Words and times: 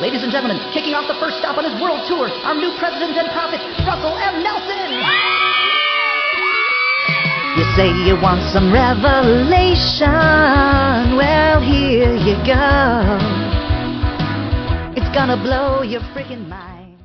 Ladies 0.00 0.22
and 0.22 0.30
gentlemen, 0.30 0.62
kicking 0.72 0.94
off 0.94 1.10
the 1.10 1.18
first 1.18 1.38
stop 1.38 1.58
on 1.58 1.66
his 1.66 1.74
world 1.82 1.98
tour, 2.06 2.30
our 2.46 2.54
new 2.54 2.70
president 2.78 3.18
and 3.18 3.26
prophet, 3.34 3.58
Russell 3.82 4.14
M. 4.14 4.46
Nelson. 4.46 4.94
You 7.58 7.66
say 7.74 7.90
you 8.06 8.14
want 8.22 8.38
some 8.54 8.70
revelation. 8.70 10.06
Well, 11.18 11.58
here 11.58 12.14
you 12.14 12.38
go. 12.46 13.18
It's 14.94 15.10
gonna 15.12 15.36
blow 15.36 15.82
your 15.82 16.02
freaking 16.14 16.46
mind. 16.46 17.02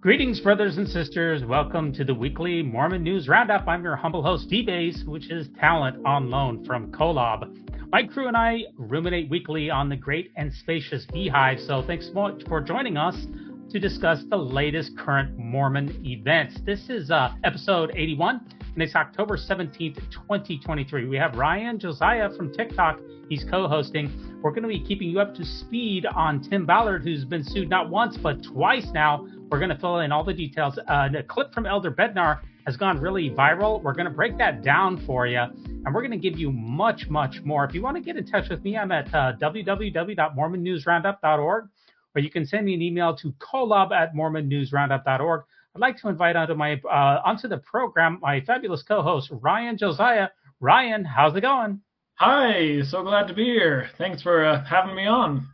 Greetings, 0.00 0.38
brothers 0.38 0.76
and 0.76 0.86
sisters. 0.86 1.44
Welcome 1.44 1.92
to 1.94 2.04
the 2.04 2.14
weekly 2.14 2.62
Mormon 2.62 3.02
News 3.02 3.26
Roundup. 3.26 3.66
I'm 3.66 3.82
your 3.82 3.96
humble 3.96 4.22
host, 4.22 4.48
D-Base, 4.48 5.02
which 5.04 5.32
is 5.32 5.48
talent 5.58 6.06
on 6.06 6.30
loan 6.30 6.64
from 6.64 6.92
Kolob. 6.92 7.65
My 7.96 8.02
crew 8.02 8.28
and 8.28 8.36
I 8.36 8.64
ruminate 8.76 9.30
weekly 9.30 9.70
on 9.70 9.88
the 9.88 9.96
great 9.96 10.30
and 10.36 10.52
spacious 10.52 11.06
beehive, 11.06 11.58
so 11.58 11.80
thanks 11.80 12.10
much 12.12 12.42
for 12.46 12.60
joining 12.60 12.98
us 12.98 13.26
to 13.70 13.78
discuss 13.80 14.22
the 14.28 14.36
latest 14.36 14.98
current 14.98 15.38
Mormon 15.38 16.04
events. 16.04 16.60
This 16.66 16.90
is 16.90 17.10
uh, 17.10 17.32
episode 17.42 17.92
81, 17.94 18.54
and 18.74 18.82
it's 18.82 18.94
October 18.94 19.38
17th, 19.38 19.94
2023. 20.10 21.06
We 21.06 21.16
have 21.16 21.36
Ryan 21.36 21.78
Josiah 21.78 22.28
from 22.36 22.52
TikTok. 22.52 23.00
He's 23.30 23.46
co 23.50 23.66
hosting. 23.66 24.40
We're 24.42 24.50
going 24.50 24.64
to 24.64 24.68
be 24.68 24.84
keeping 24.84 25.08
you 25.08 25.20
up 25.20 25.34
to 25.34 25.44
speed 25.46 26.04
on 26.04 26.42
Tim 26.42 26.66
Ballard, 26.66 27.02
who's 27.02 27.24
been 27.24 27.44
sued 27.44 27.70
not 27.70 27.88
once, 27.88 28.18
but 28.18 28.42
twice 28.42 28.88
now. 28.92 29.26
We're 29.48 29.58
going 29.58 29.70
to 29.70 29.78
fill 29.78 30.00
in 30.00 30.12
all 30.12 30.22
the 30.22 30.34
details. 30.34 30.78
Uh, 30.86 31.08
the 31.08 31.22
clip 31.22 31.54
from 31.54 31.64
Elder 31.64 31.90
Bednar 31.90 32.40
has 32.66 32.76
gone 32.76 33.00
really 33.00 33.30
viral. 33.30 33.82
We're 33.82 33.94
going 33.94 34.06
to 34.06 34.12
break 34.12 34.36
that 34.38 34.62
down 34.62 35.04
for 35.06 35.26
you, 35.26 35.40
and 35.40 35.94
we're 35.94 36.02
going 36.02 36.10
to 36.10 36.18
give 36.18 36.36
you 36.38 36.52
much, 36.52 37.08
much 37.08 37.40
more. 37.44 37.64
If 37.64 37.72
you 37.74 37.80
want 37.80 37.96
to 37.96 38.02
get 38.02 38.16
in 38.16 38.26
touch 38.26 38.50
with 38.50 38.62
me, 38.64 38.76
I'm 38.76 38.92
at 38.92 39.06
uh, 39.14 39.32
www.mormonnewsroundup.org, 39.40 41.68
or 42.14 42.20
you 42.20 42.30
can 42.30 42.44
send 42.44 42.66
me 42.66 42.74
an 42.74 42.82
email 42.82 43.16
to 43.16 43.32
kolob 43.32 43.92
at 43.92 44.14
mormonnewsroundup.org. 44.14 45.44
I'd 45.74 45.80
like 45.80 45.98
to 46.00 46.08
invite 46.08 46.36
onto 46.36 46.54
my 46.54 46.80
uh, 46.90 47.20
onto 47.24 47.48
the 47.48 47.58
program 47.58 48.18
my 48.22 48.40
fabulous 48.40 48.82
co-host 48.82 49.28
Ryan 49.30 49.76
Josiah. 49.76 50.28
Ryan, 50.58 51.04
how's 51.04 51.36
it 51.36 51.42
going? 51.42 51.82
Hi, 52.14 52.80
so 52.82 53.02
glad 53.02 53.28
to 53.28 53.34
be 53.34 53.44
here. 53.44 53.90
Thanks 53.98 54.22
for 54.22 54.42
uh, 54.42 54.64
having 54.64 54.96
me 54.96 55.06
on. 55.06 55.46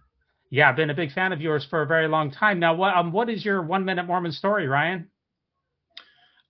Yeah, 0.49 0.69
I've 0.69 0.77
been 0.77 0.91
a 0.91 0.95
big 0.95 1.11
fan 1.13 1.33
of 1.33 1.41
yours 1.41 1.67
for 1.69 1.83
a 1.83 1.87
very 1.87 2.07
long 2.07 2.31
time 2.31 2.61
now. 2.61 2.73
What 2.75 2.95
um, 2.95 3.11
what 3.11 3.29
is 3.29 3.45
your 3.45 3.63
one 3.63 3.85
minute 3.85 4.07
Mormon 4.07 4.31
story, 4.33 4.69
Ryan? 4.69 5.09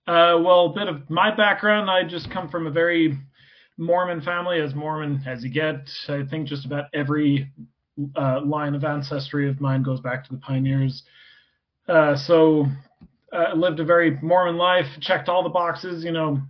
Uh, 0.05 0.35
well, 0.43 0.65
a 0.65 0.73
bit 0.73 0.87
of 0.89 1.09
my 1.09 1.33
background. 1.33 1.89
I 1.89 2.03
just 2.03 2.29
come 2.29 2.49
from 2.49 2.67
a 2.67 2.71
very 2.71 3.17
Mormon 3.77 4.21
family, 4.21 4.59
as 4.59 4.75
Mormon 4.75 5.23
as 5.25 5.43
you 5.43 5.49
get. 5.49 5.89
I 6.09 6.23
think 6.29 6.47
just 6.47 6.65
about 6.65 6.85
every 6.93 7.49
uh, 8.17 8.41
line 8.43 8.75
of 8.75 8.83
ancestry 8.83 9.49
of 9.49 9.61
mine 9.61 9.81
goes 9.81 10.01
back 10.01 10.25
to 10.25 10.31
the 10.31 10.39
pioneers. 10.39 11.03
Uh, 11.87 12.17
so 12.17 12.65
uh, 13.31 13.53
lived 13.55 13.79
a 13.79 13.85
very 13.85 14.19
Mormon 14.21 14.57
life, 14.57 14.85
checked 14.99 15.29
all 15.29 15.41
the 15.41 15.49
boxes, 15.49 16.03
you 16.03 16.11
know, 16.11 16.41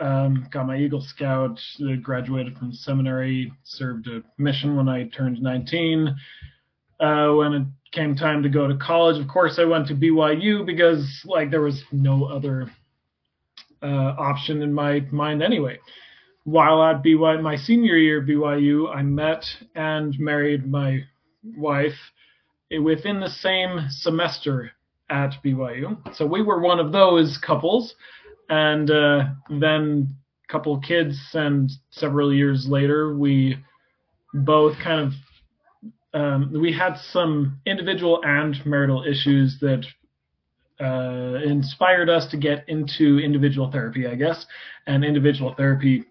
um, 0.00 0.48
got 0.50 0.66
my 0.66 0.78
Eagle 0.78 1.02
Scout, 1.02 1.60
graduated 2.02 2.56
from 2.56 2.72
seminary, 2.72 3.52
served 3.64 4.08
a 4.08 4.22
mission 4.38 4.76
when 4.76 4.88
I 4.88 5.08
turned 5.08 5.40
19. 5.42 6.14
Uh, 7.00 7.32
when 7.32 7.52
it 7.52 7.62
came 7.92 8.16
time 8.16 8.42
to 8.42 8.48
go 8.48 8.66
to 8.66 8.76
college, 8.76 9.20
of 9.20 9.28
course, 9.28 9.58
I 9.58 9.64
went 9.64 9.88
to 9.88 9.94
BYU 9.94 10.64
because 10.64 11.22
like 11.26 11.50
there 11.50 11.60
was 11.60 11.82
no 11.92 12.24
other 12.24 12.70
uh, 13.84 14.14
option 14.18 14.62
in 14.62 14.72
my 14.72 15.00
mind 15.10 15.42
anyway. 15.42 15.78
While 16.44 16.82
at 16.82 17.02
BYU, 17.02 17.42
my 17.42 17.56
senior 17.56 17.96
year 17.96 18.20
at 18.20 18.28
BYU, 18.28 18.94
I 18.94 19.02
met 19.02 19.44
and 19.74 20.18
married 20.18 20.66
my 20.66 21.00
wife 21.56 21.94
within 22.82 23.20
the 23.20 23.28
same 23.28 23.86
semester 23.90 24.72
at 25.10 25.34
BYU. 25.44 26.14
So 26.14 26.26
we 26.26 26.42
were 26.42 26.60
one 26.60 26.80
of 26.80 26.92
those 26.92 27.38
couples. 27.38 27.94
And 28.48 28.90
uh, 28.90 29.24
then 29.48 30.14
a 30.48 30.52
couple 30.52 30.78
kids, 30.80 31.18
and 31.32 31.70
several 31.90 32.32
years 32.32 32.66
later, 32.68 33.16
we 33.16 33.56
both 34.34 34.76
kind 34.78 35.00
of 35.00 35.12
um, 36.12 36.52
we 36.52 36.72
had 36.72 36.96
some 36.96 37.60
individual 37.66 38.20
and 38.22 38.64
marital 38.64 39.02
issues 39.04 39.58
that 39.60 39.84
uh, 40.80 41.38
inspired 41.44 42.10
us 42.10 42.26
to 42.30 42.36
get 42.36 42.68
into 42.68 43.18
individual 43.18 43.70
therapy, 43.70 44.06
I 44.06 44.14
guess. 44.14 44.44
And 44.86 45.04
individual 45.04 45.54
therapy 45.54 46.04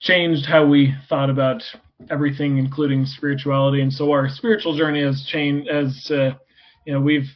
changed 0.00 0.46
how 0.46 0.66
we 0.66 0.94
thought 1.08 1.30
about 1.30 1.62
everything, 2.10 2.58
including 2.58 3.06
spirituality. 3.06 3.80
And 3.82 3.92
so 3.92 4.10
our 4.12 4.28
spiritual 4.28 4.76
journey 4.76 5.02
has 5.02 5.24
changed. 5.24 5.68
As 5.68 6.10
uh, 6.10 6.30
you 6.84 6.92
know, 6.92 7.00
we've 7.00 7.28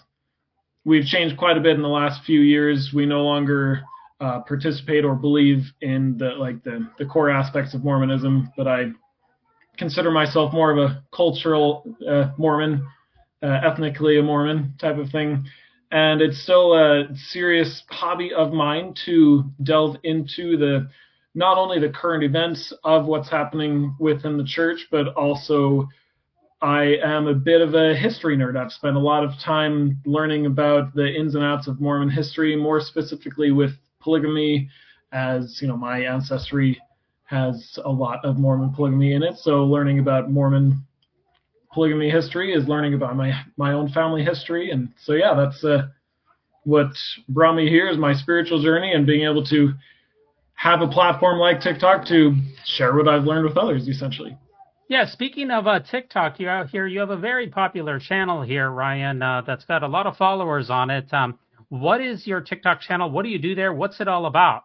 we've 0.84 1.04
changed 1.04 1.36
quite 1.36 1.56
a 1.56 1.60
bit 1.60 1.76
in 1.76 1.82
the 1.82 1.88
last 1.88 2.24
few 2.24 2.40
years. 2.40 2.90
We 2.94 3.06
no 3.06 3.22
longer 3.22 3.82
uh, 4.20 4.40
participate 4.40 5.04
or 5.04 5.14
believe 5.14 5.64
in 5.80 6.16
the 6.18 6.30
like 6.30 6.62
the 6.64 6.88
the 6.98 7.06
core 7.06 7.30
aspects 7.30 7.74
of 7.74 7.84
Mormonism, 7.84 8.52
but 8.56 8.66
I 8.66 8.92
consider 9.76 10.10
myself 10.10 10.52
more 10.52 10.70
of 10.70 10.78
a 10.78 11.02
cultural 11.14 11.96
uh, 12.08 12.30
Mormon, 12.36 12.86
uh, 13.42 13.60
ethnically 13.64 14.18
a 14.18 14.22
Mormon 14.22 14.74
type 14.78 14.98
of 14.98 15.10
thing 15.10 15.44
and 15.92 16.22
it's 16.22 16.42
still 16.42 16.74
a 16.74 17.04
serious 17.14 17.82
hobby 17.90 18.32
of 18.32 18.52
mine 18.52 18.94
to 19.04 19.44
delve 19.62 19.96
into 20.04 20.56
the 20.56 20.88
not 21.34 21.58
only 21.58 21.78
the 21.78 21.90
current 21.90 22.24
events 22.24 22.72
of 22.82 23.06
what's 23.06 23.28
happening 23.28 23.94
within 24.00 24.38
the 24.38 24.44
church, 24.44 24.88
but 24.90 25.08
also 25.08 25.86
I 26.62 26.96
am 27.04 27.26
a 27.26 27.34
bit 27.34 27.60
of 27.60 27.74
a 27.74 27.94
history 27.94 28.36
nerd. 28.36 28.56
I've 28.56 28.72
spent 28.72 28.96
a 28.96 29.00
lot 29.00 29.22
of 29.22 29.38
time 29.38 30.00
learning 30.06 30.46
about 30.46 30.94
the 30.94 31.06
ins 31.06 31.34
and 31.34 31.44
outs 31.44 31.66
of 31.66 31.80
Mormon 31.80 32.08
history, 32.08 32.56
more 32.56 32.80
specifically 32.80 33.50
with 33.50 33.72
polygamy, 34.00 34.70
as 35.12 35.58
you 35.60 35.68
know, 35.68 35.76
my 35.76 36.00
ancestry 36.04 36.80
has 37.24 37.78
a 37.84 37.90
lot 37.90 38.24
of 38.24 38.38
Mormon 38.38 38.72
polygamy 38.72 39.12
in 39.12 39.22
it. 39.22 39.36
So 39.36 39.64
learning 39.64 39.98
about 39.98 40.30
Mormon 40.30 40.86
polygamy 41.72 42.10
history 42.10 42.52
is 42.52 42.68
learning 42.68 42.94
about 42.94 43.16
my 43.16 43.32
my 43.56 43.72
own 43.72 43.90
family 43.90 44.24
history, 44.24 44.70
and 44.70 44.88
so 45.02 45.12
yeah, 45.12 45.34
that's 45.34 45.64
uh, 45.64 45.88
what 46.64 46.92
brought 47.28 47.54
me 47.54 47.68
here 47.68 47.88
is 47.88 47.98
my 47.98 48.14
spiritual 48.14 48.62
journey 48.62 48.92
and 48.92 49.06
being 49.06 49.28
able 49.28 49.44
to 49.46 49.72
have 50.54 50.80
a 50.80 50.86
platform 50.86 51.38
like 51.38 51.60
TikTok 51.60 52.06
to 52.06 52.34
share 52.64 52.94
what 52.94 53.08
I've 53.08 53.24
learned 53.24 53.46
with 53.46 53.56
others, 53.56 53.88
essentially. 53.88 54.38
Yeah, 54.88 55.06
speaking 55.06 55.50
of 55.50 55.66
uh, 55.66 55.80
TikTok, 55.80 56.38
you 56.38 56.48
out 56.48 56.68
here, 56.68 56.86
you 56.86 57.00
have 57.00 57.10
a 57.10 57.16
very 57.16 57.48
popular 57.48 57.98
channel 57.98 58.42
here, 58.42 58.70
Ryan, 58.70 59.22
uh, 59.22 59.42
that's 59.46 59.64
got 59.64 59.82
a 59.82 59.88
lot 59.88 60.06
of 60.06 60.16
followers 60.16 60.70
on 60.70 60.90
it. 60.90 61.12
Um, 61.12 61.38
what 61.68 62.00
is 62.00 62.26
your 62.26 62.42
TikTok 62.42 62.82
channel? 62.82 63.10
What 63.10 63.22
do 63.22 63.30
you 63.30 63.38
do 63.38 63.54
there? 63.54 63.72
What's 63.72 64.00
it 64.00 64.08
all 64.08 64.26
about? 64.26 64.64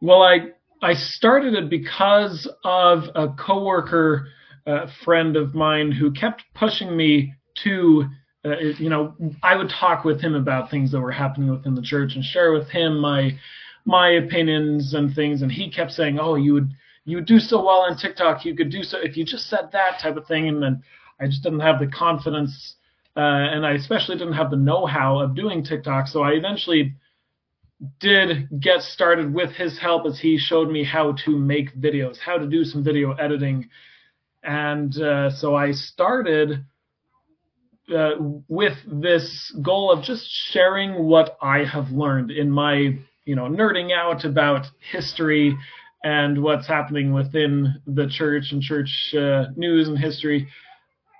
Well, 0.00 0.22
I 0.22 0.50
I 0.82 0.92
started 0.92 1.54
it 1.54 1.70
because 1.70 2.46
of 2.62 3.04
a 3.14 3.28
coworker 3.28 4.28
uh, 4.66 4.86
friend 5.04 5.36
of 5.36 5.54
mine 5.54 5.92
who 5.92 6.12
kept 6.12 6.42
pushing 6.54 6.96
me 6.96 7.34
to, 7.62 8.04
uh, 8.44 8.58
you 8.78 8.88
know, 8.88 9.14
I 9.42 9.56
would 9.56 9.70
talk 9.70 10.04
with 10.04 10.20
him 10.20 10.34
about 10.34 10.70
things 10.70 10.92
that 10.92 11.00
were 11.00 11.12
happening 11.12 11.50
within 11.50 11.74
the 11.74 11.82
church 11.82 12.14
and 12.14 12.24
share 12.24 12.52
with 12.52 12.68
him 12.68 12.98
my 12.98 13.38
my 13.86 14.12
opinions 14.12 14.94
and 14.94 15.14
things, 15.14 15.42
and 15.42 15.52
he 15.52 15.70
kept 15.70 15.92
saying, 15.92 16.18
"Oh, 16.18 16.36
you 16.36 16.54
would 16.54 16.70
you 17.04 17.18
would 17.18 17.26
do 17.26 17.38
so 17.38 17.58
well 17.62 17.80
on 17.80 17.98
TikTok. 17.98 18.44
You 18.44 18.54
could 18.54 18.70
do 18.70 18.82
so 18.82 18.98
if 18.98 19.16
you 19.16 19.24
just 19.24 19.48
said 19.48 19.70
that 19.72 19.98
type 20.00 20.16
of 20.16 20.26
thing." 20.26 20.48
And 20.48 20.62
then 20.62 20.82
I 21.20 21.26
just 21.26 21.42
didn't 21.42 21.60
have 21.60 21.78
the 21.78 21.86
confidence, 21.86 22.76
uh, 23.16 23.20
and 23.20 23.66
I 23.66 23.72
especially 23.72 24.16
didn't 24.16 24.34
have 24.34 24.50
the 24.50 24.56
know-how 24.56 25.18
of 25.18 25.34
doing 25.34 25.62
TikTok. 25.62 26.08
So 26.08 26.22
I 26.22 26.30
eventually 26.30 26.94
did 28.00 28.48
get 28.60 28.80
started 28.80 29.34
with 29.34 29.50
his 29.50 29.78
help 29.78 30.06
as 30.06 30.18
he 30.18 30.38
showed 30.38 30.70
me 30.70 30.84
how 30.84 31.12
to 31.24 31.36
make 31.36 31.76
videos, 31.78 32.18
how 32.18 32.38
to 32.38 32.46
do 32.46 32.64
some 32.64 32.82
video 32.82 33.12
editing 33.12 33.68
and 34.44 34.96
uh, 35.00 35.30
so 35.30 35.54
I 35.54 35.72
started 35.72 36.64
uh, 37.94 38.10
with 38.48 38.76
this 38.86 39.54
goal 39.62 39.90
of 39.90 40.02
just 40.04 40.26
sharing 40.52 41.04
what 41.04 41.36
I 41.42 41.64
have 41.64 41.90
learned 41.90 42.30
in 42.30 42.50
my, 42.50 42.96
you 43.24 43.36
know, 43.36 43.44
nerding 43.44 43.92
out 43.92 44.24
about 44.24 44.66
history 44.92 45.56
and 46.02 46.42
what's 46.42 46.66
happening 46.66 47.12
within 47.12 47.74
the 47.86 48.06
church 48.08 48.52
and 48.52 48.62
church 48.62 49.14
uh, 49.14 49.46
news 49.56 49.88
and 49.88 49.98
history. 49.98 50.46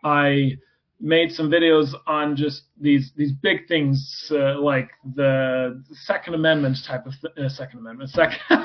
I 0.04 0.58
made 1.00 1.32
some 1.32 1.50
videos 1.50 1.92
on 2.06 2.36
just 2.36 2.62
these 2.80 3.12
these 3.16 3.32
big 3.32 3.66
things 3.68 4.30
uh, 4.30 4.60
like 4.60 4.90
the 5.14 5.82
Second 5.92 6.34
Amendment 6.34 6.78
type 6.86 7.06
of 7.06 7.14
th- 7.20 7.34
uh, 7.36 7.48
Second 7.48 7.80
Amendment. 7.80 8.10
Second, 8.10 8.38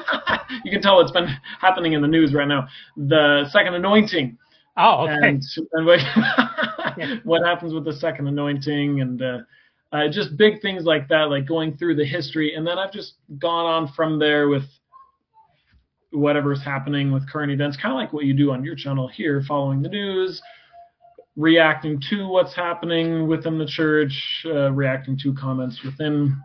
you 0.64 0.72
can 0.72 0.82
tell 0.82 1.00
it's 1.00 1.12
been 1.12 1.30
happening 1.60 1.94
in 1.94 2.02
the 2.02 2.08
news 2.08 2.34
right 2.34 2.48
now. 2.48 2.68
The 2.96 3.46
Second 3.52 3.76
Anointing 3.76 4.38
Oh, 4.78 5.08
okay. 5.08 5.30
And, 5.30 5.44
and 5.74 5.86
what, 5.86 6.00
what 7.24 7.46
happens 7.46 7.74
with 7.74 7.86
the 7.86 7.94
second 7.94 8.28
anointing 8.28 9.02
and 9.02 9.22
uh, 9.22 9.38
uh, 9.92 10.08
just 10.10 10.38
big 10.38 10.62
things 10.62 10.84
like 10.84 11.08
that, 11.10 11.30
like 11.30 11.48
going 11.48 11.78
through 11.78 11.96
the 11.96 12.06
history. 12.06 12.56
And 12.56 12.66
then 12.66 12.78
I've 12.78 12.94
just 12.94 13.16
gone 13.40 13.66
on 13.66 13.92
from 13.94 14.20
there 14.20 14.48
with 14.48 14.64
whatever's 16.12 16.64
happening 16.64 17.12
with 17.12 17.30
current 17.30 17.52
events, 17.52 17.78
kind 17.78 17.94
of 17.94 17.98
like 17.98 18.14
what 18.14 18.26
you 18.26 18.34
do 18.34 18.52
on 18.52 18.64
your 18.64 18.76
channel 18.76 19.08
here, 19.08 19.44
following 19.48 19.82
the 19.82 19.90
news, 19.90 20.42
reacting 21.36 22.02
to 22.10 22.28
what's 22.28 22.56
happening 22.56 23.28
within 23.28 23.58
the 23.58 23.66
church, 23.66 24.44
uh, 24.46 24.72
reacting 24.72 25.18
to 25.24 25.34
comments 25.34 25.82
within 25.84 26.36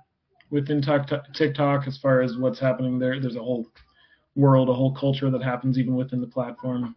within 0.51 0.81
TikTok 1.35 1.89
as 1.89 1.99
far 1.99 2.21
as 2.21 2.37
what's 2.37 2.61
happening 2.61 2.99
there. 2.99 3.19
There's 3.19 3.35
a 3.35 3.41
whole 3.41 3.67
world, 4.37 4.69
a 4.69 4.75
whole 4.75 4.95
culture 4.95 5.31
that 5.31 5.43
happens 5.43 5.79
even 5.79 5.97
within 5.97 6.21
the 6.21 6.27
platform. 6.29 6.95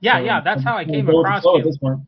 Yeah, 0.00 0.18
yeah, 0.20 0.40
that's 0.42 0.64
how 0.64 0.76
I 0.76 0.84
came 0.84 1.08
across 1.08 1.44
you. 1.44 2.06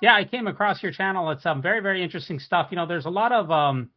Yeah, 0.00 0.14
I 0.14 0.24
came 0.24 0.46
across 0.46 0.82
your 0.82 0.92
channel. 0.92 1.30
It's 1.30 1.44
um, 1.44 1.60
very, 1.60 1.80
very 1.80 2.02
interesting 2.02 2.38
stuff. 2.38 2.68
You 2.70 2.76
know, 2.76 2.86
there's 2.86 3.06
a 3.06 3.10
lot 3.10 3.32
of 3.32 3.50
um, 3.50 3.90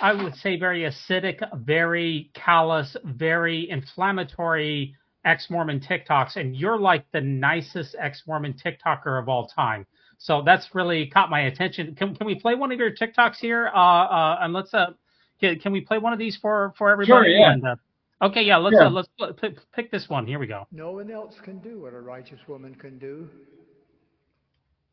I 0.00 0.12
would 0.12 0.34
say 0.36 0.58
very 0.58 0.82
acidic, 0.82 1.40
very 1.64 2.30
callous, 2.34 2.96
very 3.04 3.68
inflammatory 3.70 4.94
ex-Mormon 5.24 5.80
TikToks, 5.80 6.36
and 6.36 6.56
you're 6.56 6.78
like 6.78 7.04
the 7.12 7.20
nicest 7.20 7.96
ex-Mormon 7.98 8.54
TikToker 8.64 9.20
of 9.20 9.28
all 9.28 9.48
time. 9.48 9.86
So 10.18 10.42
that's 10.42 10.74
really 10.74 11.06
caught 11.06 11.30
my 11.30 11.42
attention. 11.42 11.94
Can, 11.94 12.14
can 12.14 12.26
we 12.26 12.34
play 12.34 12.54
one 12.54 12.72
of 12.72 12.78
your 12.78 12.90
TikToks 12.90 13.36
here? 13.36 13.70
Uh, 13.74 13.78
uh, 13.78 14.38
and 14.40 14.52
let's 14.52 14.72
uh, 14.72 14.92
can, 15.40 15.58
can 15.58 15.72
we 15.72 15.80
play 15.80 15.98
one 15.98 16.12
of 16.12 16.18
these 16.18 16.36
for 16.36 16.72
for 16.78 16.90
everybody? 16.90 17.10
Sure, 17.10 17.26
yeah. 17.26 17.52
And, 17.52 17.66
uh, 17.66 17.76
okay, 18.22 18.42
yeah. 18.42 18.56
Let's 18.56 18.76
yeah. 18.78 18.86
Uh, 18.86 18.90
let's 18.90 19.08
pick, 19.40 19.58
pick 19.74 19.90
this 19.90 20.08
one. 20.08 20.26
Here 20.26 20.38
we 20.38 20.46
go. 20.46 20.66
No 20.72 20.92
one 20.92 21.10
else 21.10 21.34
can 21.44 21.58
do 21.58 21.82
what 21.82 21.94
a 21.94 22.00
righteous 22.00 22.40
woman 22.48 22.74
can 22.74 22.98
do. 22.98 23.28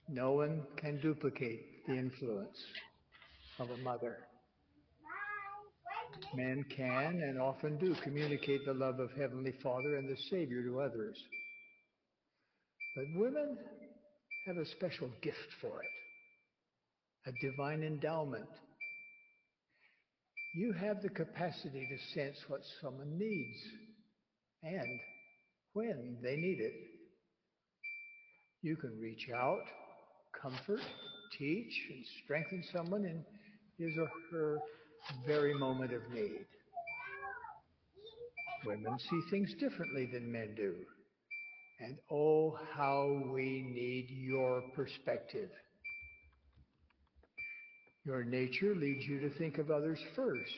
No 0.09 0.33
one 0.33 0.63
can 0.77 0.99
duplicate 1.01 1.85
the 1.87 1.93
influence 1.93 2.57
of 3.59 3.69
a 3.69 3.77
mother. 3.77 4.17
Men 6.35 6.65
can 6.75 7.21
and 7.21 7.39
often 7.39 7.77
do 7.77 7.95
communicate 8.03 8.65
the 8.65 8.73
love 8.73 8.99
of 8.99 9.11
Heavenly 9.13 9.53
Father 9.63 9.97
and 9.97 10.07
the 10.07 10.17
Savior 10.29 10.63
to 10.63 10.81
others. 10.81 11.17
But 12.95 13.05
women 13.15 13.57
have 14.47 14.57
a 14.57 14.65
special 14.65 15.09
gift 15.21 15.37
for 15.61 15.81
it, 15.81 17.29
a 17.29 17.51
divine 17.51 17.83
endowment. 17.83 18.49
You 20.55 20.71
have 20.73 21.01
the 21.01 21.09
capacity 21.09 21.87
to 21.89 22.13
sense 22.13 22.37
what 22.47 22.61
someone 22.79 23.17
needs 23.17 23.57
and 24.61 24.99
when 25.73 26.17
they 26.21 26.35
need 26.35 26.59
it. 26.59 26.73
You 28.61 28.75
can 28.75 28.99
reach 28.99 29.29
out, 29.35 29.63
comfort, 30.39 30.79
teach, 31.37 31.73
and 31.89 32.05
strengthen 32.23 32.63
someone 32.71 33.03
in 33.03 33.25
his 33.79 33.97
or 33.97 34.07
her 34.31 34.59
very 35.25 35.55
moment 35.55 35.91
of 35.91 36.01
need. 36.13 36.45
Women 38.65 38.97
see 38.99 39.21
things 39.31 39.53
differently 39.59 40.07
than 40.13 40.31
men 40.31 40.53
do. 40.55 40.75
And 41.79 41.97
oh, 42.11 42.57
how 42.75 43.23
we 43.33 43.65
need 43.73 44.07
your 44.09 44.61
perspective. 44.75 45.49
Your 48.05 48.23
nature 48.23 48.75
leads 48.75 49.05
you 49.05 49.19
to 49.21 49.29
think 49.37 49.57
of 49.57 49.71
others 49.71 49.99
first, 50.15 50.51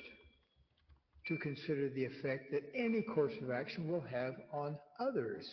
to 1.27 1.37
consider 1.37 1.89
the 1.89 2.05
effect 2.05 2.51
that 2.51 2.63
any 2.75 3.01
course 3.01 3.33
of 3.41 3.51
action 3.51 3.87
will 3.87 4.03
have 4.11 4.33
on 4.51 4.77
others. 4.99 5.45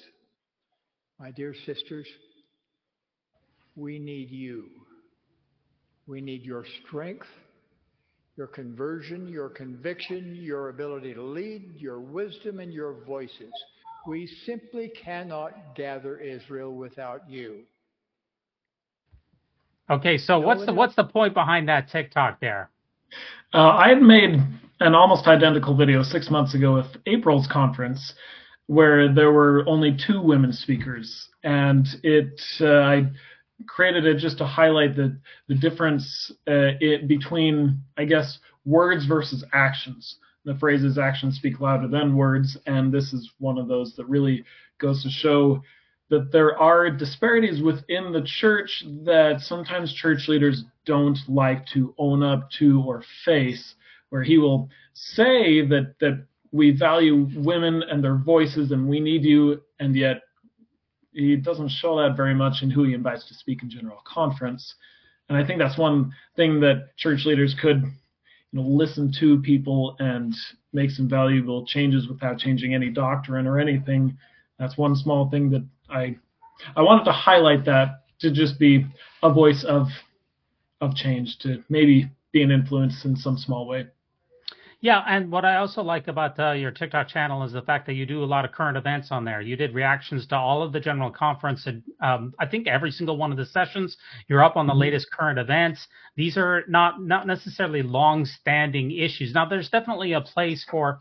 My 1.20 1.30
dear 1.30 1.54
sisters, 1.66 2.06
we 3.76 3.98
need 3.98 4.30
you. 4.30 4.68
We 6.06 6.20
need 6.20 6.42
your 6.42 6.64
strength, 6.86 7.26
your 8.36 8.46
conversion, 8.46 9.28
your 9.28 9.50
conviction, 9.50 10.34
your 10.34 10.70
ability 10.70 11.14
to 11.14 11.22
lead, 11.22 11.74
your 11.76 12.00
wisdom, 12.00 12.58
and 12.58 12.72
your 12.72 13.04
voices. 13.06 13.52
We 14.06 14.26
simply 14.46 14.90
cannot 15.04 15.76
gather 15.76 16.18
Israel 16.18 16.74
without 16.74 17.28
you. 17.30 17.64
Okay, 19.92 20.16
so 20.16 20.40
no 20.40 20.46
what's 20.46 20.64
the 20.64 20.72
what's 20.72 20.94
the 20.94 21.04
point 21.04 21.34
behind 21.34 21.68
that 21.68 21.90
TikTok 21.90 22.40
there? 22.40 22.70
Uh, 23.52 23.68
I 23.68 23.90
had 23.90 24.00
made 24.00 24.40
an 24.80 24.94
almost 24.94 25.26
identical 25.26 25.76
video 25.76 26.02
six 26.02 26.30
months 26.30 26.54
ago 26.54 26.74
with 26.74 26.86
April's 27.06 27.46
conference, 27.46 28.14
where 28.66 29.12
there 29.12 29.32
were 29.32 29.64
only 29.68 29.94
two 29.94 30.22
women 30.22 30.52
speakers, 30.52 31.28
and 31.44 31.86
it 32.02 32.40
uh, 32.60 32.80
I 32.80 33.10
created 33.68 34.06
it 34.06 34.16
just 34.16 34.38
to 34.38 34.46
highlight 34.46 34.96
the 34.96 35.18
the 35.48 35.54
difference 35.54 36.32
uh, 36.48 36.80
it 36.80 37.06
between 37.06 37.82
I 37.98 38.06
guess 38.06 38.38
words 38.64 39.04
versus 39.04 39.44
actions 39.52 40.16
the 40.44 40.56
phrase 40.56 40.82
is 40.82 40.98
actions 40.98 41.36
speak 41.36 41.60
louder 41.60 41.88
than 41.88 42.16
words, 42.16 42.56
and 42.66 42.92
this 42.92 43.12
is 43.12 43.30
one 43.38 43.58
of 43.58 43.68
those 43.68 43.94
that 43.96 44.06
really 44.06 44.44
goes 44.78 45.02
to 45.02 45.10
show 45.10 45.62
that 46.12 46.30
there 46.30 46.58
are 46.58 46.90
disparities 46.90 47.62
within 47.62 48.12
the 48.12 48.20
church 48.20 48.84
that 49.02 49.40
sometimes 49.40 49.94
church 49.94 50.28
leaders 50.28 50.62
don't 50.84 51.18
like 51.26 51.66
to 51.68 51.94
own 51.96 52.22
up 52.22 52.50
to 52.50 52.82
or 52.86 53.02
face, 53.24 53.76
where 54.10 54.22
he 54.22 54.36
will 54.36 54.68
say 54.92 55.66
that 55.66 55.94
that 56.00 56.26
we 56.50 56.70
value 56.70 57.26
women 57.36 57.82
and 57.84 58.04
their 58.04 58.18
voices 58.18 58.72
and 58.72 58.86
we 58.86 59.00
need 59.00 59.24
you, 59.24 59.62
and 59.80 59.96
yet 59.96 60.20
he 61.12 61.34
doesn't 61.34 61.70
show 61.70 61.96
that 61.96 62.14
very 62.14 62.34
much 62.34 62.62
in 62.62 62.70
who 62.70 62.84
he 62.84 62.92
invites 62.92 63.26
to 63.28 63.34
speak 63.34 63.62
in 63.62 63.70
general 63.70 64.02
conference. 64.04 64.74
And 65.30 65.38
I 65.38 65.46
think 65.46 65.58
that's 65.58 65.78
one 65.78 66.12
thing 66.36 66.60
that 66.60 66.94
church 66.98 67.24
leaders 67.24 67.56
could 67.58 67.82
you 67.82 68.60
know, 68.60 68.68
listen 68.68 69.10
to 69.18 69.40
people 69.40 69.96
and 69.98 70.34
make 70.74 70.90
some 70.90 71.08
valuable 71.08 71.64
changes 71.64 72.06
without 72.06 72.38
changing 72.38 72.74
any 72.74 72.90
doctrine 72.90 73.46
or 73.46 73.58
anything. 73.58 74.18
That's 74.58 74.76
one 74.76 74.94
small 74.94 75.30
thing 75.30 75.48
that 75.50 75.66
I 75.92 76.16
I 76.76 76.82
wanted 76.82 77.04
to 77.04 77.12
highlight 77.12 77.64
that 77.66 78.04
to 78.20 78.30
just 78.30 78.58
be 78.58 78.86
a 79.22 79.32
voice 79.32 79.64
of 79.64 79.88
of 80.80 80.94
change 80.94 81.38
to 81.38 81.62
maybe 81.68 82.10
be 82.32 82.42
an 82.42 82.50
influence 82.50 83.04
in 83.04 83.16
some 83.16 83.38
small 83.38 83.66
way. 83.66 83.86
Yeah, 84.82 85.04
and 85.06 85.30
what 85.30 85.44
I 85.44 85.58
also 85.58 85.80
like 85.80 86.08
about 86.08 86.36
uh, 86.40 86.52
your 86.52 86.72
TikTok 86.72 87.06
channel 87.06 87.44
is 87.44 87.52
the 87.52 87.62
fact 87.62 87.86
that 87.86 87.92
you 87.92 88.04
do 88.04 88.24
a 88.24 88.26
lot 88.26 88.44
of 88.44 88.50
current 88.50 88.76
events 88.76 89.12
on 89.12 89.24
there. 89.24 89.40
You 89.40 89.54
did 89.54 89.74
reactions 89.74 90.26
to 90.26 90.36
all 90.36 90.60
of 90.60 90.72
the 90.72 90.80
general 90.80 91.08
conference, 91.08 91.68
and 91.68 91.84
um, 92.00 92.34
I 92.40 92.46
think 92.46 92.66
every 92.66 92.90
single 92.90 93.16
one 93.16 93.30
of 93.30 93.38
the 93.38 93.46
sessions. 93.46 93.96
You're 94.26 94.42
up 94.42 94.56
on 94.56 94.66
the 94.66 94.72
mm-hmm. 94.72 94.80
latest 94.80 95.12
current 95.12 95.38
events. 95.38 95.86
These 96.16 96.36
are 96.36 96.64
not 96.66 97.00
not 97.00 97.28
necessarily 97.28 97.82
long-standing 97.82 98.90
issues. 98.90 99.32
Now, 99.32 99.48
there's 99.48 99.68
definitely 99.68 100.14
a 100.14 100.20
place 100.20 100.66
for 100.68 100.98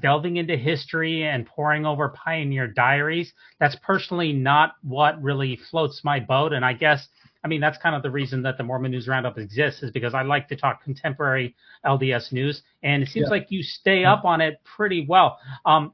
delving 0.00 0.36
into 0.36 0.56
history 0.56 1.24
and 1.24 1.46
poring 1.46 1.84
over 1.84 2.08
pioneer 2.10 2.68
diaries. 2.68 3.32
That's 3.60 3.76
personally 3.76 4.32
not 4.32 4.74
what 4.82 5.22
really 5.22 5.58
floats 5.70 6.02
my 6.04 6.20
boat, 6.20 6.52
and 6.52 6.64
I 6.64 6.72
guess 6.72 7.08
I 7.44 7.46
mean, 7.48 7.60
that's 7.60 7.76
kind 7.76 7.94
of 7.94 8.02
the 8.02 8.10
reason 8.10 8.42
that 8.42 8.56
the 8.56 8.64
Mormon 8.64 8.90
News 8.90 9.06
Roundup 9.06 9.36
exists, 9.36 9.82
is 9.82 9.90
because 9.90 10.14
I 10.14 10.22
like 10.22 10.48
to 10.48 10.56
talk 10.56 10.82
contemporary 10.82 11.54
LDS 11.84 12.32
news, 12.32 12.62
and 12.82 13.02
it 13.02 13.10
seems 13.10 13.26
yeah. 13.26 13.30
like 13.30 13.50
you 13.50 13.62
stay 13.62 14.04
up 14.04 14.24
on 14.24 14.40
it 14.40 14.60
pretty 14.64 15.04
well. 15.06 15.38
Um, 15.66 15.92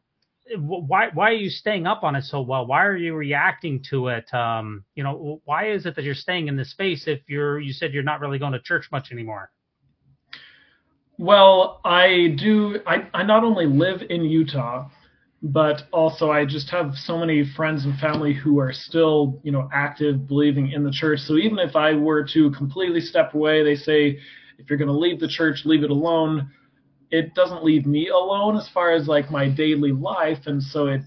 why 0.57 1.09
why 1.13 1.31
are 1.31 1.35
you 1.35 1.51
staying 1.51 1.87
up 1.87 2.05
on 2.05 2.15
it 2.15 2.23
so 2.23 2.41
well? 2.41 2.67
Why 2.67 2.85
are 2.85 2.97
you 2.97 3.15
reacting 3.15 3.83
to 3.91 4.09
it? 4.09 4.33
Um, 4.33 4.85
you 4.95 5.03
know, 5.03 5.41
why 5.45 5.71
is 5.71 5.87
it 5.87 5.97
that 5.97 6.05
you're 6.05 6.15
staying 6.15 6.47
in 6.47 6.57
this 6.57 6.71
space 6.71 7.05
if 7.09 7.21
you're 7.29 7.59
you 7.59 7.73
said 7.73 7.93
you're 7.93 8.05
not 8.05 8.21
really 8.21 8.39
going 8.39 8.53
to 8.53 8.61
church 8.61 8.89
much 8.93 9.11
anymore? 9.11 9.51
Well, 11.21 11.83
I 11.85 12.35
do. 12.39 12.81
I, 12.87 13.07
I 13.13 13.23
not 13.25 13.45
only 13.45 13.67
live 13.67 14.01
in 14.09 14.25
Utah, 14.25 14.89
but 15.43 15.83
also 15.93 16.31
I 16.31 16.47
just 16.47 16.71
have 16.71 16.95
so 16.95 17.19
many 17.19 17.45
friends 17.45 17.85
and 17.85 17.95
family 17.99 18.33
who 18.33 18.59
are 18.59 18.73
still, 18.73 19.39
you 19.43 19.53
know, 19.53 19.69
active, 19.71 20.27
believing 20.27 20.73
in 20.73 20.83
the 20.83 20.91
church. 20.91 21.21
So 21.21 21.37
even 21.37 21.59
if 21.59 21.77
I 21.77 21.93
were 21.93 22.25
to 22.29 22.51
completely 22.53 23.03
step 23.03 23.35
away, 23.35 23.63
they 23.63 23.77
say, 23.77 24.19
if 24.59 24.71
you're 24.71 24.79
going 24.79 24.89
to 24.89 24.95
leave 24.97 25.21
the 25.21 25.29
church, 25.29 25.67
leave 25.67 25.85
it 25.85 25.91
alone. 25.91 26.51
It 27.11 27.35
doesn't 27.35 27.63
leave 27.63 27.85
me 27.85 28.09
alone 28.09 28.57
as 28.57 28.67
far 28.71 28.93
as 28.93 29.07
like 29.07 29.31
my 29.31 29.47
daily 29.47 29.93
life, 29.93 30.47
and 30.47 30.63
so 30.63 30.87
it 30.87 31.03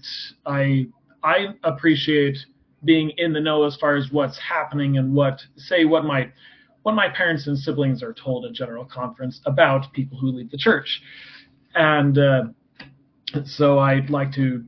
I 0.46 0.86
I 1.24 1.54
appreciate 1.64 2.38
being 2.84 3.10
in 3.16 3.32
the 3.32 3.40
know 3.40 3.64
as 3.64 3.74
far 3.78 3.96
as 3.96 4.12
what's 4.12 4.38
happening 4.38 4.96
and 4.96 5.12
what 5.12 5.40
say 5.56 5.84
what 5.84 6.04
my 6.04 6.30
what 6.84 6.94
my 6.94 7.08
parents 7.08 7.48
and 7.48 7.58
siblings 7.58 8.02
are 8.02 8.14
told 8.14 8.46
at 8.46 8.52
general 8.52 8.84
conference 8.84 9.40
about 9.44 9.92
people 9.92 10.16
who 10.18 10.28
leave 10.28 10.50
the 10.50 10.58
church, 10.58 11.02
and. 11.74 12.16
Uh, 12.16 12.42
so 13.44 13.78
I'd 13.78 14.10
like 14.10 14.32
to 14.34 14.64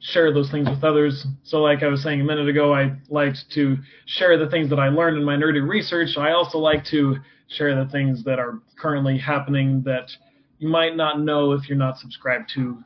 share 0.00 0.32
those 0.32 0.50
things 0.50 0.68
with 0.68 0.84
others. 0.84 1.26
So, 1.42 1.58
like 1.58 1.82
I 1.82 1.88
was 1.88 2.02
saying 2.02 2.20
a 2.20 2.24
minute 2.24 2.48
ago, 2.48 2.72
I 2.72 2.96
liked 3.08 3.50
to 3.54 3.76
share 4.06 4.38
the 4.38 4.48
things 4.48 4.70
that 4.70 4.78
I 4.78 4.88
learned 4.88 5.16
in 5.16 5.24
my 5.24 5.36
nerdy 5.36 5.66
research. 5.66 6.16
I 6.16 6.32
also 6.32 6.58
like 6.58 6.84
to 6.86 7.16
share 7.48 7.82
the 7.82 7.90
things 7.90 8.24
that 8.24 8.38
are 8.38 8.60
currently 8.78 9.18
happening 9.18 9.82
that 9.82 10.10
you 10.58 10.68
might 10.68 10.96
not 10.96 11.20
know 11.20 11.52
if 11.52 11.68
you're 11.68 11.78
not 11.78 11.98
subscribed 11.98 12.50
to, 12.54 12.82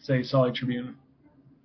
say, 0.00 0.22
Lake 0.32 0.54
Tribune. 0.54 0.96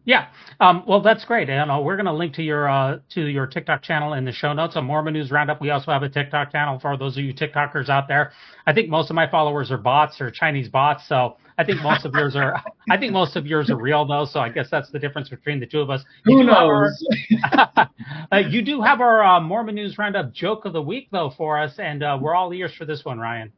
Yeah. 0.09 0.29
Um, 0.59 0.85
well, 0.87 1.01
that's 1.03 1.23
great. 1.23 1.51
And 1.51 1.69
uh, 1.69 1.79
we're 1.83 1.95
going 1.95 2.07
to 2.07 2.13
link 2.13 2.33
to 2.33 2.41
your 2.41 2.67
uh, 2.67 2.97
to 3.09 3.27
your 3.27 3.45
TikTok 3.45 3.83
channel 3.83 4.13
in 4.13 4.25
the 4.25 4.31
show 4.31 4.51
notes 4.53 4.75
on 4.75 4.85
Mormon 4.85 5.13
News 5.13 5.29
Roundup. 5.29 5.61
We 5.61 5.69
also 5.69 5.91
have 5.91 6.01
a 6.01 6.09
TikTok 6.09 6.51
channel 6.51 6.79
for 6.79 6.97
those 6.97 7.15
of 7.15 7.23
you 7.23 7.31
TikTokers 7.31 7.89
out 7.89 8.07
there. 8.07 8.31
I 8.65 8.73
think 8.73 8.89
most 8.89 9.11
of 9.11 9.15
my 9.15 9.29
followers 9.29 9.69
are 9.69 9.77
bots 9.77 10.19
or 10.19 10.31
Chinese 10.31 10.67
bots, 10.67 11.07
so 11.07 11.37
I 11.59 11.63
think 11.63 11.83
most 11.83 12.05
of 12.05 12.13
yours 12.15 12.35
are. 12.35 12.55
I 12.89 12.97
think 12.97 13.13
most 13.13 13.35
of 13.35 13.45
yours 13.45 13.69
are 13.69 13.79
real 13.79 14.03
though. 14.03 14.25
So 14.25 14.39
I 14.39 14.49
guess 14.49 14.67
that's 14.71 14.89
the 14.89 14.97
difference 14.97 15.29
between 15.29 15.59
the 15.59 15.67
two 15.67 15.79
of 15.79 15.91
us. 15.91 16.03
You 16.25 16.37
Who 16.37 16.43
knows? 16.45 17.05
Our, 17.53 17.69
uh, 18.31 18.37
you 18.37 18.63
do 18.63 18.81
have 18.81 19.01
our 19.01 19.23
uh, 19.23 19.39
Mormon 19.39 19.75
News 19.75 19.99
Roundup 19.99 20.33
joke 20.33 20.65
of 20.65 20.73
the 20.73 20.81
week 20.81 21.09
though 21.11 21.31
for 21.37 21.59
us, 21.59 21.77
and 21.77 22.01
uh, 22.01 22.17
we're 22.19 22.33
all 22.33 22.51
ears 22.51 22.73
for 22.75 22.85
this 22.85 23.05
one, 23.05 23.19
Ryan. 23.19 23.51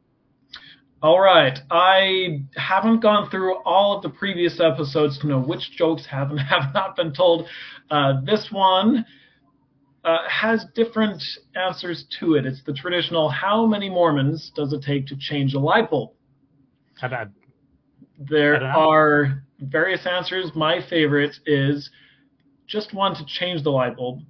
All 1.02 1.18
right. 1.20 1.58
I 1.68 2.44
haven't 2.56 3.00
gone 3.00 3.28
through 3.28 3.56
all 3.64 3.96
of 3.96 4.04
the 4.04 4.08
previous 4.08 4.60
episodes 4.60 5.18
to 5.18 5.26
know 5.26 5.40
which 5.40 5.72
jokes 5.76 6.06
have 6.06 6.30
and 6.30 6.38
have 6.48 6.72
not 6.72 6.94
been 6.94 7.12
told. 7.12 7.48
Uh, 7.90 8.20
this 8.24 8.48
one 8.52 9.04
uh, 10.04 10.18
has 10.28 10.64
different 10.76 11.20
answers 11.56 12.04
to 12.20 12.36
it. 12.36 12.46
It's 12.46 12.62
the 12.62 12.72
traditional 12.72 13.28
how 13.28 13.66
many 13.66 13.90
Mormons 13.90 14.52
does 14.54 14.72
it 14.72 14.82
take 14.82 15.08
to 15.08 15.16
change 15.16 15.54
a 15.54 15.58
light 15.58 15.90
bulb? 15.90 16.12
How 17.00 17.08
bad? 17.08 17.32
There 18.16 18.62
are 18.62 19.42
various 19.58 20.06
answers. 20.06 20.52
My 20.54 20.80
favorite 20.88 21.34
is 21.46 21.90
just 22.68 22.94
one 22.94 23.16
to 23.16 23.24
change 23.26 23.64
the 23.64 23.70
light 23.70 23.96
bulb, 23.96 24.20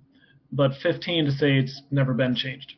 but 0.50 0.72
15 0.82 1.26
to 1.26 1.32
say 1.32 1.58
it's 1.58 1.82
never 1.90 2.14
been 2.14 2.34
changed. 2.34 2.76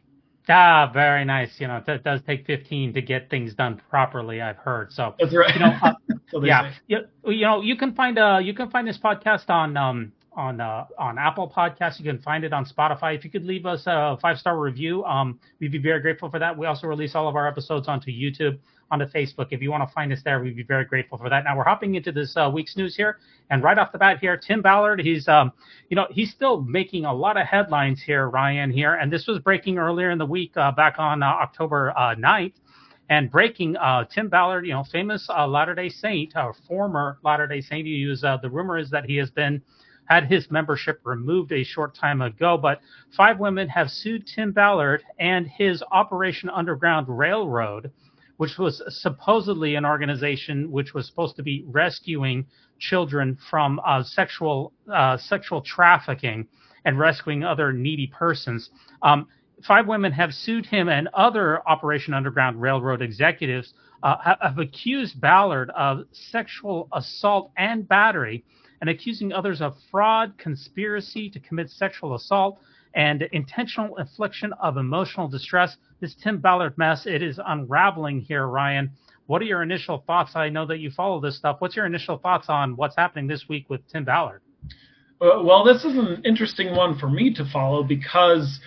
Ah, 0.49 0.91
very 0.93 1.25
nice. 1.25 1.59
You 1.59 1.69
know, 1.69 1.83
it 1.87 2.05
does 2.05 2.21
take 2.27 2.47
15 2.47 2.93
to 2.95 3.03
get 3.03 3.31
things 3.31 3.55
done 3.55 3.81
properly. 3.89 4.43
I've 4.43 4.59
heard. 4.59 4.93
So 4.93 5.15
that's 5.19 5.35
right. 5.35 5.55
You 5.55 5.61
know, 5.61 5.75
uh, 5.83 5.95
yeah, 6.43 6.73
you, 6.87 6.99
you 7.25 7.47
know, 7.47 7.63
you 7.63 7.77
can 7.77 7.95
find 7.95 8.19
uh, 8.19 8.39
you 8.43 8.53
can 8.53 8.71
find 8.71 8.87
this 8.87 8.99
podcast 8.99 9.49
on 9.49 9.77
um 9.77 10.13
on 10.37 10.61
uh, 10.61 10.85
on 10.99 11.19
Apple 11.19 11.51
Podcasts. 11.55 11.99
You 11.99 12.05
can 12.05 12.21
find 12.21 12.45
it 12.45 12.53
on 12.53 12.67
Spotify. 12.67 13.17
If 13.17 13.25
you 13.25 13.31
could 13.31 13.45
leave 13.45 13.65
us 13.65 13.85
a 13.87 14.19
five 14.21 14.39
star 14.39 14.59
review, 14.59 15.03
um, 15.05 15.39
we'd 15.61 15.73
be 15.73 15.79
very 15.79 16.01
grateful 16.01 16.31
for 16.31 16.39
that. 16.39 16.57
We 16.57 16.67
also 16.67 16.87
release 16.87 17.15
all 17.15 17.29
of 17.29 17.37
our 17.37 17.49
episodes 17.49 17.89
onto 17.89 18.11
YouTube 18.11 18.59
onto 18.91 19.07
Facebook. 19.07 19.49
If 19.51 19.63
you 19.63 19.71
want 19.71 19.89
to 19.89 19.95
find 19.95 20.13
us 20.13 20.21
there, 20.25 20.43
we'd 20.43 20.57
be 20.57 20.63
very 20.63 20.85
grateful 20.85 21.19
for 21.19 21.29
that. 21.29 21.45
Now 21.45 21.57
we're 21.57 21.65
hopping 21.65 21.95
into 21.95 22.13
this 22.13 22.37
uh, 22.37 22.51
week's 22.53 22.77
news 22.77 22.97
here, 22.97 23.19
and 23.51 23.63
right 23.63 23.79
off 23.79 23.93
the 23.93 23.99
bat 23.99 24.19
here, 24.21 24.37
Tim 24.37 24.63
Ballard, 24.63 25.01
he's 25.01 25.29
um, 25.29 25.53
you 25.89 25.97
know, 25.97 26.07
he's 26.11 26.31
still 26.31 26.63
making 26.63 27.05
a 27.05 27.13
lot 27.13 27.37
of 27.37 27.47
headlines 27.47 28.03
here, 28.05 28.29
Ryan 28.29 28.71
here, 28.71 28.95
and 28.95 29.13
this 29.13 29.27
was 29.27 29.39
breaking 29.39 29.79
earlier 29.79 30.11
in 30.11 30.19
the 30.19 30.27
week, 30.27 30.57
uh, 30.57 30.73
back 30.73 30.97
on 30.99 31.23
uh, 31.23 31.27
October 31.27 31.93
uh, 31.97 32.15
9th. 32.15 32.55
And 33.11 33.31
breaking, 33.31 33.77
uh, 33.77 34.07
Tim 34.07 34.31
Ballard, 34.31 34.67
you 34.67 34.73
know, 34.73 34.83
famous 34.91 35.29
uh, 35.29 35.47
Latter-day 35.47 35.91
Saint, 35.91 36.33
or 36.37 36.55
former 36.67 37.19
Latter-day 37.23 37.61
Saint. 37.61 37.87
He 37.87 38.07
was, 38.07 38.25
uh, 38.25 38.39
the 38.41 38.49
rumor 38.49 38.79
is 38.79 38.89
that 38.91 39.05
he 39.05 39.17
has 39.17 39.31
been 39.31 39.61
had 40.07 40.27
his 40.31 40.51
membership 40.51 41.01
removed 41.05 41.53
a 41.53 41.65
short 41.65 41.95
time 41.95 42.21
ago. 42.23 42.57
But 42.57 42.81
five 43.17 43.39
women 43.39 43.69
have 43.69 43.91
sued 43.91 44.27
Tim 44.27 44.53
Ballard 44.53 45.03
and 45.19 45.47
his 45.47 45.83
Operation 45.93 46.51
Underground 46.51 47.07
Railroad 47.09 47.91
which 48.37 48.59
was 48.59 48.83
supposedly 48.89 49.75
an 49.75 49.85
organization 49.85 50.71
which 50.71 50.95
was 50.95 51.07
supposed 51.07 51.37
to 51.37 51.43
be 51.43 51.65
rescuing 51.67 52.47
children 52.79 53.39
from 53.51 53.81
uh, 53.87 54.03
sexual 54.03 54.73
uh, 54.93 55.17
sexual 55.17 55.61
trafficking 55.61 56.47
and 56.85 56.99
rescuing 56.99 57.45
other 57.45 57.73
needy 57.73 58.07
persons. 58.07 58.71
Um, 59.03 59.27
five 59.67 59.87
women 59.87 60.13
have 60.13 60.33
sued 60.35 60.67
him 60.67 60.89
and 60.89 61.09
other 61.15 61.67
Operation 61.69 62.13
Underground 62.13 62.61
Railroad 62.61 63.01
executives 63.01 63.73
uh, 64.03 64.17
have 64.41 64.59
accused 64.59 65.21
Ballard 65.21 65.71
of 65.71 66.05
sexual 66.13 66.89
assault 66.93 67.51
and 67.57 67.89
battery 67.89 68.45
and 68.81 68.91
accusing 68.91 69.33
others 69.33 69.63
of 69.63 69.75
fraud, 69.91 70.37
conspiracy 70.37 71.31
to 71.31 71.41
commit 71.41 71.71
sexual 71.71 72.15
assault, 72.15 72.59
and 72.95 73.23
intentional 73.33 73.97
infliction 73.97 74.53
of 74.61 74.77
emotional 74.77 75.29
distress. 75.29 75.77
This 76.01 76.15
Tim 76.15 76.39
Ballard 76.39 76.77
mess, 76.79 77.07
it 77.07 77.23
is 77.23 77.41
unraveling 77.45 78.21
here, 78.21 78.47
Ryan. 78.47 78.91
What 79.27 79.41
are 79.43 79.47
your 79.47 79.63
initial 79.63 80.05
thoughts? 80.07 80.37
I 80.37 80.49
know 80.49 80.67
that 80.67 80.79
you 80.79 80.91
follow 80.91 81.21
this 81.21 81.37
stuff. 81.37 81.57
What's 81.59 81.77
your 81.77 81.87
initial 81.87 82.19
thoughts 82.19 82.47
on 82.49 82.77
what's 82.77 82.97
happening 82.97 83.27
this 83.27 83.47
week 83.49 83.71
with 83.71 83.81
Tim 83.91 84.05
Ballard? 84.05 84.43
Uh, 85.21 85.43
well, 85.43 85.65
this 85.65 85.85
is 85.85 85.97
an 85.97 86.23
interesting 86.25 86.77
one 86.77 86.99
for 86.99 87.09
me 87.09 87.33
to 87.35 87.45
follow 87.51 87.83
because 87.83 88.61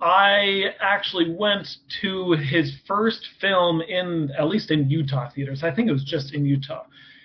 I 0.00 0.70
actually 0.80 1.34
went 1.34 1.68
to 2.00 2.32
his 2.32 2.72
first 2.86 3.26
film 3.40 3.82
in, 3.82 4.30
at 4.38 4.48
least 4.48 4.70
in 4.70 4.88
Utah 4.88 5.28
theaters. 5.30 5.62
I 5.62 5.74
think 5.74 5.88
it 5.88 5.92
was 5.92 6.04
just 6.04 6.32
in 6.32 6.46
Utah. 6.46 6.84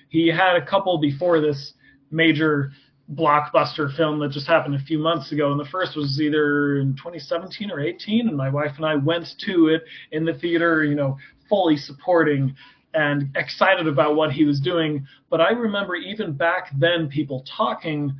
He 0.09 0.27
had 0.27 0.57
a 0.57 0.65
couple 0.65 0.99
before 0.99 1.39
this 1.39 1.73
major 2.11 2.71
blockbuster 3.13 3.95
film 3.95 4.19
that 4.19 4.31
just 4.31 4.47
happened 4.47 4.75
a 4.75 4.79
few 4.79 4.97
months 4.97 5.31
ago. 5.31 5.51
And 5.51 5.59
the 5.59 5.69
first 5.69 5.95
was 5.95 6.19
either 6.19 6.79
in 6.79 6.95
2017 6.95 7.69
or 7.69 7.79
18. 7.79 8.27
And 8.27 8.37
my 8.37 8.49
wife 8.49 8.71
and 8.77 8.85
I 8.85 8.95
went 8.95 9.27
to 9.45 9.67
it 9.67 9.83
in 10.11 10.25
the 10.25 10.33
theater, 10.33 10.83
you 10.83 10.95
know, 10.95 11.17
fully 11.47 11.77
supporting 11.77 12.55
and 12.93 13.29
excited 13.35 13.87
about 13.87 14.15
what 14.15 14.31
he 14.31 14.45
was 14.45 14.59
doing. 14.59 15.05
But 15.29 15.41
I 15.41 15.51
remember 15.51 15.95
even 15.95 16.33
back 16.33 16.71
then 16.79 17.07
people 17.07 17.45
talking 17.55 18.15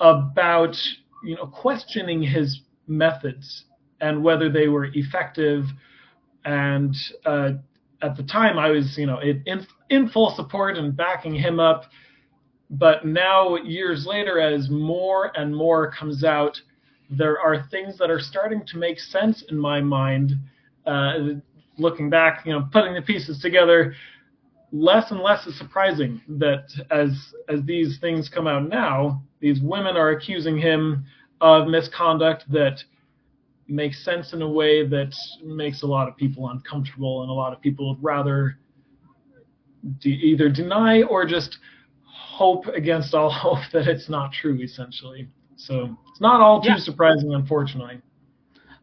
about, 0.00 0.76
you 1.22 1.36
know, 1.36 1.46
questioning 1.46 2.22
his 2.22 2.62
methods 2.86 3.64
and 4.00 4.24
whether 4.24 4.50
they 4.50 4.68
were 4.68 4.86
effective. 4.94 5.64
And 6.44 6.96
uh, 7.24 7.50
at 8.02 8.16
the 8.16 8.22
time, 8.22 8.58
I 8.58 8.70
was, 8.70 8.96
you 8.96 9.06
know, 9.06 9.20
in, 9.20 9.66
in 9.90 10.08
full 10.08 10.34
support 10.34 10.76
and 10.76 10.96
backing 10.96 11.34
him 11.34 11.60
up 11.60 11.84
but 12.70 13.06
now, 13.06 13.56
years 13.56 14.06
later, 14.06 14.38
as 14.40 14.68
more 14.68 15.32
and 15.36 15.54
more 15.54 15.90
comes 15.90 16.22
out, 16.22 16.60
there 17.10 17.40
are 17.40 17.66
things 17.70 17.96
that 17.98 18.10
are 18.10 18.20
starting 18.20 18.64
to 18.66 18.76
make 18.76 19.00
sense 19.00 19.42
in 19.48 19.58
my 19.58 19.80
mind. 19.80 20.32
Uh, 20.86 21.40
looking 21.78 22.10
back, 22.10 22.44
you 22.44 22.52
know, 22.52 22.68
putting 22.72 22.94
the 22.94 23.02
pieces 23.02 23.40
together, 23.40 23.94
less 24.72 25.10
and 25.10 25.20
less 25.20 25.46
is 25.46 25.56
surprising 25.56 26.20
that 26.28 26.64
as 26.90 27.32
as 27.48 27.62
these 27.64 27.98
things 28.00 28.28
come 28.28 28.46
out 28.46 28.68
now, 28.68 29.22
these 29.40 29.60
women 29.62 29.96
are 29.96 30.10
accusing 30.10 30.58
him 30.58 31.04
of 31.40 31.68
misconduct 31.68 32.44
that 32.50 32.82
makes 33.66 34.04
sense 34.04 34.32
in 34.32 34.42
a 34.42 34.48
way 34.48 34.86
that 34.86 35.14
makes 35.44 35.82
a 35.82 35.86
lot 35.86 36.08
of 36.08 36.16
people 36.16 36.48
uncomfortable, 36.50 37.22
and 37.22 37.30
a 37.30 37.34
lot 37.34 37.52
of 37.52 37.60
people 37.60 37.88
would 37.88 38.02
rather 38.02 38.58
de- 40.00 40.10
either 40.10 40.50
deny 40.50 41.02
or 41.02 41.24
just 41.24 41.58
hope 42.18 42.66
against 42.66 43.14
all 43.14 43.30
hope 43.46 43.60
that 43.72 43.86
it's 43.86 44.08
not 44.08 44.32
true, 44.32 44.60
essentially. 44.60 45.28
So 45.56 45.96
it's 46.10 46.20
not 46.20 46.40
all 46.40 46.60
too 46.60 46.70
yeah. 46.70 46.78
surprising, 46.78 47.34
unfortunately. 47.34 48.00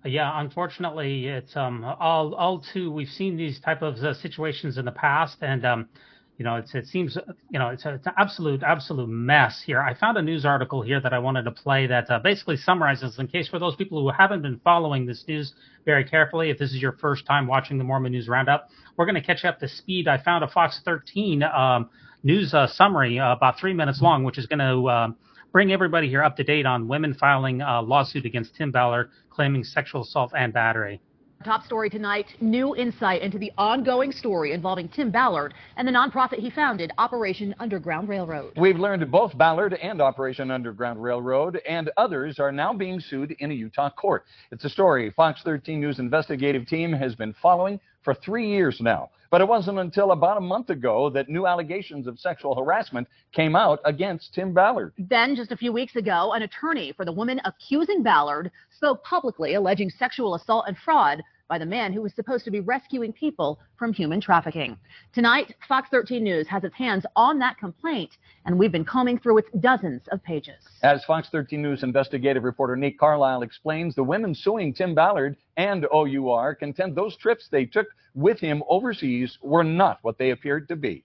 Yeah, 0.03 0.39
unfortunately, 0.39 1.27
it's 1.27 1.55
um 1.55 1.83
all 1.83 2.35
all 2.35 2.63
too. 2.73 2.91
We've 2.91 3.07
seen 3.07 3.37
these 3.37 3.59
type 3.59 3.81
of 3.81 3.95
uh, 3.95 4.13
situations 4.13 4.77
in 4.77 4.85
the 4.85 4.91
past, 4.91 5.37
and 5.41 5.65
um, 5.65 5.89
you 6.37 6.45
know, 6.45 6.57
it's 6.57 6.75
it 6.75 6.85
seems 6.85 7.17
you 7.49 7.57
know 7.57 7.69
it's, 7.69 7.85
a, 7.85 7.95
it's 7.95 8.05
an 8.05 8.13
absolute 8.17 8.61
absolute 8.61 9.07
mess 9.07 9.63
here. 9.65 9.81
I 9.81 9.95
found 9.95 10.17
a 10.17 10.21
news 10.21 10.45
article 10.45 10.83
here 10.83 10.99
that 11.01 11.13
I 11.13 11.17
wanted 11.17 11.43
to 11.43 11.51
play 11.51 11.87
that 11.87 12.09
uh, 12.11 12.19
basically 12.19 12.57
summarizes, 12.57 13.17
in 13.17 13.27
case 13.27 13.47
for 13.47 13.57
those 13.57 13.75
people 13.75 13.99
who 13.99 14.09
haven't 14.15 14.43
been 14.43 14.59
following 14.63 15.07
this 15.07 15.23
news 15.27 15.53
very 15.85 16.03
carefully, 16.03 16.51
if 16.51 16.59
this 16.59 16.71
is 16.71 16.81
your 16.81 16.91
first 16.93 17.25
time 17.25 17.47
watching 17.47 17.79
the 17.79 17.83
Mormon 17.83 18.11
News 18.11 18.27
Roundup, 18.27 18.69
we're 18.97 19.05
going 19.05 19.15
to 19.15 19.23
catch 19.25 19.43
up 19.43 19.59
to 19.59 19.67
speed. 19.67 20.07
I 20.07 20.21
found 20.21 20.43
a 20.43 20.47
Fox 20.47 20.81
13 20.85 21.41
um, 21.41 21.89
news 22.25 22.55
uh, 22.55 22.65
summary 22.67 23.19
uh, 23.19 23.31
about 23.31 23.57
three 23.57 23.73
minutes 23.73 24.01
long, 24.01 24.23
which 24.23 24.37
is 24.37 24.47
going 24.47 24.59
to 24.59 24.87
uh, 24.89 25.07
bring 25.53 25.71
everybody 25.71 26.09
here 26.09 26.23
up 26.23 26.35
to 26.35 26.43
date 26.43 26.65
on 26.65 26.87
women 26.87 27.13
filing 27.13 27.61
a 27.61 27.81
lawsuit 27.81 28.25
against 28.25 28.55
Tim 28.55 28.71
Ballard 28.71 29.11
claiming 29.29 29.63
sexual 29.63 30.01
assault 30.01 30.33
and 30.35 30.51
battery. 30.51 30.99
Top 31.43 31.63
story 31.63 31.91
tonight 31.91 32.25
new 32.41 32.75
insight 32.75 33.21
into 33.21 33.37
the 33.37 33.51
ongoing 33.57 34.11
story 34.11 34.53
involving 34.53 34.89
Tim 34.89 35.11
Ballard 35.11 35.53
and 35.77 35.87
the 35.87 35.91
nonprofit 35.91 36.39
he 36.39 36.49
founded, 36.49 36.91
Operation 36.97 37.53
Underground 37.59 38.09
Railroad. 38.09 38.53
We've 38.57 38.79
learned 38.79 39.11
both 39.11 39.37
Ballard 39.37 39.75
and 39.75 40.01
Operation 40.01 40.49
Underground 40.49 41.03
Railroad 41.03 41.61
and 41.69 41.91
others 41.97 42.39
are 42.39 42.51
now 42.51 42.73
being 42.73 42.99
sued 42.99 43.35
in 43.37 43.51
a 43.51 43.53
Utah 43.53 43.91
court. 43.91 44.23
It's 44.51 44.65
a 44.65 44.69
story 44.69 45.11
Fox 45.11 45.41
13 45.43 45.79
News 45.79 45.99
investigative 45.99 46.65
team 46.65 46.91
has 46.91 47.13
been 47.13 47.35
following 47.39 47.79
for 48.05 48.13
three 48.13 48.47
years 48.47 48.77
now. 48.79 49.09
But 49.31 49.41
it 49.41 49.47
wasn't 49.47 49.79
until 49.79 50.11
about 50.11 50.37
a 50.37 50.41
month 50.41 50.69
ago 50.69 51.09
that 51.09 51.27
new 51.27 51.45
allegations 51.45 52.07
of 52.07 52.19
sexual 52.19 52.55
harassment 52.55 53.07
came 53.33 53.53
out 53.55 53.81
against 53.83 54.33
Tim 54.33 54.53
Ballard. 54.53 54.93
Then, 54.97 55.35
just 55.35 55.51
a 55.51 55.57
few 55.57 55.73
weeks 55.73 55.97
ago, 55.97 56.31
an 56.33 56.43
attorney 56.43 56.93
for 56.93 57.03
the 57.03 57.11
woman 57.11 57.41
accusing 57.43 58.01
Ballard 58.01 58.49
spoke 58.73 59.03
publicly 59.03 59.55
alleging 59.55 59.89
sexual 59.89 60.35
assault 60.35 60.65
and 60.67 60.77
fraud 60.77 61.21
by 61.47 61.57
the 61.57 61.65
man 61.65 61.93
who 61.93 62.01
was 62.01 62.13
supposed 62.13 62.43
to 62.45 62.51
be 62.51 62.59
rescuing 62.59 63.13
people 63.13 63.59
from 63.77 63.93
human 63.93 64.19
trafficking. 64.19 64.77
Tonight, 65.13 65.53
Fox 65.67 65.89
13 65.89 66.23
News 66.23 66.47
has 66.47 66.63
its 66.63 66.75
hands 66.75 67.05
on 67.15 67.39
that 67.39 67.57
complaint, 67.57 68.17
and 68.45 68.57
we've 68.57 68.71
been 68.71 68.85
combing 68.85 69.19
through 69.19 69.37
its 69.37 69.49
dozens 69.59 70.01
of 70.11 70.23
pages. 70.23 70.55
As 70.81 71.03
Fox 71.05 71.29
13 71.29 71.61
News 71.61 71.83
investigative 71.83 72.43
reporter 72.43 72.75
Nate 72.75 72.97
Carlisle 72.97 73.43
explains, 73.43 73.95
the 73.95 74.03
women 74.03 74.33
suing 74.33 74.73
Tim 74.73 74.95
Ballard 74.95 75.37
and 75.57 75.85
OUR 75.93 76.55
contend 76.55 76.95
those 76.95 77.15
trips 77.17 77.47
they 77.49 77.65
took 77.65 77.87
with 78.15 78.39
him 78.39 78.63
overseas 78.67 79.37
were 79.41 79.63
not 79.63 79.99
what 80.01 80.17
they 80.17 80.31
appeared 80.31 80.67
to 80.69 80.75
be. 80.75 81.03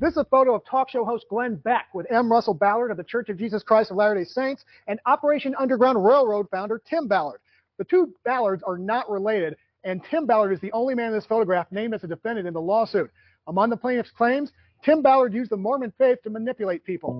This 0.00 0.12
is 0.12 0.16
a 0.16 0.24
photo 0.24 0.54
of 0.54 0.64
talk 0.64 0.90
show 0.90 1.04
host 1.04 1.26
Glenn 1.30 1.56
Beck 1.56 1.86
with 1.94 2.10
M. 2.10 2.30
Russell 2.30 2.54
Ballard 2.54 2.90
of 2.90 2.96
the 2.96 3.04
Church 3.04 3.28
of 3.28 3.38
Jesus 3.38 3.62
Christ 3.62 3.90
of 3.90 3.96
Latter 3.96 4.16
day 4.16 4.24
Saints 4.24 4.64
and 4.88 4.98
Operation 5.06 5.54
Underground 5.58 6.04
Railroad 6.04 6.48
founder 6.50 6.82
Tim 6.84 7.06
Ballard. 7.06 7.40
The 7.78 7.84
two 7.84 8.14
Ballards 8.24 8.62
are 8.62 8.78
not 8.78 9.10
related, 9.10 9.56
and 9.82 10.00
Tim 10.10 10.26
Ballard 10.26 10.52
is 10.52 10.60
the 10.60 10.72
only 10.72 10.94
man 10.94 11.08
in 11.08 11.12
this 11.14 11.26
photograph 11.26 11.66
named 11.72 11.94
as 11.94 12.04
a 12.04 12.06
defendant 12.06 12.46
in 12.46 12.54
the 12.54 12.60
lawsuit. 12.60 13.10
Among 13.48 13.70
the 13.70 13.76
plaintiff's 13.76 14.10
claims, 14.12 14.52
Tim 14.84 15.02
Ballard 15.02 15.34
used 15.34 15.50
the 15.50 15.56
Mormon 15.56 15.92
faith 15.98 16.18
to 16.22 16.30
manipulate 16.30 16.84
people. 16.84 17.12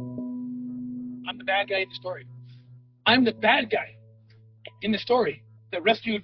I'm 1.28 1.38
the 1.38 1.44
bad 1.44 1.68
guy 1.68 1.78
in 1.78 1.88
the 1.88 1.94
story. 1.94 2.26
I'm 3.06 3.25
the 3.25 3.32
bad 3.32 3.70
guy 3.70 3.96
in 4.82 4.92
the 4.92 4.99
story 4.99 5.42
that 5.73 5.82
rescued 5.82 6.23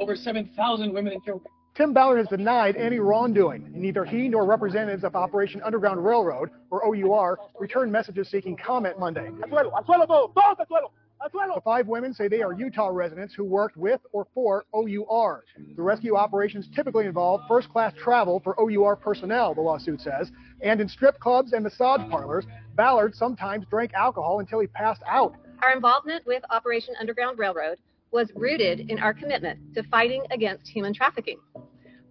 over 0.00 0.14
7,000 0.14 0.92
women 0.92 1.14
and 1.14 1.24
children. 1.24 1.50
Tim 1.74 1.94
Ballard 1.94 2.18
has 2.18 2.28
denied 2.28 2.76
any 2.76 2.98
wrongdoing. 2.98 3.64
and 3.64 3.74
Neither 3.74 4.04
he 4.04 4.28
nor 4.28 4.44
representatives 4.44 5.04
of 5.04 5.16
Operation 5.16 5.62
Underground 5.62 6.04
Railroad, 6.04 6.50
or 6.70 6.84
OUR, 6.84 7.38
returned 7.58 7.90
messages 7.90 8.30
seeking 8.30 8.56
comment 8.56 8.98
Monday. 8.98 9.30
The 11.22 11.60
five 11.64 11.86
women 11.86 12.14
say 12.14 12.28
they 12.28 12.42
are 12.42 12.52
Utah 12.52 12.88
residents 12.88 13.34
who 13.34 13.44
worked 13.44 13.76
with 13.76 14.00
or 14.12 14.26
for 14.34 14.64
OUR. 14.74 15.44
The 15.76 15.82
rescue 15.82 16.16
operations 16.16 16.68
typically 16.74 17.06
involve 17.06 17.42
first 17.46 17.68
class 17.68 17.92
travel 17.96 18.40
for 18.40 18.58
OUR 18.58 18.96
personnel, 18.96 19.54
the 19.54 19.60
lawsuit 19.60 20.00
says, 20.00 20.32
and 20.62 20.80
in 20.80 20.88
strip 20.88 21.20
clubs 21.20 21.52
and 21.52 21.62
massage 21.62 22.00
parlors, 22.10 22.46
Ballard 22.74 23.14
sometimes 23.14 23.66
drank 23.70 23.92
alcohol 23.94 24.40
until 24.40 24.60
he 24.60 24.66
passed 24.66 25.02
out. 25.06 25.34
Our 25.62 25.72
involvement 25.72 26.26
with 26.26 26.42
Operation 26.50 26.94
Underground 26.98 27.38
Railroad 27.38 27.78
was 28.10 28.32
rooted 28.34 28.90
in 28.90 28.98
our 28.98 29.14
commitment 29.14 29.74
to 29.74 29.82
fighting 29.84 30.24
against 30.30 30.66
human 30.66 30.92
trafficking. 30.94 31.38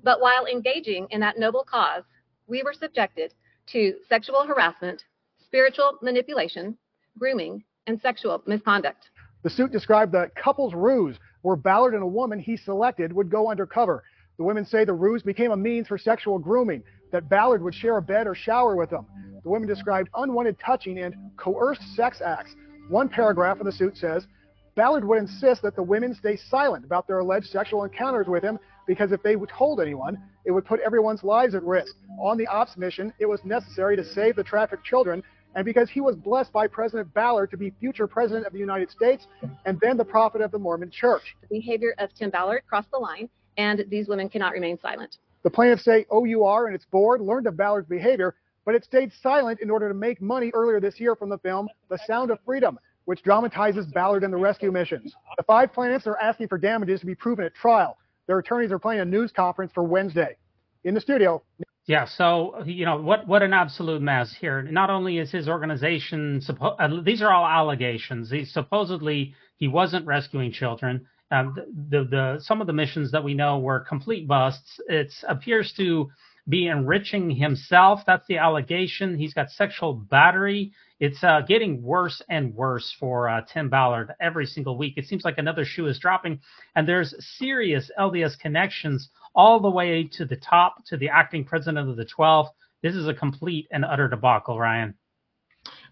But 0.04 0.22
while 0.22 0.46
engaging 0.46 1.08
in 1.10 1.20
that 1.22 1.38
noble 1.38 1.64
cause, 1.64 2.04
we 2.48 2.64
were 2.64 2.74
subjected 2.74 3.34
to 3.68 3.96
sexual 4.08 4.46
harassment, 4.46 5.04
spiritual 5.44 5.98
manipulation, 6.02 6.78
grooming, 7.18 7.64
and 7.88 8.00
sexual 8.02 8.42
misconduct. 8.46 9.10
The 9.44 9.50
suit 9.50 9.72
described 9.72 10.12
the 10.12 10.30
couple's 10.36 10.74
ruse, 10.74 11.18
where 11.42 11.56
Ballard 11.56 11.94
and 11.94 12.04
a 12.04 12.08
woman 12.08 12.40
he 12.40 12.56
selected 12.56 13.12
would 13.12 13.30
go 13.30 13.50
undercover. 13.50 14.04
The 14.38 14.44
women 14.44 14.66
say 14.66 14.86
the 14.86 14.94
ruse 14.94 15.24
became 15.24 15.52
a 15.52 15.58
means 15.58 15.88
for 15.88 15.98
sexual 15.98 16.40
grooming, 16.40 16.84
that 17.12 17.30
Ballard 17.30 17.62
would 17.64 17.76
share 17.76 17.98
a 17.98 18.02
bed 18.02 18.28
or 18.28 18.36
shower 18.36 18.76
with 18.76 18.90
them. 18.90 19.06
The 19.44 19.50
women 19.50 19.68
described 19.68 20.10
unwanted 20.16 20.60
touching 20.60 21.00
and 21.00 21.16
coerced 21.38 21.82
sex 21.96 22.22
acts. 22.22 22.56
One 22.90 23.10
paragraph 23.10 23.60
of 23.60 23.66
the 23.66 23.72
suit 23.72 23.98
says 23.98 24.28
Ballard 24.76 25.04
would 25.04 25.18
insist 25.18 25.62
that 25.64 25.76
the 25.76 25.84
women 25.84 26.14
stay 26.14 26.38
silent 26.38 26.86
about 26.86 27.08
their 27.08 27.20
alleged 27.20 27.48
sexual 27.48 27.84
encounters 27.84 28.28
with 28.28 28.44
him 28.44 28.60
because 28.88 29.12
if 29.12 29.22
they 29.24 29.36
told 29.58 29.82
anyone, 29.82 30.18
it 30.46 30.52
would 30.52 30.66
put 30.66 30.80
everyone's 30.80 31.24
lives 31.24 31.56
at 31.56 31.64
risk. 31.64 31.94
On 32.20 32.38
the 32.38 32.48
ops 32.48 32.78
mission, 32.78 33.14
it 33.20 33.26
was 33.26 33.44
necessary 33.44 33.96
to 33.96 34.04
save 34.04 34.36
the 34.36 34.44
trafficked 34.44 34.84
children, 34.84 35.24
and 35.56 35.66
because 35.66 35.90
he 35.90 36.02
was 36.02 36.16
blessed 36.16 36.52
by 36.52 36.68
President 36.68 37.14
Ballard 37.14 37.52
to 37.52 37.58
be 37.58 37.72
future 37.80 38.08
president 38.08 38.46
of 38.46 38.54
the 38.54 38.60
United 38.60 38.90
States 38.90 39.28
and 39.66 39.80
then 39.82 39.98
the 39.98 40.06
prophet 40.06 40.42
of 40.42 40.52
the 40.52 40.60
Mormon 40.60 40.90
Church. 40.92 41.36
The 41.42 41.60
behavior 41.60 41.94
of 41.98 42.14
Tim 42.14 42.30
Ballard 42.30 42.64
crossed 42.68 42.92
the 42.92 42.98
line, 42.98 43.30
and 43.58 43.86
these 43.90 44.08
women 44.08 44.30
cannot 44.30 44.54
remain 44.54 44.80
silent. 44.80 45.18
The 45.44 45.50
plaintiffs 45.50 45.84
say 45.84 46.06
OUR 46.12 46.68
and 46.68 46.76
its 46.76 46.86
board 46.86 47.22
learned 47.22 47.48
of 47.48 47.58
Ballard's 47.58 47.88
behavior, 47.88 48.36
but 48.66 48.76
it 48.76 48.84
stayed 48.84 49.12
silent 49.22 49.60
in 49.60 49.70
order 49.70 49.88
to 49.88 49.96
make 49.96 50.22
money 50.22 50.52
earlier 50.54 50.80
this 50.80 51.00
year 51.00 51.16
from 51.16 51.30
the 51.30 51.40
film 51.40 51.68
The 51.90 52.00
Sound 52.06 52.30
of 52.30 52.40
Freedom, 52.46 52.78
which 53.06 53.24
dramatizes 53.24 53.88
Ballard 53.88 54.24
and 54.24 54.32
the 54.32 54.38
rescue 54.38 54.72
missions. 54.72 55.16
The 55.38 55.44
five 55.44 55.74
plaintiffs 55.74 56.06
are 56.06 56.18
asking 56.18 56.48
for 56.48 56.58
damages 56.58 57.00
to 57.00 57.06
be 57.06 57.16
proven 57.16 57.46
at 57.46 57.56
trial. 57.56 57.98
Their 58.28 58.38
attorneys 58.40 58.72
are 58.72 58.80
planning 58.80 59.02
a 59.02 59.06
news 59.06 59.32
conference 59.32 59.72
for 59.74 59.84
Wednesday. 59.84 60.38
In 60.84 60.94
the 60.94 61.02
studio. 61.02 61.42
Yeah, 61.88 62.06
so 62.06 62.64
you 62.66 62.86
know 62.86 63.02
what? 63.02 63.28
What 63.28 63.42
an 63.42 63.54
absolute 63.54 64.02
mess 64.02 64.34
here. 64.40 64.62
Not 64.62 64.90
only 64.90 65.18
is 65.18 65.32
his 65.32 65.50
organization 65.50 66.42
suppo- 66.48 66.76
uh, 66.80 67.02
these 67.04 67.22
are 67.22 67.32
all 67.34 67.46
allegations. 67.46 68.30
He 68.32 68.46
supposedly 68.46 69.34
he 69.58 69.68
wasn't 69.68 70.06
rescuing 70.06 70.52
children. 70.52 71.08
Um, 71.32 71.56
the, 71.56 71.98
the, 72.00 72.04
the 72.06 72.40
some 72.40 72.62
of 72.62 72.68
the 72.68 72.74
missions 72.74 73.12
that 73.12 73.24
we 73.24 73.34
know 73.34 73.60
were 73.60 73.80
complete 73.82 74.28
busts. 74.28 74.80
It 74.88 75.12
appears 75.28 75.74
to 75.78 76.10
be 76.48 76.68
enriching 76.68 77.32
himself. 77.32 78.02
That's 78.06 78.28
the 78.28 78.38
allegation. 78.38 79.18
He's 79.18 79.34
got 79.34 79.50
sexual 79.50 79.94
battery. 79.94 80.74
It's 81.00 81.24
uh, 81.24 81.42
getting 81.48 81.82
worse 81.82 82.22
and 82.30 82.54
worse 82.54 82.96
for 83.00 83.28
uh, 83.28 83.42
Tim 83.52 83.70
Ballard 83.70 84.14
every 84.22 84.46
single 84.46 84.78
week. 84.78 84.94
It 84.98 85.06
seems 85.08 85.26
like 85.26 85.40
another 85.40 85.66
shoe 85.66 85.88
is 85.88 86.00
dropping, 86.00 86.40
and 86.76 86.88
there's 86.88 87.16
serious 87.38 87.90
LDS 88.00 88.38
connections 88.40 89.10
all 89.34 89.60
the 89.60 89.70
way 89.70 90.10
to 90.14 90.26
the 90.26 90.36
top, 90.36 90.86
to 90.88 90.98
the 90.98 91.10
acting 91.10 91.46
president 91.46 91.90
of 91.90 91.96
the 91.96 92.06
12. 92.06 92.48
This 92.84 92.96
is 92.96 93.08
a 93.08 93.14
complete 93.14 93.68
and 93.72 93.86
utter 93.86 94.08
debacle, 94.08 94.60
Ryan. 94.60 94.96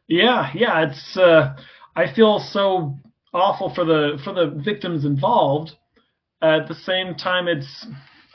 Yeah, 0.07 0.49
yeah, 0.55 0.87
it's. 0.89 1.17
Uh, 1.17 1.55
I 1.95 2.11
feel 2.13 2.39
so 2.39 2.97
awful 3.31 3.73
for 3.73 3.85
the 3.85 4.19
for 4.23 4.33
the 4.33 4.47
victims 4.47 5.05
involved. 5.05 5.71
At 6.41 6.67
the 6.67 6.73
same 6.73 7.15
time, 7.15 7.47
it's. 7.47 7.85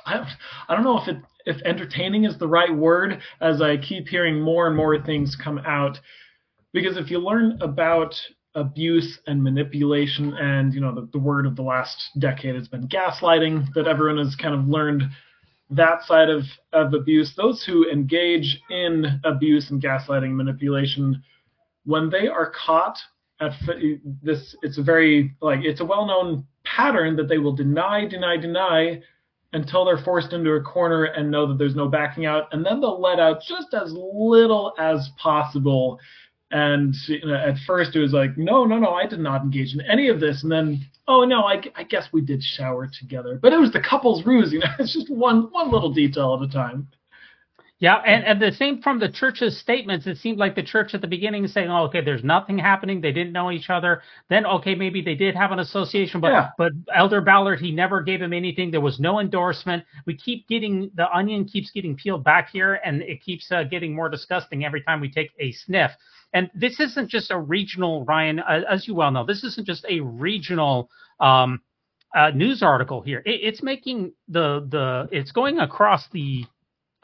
I, 0.06 0.18
don't, 0.18 0.28
I 0.68 0.74
don't 0.74 0.84
know 0.84 1.00
if 1.00 1.08
it 1.08 1.16
if 1.46 1.60
entertaining 1.62 2.24
is 2.24 2.38
the 2.38 2.48
right 2.48 2.74
word 2.74 3.20
as 3.40 3.60
I 3.60 3.76
keep 3.76 4.08
hearing 4.08 4.40
more 4.40 4.66
and 4.66 4.76
more 4.76 5.00
things 5.02 5.36
come 5.42 5.58
out. 5.58 5.98
Because 6.72 6.96
if 6.96 7.10
you 7.10 7.18
learn 7.18 7.58
about 7.60 8.14
abuse 8.54 9.18
and 9.26 9.42
manipulation 9.42 10.34
and 10.34 10.72
you 10.74 10.80
know 10.80 10.94
the, 10.94 11.08
the 11.12 11.18
word 11.18 11.46
of 11.46 11.56
the 11.56 11.62
last 11.62 12.10
decade 12.18 12.54
has 12.54 12.68
been 12.68 12.86
gaslighting 12.88 13.66
that 13.74 13.88
everyone 13.88 14.24
has 14.24 14.36
kind 14.36 14.54
of 14.54 14.68
learned 14.68 15.02
that 15.70 16.02
side 16.04 16.30
of, 16.30 16.44
of 16.72 16.94
abuse 16.94 17.34
those 17.36 17.64
who 17.64 17.88
engage 17.90 18.60
in 18.70 19.20
abuse 19.24 19.70
and 19.70 19.82
gaslighting 19.82 20.32
manipulation 20.32 21.20
when 21.84 22.08
they 22.08 22.28
are 22.28 22.52
caught 22.52 22.98
at 23.40 23.52
this 24.22 24.54
it's 24.62 24.78
a 24.78 24.82
very 24.82 25.34
like 25.40 25.60
it's 25.64 25.80
a 25.80 25.84
well-known 25.84 26.46
pattern 26.64 27.16
that 27.16 27.28
they 27.28 27.38
will 27.38 27.54
deny 27.54 28.06
deny 28.06 28.36
deny 28.36 29.00
until 29.54 29.84
they're 29.84 29.98
forced 29.98 30.32
into 30.32 30.50
a 30.52 30.60
corner 30.60 31.04
and 31.04 31.30
know 31.30 31.46
that 31.46 31.58
there's 31.58 31.76
no 31.76 31.88
backing 31.88 32.26
out, 32.26 32.52
and 32.52 32.66
then 32.66 32.80
they'll 32.80 33.00
let 33.00 33.20
out 33.20 33.40
just 33.40 33.72
as 33.72 33.92
little 33.92 34.74
as 34.78 35.10
possible. 35.16 35.98
And 36.54 36.94
you 37.08 37.26
know, 37.26 37.34
at 37.34 37.56
first 37.66 37.96
it 37.96 37.98
was 37.98 38.12
like, 38.12 38.38
no, 38.38 38.64
no, 38.64 38.78
no, 38.78 38.90
I 38.90 39.06
did 39.06 39.18
not 39.18 39.42
engage 39.42 39.74
in 39.74 39.80
any 39.80 40.08
of 40.08 40.20
this. 40.20 40.44
And 40.44 40.52
then, 40.52 40.86
oh 41.08 41.24
no, 41.24 41.42
I, 41.42 41.60
I 41.74 41.82
guess 41.82 42.06
we 42.12 42.20
did 42.20 42.44
shower 42.44 42.86
together, 42.86 43.40
but 43.42 43.52
it 43.52 43.58
was 43.58 43.72
the 43.72 43.80
couple's 43.80 44.24
ruse. 44.24 44.52
You 44.52 44.60
know, 44.60 44.68
it's 44.78 44.94
just 44.94 45.10
one 45.10 45.48
one 45.50 45.72
little 45.72 45.92
detail 45.92 46.38
at 46.40 46.48
a 46.48 46.52
time. 46.52 46.86
Yeah, 47.84 47.96
and, 47.96 48.24
and 48.24 48.40
the 48.40 48.50
same 48.50 48.80
from 48.80 48.98
the 48.98 49.10
church's 49.10 49.58
statements. 49.58 50.06
It 50.06 50.16
seemed 50.16 50.38
like 50.38 50.54
the 50.54 50.62
church 50.62 50.94
at 50.94 51.02
the 51.02 51.06
beginning 51.06 51.46
saying, 51.46 51.68
"Oh, 51.68 51.82
okay, 51.82 52.00
there's 52.00 52.24
nothing 52.24 52.56
happening. 52.56 53.02
They 53.02 53.12
didn't 53.12 53.34
know 53.34 53.50
each 53.50 53.68
other." 53.68 54.00
Then, 54.30 54.46
okay, 54.46 54.74
maybe 54.74 55.02
they 55.02 55.14
did 55.14 55.36
have 55.36 55.52
an 55.52 55.58
association, 55.58 56.18
but 56.22 56.32
yeah. 56.32 56.48
but 56.56 56.72
Elder 56.94 57.20
Ballard, 57.20 57.60
he 57.60 57.72
never 57.72 58.00
gave 58.00 58.22
him 58.22 58.32
anything. 58.32 58.70
There 58.70 58.80
was 58.80 58.98
no 59.00 59.20
endorsement. 59.20 59.84
We 60.06 60.16
keep 60.16 60.48
getting 60.48 60.92
the 60.94 61.14
onion 61.14 61.44
keeps 61.44 61.70
getting 61.72 61.94
peeled 61.94 62.24
back 62.24 62.48
here, 62.48 62.80
and 62.86 63.02
it 63.02 63.22
keeps 63.22 63.52
uh, 63.52 63.64
getting 63.64 63.94
more 63.94 64.08
disgusting 64.08 64.64
every 64.64 64.80
time 64.80 65.02
we 65.02 65.10
take 65.10 65.32
a 65.38 65.52
sniff. 65.52 65.90
And 66.32 66.50
this 66.54 66.80
isn't 66.80 67.10
just 67.10 67.30
a 67.30 67.38
regional, 67.38 68.06
Ryan, 68.06 68.38
uh, 68.40 68.62
as 68.66 68.88
you 68.88 68.94
well 68.94 69.10
know. 69.10 69.26
This 69.26 69.44
isn't 69.44 69.66
just 69.66 69.84
a 69.90 70.00
regional. 70.00 70.88
Um, 71.20 71.60
uh, 72.16 72.30
news 72.30 72.62
article 72.62 73.02
here. 73.02 73.22
It, 73.26 73.40
it's 73.42 73.60
making 73.60 74.12
the 74.28 74.66
the 74.70 75.08
it's 75.10 75.32
going 75.32 75.58
across 75.58 76.08
the 76.12 76.46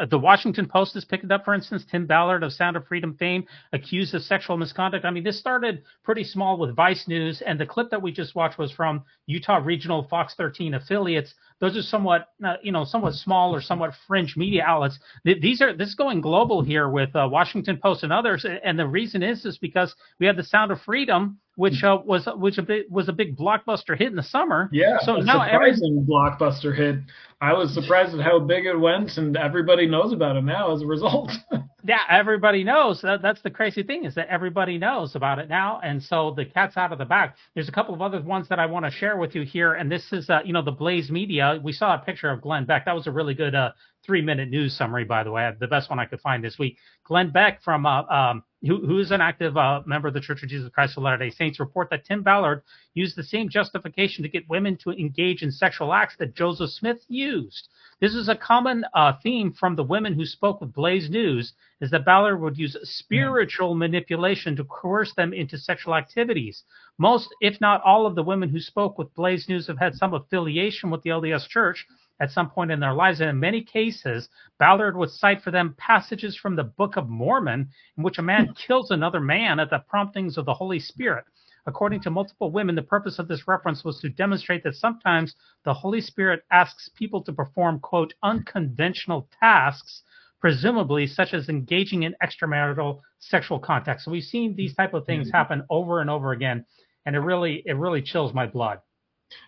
the 0.09 0.19
Washington 0.19 0.67
Post 0.67 0.95
has 0.95 1.05
picked 1.05 1.25
it 1.25 1.33
up, 1.33 1.45
for 1.45 1.55
instance. 1.55 1.85
Tim 1.91 2.07
Ballard 2.07 2.43
of 2.43 2.53
Sound 2.53 2.77
of 2.77 2.87
Freedom 2.87 3.15
fame 3.15 3.45
accused 3.73 4.15
of 4.15 4.23
sexual 4.23 4.57
misconduct. 4.57 5.05
I 5.05 5.11
mean, 5.11 5.25
this 5.25 5.39
started 5.39 5.83
pretty 6.05 6.25
small 6.25 6.59
with 6.59 6.75
Vice 6.75 7.07
News, 7.07 7.43
and 7.43 7.61
the 7.61 7.67
clip 7.67 7.91
that 7.91 8.01
we 8.01 8.13
just 8.13 8.35
watched 8.35 8.59
was 8.59 8.73
from 8.73 9.05
Utah 9.27 9.61
Regional 9.63 10.05
Fox 10.09 10.35
13 10.37 10.75
affiliates. 10.75 11.35
Those 11.61 11.77
are 11.77 11.83
somewhat, 11.83 12.29
uh, 12.45 12.55
you 12.63 12.73
know, 12.73 12.85
somewhat 12.85 13.15
small 13.15 13.55
or 13.55 13.61
somewhat 13.61 13.93
fringe 14.07 14.37
media 14.37 14.65
outlets. 14.67 14.99
These 15.25 15.61
are 15.61 15.77
this 15.77 15.91
is 15.91 15.95
going 15.95 16.21
global 16.21 16.63
here 16.63 16.89
with 16.89 17.15
uh, 17.15 17.29
Washington 17.31 17.77
Post 17.77 18.03
and 18.03 18.13
others, 18.13 18.47
and 18.65 18.79
the 18.79 18.87
reason 18.87 19.23
is 19.23 19.45
is 19.45 19.59
because 19.59 19.95
we 20.19 20.27
have 20.27 20.37
the 20.37 20.45
Sound 20.45 20.71
of 20.71 20.81
Freedom 20.81 21.39
which 21.57 21.83
uh, 21.85 21.99
was 22.05 22.29
which 22.37 22.59
a 22.59 22.63
bit, 22.63 22.91
was 22.91 23.09
a 23.09 23.13
big 23.13 23.37
blockbuster 23.37 23.97
hit 23.97 24.09
in 24.09 24.17
the 24.17 24.23
summer. 24.23 24.69
Yeah, 24.73 24.99
so 25.01 25.17
a 25.17 25.25
now 25.25 25.45
surprising 25.45 25.99
every, 25.99 26.07
blockbuster 26.07 26.77
hit. 26.77 26.97
I 27.41 27.53
was 27.55 27.73
surprised 27.75 28.15
at 28.15 28.21
how 28.21 28.39
big 28.39 28.67
it 28.67 28.79
went, 28.79 29.17
and 29.17 29.37
everybody 29.37 29.87
knows 29.87 30.13
about 30.13 30.37
it 30.37 30.45
now 30.45 30.75
as 30.75 30.83
a 30.83 30.87
result. 30.87 31.31
yeah, 31.85 32.01
everybody 32.09 32.65
knows. 32.65 33.01
That, 33.03 33.23
that's 33.23 33.43
the 33.43 33.51
crazy 33.51 33.83
thing 33.83 34.05
is 34.05 34.15
that 34.15 34.29
everybody 34.29 34.79
knows 34.79 35.17
about 35.17 35.39
it 35.39 35.49
now, 35.49 35.81
and 35.83 36.03
so 36.03 36.33
the 36.37 36.45
cat's 36.45 36.77
out 36.77 36.93
of 36.93 36.99
the 36.99 37.05
bag. 37.05 37.31
There's 37.55 37.69
a 37.69 37.73
couple 37.73 37.95
of 37.95 38.03
other 38.03 38.21
ones 38.21 38.49
that 38.49 38.59
I 38.59 38.67
want 38.67 38.85
to 38.85 38.91
share 38.91 39.17
with 39.17 39.35
you 39.35 39.43
here, 39.43 39.75
and 39.75 39.91
this 39.91 40.13
is 40.13 40.31
uh, 40.31 40.41
you 40.45 40.53
know 40.53 40.63
the 40.63 40.73
Blaze 40.73 41.11
Media. 41.11 41.61
We 41.63 41.73
saw 41.73 41.95
a 41.95 41.99
picture 41.99 42.31
of 42.31 42.43
Glenn 42.43 42.65
Beck. 42.65 42.85
That 42.85 42.95
was 42.95 43.07
a 43.07 43.13
really 43.13 43.35
good 43.35 43.55
uh, 43.55 43.73
three 44.05 44.23
minute 44.23 44.51
news 44.51 44.77
summary, 44.77 45.05
by 45.05 45.25
the 45.25 45.31
way, 45.31 45.51
the 45.59 45.67
best 45.67 45.91
one 45.91 45.99
I 45.99 46.07
could 46.07 46.21
find 46.21 46.43
this 46.43 46.59
week. 46.59 46.79
Glenn 47.05 47.31
Beck 47.31 47.63
from 47.63 47.87
uh, 47.87 48.03
um, 48.05 48.45
who, 48.67 48.85
who 48.87 48.99
is 48.99 49.11
an 49.11 49.21
active 49.21 49.57
uh, 49.57 49.81
member 49.87 50.09
of 50.09 50.15
the 50.15 50.21
Church 50.21 50.43
of 50.43 50.49
Jesus 50.49 50.71
Christ 50.73 50.97
of 50.97 51.03
Latter-day 51.03 51.31
Saints, 51.31 51.61
report 51.61 51.89
that 51.91 52.05
Tim 52.05 52.23
Ballard 52.23 52.63
used 52.95 53.17
the 53.17 53.23
same 53.23 53.49
justification 53.49 54.23
to 54.23 54.29
get 54.29 54.49
women 54.49 54.77
to 54.79 54.91
engage 54.91 55.43
in 55.43 55.51
sexual 55.51 55.95
acts 55.95 56.17
that 56.19 56.35
Joseph 56.35 56.71
Smith 56.71 56.99
used. 57.09 57.69
This 58.01 58.15
is 58.15 58.29
a 58.29 58.37
common 58.37 58.85
uh, 58.95 59.13
theme 59.23 59.53
from 59.53 59.77
the 59.77 59.83
women 59.83 60.15
who 60.15 60.25
spoke 60.25 60.61
with 60.61 60.75
Blaze 60.75 61.09
News, 61.11 61.53
is 61.81 61.91
that 61.91 62.05
Ballard 62.05 62.41
would 62.41 62.59
use 62.59 62.77
spiritual 62.83 63.75
manipulation 63.75 64.57
to 64.57 64.65
coerce 64.65 65.13
them 65.15 65.33
into 65.33 65.59
sexual 65.59 65.95
activities. 65.95 66.63
Most, 66.99 67.29
if 67.41 67.61
not 67.61 67.83
all, 67.83 68.07
of 68.07 68.15
the 68.15 68.23
women 68.23 68.51
who 68.51 68.61
spoke 68.61 68.99
with 68.99 69.15
Blaze 69.15 69.49
News 69.49 69.67
have 69.67 69.79
had 69.79 69.95
some 69.95 70.15
affiliation 70.15 70.91
with 70.91 71.03
the 71.03 71.11
LDS 71.11 71.49
Church 71.49 71.87
at 72.21 72.31
some 72.31 72.51
point 72.51 72.71
in 72.71 72.81
their 72.81 72.93
lives. 72.93 73.21
And 73.21 73.31
in 73.31 73.41
many 73.41 73.63
cases, 73.63 74.29
Ballard 74.59 74.97
would 74.97 75.11
cite 75.11 75.43
for 75.43 75.51
them 75.51 75.75
passages 75.79 76.37
from 76.37 76.55
the 76.55 76.65
Book 76.65 76.97
of 76.97 77.09
Mormon 77.09 77.69
in 77.97 78.03
which 78.03 78.19
a 78.19 78.23
man 78.23 78.47
hmm. 78.47 78.53
kills 78.53 78.91
another 78.91 79.21
man 79.21 79.59
at 79.59 79.71
the 79.71 79.85
promptings 79.89 80.37
of 80.37 80.45
the 80.45 80.55
Holy 80.55 80.79
Spirit. 80.79 81.25
According 81.67 82.01
to 82.03 82.11
multiple 82.11 82.51
women, 82.51 82.75
the 82.75 82.83
purpose 82.83 83.19
of 83.19 83.29
this 83.29 83.47
reference 83.47 83.85
was 83.85 84.01
to 84.01 84.09
demonstrate 84.09 84.63
that 84.65 84.77
sometimes 84.77 85.35
the 85.65 85.75
Holy 85.75 86.01
Spirit 86.01 86.43
asks 86.51 86.89
people 86.89 87.23
to 87.25 87.33
perform, 87.33 87.81
quote, 87.81 88.15
unconventional 88.23 89.29
tasks, 89.41 90.03
presumably 90.41 91.07
such 91.07 91.35
as 91.35 91.49
engaging 91.49 92.05
in 92.05 92.15
extramarital 92.23 93.01
sexual 93.19 93.59
contact. 93.59 94.01
So 94.01 94.11
we've 94.11 94.25
seen 94.25 94.57
these 94.57 94.75
type 94.75 94.95
of 94.95 95.05
things 95.07 95.29
hmm. 95.29 95.37
happen 95.37 95.63
over 95.71 96.01
and 96.01 96.11
over 96.11 96.33
again, 96.33 96.65
and 97.07 97.15
it 97.15 97.21
really 97.21 97.63
it 97.67 97.77
really 97.77 98.03
chills 98.03 98.35
my 98.35 98.47
blood. 98.47 98.81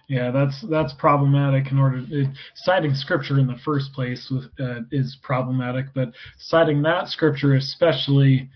Yeah, 0.09 0.31
that's 0.31 0.61
that's 0.71 0.93
problematic. 0.93 1.71
In 1.71 1.79
order 1.79 2.05
it, 2.09 2.29
citing 2.55 2.95
scripture 2.95 3.39
in 3.39 3.47
the 3.47 3.59
first 3.65 3.93
place 3.93 4.31
with, 4.31 4.45
uh, 4.61 4.81
is 4.91 5.17
problematic, 5.23 5.87
but 5.95 6.13
citing 6.39 6.83
that 6.83 7.09
scripture 7.09 7.55
especially, 7.55 8.51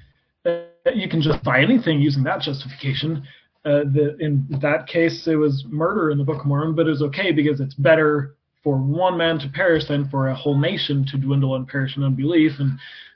uh, 0.45 0.63
you 0.95 1.09
can 1.09 1.23
justify 1.23 1.61
anything 1.61 2.01
using 2.01 2.23
that 2.25 2.41
justification. 2.41 3.23
Uh, 3.65 3.83
the, 3.93 4.17
in 4.21 4.47
that 4.61 4.87
case, 4.87 5.27
it 5.27 5.35
was 5.35 5.65
murder 5.69 6.11
in 6.11 6.19
the 6.19 6.25
Book 6.25 6.41
of 6.41 6.47
Mormon, 6.47 6.77
but 6.77 6.87
it 6.87 6.91
was 6.91 7.03
okay 7.03 7.33
because 7.33 7.61
it's 7.61 7.75
better 7.75 8.37
for 8.67 8.79
one 8.79 9.17
man 9.17 9.39
to 9.39 9.49
perish 9.49 9.87
than 9.87 10.09
for 10.09 10.27
a 10.27 10.35
whole 10.35 10.59
nation 10.59 11.07
to 11.07 11.17
dwindle 11.17 11.55
and 11.55 11.69
perish 11.69 11.97
in 11.97 12.03
unbelief. 12.03 12.51
And 12.59 12.73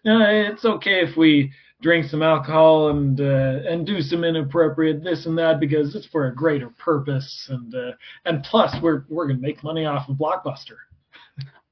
uh, 0.07 0.53
it's 0.53 0.65
okay 0.65 1.01
if 1.01 1.17
we 1.17 1.51
drink 1.83 2.07
some 2.07 2.23
alcohol 2.23 2.91
and 2.91 3.21
uh, 3.21 3.69
and 3.69 3.85
do 3.85 4.01
some 4.01 4.23
inappropriate 4.23 5.03
this 5.03 5.27
and 5.27 5.37
that 5.39 5.59
because 5.59 5.97
it's 5.97 6.07
for 6.07 6.29
a 6.29 6.35
greater 6.35 6.69
purpose. 6.79 7.49
And 7.51 7.75
uh, 7.75 7.91
and 8.27 8.45
plus, 8.45 8.77
we're 8.81 9.03
we're 9.09 9.27
gonna 9.27 9.41
make 9.41 9.65
money 9.65 9.87
off 9.87 10.09
of 10.09 10.15
Blockbuster. 10.15 10.77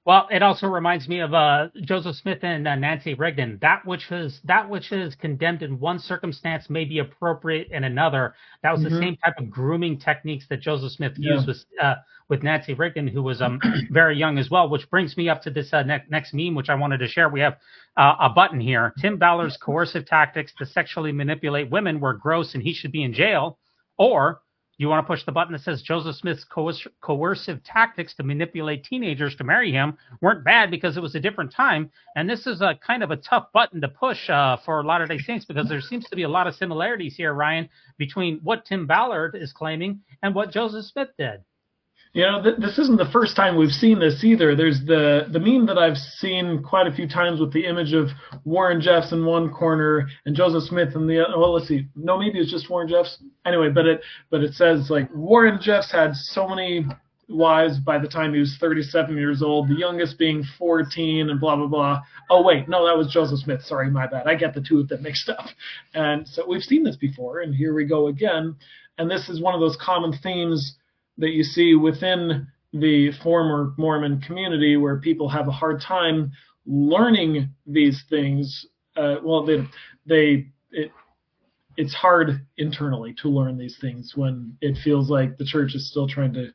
Well, 0.09 0.27
it 0.31 0.43
also 0.43 0.69
reminds 0.69 1.07
me 1.07 1.21
of 1.21 1.35
uh, 1.35 1.69
Joseph 1.83 2.17
Smith 2.17 2.39
and 2.41 2.67
uh, 2.67 2.77
Nancy 2.77 3.13
Rigdon. 3.13 3.59
That 3.61 3.85
which 3.85 4.11
is 4.11 4.41
that 4.45 4.67
which 4.67 4.91
is 4.91 5.15
condemned 5.15 5.61
in 5.61 5.79
one 5.79 5.99
circumstance 5.99 6.71
may 6.71 6.87
be 6.87 7.01
appropriate 7.01 7.69
in 7.71 7.85
another. 7.85 8.35
That 8.63 8.73
was 8.73 8.81
mm-hmm. 8.81 8.95
the 8.95 9.01
same 9.03 9.17
type 9.19 9.35
of 9.37 9.51
grooming 9.51 9.99
techniques 9.99 10.47
that 10.49 10.63
Joseph 10.63 10.93
Smith 10.93 11.13
yeah. 11.19 11.35
used 11.35 11.47
with 11.47 11.59
uh, 11.83 11.97
with 12.31 12.43
Nancy 12.43 12.73
Rigdon, 12.73 13.07
who 13.07 13.23
was 13.23 13.43
um, 13.43 13.61
very 13.91 14.17
young 14.17 14.39
as 14.39 14.49
well. 14.49 14.71
Which 14.71 14.89
brings 14.89 15.15
me 15.15 15.29
up 15.29 15.43
to 15.43 15.51
this 15.51 15.75
uh, 15.75 15.83
ne- 15.83 16.07
next 16.09 16.33
meme, 16.33 16.55
which 16.55 16.71
I 16.71 16.75
wanted 16.75 17.01
to 17.01 17.07
share. 17.07 17.29
We 17.29 17.41
have 17.41 17.59
uh, 17.99 18.15
a 18.19 18.31
button 18.31 18.61
here. 18.61 18.95
Tim 19.03 19.19
Ballard's 19.19 19.59
coercive 19.59 20.07
tactics 20.07 20.55
to 20.57 20.65
sexually 20.65 21.13
manipulate 21.13 21.69
women 21.69 22.01
were 22.01 22.15
gross, 22.15 22.55
and 22.55 22.63
he 22.63 22.73
should 22.73 22.93
be 22.93 23.03
in 23.03 23.13
jail. 23.13 23.59
Or 23.99 24.41
you 24.79 24.89
want 24.89 25.05
to 25.05 25.07
push 25.07 25.25
the 25.25 25.33
button 25.33 25.53
that 25.53 25.63
says 25.63 25.83
Joseph 25.83 26.17
Smith's 26.17 26.47
coercive 27.01 27.65
tactics 27.65 28.15
to 28.15 28.23
manipulate 28.23 28.85
teenagers 28.85 29.35
to 29.37 29.45
marry 29.45 29.73
him 29.73 29.99
weren't 30.21 30.45
bad 30.45 30.71
because 30.71 30.97
it 30.97 31.03
was 31.03 31.17
a 31.17 31.21
different 31.21 31.53
time. 31.53 31.91
And 32.15 32.31
this 32.31 32.47
is 32.47 32.61
a 32.61 32.79
kind 32.87 33.03
of 33.03 33.11
a 33.11 33.17
tough 33.17 33.49
button 33.53 33.81
to 33.81 33.89
push 33.89 34.31
uh, 34.31 34.57
for 34.65 34.85
Latter 34.85 35.07
day 35.07 35.19
Saints 35.19 35.45
because 35.45 35.69
there 35.69 35.81
seems 35.81 36.09
to 36.09 36.17
be 36.17 36.23
a 36.23 36.29
lot 36.29 36.47
of 36.47 36.55
similarities 36.55 37.17
here, 37.17 37.35
Ryan, 37.35 37.69
between 37.99 38.39
what 38.45 38.65
Tim 38.65 38.87
Ballard 38.87 39.35
is 39.35 39.53
claiming 39.53 40.01
and 40.23 40.35
what 40.35 40.53
Joseph 40.53 40.85
Smith 40.85 41.09
did. 41.19 41.43
You 42.15 42.23
know, 42.23 42.43
th- 42.43 42.57
this 42.59 42.79
isn't 42.79 42.97
the 42.97 43.11
first 43.13 43.37
time 43.37 43.57
we've 43.57 43.71
seen 43.71 43.99
this 43.99 44.25
either. 44.25 44.57
There's 44.57 44.81
the 44.85 45.27
the 45.31 45.41
meme 45.41 45.67
that 45.67 45.79
I've 45.79 45.97
seen 45.97 46.63
quite 46.63 46.87
a 46.87 46.93
few 46.93 47.09
times 47.09 47.39
with 47.41 47.53
the 47.53 47.67
image 47.67 47.93
of 47.93 48.09
Warren 48.45 48.81
Jeffs 48.81 49.13
in 49.13 49.25
one 49.25 49.51
corner 49.51 50.09
and 50.25 50.35
Joseph 50.35 50.65
Smith 50.65 50.95
in 50.95 51.07
the 51.07 51.25
other. 51.25 51.39
Well, 51.39 51.53
let's 51.53 51.69
see. 51.69 51.87
No, 51.95 52.19
maybe 52.19 52.39
it's 52.39 52.51
just 52.51 52.71
Warren 52.71 52.89
Jeffs. 52.89 53.23
Anyway, 53.45 53.69
but 53.71 53.87
it 53.87 54.01
but 54.31 54.43
it 54.43 54.55
says 54.55 54.89
like 54.91 55.09
Warren 55.15 55.59
Jeffs 55.61 55.93
had 55.93 56.15
so 56.15 56.49
many 56.49 56.87
wives 57.29 57.79
by 57.79 57.99
the 57.99 58.09
time 58.09 58.33
he 58.33 58.41
was 58.41 58.57
37 58.59 59.15
years 59.17 59.43
old, 59.43 59.69
the 59.69 59.75
youngest 59.75 60.19
being 60.19 60.43
14 60.59 61.29
and 61.29 61.39
blah 61.39 61.57
blah 61.57 61.67
blah. 61.67 62.01
Oh 62.31 62.43
wait, 62.43 62.69
no, 62.69 62.87
that 62.87 62.97
was 62.97 63.13
Joseph 63.13 63.41
Smith. 63.41 63.63
Sorry, 63.63 63.91
my 63.91 64.07
bad. 64.07 64.27
I 64.27 64.35
get 64.35 64.55
the 64.55 64.65
two 64.67 64.81
of 64.81 64.89
them 64.89 65.03
mixed 65.03 65.29
up. 65.29 65.47
And 65.95 66.27
so 66.27 66.47
we've 66.49 66.63
seen 66.63 66.85
this 66.85 66.97
before, 66.97 67.41
and 67.41 67.55
here 67.55 67.75
we 67.75 67.85
go 67.85 68.09
again. 68.09 68.57
And 68.97 69.11
this 69.11 69.29
is 69.29 69.41
one 69.41 69.55
of 69.55 69.61
those 69.61 69.77
common 69.81 70.13
themes 70.23 70.78
that 71.19 71.31
you 71.31 71.43
see 71.43 71.75
within 71.75 72.47
the 72.73 73.11
former 73.23 73.75
Mormon 73.77 74.21
community 74.21 74.77
where 74.77 74.99
people 74.99 75.29
have 75.29 75.49
a 75.49 75.53
hard 75.53 75.81
time 75.81 76.33
learning 76.67 77.51
these 77.67 78.05
things. 78.09 78.67
Uh, 78.97 79.17
well, 79.23 79.45
they 79.45 79.67
they 80.07 80.49
it 80.71 80.91
it's 81.77 81.95
hard 81.95 82.45
internally 82.57 83.15
to 83.23 83.29
learn 83.29 83.57
these 83.57 83.79
things 83.81 84.13
when 84.17 84.57
it 84.61 84.77
feels 84.83 85.09
like 85.09 85.39
the 85.39 85.45
church 85.45 85.77
is 85.77 85.89
still 85.89 86.09
trying 86.09 86.33
to 86.35 86.49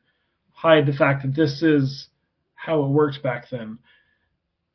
hide 0.52 0.84
the 0.84 0.92
fact 0.92 1.22
that 1.22 1.34
this 1.34 1.62
is 1.62 2.08
how 2.54 2.84
it 2.84 2.88
worked 2.88 3.22
back 3.22 3.46
then. 3.50 3.78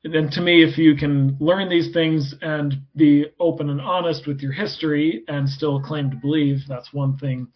And 0.04 0.32
to 0.32 0.42
me, 0.42 0.64
if 0.64 0.78
you 0.78 0.96
can 0.96 1.38
learn 1.40 1.70
these 1.70 1.94
things 1.94 2.34
and 2.42 2.74
be 2.96 3.28
open 3.40 3.70
and 3.70 3.82
honest 3.82 4.26
with 4.26 4.42
your 4.42 4.54
history 4.54 5.24
and 5.28 5.48
still 5.48 5.82
claim 5.82 6.10
to 6.10 6.16
believe, 6.16 6.62
that's 6.68 6.94
one 6.94 7.18
thing. 7.18 7.48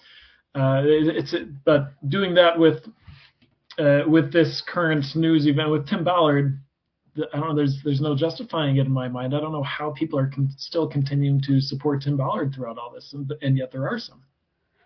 Uh, 0.55 0.81
it's 0.85 1.33
but 1.65 1.93
doing 2.09 2.35
that 2.35 2.57
with 2.57 2.87
uh, 3.79 4.01
with 4.07 4.31
this 4.31 4.61
current 4.67 5.05
news 5.15 5.47
event 5.47 5.71
with 5.71 5.87
Tim 5.87 6.03
Ballard, 6.03 6.59
I 7.17 7.39
don't 7.39 7.49
know. 7.49 7.55
There's 7.55 7.81
there's 7.83 8.01
no 8.01 8.15
justifying 8.15 8.77
it 8.77 8.85
in 8.85 8.91
my 8.91 9.07
mind. 9.07 9.35
I 9.35 9.39
don't 9.39 9.51
know 9.51 9.63
how 9.63 9.91
people 9.91 10.19
are 10.19 10.27
con- 10.27 10.53
still 10.57 10.87
continuing 10.87 11.41
to 11.41 11.59
support 11.59 12.03
Tim 12.03 12.17
Ballard 12.17 12.53
throughout 12.53 12.77
all 12.77 12.91
this, 12.93 13.13
and, 13.13 13.31
and 13.41 13.57
yet 13.57 13.71
there 13.71 13.87
are 13.87 13.99
some. 13.99 14.21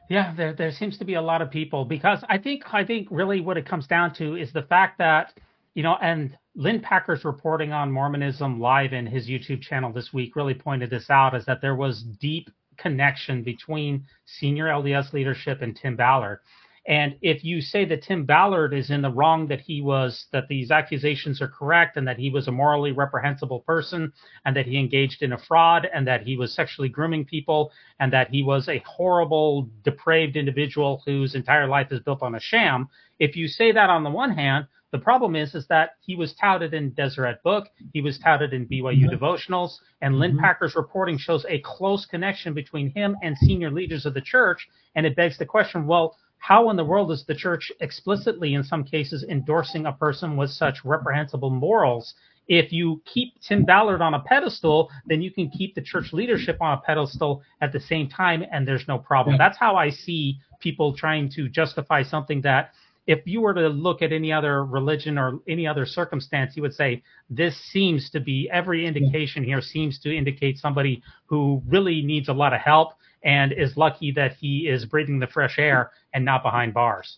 Yeah, 0.09 0.33
there 0.35 0.53
there 0.53 0.71
seems 0.71 0.97
to 0.99 1.05
be 1.05 1.15
a 1.15 1.21
lot 1.21 1.41
of 1.41 1.51
people 1.51 1.83
because 1.83 2.23
I 2.29 2.37
think 2.37 2.63
I 2.73 2.85
think 2.85 3.09
really 3.11 3.41
what 3.41 3.57
it 3.57 3.65
comes 3.65 3.87
down 3.87 4.13
to 4.15 4.35
is 4.35 4.53
the 4.53 4.61
fact 4.63 4.97
that 4.99 5.33
you 5.73 5.83
know, 5.83 5.95
and 6.01 6.35
Lynn 6.55 6.79
Packer's 6.79 7.23
reporting 7.23 7.71
on 7.71 7.91
Mormonism 7.91 8.59
live 8.59 8.93
in 8.93 9.05
his 9.05 9.27
YouTube 9.27 9.61
channel 9.61 9.93
this 9.93 10.11
week 10.11 10.35
really 10.35 10.55
pointed 10.55 10.89
this 10.89 11.09
out 11.11 11.35
is 11.35 11.45
that 11.45 11.61
there 11.61 11.75
was 11.75 12.01
deep 12.01 12.49
connection 12.77 13.43
between 13.43 14.05
senior 14.25 14.65
LDS 14.65 15.13
leadership 15.13 15.61
and 15.61 15.75
Tim 15.75 15.95
Ballard. 15.95 16.39
And 16.87 17.17
if 17.21 17.43
you 17.43 17.59
say 17.59 17.83
that 17.83 18.03
Tim 18.03 18.23
Ballard 18.23 18.73
is 18.73 18.91
in 18.91 19.01
the 19.01 19.11
wrong, 19.11 19.47
that 19.47 19.59
he 19.59 19.81
was, 19.81 20.27
that 20.31 20.47
these 20.47 20.71
accusations 20.71 21.41
are 21.41 21.49
correct, 21.49 21.97
and 21.97 22.07
that 22.07 22.17
he 22.17 22.29
was 22.29 22.47
a 22.47 22.51
morally 22.51 22.93
reprehensible 22.93 23.59
person, 23.59 24.13
and 24.45 24.55
that 24.55 24.65
he 24.65 24.79
engaged 24.79 25.21
in 25.21 25.33
a 25.33 25.37
fraud, 25.37 25.85
and 25.93 26.07
that 26.07 26.21
he 26.21 26.37
was 26.37 26.53
sexually 26.53 26.87
grooming 26.87 27.25
people, 27.25 27.73
and 27.99 28.13
that 28.13 28.29
he 28.29 28.41
was 28.41 28.69
a 28.69 28.81
horrible, 28.85 29.69
depraved 29.83 30.37
individual 30.37 31.03
whose 31.05 31.35
entire 31.35 31.67
life 31.67 31.91
is 31.91 31.99
built 31.99 32.23
on 32.23 32.35
a 32.35 32.39
sham, 32.39 32.87
if 33.19 33.35
you 33.35 33.49
say 33.49 33.73
that 33.73 33.89
on 33.89 34.03
the 34.03 34.09
one 34.09 34.31
hand, 34.31 34.65
the 34.91 34.99
problem 34.99 35.35
is, 35.35 35.53
is 35.53 35.67
that 35.67 35.91
he 35.99 36.15
was 36.15 36.33
touted 36.35 36.73
in 36.73 36.91
Deseret 36.93 37.43
Book, 37.43 37.67
he 37.93 38.01
was 38.01 38.17
touted 38.19 38.53
in 38.53 38.67
BYU 38.67 39.03
mm-hmm. 39.03 39.09
devotionals, 39.09 39.77
and 40.01 40.17
Lynn 40.17 40.31
mm-hmm. 40.31 40.39
Packer's 40.39 40.75
reporting 40.75 41.17
shows 41.17 41.45
a 41.49 41.59
close 41.59 42.05
connection 42.05 42.53
between 42.53 42.91
him 42.91 43.17
and 43.21 43.37
senior 43.39 43.69
leaders 43.69 44.05
of 44.05 44.13
the 44.13 44.21
church. 44.21 44.67
And 44.95 45.05
it 45.05 45.15
begs 45.15 45.37
the 45.37 45.45
question, 45.45 45.87
well, 45.87 46.15
how 46.39 46.69
in 46.69 46.77
the 46.77 46.85
world 46.85 47.11
is 47.11 47.25
the 47.25 47.35
church 47.35 47.71
explicitly, 47.81 48.53
in 48.53 48.63
some 48.63 48.83
cases, 48.83 49.25
endorsing 49.27 49.85
a 49.85 49.91
person 49.91 50.37
with 50.37 50.51
such 50.51 50.85
reprehensible 50.85 51.49
morals? 51.49 52.13
If 52.47 52.71
you 52.71 53.01
keep 53.05 53.33
Tim 53.41 53.65
Ballard 53.65 54.01
on 54.01 54.13
a 54.13 54.21
pedestal, 54.21 54.89
then 55.05 55.21
you 55.21 55.31
can 55.31 55.49
keep 55.49 55.75
the 55.75 55.81
church 55.81 56.13
leadership 56.13 56.61
on 56.61 56.77
a 56.77 56.81
pedestal 56.81 57.41
at 57.59 57.73
the 57.73 57.79
same 57.79 58.07
time, 58.07 58.45
and 58.51 58.65
there's 58.65 58.87
no 58.87 58.97
problem. 58.97 59.37
That's 59.37 59.57
how 59.57 59.75
I 59.75 59.89
see 59.89 60.37
people 60.61 60.95
trying 60.95 61.29
to 61.31 61.49
justify 61.49 62.03
something 62.03 62.41
that 62.41 62.71
if 63.07 63.21
you 63.25 63.39
were 63.41 63.53
to 63.53 63.69
look 63.69 64.01
at 64.01 64.11
any 64.11 64.33
other 64.33 64.65
religion 64.65 65.17
or 65.17 65.39
any 65.47 65.65
other 65.65 65.85
circumstance, 65.85 66.55
you 66.55 66.61
would 66.61 66.73
say 66.73 67.01
this 67.29 67.57
seems 67.71 68.09
to 68.09 68.19
be 68.19 68.49
every 68.51 68.85
indication 68.85 69.43
here 69.43 69.61
seems 69.61 69.97
to 69.99 70.15
indicate 70.15 70.57
somebody 70.57 71.01
who 71.25 71.63
really 71.67 72.01
needs 72.01 72.27
a 72.27 72.33
lot 72.33 72.53
of 72.53 72.59
help 72.59 72.93
and 73.23 73.53
is 73.53 73.77
lucky 73.77 74.11
that 74.11 74.33
he 74.33 74.67
is 74.67 74.85
breathing 74.85 75.19
the 75.19 75.27
fresh 75.27 75.57
air 75.57 75.91
and 76.13 76.23
not 76.23 76.43
behind 76.43 76.73
bars. 76.73 77.17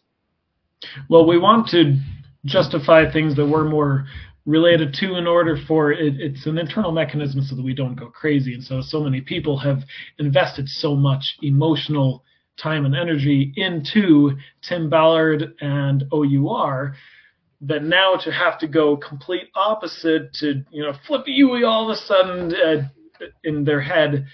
Well, 1.09 1.27
we 1.27 1.39
want 1.39 1.67
to 1.69 1.97
justify 2.45 3.11
things 3.11 3.35
that 3.35 3.45
we're 3.45 3.65
more 3.65 4.05
related 4.45 4.93
to 4.95 5.15
in 5.15 5.27
order 5.27 5.57
for 5.67 5.91
it, 5.91 6.19
it's 6.19 6.45
an 6.45 6.57
internal 6.57 6.91
mechanism 6.91 7.41
so 7.41 7.55
that 7.55 7.63
we 7.63 7.73
don't 7.73 7.95
go 7.95 8.07
crazy. 8.09 8.53
And 8.53 8.63
so, 8.63 8.81
so 8.81 9.01
many 9.01 9.21
people 9.21 9.57
have 9.57 9.83
invested 10.19 10.69
so 10.69 10.95
much 10.95 11.37
emotional 11.41 12.23
time 12.59 12.85
and 12.85 12.95
energy 12.95 13.53
into 13.55 14.37
Tim 14.61 14.89
Ballard 14.89 15.55
and 15.61 16.03
OUR 16.13 16.95
that 17.61 17.83
now 17.83 18.15
to 18.15 18.31
have 18.31 18.57
to 18.59 18.67
go 18.67 18.95
complete 18.95 19.49
opposite 19.55 20.33
to 20.33 20.63
you 20.71 20.83
know 20.83 20.93
flip 21.05 21.23
you 21.25 21.65
all 21.65 21.89
of 21.89 21.97
a 21.97 22.01
sudden 22.01 22.55
uh, 22.55 22.87
in 23.43 23.63
their 23.63 23.81
head 23.81 24.25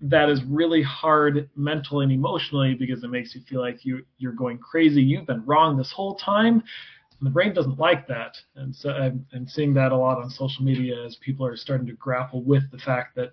that 0.00 0.28
is 0.28 0.42
really 0.44 0.82
hard 0.82 1.48
mentally 1.56 2.04
and 2.04 2.12
emotionally 2.12 2.74
because 2.74 3.02
it 3.02 3.08
makes 3.08 3.34
you 3.34 3.40
feel 3.48 3.60
like 3.60 3.84
you 3.84 4.04
you're 4.18 4.32
going 4.32 4.58
crazy. 4.58 5.02
You've 5.02 5.26
been 5.26 5.44
wrong 5.46 5.76
this 5.76 5.92
whole 5.92 6.14
time. 6.16 6.62
And 7.20 7.26
the 7.28 7.30
brain 7.30 7.54
doesn't 7.54 7.78
like 7.78 8.08
that, 8.08 8.36
and 8.56 8.74
so 8.74 8.90
I'm, 8.90 9.24
I'm 9.32 9.46
seeing 9.46 9.72
that 9.74 9.92
a 9.92 9.96
lot 9.96 10.18
on 10.18 10.28
social 10.28 10.64
media 10.64 11.04
as 11.04 11.14
people 11.16 11.46
are 11.46 11.56
starting 11.56 11.86
to 11.86 11.92
grapple 11.92 12.42
with 12.42 12.68
the 12.72 12.78
fact 12.78 13.14
that 13.14 13.30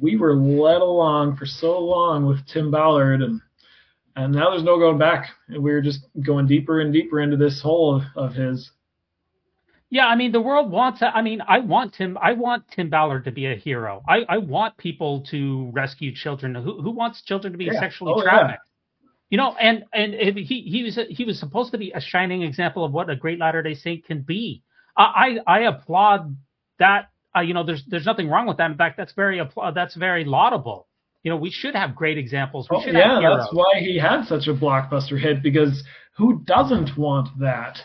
we 0.00 0.16
were 0.16 0.34
led 0.34 0.80
along 0.80 1.36
for 1.36 1.46
so 1.46 1.78
long 1.78 2.26
with 2.26 2.46
Tim 2.46 2.70
Ballard 2.70 3.22
and 3.22 3.40
and 4.16 4.34
now 4.34 4.50
there's 4.50 4.64
no 4.64 4.78
going 4.78 4.98
back. 4.98 5.28
And 5.48 5.62
we're 5.62 5.80
just 5.80 6.00
going 6.26 6.48
deeper 6.48 6.80
and 6.80 6.92
deeper 6.92 7.20
into 7.20 7.36
this 7.36 7.62
hole 7.62 7.96
of, 7.96 8.02
of 8.30 8.34
his. 8.34 8.68
Yeah, 9.90 10.06
I 10.06 10.16
mean 10.16 10.32
the 10.32 10.40
world 10.40 10.70
wants. 10.70 11.02
I 11.02 11.22
mean, 11.22 11.40
I 11.46 11.60
want 11.60 11.94
Tim. 11.94 12.18
I 12.20 12.32
want 12.32 12.64
Tim 12.74 12.90
Ballard 12.90 13.24
to 13.24 13.30
be 13.30 13.46
a 13.46 13.54
hero. 13.54 14.02
I, 14.06 14.26
I 14.28 14.38
want 14.38 14.76
people 14.76 15.24
to 15.30 15.70
rescue 15.72 16.12
children. 16.14 16.54
Who 16.54 16.82
who 16.82 16.90
wants 16.90 17.22
children 17.22 17.52
to 17.52 17.58
be 17.58 17.66
Yeah. 17.66 17.74
Oh, 17.76 17.80
sexually 17.80 18.12
Oh, 18.16 18.22
trafficked? 18.22 18.50
yeah. 18.50 19.08
You 19.30 19.38
know, 19.38 19.54
and 19.58 19.84
and 19.94 20.12
he 20.14 20.62
he 20.62 20.82
was 20.82 20.98
he 21.08 21.24
was 21.24 21.38
supposed 21.38 21.70
to 21.72 21.78
be 21.78 21.92
a 21.92 22.00
shining 22.00 22.42
example 22.42 22.84
of 22.84 22.92
what 22.92 23.08
a 23.08 23.16
great 23.16 23.38
Latter 23.38 23.62
Day 23.62 23.74
Saint 23.74 24.04
can 24.04 24.20
be. 24.22 24.62
I 24.96 25.38
I, 25.46 25.58
I 25.58 25.60
applaud 25.60 26.36
that. 26.80 27.08
Uh, 27.36 27.40
you 27.40 27.54
know, 27.54 27.62
there's 27.64 27.84
there's 27.88 28.06
nothing 28.06 28.28
wrong 28.28 28.46
with 28.46 28.56
that. 28.58 28.70
In 28.70 28.76
fact, 28.76 28.96
that's 28.96 29.12
very 29.12 29.38
appla- 29.38 29.74
that's 29.74 29.94
very 29.94 30.24
laudable. 30.24 30.86
You 31.24 31.30
know, 31.30 31.36
we 31.36 31.50
should 31.50 31.74
have 31.74 31.94
great 31.94 32.16
examples. 32.16 32.68
We 32.70 32.76
Oh, 32.76 32.82
yeah, 32.86 33.20
have 33.20 33.38
that's 33.38 33.52
why 33.52 33.80
he 33.80 33.98
had 33.98 34.24
such 34.24 34.46
a 34.46 34.54
blockbuster 34.54 35.20
hit 35.20 35.42
because 35.42 35.82
who 36.16 36.40
doesn't 36.44 36.96
want 36.96 37.28
that? 37.40 37.78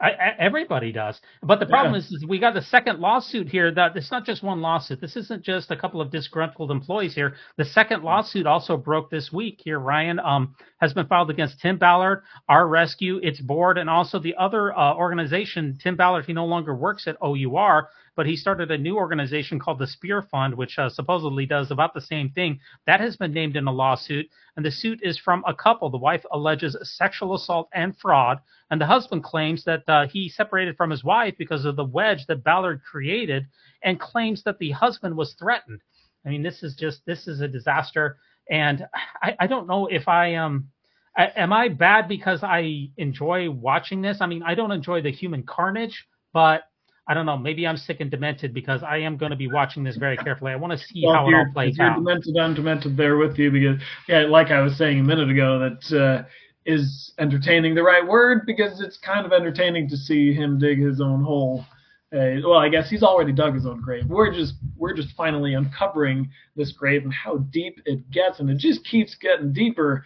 I, 0.00 0.10
I, 0.10 0.34
everybody 0.40 0.90
does. 0.90 1.20
But 1.44 1.60
the 1.60 1.66
problem 1.66 1.92
Yeah. 1.94 2.00
is, 2.00 2.10
is 2.10 2.26
we 2.26 2.40
got 2.40 2.54
the 2.54 2.62
second 2.62 2.98
lawsuit 2.98 3.48
here. 3.48 3.70
That 3.70 3.96
it's 3.96 4.10
not 4.10 4.24
just 4.24 4.42
one 4.42 4.60
lawsuit. 4.60 5.00
This 5.00 5.14
isn't 5.14 5.44
just 5.44 5.70
a 5.70 5.76
couple 5.76 6.00
of 6.00 6.10
disgruntled 6.10 6.72
employees 6.72 7.14
here. 7.14 7.34
The 7.56 7.64
second 7.64 8.02
lawsuit 8.02 8.44
also 8.46 8.76
broke 8.76 9.10
this 9.10 9.30
week 9.32 9.60
here. 9.64 9.78
Ryan 9.78 10.18
um, 10.18 10.56
has 10.80 10.92
been 10.92 11.06
filed 11.06 11.30
against 11.30 11.60
Tim 11.60 11.78
Ballard, 11.78 12.22
Our 12.48 12.66
Rescue, 12.66 13.20
its 13.22 13.40
board, 13.40 13.78
and 13.78 13.88
also 13.88 14.18
the 14.18 14.34
other 14.36 14.76
uh, 14.76 14.94
organization. 14.96 15.78
Tim 15.80 15.94
Ballard, 15.94 16.24
he 16.24 16.32
no 16.32 16.46
longer 16.46 16.74
works 16.74 17.06
at 17.06 17.16
OUR, 17.22 17.88
but 18.14 18.26
he 18.26 18.36
started 18.36 18.70
a 18.70 18.78
new 18.78 18.96
organization 18.96 19.58
called 19.58 19.78
the 19.78 19.86
Spear 19.86 20.22
Fund, 20.22 20.54
which 20.54 20.78
uh, 20.78 20.88
supposedly 20.88 21.46
does 21.46 21.70
about 21.70 21.94
the 21.94 22.00
same 22.00 22.30
thing. 22.30 22.60
That 22.86 23.00
has 23.00 23.16
been 23.16 23.32
named 23.32 23.56
in 23.56 23.66
a 23.66 23.72
lawsuit, 23.72 24.28
and 24.56 24.64
the 24.64 24.70
suit 24.70 25.00
is 25.02 25.18
from 25.18 25.42
a 25.46 25.54
couple. 25.54 25.88
The 25.88 25.98
wife 25.98 26.24
alleges 26.30 26.76
sexual 26.82 27.34
assault 27.34 27.68
and 27.72 27.96
fraud, 27.96 28.38
and 28.70 28.80
the 28.80 28.86
husband 28.86 29.24
claims 29.24 29.64
that 29.64 29.88
uh, 29.88 30.06
he 30.06 30.28
separated 30.28 30.76
from 30.76 30.90
his 30.90 31.04
wife 31.04 31.34
because 31.38 31.64
of 31.64 31.76
the 31.76 31.84
wedge 31.84 32.26
that 32.26 32.44
Ballard 32.44 32.82
created, 32.82 33.46
and 33.82 33.98
claims 33.98 34.42
that 34.44 34.58
the 34.58 34.72
husband 34.72 35.16
was 35.16 35.34
threatened. 35.34 35.80
I 36.26 36.28
mean, 36.28 36.42
this 36.42 36.62
is 36.62 36.74
just 36.74 37.04
this 37.06 37.26
is 37.26 37.40
a 37.40 37.48
disaster, 37.48 38.18
and 38.50 38.86
I, 39.22 39.36
I 39.40 39.46
don't 39.46 39.66
know 39.66 39.86
if 39.86 40.08
I 40.08 40.28
am. 40.28 40.68
I, 41.16 41.26
am 41.36 41.52
I 41.52 41.68
bad 41.68 42.08
because 42.08 42.42
I 42.42 42.88
enjoy 42.96 43.50
watching 43.50 44.00
this? 44.00 44.22
I 44.22 44.26
mean, 44.26 44.42
I 44.42 44.54
don't 44.54 44.72
enjoy 44.72 45.02
the 45.02 45.10
human 45.12 45.42
carnage, 45.42 46.06
but 46.32 46.62
I 47.08 47.14
don't 47.14 47.26
know. 47.26 47.36
Maybe 47.36 47.66
I'm 47.66 47.76
sick 47.76 47.98
and 48.00 48.10
demented 48.10 48.54
because 48.54 48.82
I 48.82 48.98
am 48.98 49.16
going 49.16 49.30
to 49.30 49.36
be 49.36 49.48
watching 49.48 49.82
this 49.82 49.96
very 49.96 50.16
carefully. 50.16 50.52
I 50.52 50.56
want 50.56 50.78
to 50.78 50.86
see 50.86 51.02
Well, 51.04 51.14
how 51.16 51.28
it 51.28 51.34
all 51.34 51.46
plays 51.52 51.74
if 51.74 51.78
you're 51.78 51.88
out. 51.88 51.96
demented, 51.96 52.36
I'm 52.36 52.54
demented 52.54 52.96
there 52.96 53.16
with 53.16 53.38
you 53.38 53.50
because, 53.50 53.80
yeah, 54.08 54.20
like 54.22 54.50
I 54.52 54.60
was 54.60 54.76
saying 54.78 55.00
a 55.00 55.02
minute 55.02 55.28
ago, 55.28 55.58
that 55.58 55.98
uh, 56.00 56.24
is 56.64 57.12
entertaining 57.18 57.74
the 57.74 57.82
right 57.82 58.06
word 58.06 58.46
because 58.46 58.80
it's 58.80 58.98
kind 58.98 59.26
of 59.26 59.32
entertaining 59.32 59.88
to 59.88 59.96
see 59.96 60.32
him 60.32 60.58
dig 60.58 60.78
his 60.78 61.00
own 61.00 61.24
hole. 61.24 61.64
Uh, 62.14 62.36
well, 62.44 62.58
I 62.58 62.68
guess 62.68 62.88
he's 62.90 63.02
already 63.02 63.32
dug 63.32 63.54
his 63.54 63.66
own 63.66 63.80
grave. 63.80 64.04
We're 64.06 64.32
just 64.32 64.54
we're 64.76 64.92
just 64.92 65.16
finally 65.16 65.54
uncovering 65.54 66.30
this 66.54 66.70
grave 66.70 67.04
and 67.04 67.12
how 67.12 67.38
deep 67.38 67.80
it 67.86 68.08
gets, 68.10 68.38
and 68.38 68.50
it 68.50 68.58
just 68.58 68.84
keeps 68.84 69.16
getting 69.16 69.52
deeper. 69.52 70.04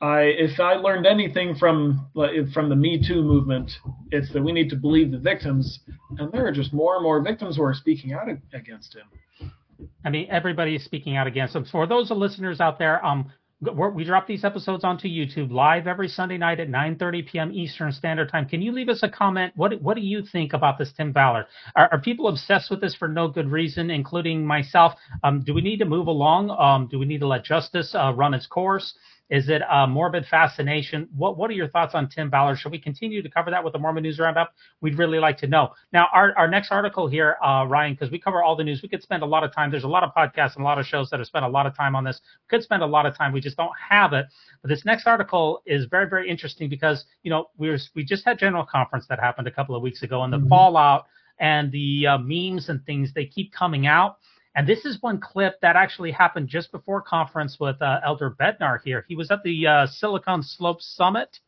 I 0.00 0.20
if 0.20 0.60
I 0.60 0.74
learned 0.74 1.06
anything 1.06 1.56
from 1.56 2.06
from 2.52 2.68
the 2.68 2.76
Me 2.76 3.02
Too 3.04 3.22
movement, 3.22 3.70
it's 4.12 4.32
that 4.32 4.42
we 4.42 4.52
need 4.52 4.70
to 4.70 4.76
believe 4.76 5.10
the 5.10 5.18
victims, 5.18 5.80
and 6.18 6.30
there 6.30 6.46
are 6.46 6.52
just 6.52 6.72
more 6.72 6.94
and 6.94 7.02
more 7.02 7.20
victims 7.20 7.56
who 7.56 7.62
are 7.64 7.74
speaking 7.74 8.12
out 8.12 8.28
against 8.52 8.94
him. 8.94 9.88
I 10.04 10.10
mean, 10.10 10.28
everybody 10.30 10.76
is 10.76 10.84
speaking 10.84 11.16
out 11.16 11.26
against 11.26 11.56
him. 11.56 11.64
For 11.64 11.86
those 11.86 12.10
listeners 12.10 12.60
out 12.60 12.78
there, 12.78 13.04
um, 13.04 13.32
we 13.60 14.04
drop 14.04 14.28
these 14.28 14.44
episodes 14.44 14.84
onto 14.84 15.08
YouTube 15.08 15.50
live 15.50 15.88
every 15.88 16.06
Sunday 16.06 16.38
night 16.38 16.60
at 16.60 16.68
9:30 16.68 17.26
p.m. 17.26 17.52
Eastern 17.52 17.90
Standard 17.90 18.30
Time. 18.30 18.48
Can 18.48 18.62
you 18.62 18.70
leave 18.70 18.88
us 18.88 19.02
a 19.02 19.08
comment? 19.08 19.52
What 19.56 19.82
What 19.82 19.94
do 19.94 20.00
you 20.00 20.22
think 20.22 20.52
about 20.52 20.78
this 20.78 20.92
Tim 20.92 21.10
Ballard? 21.10 21.46
Are, 21.74 21.88
are 21.90 22.00
people 22.00 22.28
obsessed 22.28 22.70
with 22.70 22.80
this 22.80 22.94
for 22.94 23.08
no 23.08 23.26
good 23.26 23.50
reason, 23.50 23.90
including 23.90 24.46
myself? 24.46 24.92
Um, 25.24 25.40
do 25.40 25.52
we 25.54 25.60
need 25.60 25.78
to 25.78 25.86
move 25.86 26.06
along? 26.06 26.50
Um, 26.50 26.86
do 26.86 27.00
we 27.00 27.06
need 27.06 27.18
to 27.18 27.26
let 27.26 27.44
justice 27.44 27.96
uh, 27.96 28.12
run 28.14 28.32
its 28.32 28.46
course? 28.46 28.94
Is 29.30 29.48
it 29.48 29.62
a 29.70 29.86
morbid 29.86 30.24
fascination? 30.26 31.08
What 31.14 31.36
What 31.36 31.50
are 31.50 31.54
your 31.54 31.68
thoughts 31.68 31.94
on 31.94 32.08
Tim 32.08 32.30
Ballard? 32.30 32.58
Should 32.58 32.72
we 32.72 32.78
continue 32.78 33.22
to 33.22 33.28
cover 33.28 33.50
that 33.50 33.62
with 33.62 33.74
the 33.74 33.78
Mormon 33.78 34.02
News 34.02 34.18
Roundup? 34.18 34.54
We'd 34.80 34.98
really 34.98 35.18
like 35.18 35.36
to 35.38 35.46
know. 35.46 35.72
Now, 35.92 36.08
our, 36.12 36.36
our 36.38 36.48
next 36.48 36.70
article 36.70 37.08
here, 37.08 37.36
uh, 37.44 37.66
Ryan, 37.68 37.92
because 37.92 38.10
we 38.10 38.18
cover 38.18 38.42
all 38.42 38.56
the 38.56 38.64
news, 38.64 38.80
we 38.82 38.88
could 38.88 39.02
spend 39.02 39.22
a 39.22 39.26
lot 39.26 39.44
of 39.44 39.54
time. 39.54 39.70
There's 39.70 39.84
a 39.84 39.88
lot 39.88 40.02
of 40.02 40.10
podcasts 40.14 40.54
and 40.54 40.62
a 40.62 40.64
lot 40.64 40.78
of 40.78 40.86
shows 40.86 41.10
that 41.10 41.20
have 41.20 41.26
spent 41.26 41.44
a 41.44 41.48
lot 41.48 41.66
of 41.66 41.76
time 41.76 41.94
on 41.94 42.04
this. 42.04 42.20
We 42.50 42.56
could 42.56 42.64
spend 42.64 42.82
a 42.82 42.86
lot 42.86 43.04
of 43.04 43.16
time. 43.16 43.32
We 43.32 43.40
just 43.40 43.56
don't 43.56 43.72
have 43.90 44.14
it. 44.14 44.26
But 44.62 44.68
this 44.70 44.84
next 44.84 45.06
article 45.06 45.62
is 45.66 45.84
very, 45.86 46.08
very 46.08 46.28
interesting 46.28 46.68
because 46.68 47.04
you 47.22 47.30
know 47.30 47.50
we 47.58 47.68
were 47.68 47.78
we 47.94 48.04
just 48.04 48.24
had 48.24 48.38
general 48.38 48.64
conference 48.64 49.06
that 49.08 49.20
happened 49.20 49.46
a 49.46 49.52
couple 49.52 49.76
of 49.76 49.82
weeks 49.82 50.02
ago, 50.02 50.22
and 50.22 50.32
the 50.32 50.44
fallout 50.48 51.06
and 51.40 51.70
the 51.70 52.06
uh, 52.06 52.18
memes 52.18 52.68
and 52.68 52.84
things 52.84 53.12
they 53.14 53.26
keep 53.26 53.52
coming 53.52 53.86
out. 53.86 54.16
And 54.58 54.66
this 54.66 54.84
is 54.84 55.00
one 55.00 55.20
clip 55.20 55.60
that 55.60 55.76
actually 55.76 56.10
happened 56.10 56.48
just 56.48 56.72
before 56.72 57.00
conference 57.00 57.58
with 57.60 57.80
uh, 57.80 58.00
Elder 58.04 58.34
Bednar 58.40 58.80
here. 58.84 59.04
He 59.06 59.14
was 59.14 59.30
at 59.30 59.44
the 59.44 59.68
uh, 59.68 59.86
Silicon 59.86 60.42
Slopes 60.42 60.96
Summit, 60.96 61.38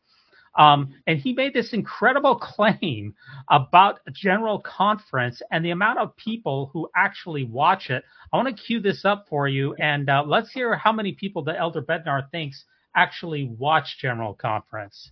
um, 0.57 0.93
and 1.07 1.19
he 1.19 1.33
made 1.33 1.53
this 1.53 1.73
incredible 1.73 2.35
claim 2.41 3.13
about 3.49 3.99
general 4.13 4.61
conference 4.61 5.41
and 5.51 5.65
the 5.65 5.71
amount 5.71 5.99
of 5.99 6.15
people 6.15 6.69
who 6.71 6.89
actually 6.95 7.43
watch 7.43 7.89
it. 7.89 8.05
I 8.31 8.37
want 8.37 8.47
to 8.47 8.63
cue 8.63 8.79
this 8.79 9.03
up 9.03 9.25
for 9.27 9.45
you, 9.49 9.73
and 9.73 10.09
uh, 10.09 10.23
let's 10.25 10.53
hear 10.53 10.73
how 10.77 10.93
many 10.93 11.11
people 11.11 11.43
the 11.43 11.59
Elder 11.59 11.81
Bednar 11.81 12.31
thinks 12.31 12.63
actually 12.95 13.51
watch 13.59 13.97
general 13.99 14.35
conference. 14.35 15.11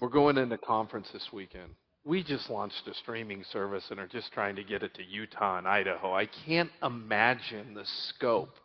We're 0.00 0.08
going 0.08 0.36
into 0.36 0.58
conference 0.58 1.10
this 1.12 1.28
weekend. 1.32 1.76
We 2.06 2.22
just 2.22 2.50
launched 2.50 2.86
a 2.86 2.94
streaming 2.94 3.44
service 3.50 3.84
and 3.90 3.98
are 3.98 4.06
just 4.06 4.30
trying 4.32 4.56
to 4.56 4.64
get 4.64 4.82
it 4.82 4.94
to 4.94 5.02
Utah 5.02 5.56
and 5.56 5.66
Idaho. 5.66 6.14
I 6.14 6.26
can't 6.26 6.70
imagine 6.82 7.72
the 7.72 7.86
scope 7.86 8.56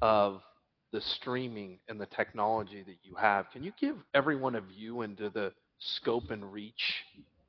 of 0.00 0.40
the 0.92 1.00
streaming 1.00 1.78
and 1.88 2.00
the 2.00 2.06
technology 2.06 2.84
that 2.86 2.98
you 3.02 3.16
have. 3.16 3.50
Can 3.50 3.64
you 3.64 3.72
give 3.80 3.96
everyone 4.14 4.54
a 4.54 4.60
view 4.60 5.02
into 5.02 5.30
the 5.30 5.52
scope 5.78 6.30
and 6.30 6.52
reach 6.52 7.04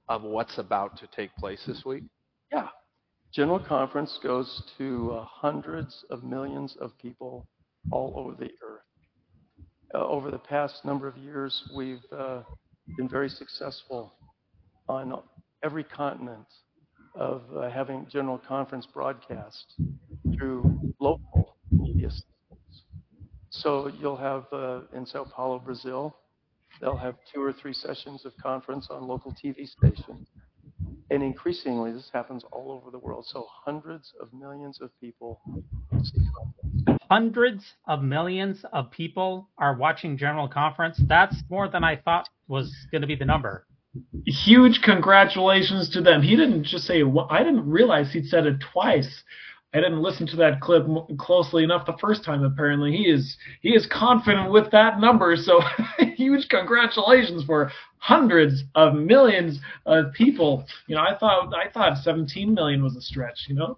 of 0.08 0.24
what's 0.24 0.58
about 0.58 0.98
to 0.98 1.08
take 1.08 1.36
place 1.36 1.64
this 1.68 1.86
week? 1.86 2.04
Yeah. 2.52 2.70
General 3.32 3.60
Conference 3.60 4.20
goes 4.24 4.64
to 4.78 5.12
uh, 5.12 5.26
hundreds 5.26 6.04
of 6.10 6.24
millions 6.24 6.76
of 6.80 6.98
people 6.98 7.48
all 7.92 8.14
over 8.16 8.36
the 8.36 8.52
earth. 8.64 8.82
Uh, 9.94 10.08
over 10.08 10.32
the 10.32 10.40
past 10.40 10.84
number 10.86 11.08
of 11.08 11.18
years, 11.18 11.64
we've 11.76 12.04
uh, 12.12 12.42
been 12.98 13.10
very 13.10 13.30
successful 13.30 14.14
on 14.88 15.22
every 15.63 15.84
continent 15.84 16.46
of 17.15 17.43
uh, 17.56 17.69
having 17.69 18.08
General 18.12 18.38
Conference 18.38 18.88
broadcast 18.91 19.76
through 20.36 20.93
local 21.00 21.56
media 21.72 22.10
systems. 22.10 22.84
So 23.50 23.91
you'll 24.00 24.17
have 24.17 24.46
uh, 24.52 24.82
in 24.96 25.06
Sao 25.06 25.26
Paulo, 25.26 25.60
Brazil, 25.60 26.15
they'll 26.82 26.98
have 26.98 27.15
two 27.34 27.41
or 27.41 27.54
three 27.54 27.74
sessions 27.74 28.26
of 28.26 28.34
conference 28.41 28.88
on 28.89 29.08
local 29.08 29.34
TV 29.34 29.67
stations. 29.67 30.28
And 31.12 31.22
increasingly, 31.22 31.91
this 31.91 32.10
happens 32.12 32.43
all 32.52 32.72
over 32.72 32.89
the 32.89 32.98
world. 32.98 33.26
So 33.28 33.46
hundreds 33.63 34.12
of 34.19 34.34
millions 34.34 34.80
of 34.82 34.89
people. 35.00 35.39
Hundreds 37.10 37.63
of 37.88 38.02
millions 38.02 38.65
of 38.74 38.89
people 38.89 39.50
are 39.58 39.76
watching 39.76 40.17
general 40.17 40.48
conference. 40.48 41.00
That's 41.08 41.36
more 41.50 41.69
than 41.69 41.84
I 41.84 41.98
thought 41.98 42.28
was 42.48 42.74
going 42.91 43.02
to 43.02 43.08
be 43.08 43.15
the 43.15 43.26
number. 43.26 43.67
Huge 44.26 44.82
congratulations 44.82 45.90
to 45.90 46.02
them. 46.02 46.22
He 46.22 46.36
didn't 46.36 46.64
just 46.64 46.86
say, 46.86 47.04
I 47.30 47.44
didn't 47.44 47.70
realize 47.70 48.12
he'd 48.12 48.28
said 48.28 48.46
it 48.46 48.60
twice. 48.72 49.24
I 49.74 49.80
didn't 49.80 50.04
listen 50.04 50.28
to 50.28 50.36
that 50.38 50.62
clip 50.62 50.86
closely 51.18 51.64
enough 51.64 51.86
the 51.86 51.98
first 52.00 52.24
time. 52.24 52.44
Apparently, 52.44 52.96
he 52.96 53.10
is 53.10 53.38
he 53.62 53.70
is 53.70 53.88
confident 53.88 54.52
with 54.52 54.70
that 54.72 55.00
number. 55.00 55.36
So, 55.36 55.62
huge 56.16 56.48
congratulations 56.48 57.44
for 57.44 57.72
hundreds 57.98 58.64
of 58.76 58.94
millions 58.94 59.60
of 59.88 60.14
people. 60.14 60.66
You 60.86 60.96
know, 60.96 61.02
I 61.02 61.18
thought 61.18 61.54
I 61.56 61.70
thought 61.70 61.98
17 61.98 62.54
million 62.54 62.84
was 62.84 62.96
a 62.96 63.02
stretch. 63.02 63.48
You 63.48 63.56
know. 63.56 63.78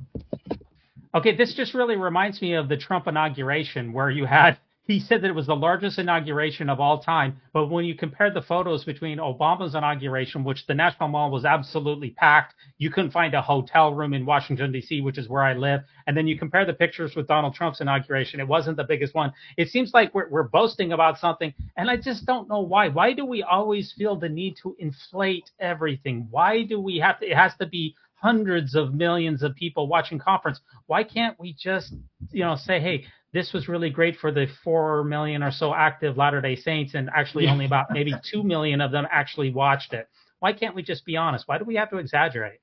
Okay, 1.15 1.33
this 1.33 1.53
just 1.53 1.73
really 1.73 1.95
reminds 1.95 2.41
me 2.41 2.55
of 2.55 2.67
the 2.67 2.75
Trump 2.75 3.07
inauguration 3.07 3.93
where 3.93 4.09
you 4.09 4.25
had 4.25 4.57
he 4.87 4.99
said 4.99 5.21
that 5.21 5.29
it 5.29 5.35
was 5.35 5.47
the 5.47 5.55
largest 5.55 5.97
inauguration 5.97 6.69
of 6.69 6.79
all 6.79 6.99
time. 6.99 7.41
But 7.53 7.67
when 7.67 7.85
you 7.85 7.95
compare 7.95 8.31
the 8.31 8.41
photos 8.41 8.83
between 8.83 9.17
Obama's 9.17 9.73
inauguration, 9.73 10.43
which 10.43 10.67
the 10.67 10.73
National 10.75 11.09
Mall 11.09 11.31
was 11.31 11.43
absolutely 11.45 12.11
packed, 12.11 12.53
you 12.77 12.91
couldn't 12.91 13.11
find 13.11 13.33
a 13.33 13.41
hotel 13.41 13.93
room 13.93 14.13
in 14.13 14.25
Washington, 14.25 14.71
D.C., 14.71 15.01
which 15.01 15.17
is 15.17 15.27
where 15.27 15.43
I 15.43 15.53
live. 15.53 15.81
And 16.05 16.15
then 16.15 16.27
you 16.27 16.37
compare 16.37 16.65
the 16.65 16.73
pictures 16.73 17.15
with 17.15 17.27
Donald 17.27 17.55
Trump's 17.55 17.81
inauguration, 17.81 18.39
it 18.39 18.47
wasn't 18.47 18.77
the 18.77 18.83
biggest 18.83 19.15
one. 19.15 19.33
It 19.57 19.69
seems 19.69 19.93
like 19.93 20.13
we're, 20.13 20.29
we're 20.29 20.43
boasting 20.43 20.93
about 20.93 21.19
something, 21.19 21.53
and 21.77 21.89
I 21.89 21.97
just 21.97 22.25
don't 22.25 22.47
know 22.47 22.61
why. 22.61 22.89
Why 22.89 23.13
do 23.13 23.25
we 23.25 23.41
always 23.41 23.91
feel 23.93 24.15
the 24.15 24.29
need 24.29 24.55
to 24.61 24.75
inflate 24.77 25.49
everything? 25.59 26.27
Why 26.29 26.63
do 26.63 26.79
we 26.79 26.97
have 26.97 27.19
to, 27.19 27.25
it 27.29 27.35
has 27.35 27.55
to 27.55 27.65
be 27.65 27.95
hundreds 28.25 28.73
of 28.73 28.95
millions 28.95 29.43
of 29.43 29.55
people 29.55 29.87
watching 29.87 30.17
conference. 30.17 30.59
Why 30.87 31.03
can't 31.03 31.39
we 31.39 31.53
just, 31.53 31.93
you 32.31 32.43
know, 32.43 32.55
say, 32.55 32.79
hey, 32.79 33.05
this 33.33 33.53
was 33.53 33.67
really 33.67 33.91
great 33.91 34.17
for 34.17 34.31
the 34.31 34.47
four 34.63 35.03
million 35.03 35.43
or 35.43 35.51
so 35.51 35.75
active 35.75 36.17
Latter 36.17 36.41
Day 36.41 36.55
Saints, 36.55 36.95
and 36.95 37.07
actually 37.15 37.47
only 37.47 37.65
about 37.65 37.91
maybe 37.91 38.13
two 38.31 38.41
million 38.41 38.81
of 38.81 38.91
them 38.91 39.05
actually 39.11 39.51
watched 39.51 39.93
it. 39.93 40.07
Why 40.39 40.53
can't 40.53 40.73
we 40.73 40.81
just 40.81 41.05
be 41.05 41.17
honest? 41.17 41.47
Why 41.47 41.59
do 41.59 41.65
we 41.65 41.75
have 41.75 41.91
to 41.91 41.97
exaggerate? 41.97 42.61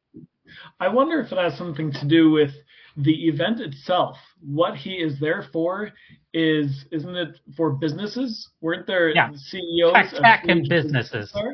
I 0.81 0.89
wonder 0.89 1.21
if 1.21 1.31
it 1.31 1.39
has 1.39 1.57
something 1.57 1.93
to 1.93 2.09
do 2.09 2.33
with 2.33 2.51
the 2.97 3.29
event 3.29 3.61
itself. 3.61 4.17
What 4.45 4.77
he 4.77 4.95
is 4.95 5.21
there 5.21 5.47
for 5.53 5.91
is, 6.35 6.87
isn't 6.91 7.15
it 7.15 7.39
for 7.57 7.71
businesses? 7.71 8.49
Weren't 8.61 8.89
there 8.89 9.11
yeah. 9.11 9.31
CEOs 9.33 9.93
tech, 9.93 10.11
tech 10.11 10.45
and 10.49 10.69
businesses? 10.69 11.33
Yeah. 11.35 11.53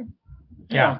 yeah. 0.71 0.99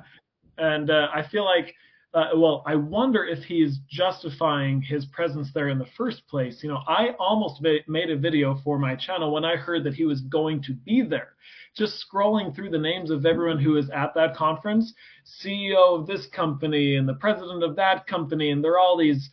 And 0.59 0.91
uh, 0.91 1.07
I 1.15 1.27
feel 1.27 1.47
like 1.47 1.75
uh, 2.15 2.29
well, 2.35 2.63
I 2.67 2.75
wonder 2.75 3.25
if 3.25 3.45
he's 3.45 3.79
justifying 3.91 4.81
his 4.81 5.05
presence 5.07 5.51
there 5.53 5.69
in 5.69 5.79
the 5.79 5.89
first 5.97 6.27
place. 6.27 6.63
You 6.63 6.71
know, 6.71 6.81
I 6.89 7.11
almost 7.19 7.63
made 7.63 8.11
a 8.11 8.17
video 8.17 8.59
for 8.65 8.79
my 8.79 8.97
channel 8.97 9.33
when 9.33 9.45
I 9.45 9.57
heard 9.57 9.85
that 9.85 9.95
he 9.95 10.05
was 10.05 10.23
going 10.23 10.63
to 10.63 10.73
be 10.73 11.03
there. 11.03 11.35
Just 11.77 12.03
scrolling 12.03 12.55
through 12.55 12.71
the 12.71 12.79
names 12.79 13.11
of 13.11 13.27
everyone 13.27 13.59
who 13.59 13.77
is 13.77 13.91
at 13.91 14.15
that 14.15 14.35
conference, 14.35 14.95
CEO 15.27 16.01
of 16.01 16.07
this 16.07 16.27
company 16.27 16.97
and 16.97 17.07
the 17.07 17.15
president 17.15 17.63
of 17.63 17.77
that 17.77 18.07
company, 18.07 18.51
and 18.51 18.65
they're 18.65 18.79
all 18.79 18.97
these 18.97 19.29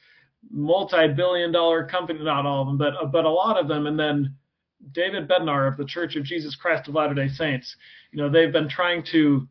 multi-billion 0.51 1.53
dollar 1.53 1.85
company, 1.85 2.19
not 2.21 2.45
all 2.45 2.61
of 2.61 2.67
them, 2.67 2.77
but 2.77 3.11
but 3.11 3.25
a 3.25 3.29
lot 3.29 3.57
of 3.57 3.69
them, 3.69 3.87
and 3.87 3.97
then 3.97 4.35
David 4.91 5.29
Bednar 5.29 5.67
of 5.67 5.77
the 5.77 5.85
Church 5.85 6.15
of 6.17 6.23
Jesus 6.23 6.55
Christ 6.55 6.87
of 6.87 6.93
Latter-day 6.93 7.29
Saints. 7.29 7.75
You 8.11 8.21
know, 8.21 8.29
they've 8.29 8.51
been 8.51 8.69
trying 8.69 9.03
to 9.11 9.47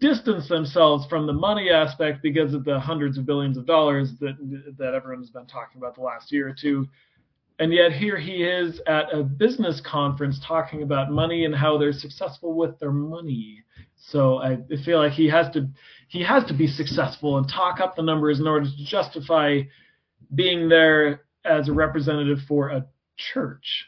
distance 0.00 0.48
themselves 0.48 1.06
from 1.06 1.26
the 1.26 1.32
money 1.32 1.70
aspect 1.70 2.22
because 2.22 2.54
of 2.54 2.64
the 2.64 2.78
hundreds 2.80 3.18
of 3.18 3.26
billions 3.26 3.56
of 3.56 3.66
dollars 3.66 4.12
that 4.20 4.36
that 4.78 4.94
everyone 4.94 5.20
has 5.20 5.30
been 5.30 5.46
talking 5.46 5.78
about 5.78 5.94
the 5.94 6.00
last 6.00 6.32
year 6.32 6.48
or 6.48 6.54
two. 6.58 6.86
And 7.58 7.72
yet 7.72 7.92
here 7.92 8.18
he 8.18 8.44
is 8.44 8.80
at 8.86 9.12
a 9.12 9.22
business 9.22 9.80
conference 9.80 10.38
talking 10.46 10.82
about 10.82 11.10
money 11.10 11.46
and 11.46 11.54
how 11.54 11.78
they're 11.78 11.92
successful 11.92 12.52
with 12.52 12.78
their 12.78 12.92
money. 12.92 13.62
So 13.96 14.38
I 14.38 14.58
feel 14.84 14.98
like 14.98 15.12
he 15.12 15.28
has 15.28 15.52
to 15.54 15.68
he 16.08 16.22
has 16.22 16.44
to 16.44 16.54
be 16.54 16.66
successful 16.66 17.38
and 17.38 17.48
talk 17.48 17.80
up 17.80 17.96
the 17.96 18.02
numbers 18.02 18.40
in 18.40 18.46
order 18.46 18.66
to 18.66 18.84
justify 18.84 19.60
being 20.34 20.68
there 20.68 21.22
as 21.44 21.68
a 21.68 21.72
representative 21.72 22.38
for 22.46 22.68
a 22.68 22.86
church. 23.16 23.86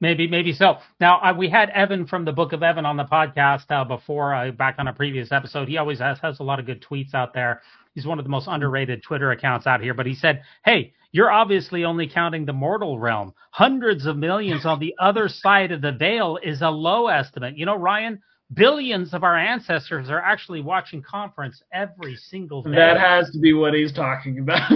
Maybe, 0.00 0.28
maybe 0.28 0.52
so. 0.52 0.76
Now 1.00 1.20
uh, 1.20 1.34
we 1.36 1.48
had 1.48 1.70
Evan 1.70 2.06
from 2.06 2.24
the 2.26 2.32
Book 2.32 2.52
of 2.52 2.62
Evan 2.62 2.84
on 2.84 2.98
the 2.98 3.04
podcast 3.04 3.70
uh, 3.70 3.84
before, 3.84 4.34
uh, 4.34 4.50
back 4.50 4.76
on 4.78 4.88
a 4.88 4.92
previous 4.92 5.32
episode. 5.32 5.68
He 5.68 5.78
always 5.78 6.00
has, 6.00 6.18
has 6.20 6.38
a 6.40 6.42
lot 6.42 6.60
of 6.60 6.66
good 6.66 6.82
tweets 6.82 7.14
out 7.14 7.32
there. 7.32 7.62
He's 7.94 8.06
one 8.06 8.18
of 8.18 8.24
the 8.26 8.30
most 8.30 8.46
underrated 8.46 9.02
Twitter 9.02 9.30
accounts 9.30 9.66
out 9.66 9.80
here. 9.80 9.94
But 9.94 10.04
he 10.04 10.14
said, 10.14 10.42
"Hey, 10.66 10.92
you're 11.12 11.30
obviously 11.30 11.84
only 11.84 12.06
counting 12.06 12.44
the 12.44 12.52
mortal 12.52 12.98
realm. 12.98 13.32
Hundreds 13.52 14.04
of 14.04 14.18
millions 14.18 14.66
on 14.66 14.80
the 14.80 14.94
other 14.98 15.28
side 15.28 15.72
of 15.72 15.80
the 15.80 15.92
veil 15.92 16.38
is 16.42 16.60
a 16.60 16.68
low 16.68 17.06
estimate. 17.08 17.56
You 17.56 17.64
know, 17.64 17.76
Ryan." 17.76 18.20
Billions 18.54 19.12
of 19.12 19.24
our 19.24 19.36
ancestors 19.36 20.08
are 20.08 20.20
actually 20.20 20.60
watching 20.60 21.02
conference 21.02 21.62
every 21.72 22.16
single 22.16 22.62
day. 22.62 22.70
That 22.72 22.98
has 22.98 23.30
to 23.30 23.38
be 23.38 23.52
what 23.52 23.74
he's 23.74 23.92
talking 23.92 24.38
about. 24.38 24.60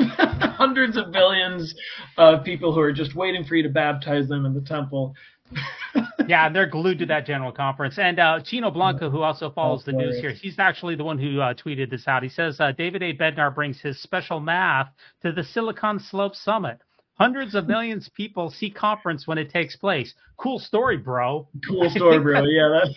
Hundreds 0.57 0.97
of 0.97 1.13
billions 1.13 1.75
of 2.17 2.45
people 2.45 2.73
who 2.75 2.81
are 2.81 2.93
just 2.93 3.15
waiting 3.15 3.45
for 3.45 3.57
you 3.57 3.63
to 3.63 3.69
baptize 3.69 4.29
them 4.29 4.45
in 4.45 4.55
the 4.55 4.61
temple. 4.61 5.15
yeah, 6.29 6.49
they're 6.49 6.67
glued 6.67 6.99
to 6.99 7.07
that 7.07 7.27
general 7.27 7.53
conference. 7.53 7.99
And 7.99 8.19
uh, 8.19 8.41
Chino 8.45 8.71
Blanco, 8.71 9.11
who 9.11 9.23
also 9.23 9.51
follows 9.51 9.85
the 9.85 9.93
news 9.93 10.21
here, 10.21 10.31
he's 10.31 10.59
actually 10.59 10.95
the 10.95 11.05
one 11.05 11.19
who 11.19 11.41
uh, 11.41 11.55
tweeted 11.55 11.91
this 11.91 12.07
out. 12.07 12.23
He 12.23 12.29
says 12.29 12.61
uh, 12.61 12.73
David 12.73 13.03
A. 13.03 13.13
Bednar 13.15 13.55
brings 13.55 13.81
his 13.81 14.01
special 14.01 14.41
math 14.41 14.89
to 15.23 15.33
the 15.33 15.43
Silicon 15.43 15.99
Slope 15.99 16.35
Summit. 16.35 16.79
Hundreds 17.15 17.55
of 17.55 17.67
millions 17.67 18.07
of 18.07 18.15
people 18.15 18.49
see 18.49 18.71
conference 18.71 19.27
when 19.27 19.37
it 19.37 19.51
takes 19.51 19.77
place. 19.77 20.15
Cool 20.39 20.59
story, 20.59 20.97
bro. 20.97 21.47
Cool 21.67 21.91
story, 21.91 22.19
bro. 22.19 22.45
Yeah, 22.45 22.69
that's. 22.73 22.95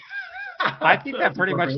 I 0.64 1.00
think 1.04 1.18
that 1.18 1.36
pretty 1.36 1.54
much. 1.54 1.72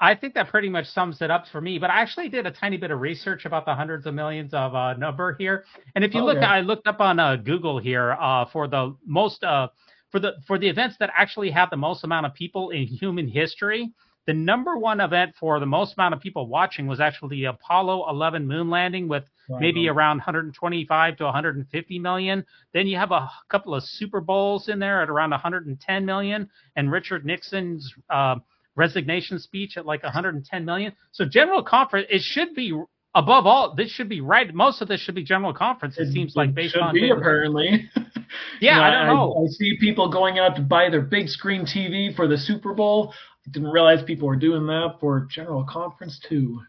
I 0.00 0.14
think 0.14 0.34
that 0.34 0.48
pretty 0.48 0.68
much 0.68 0.86
sums 0.86 1.20
it 1.22 1.30
up 1.30 1.46
for 1.50 1.60
me. 1.60 1.78
But 1.78 1.90
I 1.90 2.00
actually 2.00 2.28
did 2.28 2.46
a 2.46 2.52
tiny 2.52 2.76
bit 2.76 2.92
of 2.92 3.00
research 3.00 3.46
about 3.46 3.64
the 3.64 3.74
hundreds 3.74 4.06
of 4.06 4.14
millions 4.14 4.54
of 4.54 4.74
uh, 4.74 4.94
number 4.94 5.34
here. 5.38 5.64
And 5.96 6.04
if 6.04 6.14
you 6.14 6.24
look, 6.24 6.38
I 6.38 6.60
looked 6.60 6.86
up 6.86 7.00
on 7.00 7.18
uh, 7.18 7.34
Google 7.36 7.78
here 7.78 8.12
uh, 8.12 8.44
for 8.52 8.68
the 8.68 8.96
most 9.04 9.42
uh, 9.42 9.68
for 10.10 10.20
the 10.20 10.34
for 10.46 10.58
the 10.58 10.68
events 10.68 10.96
that 11.00 11.10
actually 11.16 11.50
have 11.50 11.70
the 11.70 11.76
most 11.76 12.04
amount 12.04 12.26
of 12.26 12.34
people 12.34 12.70
in 12.70 12.86
human 12.86 13.26
history. 13.26 13.92
The 14.28 14.34
number 14.34 14.76
one 14.76 15.00
event 15.00 15.36
for 15.40 15.58
the 15.58 15.64
most 15.64 15.94
amount 15.96 16.12
of 16.12 16.20
people 16.20 16.48
watching 16.48 16.86
was 16.86 17.00
actually 17.00 17.38
the 17.38 17.44
Apollo 17.46 18.10
11 18.10 18.46
moon 18.46 18.68
landing 18.68 19.08
with 19.08 19.24
wow. 19.48 19.58
maybe 19.58 19.88
around 19.88 20.18
125 20.18 21.16
to 21.16 21.24
150 21.24 21.98
million. 21.98 22.44
Then 22.74 22.86
you 22.86 22.98
have 22.98 23.10
a 23.10 23.30
couple 23.48 23.74
of 23.74 23.82
Super 23.84 24.20
Bowls 24.20 24.68
in 24.68 24.80
there 24.80 25.00
at 25.00 25.08
around 25.08 25.30
110 25.30 26.04
million, 26.04 26.50
and 26.76 26.92
Richard 26.92 27.24
Nixon's 27.24 27.90
uh, 28.10 28.34
resignation 28.76 29.38
speech 29.38 29.78
at 29.78 29.86
like 29.86 30.02
110 30.02 30.62
million. 30.62 30.92
So 31.12 31.24
general 31.24 31.62
conference, 31.62 32.08
it 32.10 32.20
should 32.20 32.54
be 32.54 32.78
above 33.14 33.46
all. 33.46 33.74
This 33.74 33.90
should 33.90 34.10
be 34.10 34.20
right. 34.20 34.52
Most 34.54 34.82
of 34.82 34.88
this 34.88 35.00
should 35.00 35.14
be 35.14 35.24
general 35.24 35.54
conference. 35.54 35.98
It, 35.98 36.08
it 36.08 36.12
seems 36.12 36.36
like 36.36 36.54
based 36.54 36.74
should 36.74 36.82
on 36.82 36.94
be 36.94 37.08
apparently. 37.10 37.88
yeah, 37.96 38.02
you 38.60 38.70
know, 38.70 38.82
I 38.82 38.90
don't 38.90 39.06
know. 39.06 39.34
I, 39.34 39.44
I 39.44 39.46
see 39.48 39.78
people 39.80 40.10
going 40.10 40.38
out 40.38 40.56
to 40.56 40.62
buy 40.62 40.90
their 40.90 41.00
big 41.00 41.28
screen 41.28 41.62
TV 41.62 42.14
for 42.14 42.28
the 42.28 42.36
Super 42.36 42.74
Bowl 42.74 43.14
didn't 43.50 43.70
realize 43.70 44.02
people 44.02 44.28
were 44.28 44.36
doing 44.36 44.66
that 44.66 44.96
for 45.00 45.26
general 45.30 45.64
conference 45.64 46.20
too. 46.28 46.60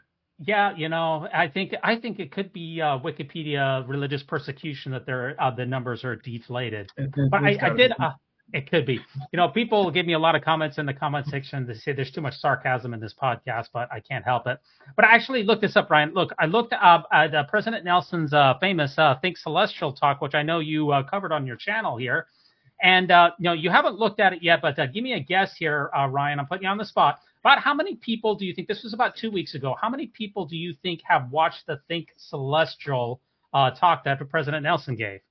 Yeah, 0.41 0.73
you 0.75 0.87
know, 0.87 1.27
I 1.33 1.49
think 1.49 1.73
I 1.83 1.97
think 1.97 2.19
it 2.19 2.31
could 2.31 2.53
be 2.53 2.81
uh, 2.81 2.99
Wikipedia 2.99 3.87
religious 3.87 4.23
persecution 4.23 4.93
that 4.93 5.05
their 5.05 5.35
uh, 5.39 5.51
the 5.51 5.65
numbers 5.65 6.05
are 6.05 6.15
deflated. 6.15 6.89
It, 6.95 7.13
it, 7.15 7.31
but 7.31 7.43
I, 7.43 7.57
I 7.61 7.69
did. 7.75 7.91
Uh, 7.99 8.11
it 8.53 8.69
could 8.69 8.85
be. 8.85 8.99
You 9.31 9.37
know, 9.37 9.49
people 9.49 9.91
give 9.91 10.05
me 10.05 10.13
a 10.13 10.19
lot 10.19 10.35
of 10.35 10.41
comments 10.41 10.77
in 10.77 10.85
the 10.85 10.93
comment 10.93 11.27
section 11.27 11.67
to 11.67 11.75
say 11.75 11.93
there's 11.93 12.11
too 12.11 12.21
much 12.21 12.35
sarcasm 12.37 12.93
in 12.93 12.99
this 12.99 13.13
podcast, 13.21 13.67
but 13.73 13.91
I 13.91 13.99
can't 13.99 14.23
help 14.25 14.47
it. 14.47 14.59
But 14.95 15.05
I 15.05 15.13
actually 15.13 15.43
looked 15.43 15.61
this 15.61 15.75
up, 15.75 15.89
Ryan. 15.89 16.13
Look, 16.13 16.31
I 16.39 16.45
looked 16.45 16.73
up 16.73 17.07
at 17.11 17.35
uh, 17.35 17.43
President 17.43 17.85
Nelson's 17.85 18.33
uh, 18.33 18.55
famous 18.59 18.97
uh, 18.97 19.15
Think 19.21 19.37
Celestial 19.37 19.93
talk, 19.93 20.21
which 20.21 20.33
I 20.35 20.41
know 20.41 20.59
you 20.59 20.93
covered 21.11 21.31
on 21.31 21.45
your 21.45 21.57
channel 21.57 21.97
here. 21.97 22.27
And 22.81 23.11
uh, 23.11 23.31
you 23.37 23.43
know, 23.45 23.53
you 23.53 23.69
haven't 23.69 23.97
looked 23.97 24.19
at 24.19 24.33
it 24.33 24.41
yet, 24.41 24.61
but 24.61 24.79
uh, 24.79 24.87
give 24.87 25.03
me 25.03 25.13
a 25.13 25.19
guess 25.19 25.55
here, 25.57 25.89
uh, 25.97 26.07
Ryan. 26.07 26.39
I'm 26.39 26.45
putting 26.45 26.63
you 26.63 26.69
on 26.69 26.77
the 26.77 26.85
spot. 26.85 27.19
About 27.41 27.59
how 27.59 27.73
many 27.73 27.95
people 27.95 28.35
do 28.35 28.45
you 28.45 28.53
think 28.53 28.67
this 28.67 28.83
was 28.83 28.93
about 28.93 29.15
two 29.15 29.31
weeks 29.31 29.55
ago? 29.55 29.75
How 29.81 29.89
many 29.89 30.07
people 30.07 30.45
do 30.45 30.57
you 30.57 30.73
think 30.81 31.01
have 31.05 31.31
watched 31.31 31.65
the 31.67 31.79
Think 31.87 32.09
Celestial 32.17 33.21
uh, 33.53 33.71
talk 33.71 34.03
that 34.03 34.19
President 34.29 34.63
Nelson 34.63 34.95
gave? 34.95 35.21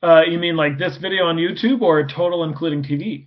Uh, 0.00 0.22
you 0.22 0.38
mean 0.38 0.56
like 0.56 0.78
this 0.78 0.96
video 0.96 1.24
on 1.24 1.36
YouTube 1.36 1.82
or 1.82 2.06
total 2.06 2.44
including 2.44 2.84
TV? 2.84 3.26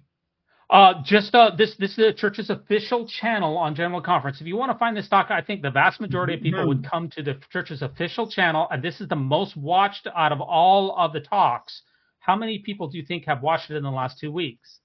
Uh, 0.69 1.03
just 1.03 1.35
uh, 1.35 1.51
this 1.57 1.75
this 1.79 1.91
is 1.91 1.97
the 1.97 2.13
church's 2.13 2.49
official 2.49 3.05
channel 3.05 3.57
on 3.57 3.75
General 3.75 4.01
Conference. 4.01 4.39
If 4.39 4.47
you 4.47 4.55
want 4.55 4.71
to 4.71 4.77
find 4.77 4.95
this 4.95 5.09
talk, 5.09 5.29
I 5.29 5.41
think 5.41 5.61
the 5.61 5.69
vast 5.69 5.99
majority 5.99 6.35
of 6.35 6.41
people 6.41 6.65
would 6.65 6.77
mm-hmm. 6.77 6.89
come 6.89 7.09
to 7.09 7.23
the 7.23 7.37
church's 7.51 7.81
official 7.81 8.31
channel, 8.31 8.69
and 8.71 8.81
this 8.81 9.01
is 9.01 9.09
the 9.09 9.17
most 9.17 9.57
watched 9.57 10.07
out 10.15 10.31
of 10.31 10.39
all 10.39 10.95
of 10.97 11.11
the 11.11 11.19
talks 11.19 11.81
how 12.21 12.35
many 12.35 12.59
people 12.59 12.87
do 12.87 12.97
you 12.97 13.05
think 13.05 13.25
have 13.25 13.41
watched 13.41 13.69
it 13.71 13.75
in 13.75 13.83
the 13.83 13.91
last 13.91 14.19
two 14.19 14.31
weeks? 14.31 14.79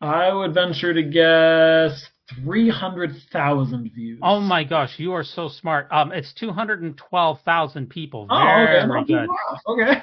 I 0.00 0.32
would 0.32 0.52
venture 0.52 0.92
to 0.92 1.02
guess 1.02 2.06
300,000 2.44 3.90
views. 3.94 4.18
Oh 4.22 4.40
my 4.40 4.62
gosh, 4.62 4.98
you 4.98 5.12
are 5.12 5.24
so 5.24 5.48
smart. 5.48 5.88
Um, 5.90 6.12
it's 6.12 6.32
212,000 6.34 7.88
people. 7.88 8.26
Oh, 8.30 8.44
Very 8.44 8.90
okay. 9.00 9.04
good. 9.06 9.28
Okay. 9.68 10.02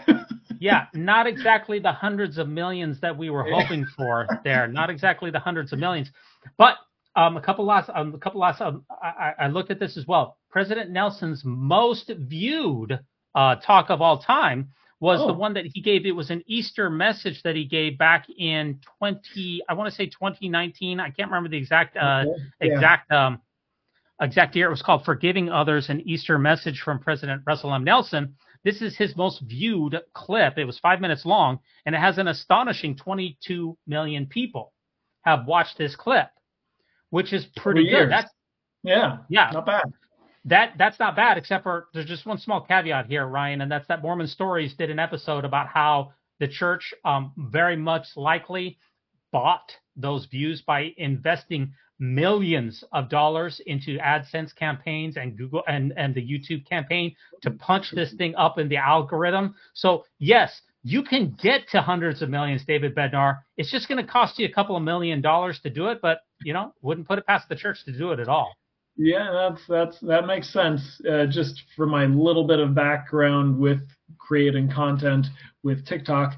yeah, 0.59 0.85
not 0.93 1.27
exactly 1.27 1.79
the 1.79 1.91
hundreds 1.91 2.37
of 2.37 2.49
millions 2.49 2.99
that 3.01 3.15
we 3.17 3.29
were 3.29 3.43
hoping 3.43 3.85
for 3.95 4.27
there. 4.43 4.67
Not 4.67 4.89
exactly 4.89 5.29
the 5.31 5.39
hundreds 5.39 5.71
of 5.73 5.79
millions, 5.79 6.09
but 6.57 6.77
um, 7.15 7.37
a 7.37 7.41
couple 7.41 7.65
last, 7.65 7.89
um, 7.93 8.15
a 8.15 8.17
couple 8.17 8.39
last. 8.41 8.61
Um, 8.61 8.85
I, 9.01 9.33
I 9.37 9.47
looked 9.47 9.69
at 9.69 9.79
this 9.79 9.95
as 9.95 10.07
well. 10.07 10.37
President 10.49 10.89
Nelson's 10.89 11.43
most 11.45 12.09
viewed 12.17 12.99
uh, 13.35 13.55
talk 13.55 13.89
of 13.89 14.01
all 14.01 14.19
time 14.19 14.69
was 14.99 15.19
oh. 15.21 15.27
the 15.27 15.33
one 15.33 15.53
that 15.53 15.65
he 15.65 15.81
gave. 15.81 16.05
It 16.05 16.11
was 16.11 16.29
an 16.29 16.43
Easter 16.47 16.89
message 16.89 17.41
that 17.43 17.55
he 17.55 17.65
gave 17.65 17.97
back 17.97 18.25
in 18.37 18.79
20, 18.99 19.61
I 19.67 19.73
want 19.73 19.89
to 19.89 19.95
say 19.95 20.07
2019. 20.07 20.99
I 20.99 21.09
can't 21.09 21.29
remember 21.29 21.49
the 21.49 21.57
exact, 21.57 21.95
uh, 21.95 22.25
okay. 22.27 22.41
yeah. 22.61 22.73
exact, 22.73 23.11
um, 23.11 23.41
exact 24.21 24.55
year. 24.55 24.67
It 24.67 24.71
was 24.71 24.81
called 24.81 25.05
Forgiving 25.05 25.49
Others 25.49 25.89
An 25.89 26.01
Easter 26.01 26.37
Message 26.37 26.81
from 26.81 26.99
President 26.99 27.43
Russell 27.45 27.73
M. 27.73 27.83
Nelson. 27.83 28.35
This 28.63 28.81
is 28.81 28.97
his 28.97 29.15
most 29.15 29.41
viewed 29.41 29.97
clip. 30.13 30.57
It 30.57 30.65
was 30.65 30.77
five 30.79 30.99
minutes 30.99 31.25
long, 31.25 31.59
and 31.85 31.95
it 31.95 31.99
has 31.99 32.17
an 32.17 32.27
astonishing 32.27 32.97
22 32.97 33.77
million 33.87 34.25
people 34.25 34.73
have 35.21 35.45
watched 35.45 35.77
this 35.77 35.95
clip, 35.95 36.27
which 37.09 37.31
is 37.31 37.45
pretty 37.55 37.89
good. 37.89 38.09
That's 38.11 38.29
Yeah, 38.83 39.19
yeah, 39.29 39.51
not 39.53 39.65
bad. 39.65 39.93
That 40.45 40.73
that's 40.77 40.99
not 40.99 41.15
bad, 41.15 41.37
except 41.37 41.63
for 41.63 41.87
there's 41.93 42.05
just 42.05 42.25
one 42.25 42.37
small 42.37 42.61
caveat 42.61 43.07
here, 43.07 43.25
Ryan, 43.25 43.61
and 43.61 43.71
that's 43.71 43.87
that 43.87 44.01
Mormon 44.01 44.27
Stories 44.27 44.73
did 44.73 44.89
an 44.89 44.99
episode 44.99 45.45
about 45.45 45.67
how 45.67 46.13
the 46.39 46.47
church 46.47 46.93
um, 47.05 47.33
very 47.37 47.75
much 47.75 48.05
likely 48.15 48.77
bought 49.31 49.71
those 49.95 50.25
views 50.25 50.61
by 50.61 50.93
investing 50.97 51.73
millions 51.99 52.83
of 52.93 53.09
dollars 53.09 53.61
into 53.65 53.97
AdSense 53.97 54.55
campaigns 54.55 55.17
and 55.17 55.37
Google 55.37 55.63
and, 55.67 55.93
and 55.97 56.15
the 56.15 56.21
YouTube 56.21 56.65
campaign 56.67 57.13
to 57.41 57.51
punch 57.51 57.91
this 57.91 58.13
thing 58.13 58.33
up 58.35 58.57
in 58.57 58.69
the 58.69 58.77
algorithm. 58.77 59.53
So 59.73 60.05
yes, 60.17 60.61
you 60.83 61.03
can 61.03 61.35
get 61.41 61.67
to 61.71 61.81
hundreds 61.81 62.21
of 62.21 62.29
millions, 62.29 62.63
David 62.65 62.95
Bednar. 62.95 63.39
It's 63.57 63.69
just 63.69 63.89
going 63.89 64.03
to 64.03 64.09
cost 64.09 64.39
you 64.39 64.47
a 64.47 64.51
couple 64.51 64.77
of 64.77 64.83
million 64.83 65.21
dollars 65.21 65.59
to 65.63 65.69
do 65.69 65.87
it, 65.87 65.99
but 66.01 66.19
you 66.41 66.53
know, 66.53 66.73
wouldn't 66.81 67.07
put 67.07 67.19
it 67.19 67.27
past 67.27 67.49
the 67.49 67.55
church 67.55 67.83
to 67.85 67.91
do 67.91 68.11
it 68.13 68.19
at 68.19 68.29
all. 68.29 68.55
Yeah, 69.01 69.31
that's 69.31 69.61
that's 69.65 69.97
that 70.01 70.27
makes 70.27 70.51
sense. 70.51 71.01
Uh, 71.09 71.25
just 71.25 71.63
for 71.77 71.85
my 71.85 72.05
little 72.05 72.45
bit 72.45 72.59
of 72.59 72.75
background 72.75 73.57
with 73.57 73.79
creating 74.17 74.69
content 74.69 75.25
with 75.63 75.85
TikTok, 75.85 76.33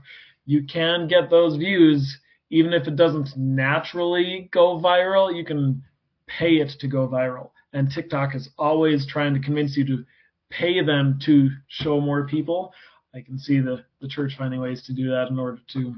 you 0.46 0.64
can 0.72 1.08
get 1.08 1.32
those 1.32 1.58
views 1.58 2.20
even 2.52 2.72
if 2.72 2.88
it 2.88 2.96
doesn't 2.96 3.36
naturally 3.36 4.48
go 4.54 4.80
viral. 4.80 5.36
You 5.36 5.44
can 5.44 5.82
pay 6.28 6.58
it 6.58 6.74
to 6.82 6.88
go 6.88 7.08
viral, 7.08 7.50
and 7.74 7.90
TikTok 7.90 8.36
is 8.36 8.50
always 8.60 9.08
trying 9.08 9.34
to 9.34 9.40
convince 9.40 9.76
you 9.76 9.84
to 9.88 10.06
pay 10.52 10.84
them 10.86 11.18
to 11.26 11.50
show 11.68 12.00
more 12.00 12.28
people. 12.28 12.72
I 13.16 13.22
can 13.22 13.40
see 13.40 13.60
the 13.60 13.84
the 14.02 14.08
church 14.08 14.34
finding 14.38 14.62
ways 14.62 14.84
to 14.84 14.94
do 14.94 15.10
that 15.10 15.30
in 15.32 15.40
order 15.40 15.60
to 15.74 15.96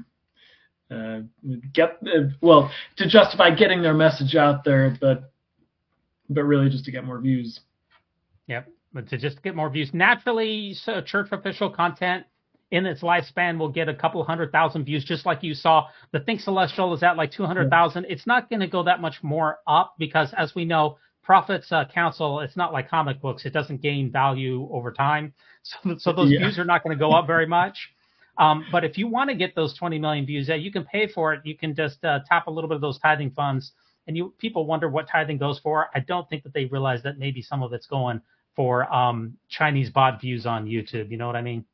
uh, 0.90 1.20
get 1.74 1.98
uh, 2.06 2.30
well 2.40 2.70
to 2.96 3.06
justify 3.06 3.50
getting 3.50 3.82
their 3.82 3.92
message 3.92 4.34
out 4.34 4.64
there, 4.64 4.96
but 4.98 5.30
but 6.28 6.44
really 6.44 6.68
just 6.68 6.84
to 6.86 6.90
get 6.90 7.04
more 7.04 7.20
views. 7.20 7.60
Yep. 8.46 8.68
But 8.92 9.08
to 9.08 9.18
just 9.18 9.42
get 9.42 9.56
more 9.56 9.70
views. 9.70 9.90
Naturally, 9.92 10.74
so 10.74 11.00
church 11.00 11.28
official 11.32 11.70
content 11.70 12.24
in 12.70 12.86
its 12.86 13.02
lifespan 13.02 13.58
will 13.58 13.68
get 13.68 13.88
a 13.88 13.94
couple 13.94 14.22
hundred 14.24 14.50
thousand 14.52 14.84
views, 14.84 15.04
just 15.04 15.26
like 15.26 15.42
you 15.42 15.54
saw. 15.54 15.86
The 16.12 16.20
Think 16.20 16.40
Celestial 16.40 16.92
is 16.94 17.02
at 17.02 17.16
like 17.16 17.30
200,000. 17.32 18.06
It's 18.08 18.26
not 18.26 18.48
going 18.48 18.60
to 18.60 18.66
go 18.66 18.82
that 18.84 19.00
much 19.00 19.22
more 19.22 19.58
up 19.66 19.94
because, 19.98 20.32
as 20.36 20.54
we 20.54 20.64
know, 20.64 20.98
Prophets 21.22 21.72
uh, 21.72 21.84
Counsel, 21.92 22.40
it's 22.40 22.56
not 22.56 22.72
like 22.72 22.88
comic 22.88 23.20
books. 23.20 23.46
It 23.46 23.52
doesn't 23.52 23.80
gain 23.80 24.10
value 24.10 24.68
over 24.72 24.92
time. 24.92 25.32
So, 25.82 25.96
so 25.96 26.12
those 26.12 26.30
Yeah. 26.30 26.40
views 26.40 26.58
are 26.58 26.64
not 26.66 26.82
going 26.84 26.94
to 26.94 27.00
go 27.00 27.12
up 27.12 27.26
very 27.26 27.46
much. 27.46 27.88
Um, 28.36 28.66
but 28.70 28.84
if 28.84 28.98
you 28.98 29.06
want 29.08 29.30
to 29.30 29.34
get 29.36 29.54
those 29.54 29.72
20 29.78 29.98
million 29.98 30.26
views, 30.26 30.46
yeah, 30.48 30.56
you 30.56 30.70
can 30.70 30.84
pay 30.84 31.06
for 31.06 31.32
it. 31.32 31.40
You 31.44 31.56
can 31.56 31.74
just 31.74 32.04
uh, 32.04 32.18
tap 32.28 32.48
a 32.48 32.50
little 32.50 32.68
bit 32.68 32.74
of 32.74 32.80
those 32.82 32.98
tithing 32.98 33.30
funds. 33.30 33.72
And 34.06 34.16
you 34.16 34.34
people 34.38 34.66
wonder 34.66 34.88
what 34.88 35.08
tithing 35.08 35.38
goes 35.38 35.58
for. 35.58 35.88
I 35.94 36.00
don't 36.00 36.28
think 36.28 36.42
that 36.44 36.52
they 36.52 36.66
realize 36.66 37.02
that 37.04 37.18
maybe 37.18 37.42
some 37.42 37.62
of 37.62 37.72
it's 37.72 37.86
going 37.86 38.20
for 38.54 38.92
um, 38.92 39.36
Chinese 39.48 39.90
bot 39.90 40.20
views 40.20 40.46
on 40.46 40.66
YouTube. 40.66 41.10
You 41.10 41.16
know 41.16 41.26
what 41.26 41.36
I 41.36 41.42
mean? 41.42 41.64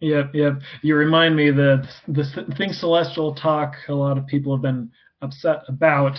Yep, 0.00 0.34
yep. 0.34 0.60
You 0.82 0.94
remind 0.94 1.36
me 1.36 1.50
that 1.50 1.88
the 2.06 2.54
Think 2.58 2.74
Celestial 2.74 3.34
talk 3.34 3.74
a 3.88 3.94
lot 3.94 4.18
of 4.18 4.26
people 4.26 4.54
have 4.54 4.62
been 4.62 4.90
upset 5.22 5.62
about, 5.68 6.18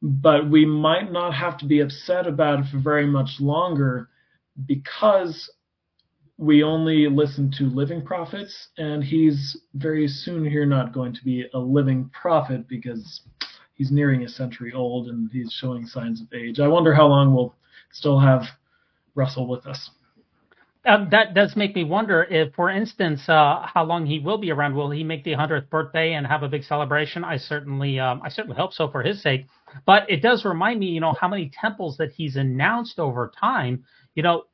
but 0.00 0.48
we 0.48 0.64
might 0.64 1.12
not 1.12 1.34
have 1.34 1.58
to 1.58 1.66
be 1.66 1.80
upset 1.80 2.26
about 2.26 2.60
it 2.60 2.66
for 2.70 2.78
very 2.78 3.06
much 3.06 3.38
longer 3.38 4.08
because 4.64 5.50
we 6.38 6.62
only 6.62 7.06
listen 7.08 7.50
to 7.58 7.64
living 7.64 8.02
prophets, 8.02 8.68
and 8.78 9.02
he's 9.02 9.58
very 9.74 10.06
soon 10.08 10.44
here 10.44 10.66
not 10.66 10.92
going 10.92 11.14
to 11.14 11.24
be 11.24 11.46
a 11.54 11.58
living 11.58 12.10
prophet 12.18 12.68
because 12.68 13.22
he's 13.76 13.90
nearing 13.90 14.24
a 14.24 14.28
century 14.28 14.72
old 14.72 15.08
and 15.08 15.30
he's 15.32 15.52
showing 15.52 15.86
signs 15.86 16.20
of 16.20 16.32
age. 16.32 16.58
I 16.60 16.68
wonder 16.68 16.92
how 16.92 17.06
long 17.06 17.34
we'll 17.34 17.54
still 17.92 18.18
have 18.18 18.42
Russell 19.14 19.46
with 19.46 19.66
us. 19.66 19.90
Um, 20.86 21.08
that 21.10 21.34
does 21.34 21.56
make 21.56 21.74
me 21.74 21.82
wonder 21.82 22.22
if, 22.22 22.54
for 22.54 22.70
instance, 22.70 23.28
uh, 23.28 23.66
how 23.74 23.84
long 23.84 24.06
he 24.06 24.20
will 24.20 24.38
be 24.38 24.52
around. 24.52 24.74
Will 24.74 24.90
he 24.90 25.02
make 25.02 25.24
the 25.24 25.32
100th 25.32 25.68
birthday 25.68 26.12
and 26.12 26.24
have 26.24 26.44
a 26.44 26.48
big 26.48 26.62
celebration? 26.62 27.24
I 27.24 27.38
certainly, 27.38 27.98
um, 27.98 28.20
I 28.22 28.28
certainly 28.28 28.56
hope 28.56 28.72
so 28.72 28.88
for 28.88 29.02
his 29.02 29.20
sake. 29.20 29.46
But 29.84 30.08
it 30.08 30.22
does 30.22 30.44
remind 30.44 30.78
me, 30.78 30.86
you 30.86 31.00
know, 31.00 31.12
how 31.20 31.26
many 31.26 31.50
temples 31.60 31.96
that 31.96 32.12
he's 32.12 32.36
announced 32.36 33.00
over 33.00 33.32
time. 33.38 33.84
You 34.14 34.22
know, 34.22 34.44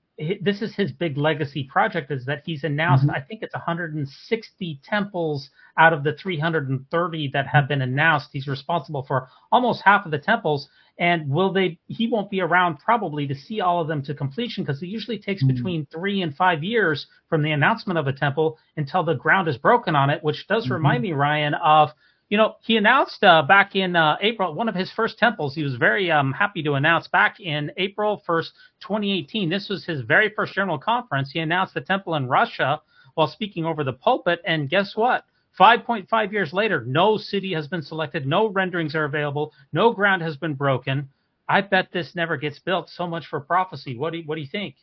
this 0.41 0.63
is 0.63 0.75
his 0.75 0.93
big 0.93 1.17
legacy 1.17 1.65
project. 1.65 2.11
Is 2.11 2.27
that 2.27 2.43
he's 2.45 2.65
announced? 2.65 3.07
Mm-hmm. 3.07 3.17
I 3.17 3.21
think 3.21 3.43
it's 3.43 3.55
160 3.55 4.81
temples 4.85 5.51
out 5.79 5.93
of 5.93 6.05
the 6.05 6.13
330 6.15 7.31
that 7.33 7.47
have 7.47 7.69
been 7.69 7.83
announced. 7.83 8.29
He's 8.33 8.47
responsible 8.47 9.05
for 9.07 9.29
almost 9.51 9.83
half 9.85 10.05
of 10.05 10.11
the 10.11 10.19
temples. 10.19 10.69
And 10.99 11.31
will 11.31 11.53
they? 11.53 11.79
He 11.89 12.07
won't 12.07 12.31
be 12.31 12.41
around 12.41 12.79
probably 12.79 13.27
to 13.27 13.35
see 13.35 13.61
all 13.61 13.81
of 13.81 13.89
them 13.89 14.03
to 14.03 14.15
completion 14.15 14.65
because 14.65 14.83
it 14.83 14.89
usually 14.89 15.19
takes 15.19 15.43
mm-hmm. 15.43 15.55
between 15.55 15.87
three 15.87 16.21
and 16.21 16.35
five 16.37 16.63
years 16.63 17.07
from 17.29 17.43
the 17.43 17.53
announcement 17.53 17.99
of 17.99 18.07
a 18.07 18.13
temple 18.13 18.59
until 18.77 19.03
the 19.03 19.15
ground 19.15 19.49
is 19.49 19.57
broken 19.57 19.97
on 19.97 20.11
it. 20.11 20.23
Which 20.23 20.47
does 20.47 20.65
mm-hmm. 20.65 20.75
remind 20.75 21.03
me, 21.03 21.13
Ryan, 21.13 21.55
of 21.55 21.91
you 22.33 22.39
know 22.39 22.57
he 22.63 22.79
announced 22.79 23.23
uh, 23.25 23.43
back 23.43 23.77
in 23.77 23.95
uh, 23.95 24.17
April 24.23 24.55
one 24.55 24.67
of 24.67 24.75
his 24.75 24.91
first 24.91 25.19
temples. 25.19 25.55
He 25.55 25.63
was 25.63 25.77
very 25.77 26.11
um, 26.11 26.33
happy 26.33 26.63
to 26.63 26.73
announce 26.73 27.07
back 27.07 27.39
in 27.41 27.71
April 27.77 28.23
1st, 28.27 28.49
2018. 28.81 29.51
This 29.51 29.69
was 29.69 29.85
his 29.85 30.01
very 30.01 30.33
first 30.35 30.55
general 30.55 30.79
conference. 30.79 31.31
He 31.31 31.41
announced 31.41 31.75
the 31.75 31.83
temple 31.83 32.15
in 32.15 32.27
Russia 32.27 32.81
while 33.17 33.27
speaking 33.27 33.67
over 33.67 33.85
the 33.85 33.93
pulpit, 33.93 34.41
and 34.47 34.71
guess 34.71 34.97
what? 34.97 35.25
5.5 35.61 36.33
years 36.33 36.55
later, 36.55 36.83
no 36.87 37.19
city 37.19 37.53
has 37.53 37.69
been 37.69 37.83
selected, 37.83 38.27
no 38.27 38.49
renderings 38.49 38.95
are 38.95 39.05
available, 39.05 39.53
no 39.75 39.93
ground 39.93 40.23
has 40.23 40.39
been 40.39 40.55
broken. 40.55 41.11
I 41.51 41.61
bet 41.61 41.89
this 41.93 42.17
never 42.17 42.39
gets 42.39 42.59
built. 42.59 42.89
So 42.89 43.07
much 43.07 43.27
for 43.27 43.41
prophecy. 43.41 43.99
What 43.99 44.13
do 44.13 44.21
you, 44.21 44.25
what 44.25 44.37
do 44.37 44.41
you 44.41 44.49
think? 44.51 44.77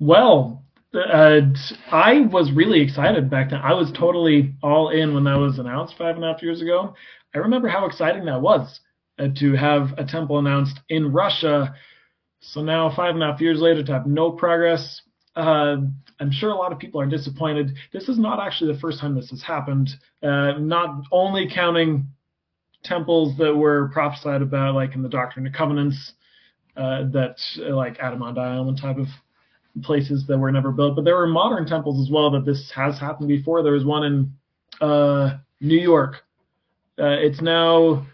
Well, 0.00 0.64
I 0.94 2.26
was 2.30 2.52
really 2.52 2.80
excited 2.80 3.30
back 3.30 3.50
then. 3.50 3.60
I 3.60 3.72
was 3.72 3.90
totally 3.92 4.54
all 4.62 4.90
in 4.90 5.14
when 5.14 5.24
that 5.24 5.38
was 5.38 5.58
announced 5.58 5.94
five 5.96 6.16
and 6.16 6.24
a 6.24 6.32
half 6.32 6.42
years 6.42 6.60
ago. 6.60 6.94
I 7.34 7.38
remember 7.38 7.68
how 7.68 7.86
exciting 7.86 8.26
that 8.26 8.42
was 8.42 8.80
uh, 9.18 9.28
to 9.38 9.52
have 9.54 9.94
a 9.96 10.04
temple 10.04 10.38
announced 10.38 10.78
in 10.90 11.12
Russia. 11.12 11.74
So 12.40 12.62
now, 12.62 12.94
five 12.94 13.14
and 13.14 13.22
a 13.22 13.30
half 13.30 13.40
years 13.40 13.60
later, 13.60 13.82
to 13.82 13.92
have 13.92 14.06
no 14.06 14.32
progress, 14.32 15.00
uh, 15.34 15.76
I'm 16.20 16.30
sure 16.30 16.50
a 16.50 16.56
lot 16.56 16.72
of 16.72 16.78
people 16.78 17.00
are 17.00 17.06
disappointed. 17.06 17.74
This 17.92 18.08
is 18.08 18.18
not 18.18 18.38
actually 18.40 18.74
the 18.74 18.80
first 18.80 19.00
time 19.00 19.14
this 19.14 19.30
has 19.30 19.42
happened. 19.42 19.90
Uh, 20.22 20.58
not 20.58 21.04
only 21.10 21.48
counting 21.52 22.06
temples 22.84 23.36
that 23.38 23.54
were 23.54 23.88
prophesied 23.94 24.42
about, 24.42 24.74
like 24.74 24.94
in 24.94 25.02
the 25.02 25.08
Doctrine 25.08 25.46
and 25.46 25.54
Covenants, 25.54 26.12
uh, 26.76 27.04
that 27.12 27.36
like 27.58 27.98
Adamant 27.98 28.38
Island 28.38 28.78
type 28.80 28.98
of 28.98 29.06
places 29.82 30.26
that 30.26 30.36
were 30.36 30.52
never 30.52 30.70
built, 30.70 30.96
but 30.96 31.04
there 31.04 31.16
were 31.16 31.26
modern 31.26 31.66
temples 31.66 32.06
as 32.06 32.12
well 32.12 32.30
that 32.30 32.44
this 32.44 32.70
has 32.74 32.98
happened 32.98 33.28
before. 33.28 33.62
There 33.62 33.72
was 33.72 33.84
one 33.84 34.04
in 34.04 34.86
uh, 34.86 35.38
New 35.60 35.78
York. 35.78 36.24
Uh, 36.98 37.16
it's 37.20 37.40
now 37.40 38.06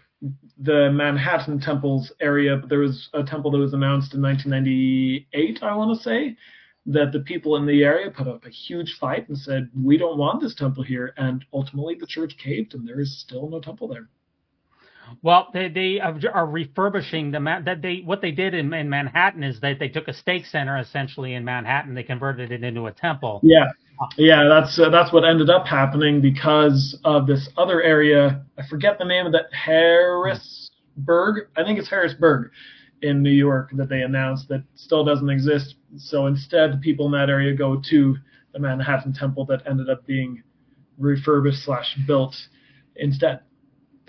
the 0.61 0.91
Manhattan 0.91 1.59
temples 1.59 2.11
area, 2.21 2.57
but 2.57 2.69
there 2.69 2.79
was 2.79 3.09
a 3.13 3.23
temple 3.23 3.51
that 3.51 3.57
was 3.57 3.73
announced 3.73 4.13
in 4.13 4.21
1998, 4.21 5.59
I 5.61 5.75
want 5.75 5.97
to 5.97 6.03
say, 6.03 6.37
that 6.85 7.11
the 7.11 7.19
people 7.19 7.55
in 7.57 7.65
the 7.65 7.83
area 7.83 8.09
put 8.09 8.27
up 8.27 8.45
a 8.45 8.49
huge 8.49 8.97
fight 8.99 9.27
and 9.27 9.37
said, 9.37 9.69
"We 9.75 9.97
don't 9.97 10.17
want 10.17 10.41
this 10.41 10.55
temple 10.55 10.83
here," 10.83 11.13
and 11.17 11.45
ultimately 11.53 11.95
the 11.95 12.07
church 12.07 12.37
caved, 12.37 12.73
and 12.73 12.87
there 12.87 12.99
is 12.99 13.19
still 13.19 13.49
no 13.49 13.59
temple 13.59 13.87
there. 13.87 14.09
Well, 15.21 15.49
they 15.53 15.69
they 15.69 15.99
are 15.99 16.47
refurbishing 16.47 17.31
the 17.31 17.39
that 17.65 17.81
they 17.81 18.01
what 18.05 18.21
they 18.21 18.31
did 18.31 18.53
in, 18.53 18.73
in 18.73 18.89
Manhattan 18.89 19.43
is 19.43 19.59
that 19.61 19.79
they 19.79 19.89
took 19.89 20.07
a 20.07 20.13
stake 20.13 20.45
center 20.45 20.77
essentially 20.77 21.33
in 21.33 21.43
Manhattan, 21.45 21.93
they 21.93 22.03
converted 22.03 22.51
it 22.51 22.63
into 22.63 22.87
a 22.87 22.91
temple. 22.91 23.39
Yeah, 23.43 23.65
yeah, 24.17 24.47
that's 24.47 24.79
uh, 24.79 24.89
that's 24.89 25.11
what 25.11 25.25
ended 25.25 25.49
up 25.49 25.65
happening 25.65 26.21
because 26.21 26.97
of 27.03 27.27
this 27.27 27.49
other 27.57 27.81
area. 27.81 28.45
I 28.57 28.65
forget 28.67 28.97
the 28.97 29.05
name 29.05 29.25
of 29.25 29.31
that 29.33 29.53
Harrisburg. 29.53 31.47
I 31.57 31.63
think 31.63 31.79
it's 31.79 31.89
Harrisburg 31.89 32.51
in 33.01 33.21
New 33.21 33.31
York 33.31 33.71
that 33.73 33.89
they 33.89 34.01
announced 34.01 34.47
that 34.49 34.63
still 34.75 35.03
doesn't 35.03 35.29
exist. 35.29 35.75
So 35.97 36.27
instead, 36.27 36.81
people 36.81 37.05
in 37.07 37.11
that 37.13 37.29
area 37.29 37.53
go 37.53 37.81
to 37.89 38.17
the 38.53 38.59
Manhattan 38.59 39.13
Temple 39.13 39.45
that 39.45 39.63
ended 39.67 39.89
up 39.89 40.05
being 40.05 40.43
refurbished 40.97 41.63
slash 41.63 41.97
built 42.07 42.35
instead. 42.95 43.41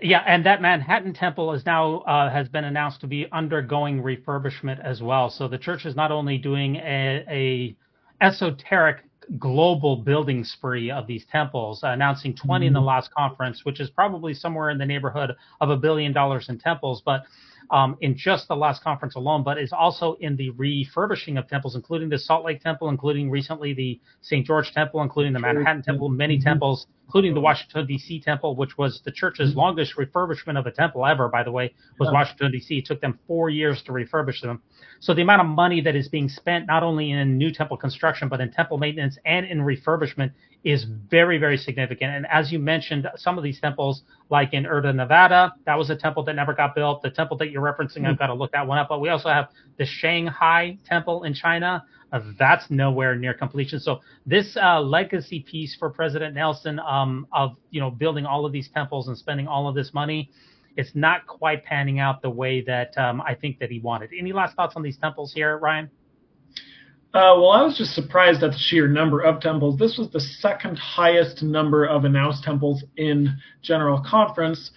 Yeah, 0.03 0.22
and 0.26 0.44
that 0.46 0.62
Manhattan 0.62 1.12
Temple 1.12 1.53
is 1.53 1.66
now 1.66 1.98
uh, 2.01 2.30
has 2.30 2.48
been 2.48 2.64
announced 2.64 3.01
to 3.03 3.07
be 3.07 3.26
undergoing 3.32 4.03
refurbishment 4.03 4.80
as 4.84 5.03
well. 5.03 5.30
So 5.30 5.48
the 5.48 5.59
church 5.59 5.84
is 5.86 5.94
not 5.96 6.11
only 6.11 6.38
doing 6.38 6.76
a, 6.76 7.24
a 7.28 7.76
esoteric 8.24 9.05
global 9.38 9.96
building 9.96 10.44
spree 10.44 10.90
of 10.90 11.07
these 11.07 11.24
temples, 11.26 11.84
uh, 11.84 11.88
announcing 11.88 12.34
20 12.34 12.66
in 12.66 12.72
the 12.72 12.80
last 12.80 13.12
conference, 13.14 13.64
which 13.64 13.80
is 13.80 13.90
probably 13.90 14.34
somewhere 14.34 14.70
in 14.70 14.78
the 14.78 14.86
neighborhood 14.86 15.36
of 15.61 15.70
a 15.70 15.76
billion 15.76 16.12
dollars 16.12 16.48
in 16.48 16.59
temples. 16.59 17.03
But 17.05 17.24
um, 17.71 17.97
in 18.01 18.16
just 18.16 18.49
the 18.49 18.57
last 18.57 18.83
conference 18.83 19.14
alone, 19.14 19.45
but 19.45 19.59
is 19.59 19.73
also 19.73 20.16
in 20.21 20.37
the 20.37 20.51
refurbishing 20.51 21.37
of 21.37 21.49
temples, 21.49 21.77
including 21.77 22.09
the 22.09 22.18
Salt 22.18 22.45
Lake 22.45 22.61
Temple, 22.61 22.89
including 22.89 23.31
recently 23.31 23.73
the 23.73 24.01
St. 24.23 24.45
George 24.45 24.73
Temple, 24.73 25.03
including 25.03 25.33
the 25.33 25.39
Manhattan 25.39 25.83
Temple, 25.83 26.09
many 26.09 26.37
mm-hmm. 26.37 26.49
temples, 26.49 26.87
including 27.07 27.33
the 27.33 27.41
Washington 27.41 27.87
D.C. 27.87 28.21
Temple, 28.21 28.57
which 28.57 28.77
was 28.77 29.01
the 29.05 29.12
church's 29.12 29.51
mm-hmm. 29.51 29.59
longest 29.61 29.97
refurbishment 29.97 30.59
of 30.59 30.66
a 30.66 30.73
temple 30.73 31.07
ever. 31.07 31.29
By 31.29 31.45
the 31.45 31.53
way, 31.53 31.73
was 31.99 32.09
yeah. 32.09 32.12
Washington 32.12 32.51
D.C. 32.53 32.79
It 32.79 32.87
took 32.87 33.01
them 33.01 33.18
four 33.27 33.51
years 33.51 33.83
to 33.83 33.93
refurbish 33.93 34.41
them. 34.43 34.62
So 34.99 35.14
the 35.14 35.23
amount 35.23 35.43
of 35.43 35.47
money 35.47 35.81
that 35.83 35.95
is 35.95 36.09
being 36.09 36.29
spent 36.29 36.66
not 36.66 36.83
only 36.83 37.12
in 37.12 37.39
new 37.39 37.53
temple 37.53 37.77
construction 37.77 38.29
but 38.29 38.41
in 38.41 38.51
temple 38.51 38.79
maintenance 38.79 39.16
and 39.25 39.47
in 39.47 39.61
refurbishment 39.61 40.33
is 40.63 40.85
very, 40.85 41.39
very 41.39 41.57
significant. 41.57 42.15
And 42.15 42.27
as 42.27 42.53
you 42.53 42.59
mentioned, 42.59 43.09
some 43.17 43.39
of 43.39 43.45
these 43.45 43.59
temples, 43.61 44.03
like 44.29 44.53
in 44.53 44.65
Urda, 44.65 44.95
Nevada, 44.95 45.55
that 45.65 45.77
was 45.77 45.89
a 45.89 45.97
temple 45.97 46.23
that 46.25 46.35
never 46.35 46.53
got 46.53 46.75
built. 46.75 47.03
The 47.03 47.11
temple 47.11 47.37
that 47.39 47.51
you're 47.51 47.63
referencing, 47.63 48.07
I've 48.07 48.19
got 48.19 48.27
to 48.27 48.35
look 48.35 48.53
that 48.53 48.67
one 48.67 48.79
up. 48.79 48.89
But 48.89 49.01
we 49.01 49.09
also 49.09 49.31
have 49.31 49.49
the 49.79 49.87
Shanghai 49.87 50.79
temple 50.87 51.25
in 51.25 51.33
China. 51.33 51.85
Uh, 52.13 52.21
that's 52.39 52.71
nowhere 52.71 53.15
near 53.15 53.33
completion. 53.33 53.79
So 53.79 54.01
this 54.27 54.57
uh, 54.61 54.81
legacy 54.81 55.41
piece 55.41 55.77
for 55.77 55.91
President 55.91 56.35
Nelson 56.35 56.79
um, 56.81 57.27
of 57.33 57.57
you 57.71 57.81
know 57.81 57.91
building 57.91 58.27
all 58.27 58.45
of 58.45 58.53
these 58.53 58.69
temples 58.69 59.09
and 59.09 59.17
spending 59.17 59.47
all 59.47 59.69
of 59.69 59.75
this 59.75 59.95
money, 59.95 60.31
it's 60.77 60.91
not 60.95 61.27
quite 61.27 61.65
panning 61.65 62.01
out 62.01 62.21
the 62.21 62.31
way 62.31 62.63
that 62.63 62.97
um, 62.99 63.23
I 63.23 63.35
think 63.35 63.61
that 63.61 63.71
he 63.71 63.79
wanted. 63.79 64.11
Any 64.19 64.33
last 64.33 64.57
thoughts 64.57 64.75
on 64.77 64.83
these 64.83 64.99
temples 64.99 65.33
here, 65.33 65.57
Ryan? 65.59 65.89
Uh, 67.13 67.35
well, 67.37 67.51
I 67.51 67.63
was 67.63 67.77
just 67.77 67.93
surprised 67.93 68.45
at 68.45 68.53
the 68.53 68.59
sheer 68.59 68.87
number 68.87 69.21
of 69.21 69.41
temples. 69.41 69.77
This 69.77 69.99
was 69.99 70.11
the 70.11 70.21
second 70.21 70.79
highest 70.79 71.43
number 71.43 71.85
of 71.85 72.05
announced 72.05 72.45
temples 72.45 72.85
in 72.97 73.37
General 73.63 74.01
Conference, 74.09 74.71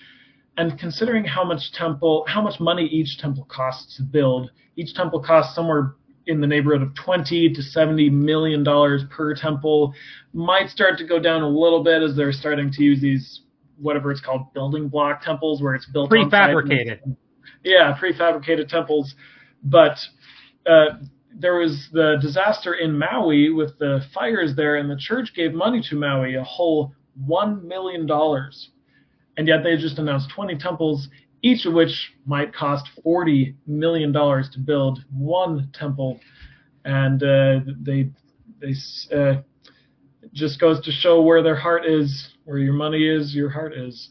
and 0.57 0.79
considering 0.79 1.25
how 1.25 1.43
much 1.43 1.71
temple, 1.73 2.25
how 2.27 2.41
much 2.41 2.59
money 2.59 2.85
each 2.85 3.19
temple 3.19 3.45
costs 3.51 3.97
to 3.97 4.03
build, 4.03 4.49
each 4.75 4.95
temple 4.95 5.21
costs 5.21 5.53
somewhere 5.53 5.93
in 6.25 6.41
the 6.41 6.47
neighborhood 6.47 6.81
of 6.81 6.95
20 6.95 7.53
to 7.53 7.61
70 7.61 8.09
million 8.09 8.63
dollars 8.63 9.03
per 9.11 9.35
temple. 9.35 9.93
Might 10.33 10.69
start 10.69 10.97
to 10.97 11.05
go 11.05 11.19
down 11.19 11.43
a 11.43 11.49
little 11.49 11.83
bit 11.83 12.01
as 12.01 12.15
they're 12.15 12.31
starting 12.31 12.71
to 12.71 12.83
use 12.83 12.99
these 12.99 13.41
whatever 13.77 14.11
it's 14.11 14.21
called 14.21 14.51
building 14.53 14.87
block 14.87 15.21
temples 15.21 15.61
where 15.61 15.75
it's 15.75 15.85
built 15.85 16.09
prefabricated. 16.09 17.15
Yeah, 17.63 17.95
prefabricated 18.01 18.69
temples, 18.69 19.13
but. 19.63 19.99
Uh, 20.65 20.97
there 21.39 21.55
was 21.55 21.89
the 21.91 22.17
disaster 22.21 22.73
in 22.73 22.97
Maui 22.97 23.49
with 23.49 23.77
the 23.79 24.01
fires 24.13 24.55
there, 24.55 24.77
and 24.77 24.89
the 24.89 24.97
church 24.97 25.33
gave 25.35 25.53
money 25.53 25.81
to 25.89 25.95
Maui, 25.95 26.35
a 26.35 26.43
whole 26.43 26.93
$1 27.27 27.63
million. 27.63 28.09
And 29.37 29.47
yet 29.47 29.63
they 29.63 29.77
just 29.77 29.97
announced 29.97 30.29
20 30.29 30.57
temples, 30.57 31.09
each 31.41 31.65
of 31.65 31.73
which 31.73 32.13
might 32.25 32.53
cost 32.53 32.87
$40 33.05 33.55
million 33.67 34.13
to 34.13 34.59
build 34.63 35.03
one 35.11 35.69
temple. 35.73 36.19
And 36.85 37.21
uh, 37.23 37.59
they, 37.81 38.09
they 38.61 38.73
uh, 39.15 39.41
just 40.33 40.59
goes 40.59 40.83
to 40.85 40.91
show 40.91 41.21
where 41.21 41.41
their 41.41 41.55
heart 41.55 41.85
is, 41.85 42.29
where 42.45 42.59
your 42.59 42.73
money 42.73 43.07
is, 43.07 43.35
your 43.35 43.49
heart 43.49 43.73
is. 43.75 44.09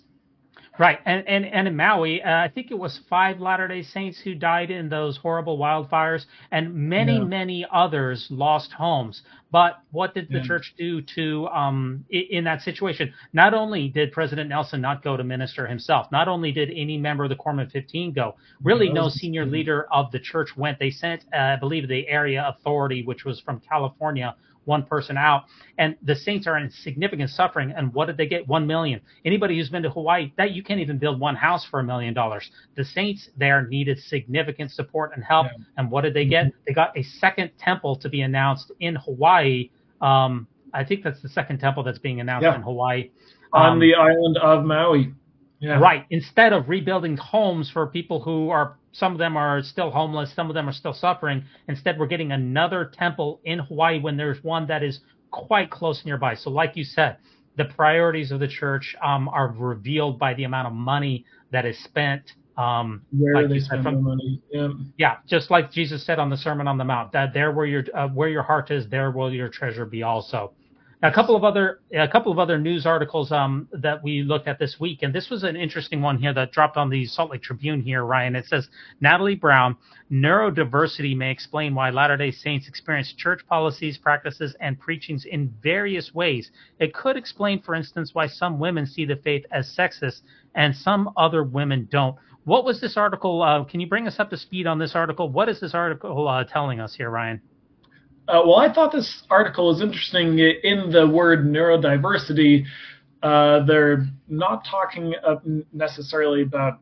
Right, 0.79 0.99
and 1.05 1.29
and 1.29 1.45
and 1.45 1.68
in 1.68 1.77
Maui, 1.77 2.23
uh, 2.23 2.45
I 2.45 2.49
think 2.49 2.70
it 2.70 2.79
was 2.79 2.99
five 3.11 3.41
Latter 3.41 3.68
Day 3.68 3.83
Saints 3.83 4.18
who 4.18 4.35
died 4.35 4.70
in 4.70 4.89
those 4.89 5.18
horrible 5.18 5.59
wildfires, 5.59 6.25
and 6.51 6.75
many 6.75 7.16
yeah. 7.16 7.25
many 7.25 7.66
others 7.70 8.27
lost 8.31 8.73
homes. 8.73 9.20
But 9.51 9.81
what 9.91 10.14
did 10.14 10.29
the 10.31 10.39
yeah. 10.39 10.47
church 10.47 10.75
do 10.79 11.03
to 11.14 11.47
um 11.49 12.07
in, 12.09 12.45
that 12.45 12.62
situation? 12.62 13.12
Not 13.35 13.53
only 13.53 13.91
did 13.91 14.12
President 14.12 14.49
Nelson 14.49 14.81
not 14.81 15.05
go 15.05 15.14
to 15.14 15.23
minister 15.23 15.66
himself, 15.66 16.11
not 16.11 16.27
only 16.27 16.53
did 16.53 16.70
any 16.70 16.97
member 16.97 17.25
of 17.25 17.29
the 17.29 17.37
Quorum 17.37 17.59
of 17.59 17.70
15 17.70 18.14
go, 18.14 18.35
really 18.62 18.89
no 18.89 19.11
senior 19.11 19.45
leader 19.45 19.87
of 19.93 20.11
the 20.11 20.20
church 20.20 20.57
went. 20.57 20.79
They 20.79 20.91
sent, 20.91 21.23
uh, 21.35 21.37
I 21.37 21.57
believe, 21.57 21.87
the 21.87 22.09
area 22.09 22.49
authority, 22.49 23.05
which 23.05 23.27
was 23.27 23.41
from 23.41 23.61
California 23.61 24.35
one 24.64 24.84
person 24.84 25.16
out. 25.16 25.44
And 25.78 25.96
the 26.02 26.14
Saints 26.14 26.46
are 26.46 26.58
in 26.58 26.70
significant 26.70 27.30
suffering. 27.30 27.72
And 27.76 27.92
what 27.92 28.06
did 28.06 28.16
they 28.16 28.26
get? 28.26 28.46
One 28.46 28.66
million. 28.66 29.00
Anybody 29.24 29.56
who's 29.56 29.68
been 29.68 29.82
to 29.82 29.90
Hawaii, 29.90 30.32
that 30.36 30.52
you 30.52 30.62
can't 30.62 30.80
even 30.80 30.98
build 30.98 31.18
one 31.20 31.36
house 31.36 31.64
for 31.64 31.80
a 31.80 31.84
million 31.84 32.14
dollars. 32.14 32.50
The 32.76 32.84
Saints 32.84 33.28
there 33.36 33.66
needed 33.66 33.98
significant 33.98 34.70
support 34.70 35.12
and 35.14 35.24
help. 35.24 35.46
Yeah. 35.46 35.64
And 35.78 35.90
what 35.90 36.02
did 36.02 36.14
they 36.14 36.26
get? 36.26 36.46
Mm-hmm. 36.46 36.58
They 36.66 36.72
got 36.74 36.96
a 36.96 37.02
second 37.02 37.50
temple 37.58 37.96
to 37.96 38.08
be 38.08 38.22
announced 38.22 38.72
in 38.80 38.94
Hawaii. 38.96 39.70
Um, 40.00 40.46
I 40.74 40.84
think 40.84 41.04
that's 41.04 41.20
the 41.22 41.28
second 41.28 41.58
temple 41.58 41.82
that's 41.82 41.98
being 41.98 42.20
announced 42.20 42.44
yeah. 42.44 42.54
in 42.54 42.62
Hawaii. 42.62 43.10
Um, 43.52 43.62
On 43.62 43.78
the 43.78 43.94
island 43.94 44.38
of 44.38 44.64
Maui. 44.64 45.12
Yeah. 45.60 45.78
Right. 45.78 46.06
Instead 46.10 46.52
of 46.52 46.68
rebuilding 46.68 47.16
homes 47.16 47.70
for 47.70 47.86
people 47.86 48.20
who 48.20 48.50
are 48.50 48.78
some 48.93 49.12
of 49.12 49.18
them 49.18 49.36
are 49.36 49.62
still 49.62 49.90
homeless, 49.90 50.32
some 50.34 50.49
of 50.49 50.55
them 50.55 50.68
are 50.68 50.72
still 50.72 50.93
suffering. 50.93 51.45
Instead, 51.68 51.99
we're 51.99 52.07
getting 52.07 52.32
another 52.32 52.90
temple 52.93 53.40
in 53.45 53.59
Hawaii 53.59 54.01
when 54.01 54.16
there's 54.16 54.43
one 54.45 54.66
that 54.68 54.82
is 54.82 55.01
quite 55.30 55.70
close 55.70 56.05
nearby. 56.05 56.34
So, 56.34 56.51
like 56.51 56.76
you 56.76 56.84
said, 56.84 57.16
the 57.57 57.64
priorities 57.64 58.30
of 58.30 58.40
the 58.40 58.49
church 58.49 58.95
um, 59.03 59.28
are 59.28 59.49
revealed 59.49 60.18
by 60.18 60.34
the 60.34 60.45
amount 60.45 60.68
of 60.68 60.74
money 60.74 61.24
that 61.51 61.66
is 61.66 61.82
spent. 61.84 62.32
Um, 62.57 63.03
where 63.11 63.34
like 63.34 63.49
they 63.49 63.61
spend 63.61 63.82
from, 63.82 64.03
money. 64.03 64.43
Yeah. 64.53 64.68
yeah, 64.99 65.16
just 65.26 65.51
like 65.51 65.72
Jesus 65.72 66.05
said 66.05 66.18
on 66.18 66.28
the 66.28 66.36
Sermon 66.36 66.68
on 66.68 66.76
the 66.76 66.84
Mount, 66.84 67.12
that 67.12 67.32
there 67.32 67.51
where 67.51 67.64
your 67.64 67.84
uh, 67.95 68.09
where 68.09 68.28
your 68.28 68.43
heart 68.43 68.70
is, 68.70 68.88
there 68.90 69.11
will 69.11 69.32
your 69.32 69.49
treasure 69.49 69.86
be 69.86 70.03
also 70.03 70.53
a 71.03 71.11
couple 71.11 71.34
of 71.34 71.42
other 71.42 71.80
a 71.92 72.07
couple 72.07 72.30
of 72.30 72.38
other 72.38 72.59
news 72.59 72.86
articles 72.86 73.32
um, 73.32 73.68
that 73.72 74.03
we 74.05 74.22
looked 74.22 74.46
at 74.46 74.61
this 74.61 74.76
week, 74.78 75.03
and 75.03 75.12
this 75.12 75.30
was 75.30 75.42
an 75.42 75.57
interesting 75.57 76.00
one 76.00 76.16
here 76.16 76.32
that 76.32 76.53
dropped 76.53 76.76
on 76.76 76.88
the 76.90 77.05
Salt 77.07 77.32
Lake 77.32 77.42
Tribune 77.42 77.82
here, 77.82 78.05
Ryan. 78.05 78.36
It 78.36 78.46
says 78.46 78.68
Natalie 79.00 79.34
Brown, 79.34 79.76
neurodiversity 80.12 81.16
may 81.16 81.32
explain 81.32 81.74
why 81.74 81.90
Latter-day 81.90 82.30
Saints 82.30 82.68
experience 82.68 83.12
church 83.12 83.40
policies, 83.48 83.98
practices, 83.98 84.55
and 84.61 84.78
preachings 84.78 85.24
in 85.24 85.53
various 85.61 86.14
ways. 86.14 86.53
It 86.78 86.94
could 86.94 87.16
explain, 87.16 87.61
for 87.62 87.74
instance, 87.74 88.11
why 88.14 88.28
some 88.28 88.61
women 88.61 88.86
see 88.86 89.05
the 89.05 89.16
faith 89.16 89.44
as 89.50 89.74
sexist 89.76 90.20
and 90.55 90.74
some 90.74 91.11
other 91.16 91.42
women 91.42 91.88
don't. 91.90 92.16
What 92.44 92.64
was 92.64 92.80
this 92.80 92.96
article? 92.96 93.42
Uh, 93.42 93.64
can 93.64 93.80
you 93.80 93.88
bring 93.88 94.07
us 94.07 94.20
up 94.20 94.30
to 94.30 94.36
speed 94.36 94.68
on 94.68 94.78
this 94.78 94.94
article? 94.94 95.28
What 95.28 95.48
is 95.48 95.59
this 95.59 95.74
article 95.74 96.28
uh, 96.28 96.44
telling 96.44 96.78
us 96.78 96.94
here, 96.94 97.11
Ryan? 97.11 97.40
Uh, 98.29 98.41
well, 98.47 98.57
I 98.57 98.73
thought 98.73 98.93
this 98.93 99.25
article 99.31 99.66
was 99.68 99.83
interesting 99.83 100.39
in 100.39 100.91
the 100.91 101.07
word 101.07 101.45
neurodiversity. 101.45 102.64
Uh, 103.23 103.64
they're 103.64 104.07
not 104.29 104.64
talking 104.64 105.14
necessarily 105.73 106.43
about 106.43 106.79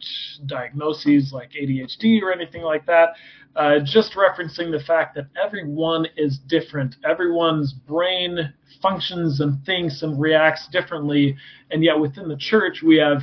diagnoses 0.46 1.32
like 1.32 1.50
ADHD 1.52 2.22
or 2.22 2.32
anything 2.32 2.62
like 2.62 2.86
that, 2.86 3.10
uh, 3.56 3.78
just 3.84 4.14
referencing 4.14 4.70
the 4.70 4.82
fact 4.86 5.14
that 5.14 5.26
everyone 5.42 6.06
is 6.16 6.38
different. 6.38 6.96
Everyone's 7.04 7.72
brain 7.72 8.52
functions 8.80 9.40
and 9.40 9.64
thinks 9.64 10.02
and 10.02 10.20
reacts 10.20 10.68
differently, 10.68 11.36
and 11.70 11.82
yet 11.82 11.98
within 11.98 12.28
the 12.28 12.36
church, 12.36 12.82
we 12.82 12.96
have 12.96 13.22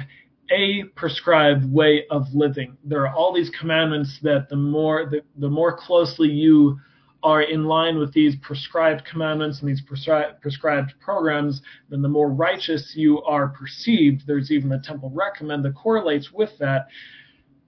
a 0.52 0.84
prescribed 0.96 1.72
way 1.72 2.06
of 2.10 2.28
living. 2.34 2.78
There 2.84 3.06
are 3.06 3.14
all 3.14 3.34
these 3.34 3.50
commandments 3.50 4.20
that 4.22 4.48
the 4.50 4.56
more 4.56 5.08
the, 5.10 5.22
the 5.38 5.50
more 5.50 5.76
closely 5.76 6.30
you 6.30 6.80
are 7.24 7.42
in 7.42 7.66
line 7.66 7.98
with 7.98 8.14
these 8.14 8.36
prescribed 8.38 9.04
commandments 9.06 9.60
and 9.60 9.70
these 9.70 9.82
prescri- 9.82 10.40
prescribed 10.42 10.94
programs, 11.00 11.62
then 11.90 12.02
the 12.02 12.08
more 12.08 12.30
righteous 12.30 12.94
you 12.96 13.22
are 13.24 13.50
perceived. 13.50 14.26
There's 14.28 14.52
even 14.52 14.72
a 14.72 14.80
temple 14.80 15.12
recommend 15.14 15.66
that 15.66 15.76
correlates 15.76 16.32
with 16.32 16.52
that. 16.60 16.88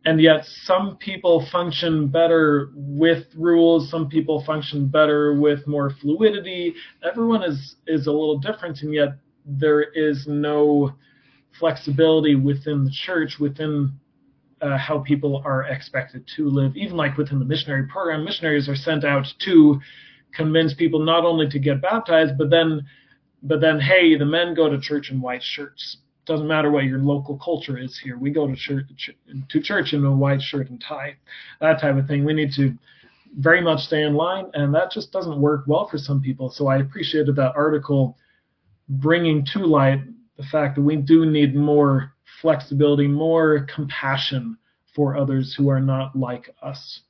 And 0.06 0.22
yet, 0.22 0.46
some 0.46 0.96
people 0.98 1.46
function 1.52 2.08
better 2.08 2.72
with 2.74 3.26
rules. 3.36 3.90
Some 3.90 4.08
people 4.08 4.44
function 4.46 4.88
better 4.88 5.34
with 5.34 5.68
more 5.68 5.90
fluidity. 5.90 6.74
Everyone 7.04 7.44
is 7.44 7.76
is 7.86 8.08
a 8.08 8.12
little 8.12 8.38
different, 8.38 8.82
and 8.82 8.94
yet 8.94 9.10
there 9.46 9.82
is 9.82 10.26
no 10.26 10.94
flexibility 11.60 12.36
within 12.36 12.86
the 12.86 12.92
church, 12.92 13.40
within 13.40 13.92
uh, 14.62 14.78
how 14.78 15.00
people 15.00 15.42
are 15.46 15.64
expected 15.64 16.28
to 16.36 16.50
live. 16.50 16.76
Even 16.76 16.98
like 16.98 17.18
within 17.18 17.40
the 17.40 17.46
missionary 17.46 17.88
program, 17.88 18.26
missionaries 18.26 18.70
are 18.70 18.76
sent 18.76 19.04
out 19.04 19.26
to 19.46 19.80
convince 20.34 20.74
people 20.74 21.00
not 21.00 21.26
only 21.26 21.50
to 21.50 21.60
get 21.60 21.82
baptized, 21.82 22.38
but 22.38 22.50
then, 22.50 22.86
but 23.44 23.62
then, 23.62 23.80
hey, 23.80 24.18
the 24.18 24.26
men 24.26 24.54
go 24.54 24.70
to 24.70 24.80
church 24.80 25.12
in 25.12 25.22
white 25.22 25.44
shirts. 25.44 25.98
Doesn't 26.26 26.48
matter 26.48 26.70
what 26.70 26.84
your 26.84 27.00
local 27.00 27.38
culture 27.38 27.78
is 27.78 28.00
here. 28.04 28.18
We 28.18 28.30
go 28.30 28.46
to 28.46 28.56
church 28.56 28.86
to 29.50 29.62
church 29.62 29.94
in 29.94 30.06
a 30.06 30.12
white 30.12 30.42
shirt 30.42 30.70
and 30.70 30.80
tie, 30.80 31.16
that 31.60 31.82
type 31.82 31.98
of 31.98 32.06
thing. 32.08 32.24
We 32.24 32.34
need 32.34 32.52
to 32.58 32.74
very 33.38 33.62
much 33.62 33.82
stay 33.82 34.04
in 34.04 34.14
line, 34.14 34.46
and 34.54 34.74
that 34.76 34.92
just 34.92 35.12
doesn't 35.12 35.40
work 35.40 35.64
well 35.68 35.88
for 35.88 35.98
some 35.98 36.22
people. 36.22 36.50
So 36.50 36.68
I 36.68 36.78
appreciated 36.78 37.36
that 37.38 37.54
article 37.56 38.18
bringing 38.88 39.46
to 39.54 39.60
light 39.60 40.02
the 40.38 40.44
fact 40.44 40.76
that 40.76 40.82
we 40.82 40.96
do 40.96 41.26
need 41.26 41.56
more 41.56 42.14
flexibility, 42.42 43.08
more 43.08 43.68
compassion 43.74 44.58
for 44.96 45.18
others 45.18 45.56
who 45.58 45.70
are 45.70 45.80
not 45.80 46.16
like 46.16 46.54
us. 46.62 47.02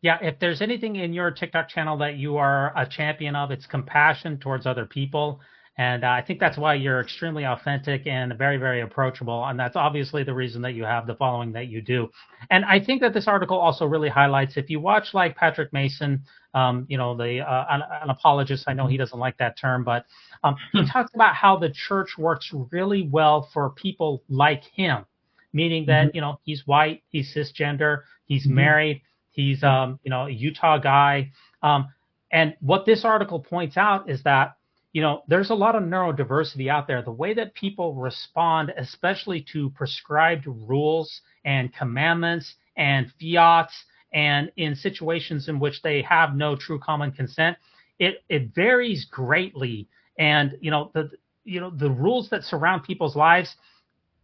Yeah, 0.00 0.18
if 0.20 0.38
there's 0.40 0.60
anything 0.60 0.96
in 0.96 1.12
your 1.12 1.30
TikTok 1.30 1.68
channel 1.68 1.96
that 1.98 2.16
you 2.16 2.36
are 2.36 2.72
a 2.76 2.86
champion 2.86 3.36
of, 3.36 3.50
it's 3.50 3.66
compassion 3.66 4.38
towards 4.38 4.66
other 4.66 4.84
people. 4.84 5.40
And 5.78 6.04
uh, 6.04 6.08
I 6.08 6.22
think 6.22 6.38
that's 6.38 6.58
why 6.58 6.74
you're 6.74 7.00
extremely 7.00 7.44
authentic 7.44 8.06
and 8.06 8.36
very, 8.36 8.58
very 8.58 8.82
approachable. 8.82 9.46
And 9.46 9.58
that's 9.58 9.74
obviously 9.74 10.22
the 10.22 10.34
reason 10.34 10.60
that 10.62 10.72
you 10.72 10.84
have 10.84 11.06
the 11.06 11.14
following 11.14 11.52
that 11.52 11.68
you 11.68 11.80
do. 11.80 12.10
And 12.50 12.64
I 12.66 12.78
think 12.78 13.00
that 13.00 13.14
this 13.14 13.26
article 13.26 13.58
also 13.58 13.86
really 13.86 14.10
highlights 14.10 14.58
if 14.58 14.68
you 14.68 14.80
watch 14.80 15.14
like 15.14 15.34
Patrick 15.34 15.72
Mason, 15.72 16.24
um, 16.52 16.84
you 16.90 16.98
know, 16.98 17.16
the 17.16 17.40
uh, 17.40 17.64
an, 17.70 17.80
an, 18.02 18.10
apologist, 18.10 18.64
I 18.66 18.74
know 18.74 18.86
he 18.86 18.98
doesn't 18.98 19.18
like 19.18 19.38
that 19.38 19.58
term, 19.58 19.82
but 19.82 20.04
um, 20.44 20.56
he 20.72 20.80
hmm. 20.80 20.86
talks 20.86 21.10
about 21.14 21.34
how 21.34 21.56
the 21.56 21.70
church 21.70 22.18
works 22.18 22.52
really 22.70 23.08
well 23.10 23.48
for 23.54 23.70
people 23.70 24.22
like 24.28 24.64
him, 24.64 25.06
meaning 25.54 25.86
that, 25.86 26.08
mm-hmm. 26.08 26.16
you 26.16 26.20
know, 26.20 26.38
he's 26.44 26.66
white, 26.66 27.02
he's 27.08 27.34
cisgender, 27.34 28.02
he's 28.26 28.44
mm-hmm. 28.44 28.56
married, 28.56 29.02
he's, 29.30 29.62
um, 29.64 29.98
you 30.04 30.10
know, 30.10 30.26
a 30.26 30.30
Utah 30.30 30.76
guy. 30.76 31.32
Um, 31.62 31.88
and 32.30 32.54
what 32.60 32.84
this 32.84 33.06
article 33.06 33.40
points 33.40 33.78
out 33.78 34.10
is 34.10 34.22
that 34.24 34.56
you 34.92 35.00
know, 35.00 35.22
there's 35.26 35.50
a 35.50 35.54
lot 35.54 35.74
of 35.74 35.82
neurodiversity 35.82 36.68
out 36.68 36.86
there. 36.86 37.02
The 37.02 37.10
way 37.10 37.32
that 37.34 37.54
people 37.54 37.94
respond, 37.94 38.72
especially 38.76 39.44
to 39.52 39.70
prescribed 39.70 40.46
rules 40.46 41.22
and 41.44 41.72
commandments 41.72 42.54
and 42.76 43.10
fiats, 43.18 43.72
and 44.12 44.52
in 44.56 44.74
situations 44.74 45.48
in 45.48 45.58
which 45.58 45.80
they 45.80 46.02
have 46.02 46.36
no 46.36 46.56
true 46.56 46.78
common 46.78 47.12
consent, 47.12 47.56
it 47.98 48.22
it 48.28 48.54
varies 48.54 49.06
greatly. 49.06 49.88
And 50.18 50.58
you 50.60 50.70
know, 50.70 50.90
the 50.92 51.10
you 51.44 51.60
know 51.60 51.70
the 51.70 51.90
rules 51.90 52.28
that 52.30 52.44
surround 52.44 52.84
people's 52.84 53.16
lives. 53.16 53.56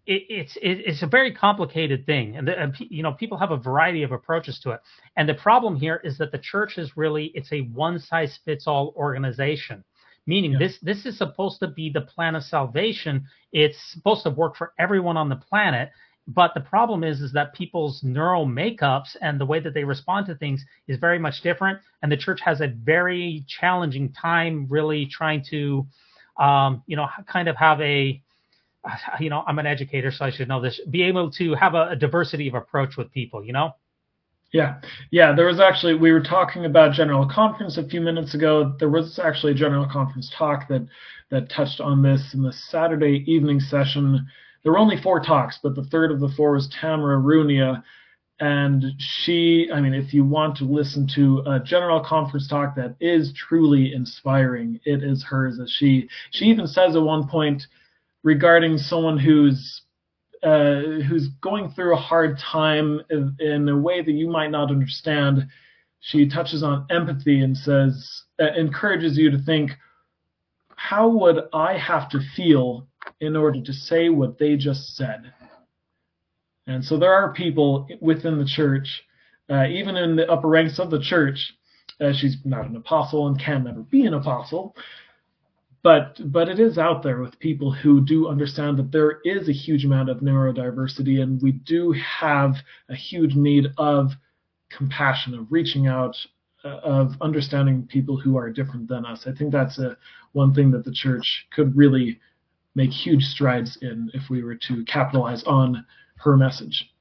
It, 0.05 0.23
it's 0.29 0.57
it, 0.57 0.85
it's 0.87 1.03
a 1.03 1.07
very 1.07 1.35
complicated 1.35 2.07
thing, 2.07 2.37
and, 2.37 2.49
the, 2.49 2.59
and 2.59 2.75
you 2.79 3.03
know 3.03 3.13
people 3.13 3.39
have 3.39 3.51
a 3.51 3.59
variety 3.59 4.03
of 4.03 4.13
approaches 4.13 4.59
to 4.61 4.71
it. 4.71 4.81
And 5.17 5.29
the 5.29 5.35
problem 5.35 5.77
here 5.77 6.01
is 6.05 6.19
that 6.19 6.33
the 6.33 6.39
church 6.39 6.79
is 6.79 6.97
really 6.97 7.31
it's 7.35 7.53
a 7.53 7.61
one 7.61 7.99
size 7.99 8.39
fits 8.45 8.67
all 8.67 8.95
organization 8.97 9.85
meaning 10.29 10.53
yeah. 10.53 10.59
this 10.59 10.79
this 10.83 11.07
is 11.07 11.19
supposed 11.19 11.59
to 11.61 11.67
be 11.67 11.91
the 11.91 12.03
plan 12.03 12.37
of 12.37 12.45
salvation. 12.45 13.25
It's 13.53 13.79
supposed 13.93 14.23
to 14.25 14.31
work 14.31 14.55
for 14.55 14.75
everyone 14.79 15.17
on 15.17 15.29
the 15.29 15.37
planet. 15.37 15.91
But 16.29 16.53
the 16.53 16.61
problem 16.61 17.03
is 17.03 17.23
is 17.23 17.33
that 17.33 17.55
people's 17.55 18.03
neural 18.03 18.47
makeups 18.47 19.17
and 19.23 19.41
the 19.41 19.47
way 19.47 19.61
that 19.61 19.73
they 19.73 19.85
respond 19.85 20.27
to 20.27 20.35
things 20.35 20.65
is 20.87 20.99
very 20.99 21.19
much 21.19 21.41
different. 21.41 21.81
And 22.03 22.13
the 22.13 22.19
church 22.19 22.41
has 22.45 22.61
a 22.61 22.69
very 22.69 23.45
challenging 23.49 24.13
time 24.13 24.67
really 24.69 25.07
trying 25.07 25.43
to 25.51 25.87
um, 26.39 26.83
you 26.87 26.97
know 26.97 27.09
kind 27.27 27.49
of 27.49 27.57
have 27.57 27.81
a 27.81 28.23
you 29.19 29.29
know 29.29 29.43
i'm 29.47 29.59
an 29.59 29.67
educator 29.67 30.11
so 30.11 30.25
i 30.25 30.31
should 30.31 30.49
know 30.49 30.61
this 30.61 30.81
be 30.89 31.03
able 31.03 31.31
to 31.31 31.55
have 31.55 31.75
a, 31.75 31.89
a 31.91 31.97
diversity 31.97 32.49
of 32.49 32.55
approach 32.55 32.97
with 32.97 33.11
people 33.13 33.45
you 33.45 33.53
know 33.53 33.75
yeah, 34.53 34.81
yeah. 35.11 35.35
There 35.35 35.47
was 35.47 35.61
actually 35.61 35.95
we 35.95 36.11
were 36.11 36.23
talking 36.23 36.65
about 36.65 36.95
general 36.95 37.29
conference 37.29 37.77
a 37.77 37.87
few 37.87 38.01
minutes 38.01 38.35
ago. 38.35 38.75
There 38.79 38.89
was 38.89 39.19
actually 39.19 39.53
a 39.53 39.57
general 39.57 39.87
conference 39.87 40.33
talk 40.37 40.69
that 40.69 40.87
that 41.31 41.51
touched 41.51 41.81
on 41.81 42.03
this 42.03 42.33
in 42.33 42.43
the 42.43 42.53
Saturday 42.53 43.25
evening 43.27 43.61
session. 43.61 44.27
There 44.63 44.73
were 44.73 44.79
only 44.79 45.01
four 45.01 45.21
talks, 45.21 45.59
but 45.63 45.75
the 45.75 45.85
third 45.85 46.11
of 46.11 46.21
the 46.21 46.31
four 46.31 46.53
was 46.53 46.69
Tamara 46.81 47.21
Runia, 47.21 47.83
and 48.41 48.85
she. 48.99 49.69
I 49.73 49.83
mean, 49.83 49.93
if 49.93 50.15
you 50.15 50.25
want 50.25 50.57
to 50.59 50.65
listen 50.65 51.07
to 51.15 51.43
a 51.47 51.61
general 51.61 52.01
conference 52.01 52.49
talk 52.49 52.75
that 52.77 52.97
is 53.01 53.35
truly 53.35 53.93
inspiring, 53.93 54.81
it 54.87 55.03
is 55.03 55.23
hers. 55.23 55.61
As 55.61 55.71
she 55.71 56.09
she 56.31 56.47
even 56.47 56.67
says 56.67 56.97
at 56.97 57.03
one 57.03 57.29
point 57.29 57.67
regarding 58.23 58.79
someone 58.79 59.19
who's 59.19 59.83
uh, 60.43 60.81
who's 61.09 61.29
going 61.41 61.71
through 61.71 61.95
a 61.95 62.01
hard 62.01 62.39
time 62.39 63.01
in, 63.11 63.69
a 63.69 63.77
way 63.77 64.03
that 64.03 64.13
you 64.13 64.29
might 64.29 64.51
not 64.51 64.71
understand. 64.71 65.47
She 66.01 66.29
touches 66.29 66.63
on 66.63 66.87
empathy 66.91 67.41
and 67.41 67.57
says, 67.57 68.23
uh, 68.41 68.53
encourages 68.57 69.19
you 69.19 69.31
to 69.31 69.39
think, 69.39 69.73
how 70.77 71.09
would 71.09 71.49
I 71.53 71.77
have 71.77 72.09
to 72.11 72.21
feel 72.37 72.87
in 73.21 73.35
order 73.35 73.61
to 73.63 73.73
say 73.73 74.09
what 74.11 74.39
they 74.39 74.57
just 74.57 74.97
said? 74.97 75.33
And 76.69 76.85
so 76.85 76.99
there 76.99 77.13
are 77.13 77.33
people 77.33 77.89
within 78.01 78.39
the 78.39 78.45
church, 78.45 79.03
uh, 79.51 79.67
even 79.67 79.97
in 79.97 80.15
the 80.15 80.31
upper 80.31 80.49
ranks 80.49 80.79
of 80.79 80.91
the 80.91 81.01
church, 81.01 81.53
uh, 82.01 82.13
she's 82.13 82.37
not 82.45 82.69
an 82.69 82.77
apostle 82.77 83.27
and 83.27 83.41
can 83.41 83.65
never 83.65 83.81
be 83.81 84.05
an 84.05 84.15
apostle, 84.15 84.77
but 85.83 86.19
but 86.33 86.49
it 86.49 86.59
is 86.59 86.79
out 86.79 87.03
there 87.03 87.21
with 87.21 87.39
people 87.39 87.71
who 87.71 88.01
do 88.01 88.29
understand 88.29 88.79
that 88.79 88.93
there 88.93 89.21
is 89.25 89.49
a 89.49 89.53
huge 89.53 89.85
amount 89.85 90.09
of 90.09 90.19
neurodiversity 90.19 91.23
and 91.23 91.41
we 91.41 91.53
do 91.53 91.93
have 91.93 92.57
a 92.89 92.95
huge 92.95 93.35
need 93.35 93.67
of 93.79 94.13
compassion 94.71 95.35
of 95.35 95.51
reaching 95.51 95.87
out 95.87 96.17
uh, 96.65 96.81
of 96.83 97.15
understanding 97.21 97.87
people 97.87 98.17
who 98.17 98.37
are 98.37 98.51
different 98.51 98.89
than 98.89 99.07
us. 99.07 99.27
I 99.27 99.33
think 99.33 99.53
that's 99.53 99.79
a 99.79 99.97
one 100.33 100.53
thing 100.53 100.71
that 100.73 100.85
the 100.85 100.93
church 100.93 101.47
could 101.53 101.77
really 101.77 102.19
make 102.75 102.91
huge 102.91 103.23
strides 103.23 103.79
in 103.81 104.11
if 104.15 104.29
we 104.29 104.43
were 104.43 104.57
to 104.57 104.85
capitalize 104.85 105.43
on 105.45 105.85
her 106.17 106.37
message. 106.37 106.93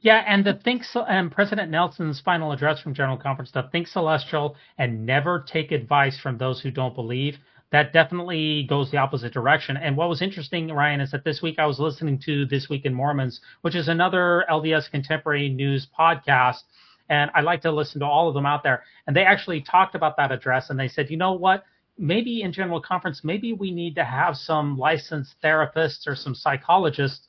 Yeah, 0.00 0.22
and 0.26 0.44
the 0.44 0.54
think 0.54 0.84
and 1.08 1.30
President 1.30 1.70
Nelson's 1.70 2.20
final 2.20 2.52
address 2.52 2.80
from 2.80 2.94
General 2.94 3.16
Conference, 3.16 3.50
the 3.50 3.64
think 3.72 3.88
celestial 3.88 4.56
and 4.78 5.04
never 5.04 5.44
take 5.46 5.72
advice 5.72 6.18
from 6.18 6.38
those 6.38 6.60
who 6.60 6.70
don't 6.70 6.94
believe 6.94 7.36
that 7.70 7.92
definitely 7.92 8.64
goes 8.68 8.90
the 8.90 8.96
opposite 8.96 9.32
direction. 9.32 9.76
And 9.76 9.96
what 9.96 10.08
was 10.08 10.22
interesting, 10.22 10.68
Ryan, 10.72 11.00
is 11.00 11.10
that 11.10 11.24
this 11.24 11.42
week 11.42 11.58
I 11.58 11.66
was 11.66 11.78
listening 11.78 12.18
to 12.20 12.46
This 12.46 12.68
Week 12.68 12.86
in 12.86 12.94
Mormons, 12.94 13.40
which 13.60 13.74
is 13.74 13.88
another 13.88 14.44
LDS 14.50 14.90
contemporary 14.90 15.48
news 15.48 15.86
podcast. 15.98 16.62
And 17.10 17.30
I 17.34 17.40
like 17.42 17.62
to 17.62 17.72
listen 17.72 18.00
to 18.00 18.06
all 18.06 18.28
of 18.28 18.34
them 18.34 18.46
out 18.46 18.62
there. 18.62 18.84
And 19.06 19.14
they 19.14 19.24
actually 19.24 19.60
talked 19.62 19.94
about 19.94 20.16
that 20.16 20.32
address 20.32 20.70
and 20.70 20.78
they 20.78 20.88
said, 20.88 21.10
you 21.10 21.16
know 21.16 21.32
what? 21.32 21.64
Maybe 21.98 22.42
in 22.42 22.52
general 22.52 22.80
conference, 22.80 23.22
maybe 23.24 23.52
we 23.52 23.70
need 23.70 23.96
to 23.96 24.04
have 24.04 24.36
some 24.36 24.78
licensed 24.78 25.34
therapists 25.42 26.06
or 26.06 26.14
some 26.14 26.34
psychologists 26.34 27.26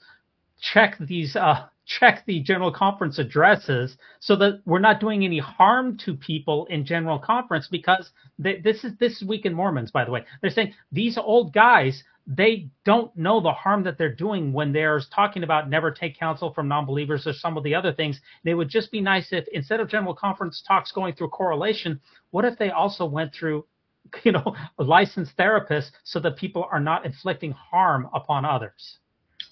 check 0.61 0.97
these 0.99 1.35
uh, 1.35 1.65
check 1.89 2.23
the 2.27 2.39
general 2.41 2.71
conference 2.71 3.17
addresses 3.17 3.97
so 4.19 4.35
that 4.35 4.61
we're 4.65 4.79
not 4.79 4.99
doing 4.99 5.25
any 5.25 5.39
harm 5.39 5.97
to 5.97 6.13
people 6.13 6.67
in 6.67 6.85
general 6.85 7.17
conference 7.17 7.67
because 7.67 8.11
they, 8.37 8.59
this 8.59 8.83
is 8.83 8.93
this 8.99 9.21
is 9.21 9.27
week 9.27 9.45
in 9.45 9.53
Mormons 9.53 9.89
by 9.89 10.05
the 10.05 10.11
way. 10.11 10.23
They're 10.41 10.51
saying 10.51 10.73
these 10.91 11.17
old 11.17 11.51
guys 11.51 12.03
they 12.27 12.69
don't 12.85 13.15
know 13.17 13.41
the 13.41 13.51
harm 13.51 13.83
that 13.83 13.97
they're 13.97 14.13
doing 14.13 14.53
when 14.53 14.71
they're 14.71 15.01
talking 15.11 15.41
about 15.41 15.67
never 15.67 15.89
take 15.89 16.19
counsel 16.19 16.53
from 16.53 16.67
non-believers 16.67 17.25
or 17.25 17.33
some 17.33 17.57
of 17.57 17.63
the 17.63 17.73
other 17.73 17.91
things. 17.91 18.21
They 18.43 18.53
would 18.53 18.69
just 18.69 18.91
be 18.91 19.01
nice 19.01 19.33
if 19.33 19.47
instead 19.51 19.79
of 19.79 19.89
general 19.89 20.13
conference 20.13 20.63
talks 20.67 20.91
going 20.91 21.15
through 21.15 21.29
correlation 21.29 21.99
what 22.29 22.45
if 22.45 22.55
they 22.59 22.69
also 22.69 23.05
went 23.05 23.33
through 23.33 23.65
you 24.23 24.31
know 24.31 24.55
licensed 24.77 25.35
therapists 25.37 25.89
so 26.03 26.19
that 26.19 26.37
people 26.37 26.67
are 26.71 26.79
not 26.79 27.03
inflicting 27.03 27.51
harm 27.51 28.07
upon 28.13 28.45
others? 28.45 28.99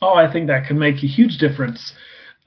Oh 0.03 0.13
i 0.13 0.31
think 0.31 0.45
that 0.45 0.67
can 0.67 0.77
make 0.77 0.97
a 0.97 1.07
huge 1.07 1.39
difference 1.39 1.93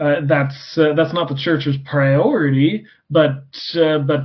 uh, 0.00 0.20
that's 0.26 0.78
uh, 0.78 0.94
that's 0.94 1.12
not 1.12 1.28
the 1.28 1.36
church's 1.36 1.76
priority, 1.84 2.86
but 3.10 3.44
uh, 3.74 3.98
but 3.98 4.20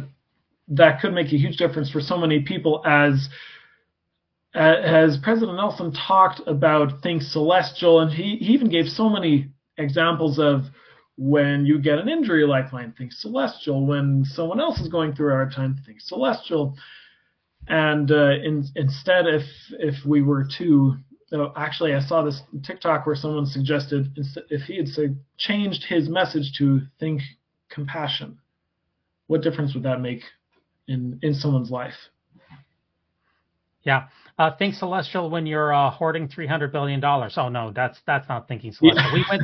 that 0.69 1.01
could 1.01 1.13
make 1.13 1.27
a 1.27 1.37
huge 1.37 1.57
difference 1.57 1.91
for 1.91 1.99
so 1.99 2.17
many 2.17 2.41
people 2.41 2.81
as 2.85 3.29
as 4.55 5.17
President 5.17 5.57
Nelson 5.57 5.91
talked 5.91 6.41
about 6.47 7.03
things 7.03 7.29
celestial, 7.29 7.99
and 7.99 8.11
he, 8.11 8.37
he 8.37 8.53
even 8.53 8.69
gave 8.69 8.87
so 8.87 9.09
many 9.09 9.49
examples 9.77 10.39
of 10.39 10.61
when 11.17 11.65
you 11.65 11.79
get 11.79 11.99
an 11.99 12.07
injury 12.07 12.45
like 12.47 12.71
mine, 12.71 12.93
think 12.97 13.11
celestial. 13.11 13.85
When 13.85 14.23
someone 14.25 14.61
else 14.61 14.79
is 14.79 14.87
going 14.87 15.13
through 15.13 15.29
a 15.29 15.35
hard 15.35 15.51
time, 15.53 15.77
think 15.85 15.99
celestial. 15.99 16.77
And 17.67 18.11
uh, 18.11 18.31
in, 18.43 18.65
instead, 18.75 19.27
if 19.27 19.43
if 19.71 20.05
we 20.05 20.21
were 20.21 20.47
to 20.57 20.95
so 21.27 21.51
actually, 21.55 21.93
I 21.93 22.01
saw 22.01 22.23
this 22.23 22.41
TikTok 22.63 23.05
where 23.05 23.15
someone 23.15 23.45
suggested 23.45 24.15
if 24.49 24.61
he 24.63 24.77
had 24.77 24.87
say, 24.87 25.15
changed 25.37 25.83
his 25.83 26.07
message 26.07 26.53
to 26.59 26.81
think 26.99 27.21
compassion, 27.69 28.37
what 29.27 29.41
difference 29.41 29.73
would 29.73 29.83
that 29.83 30.01
make 30.01 30.21
in 30.87 31.19
in 31.23 31.33
someone's 31.33 31.71
life? 31.71 31.95
Yeah, 33.83 34.07
uh, 34.37 34.51
think 34.55 34.75
celestial 34.75 35.29
when 35.29 35.47
you're 35.47 35.73
uh, 35.73 35.89
hoarding 35.89 36.27
three 36.27 36.47
hundred 36.47 36.71
billion 36.71 36.99
dollars. 36.99 37.35
Oh 37.37 37.49
no, 37.49 37.71
that's 37.71 37.99
that's 38.05 38.29
not 38.29 38.47
thinking 38.47 38.71
celestial. 38.77 39.03
Yeah. 39.03 39.13
We 39.13 39.25
went 39.29 39.43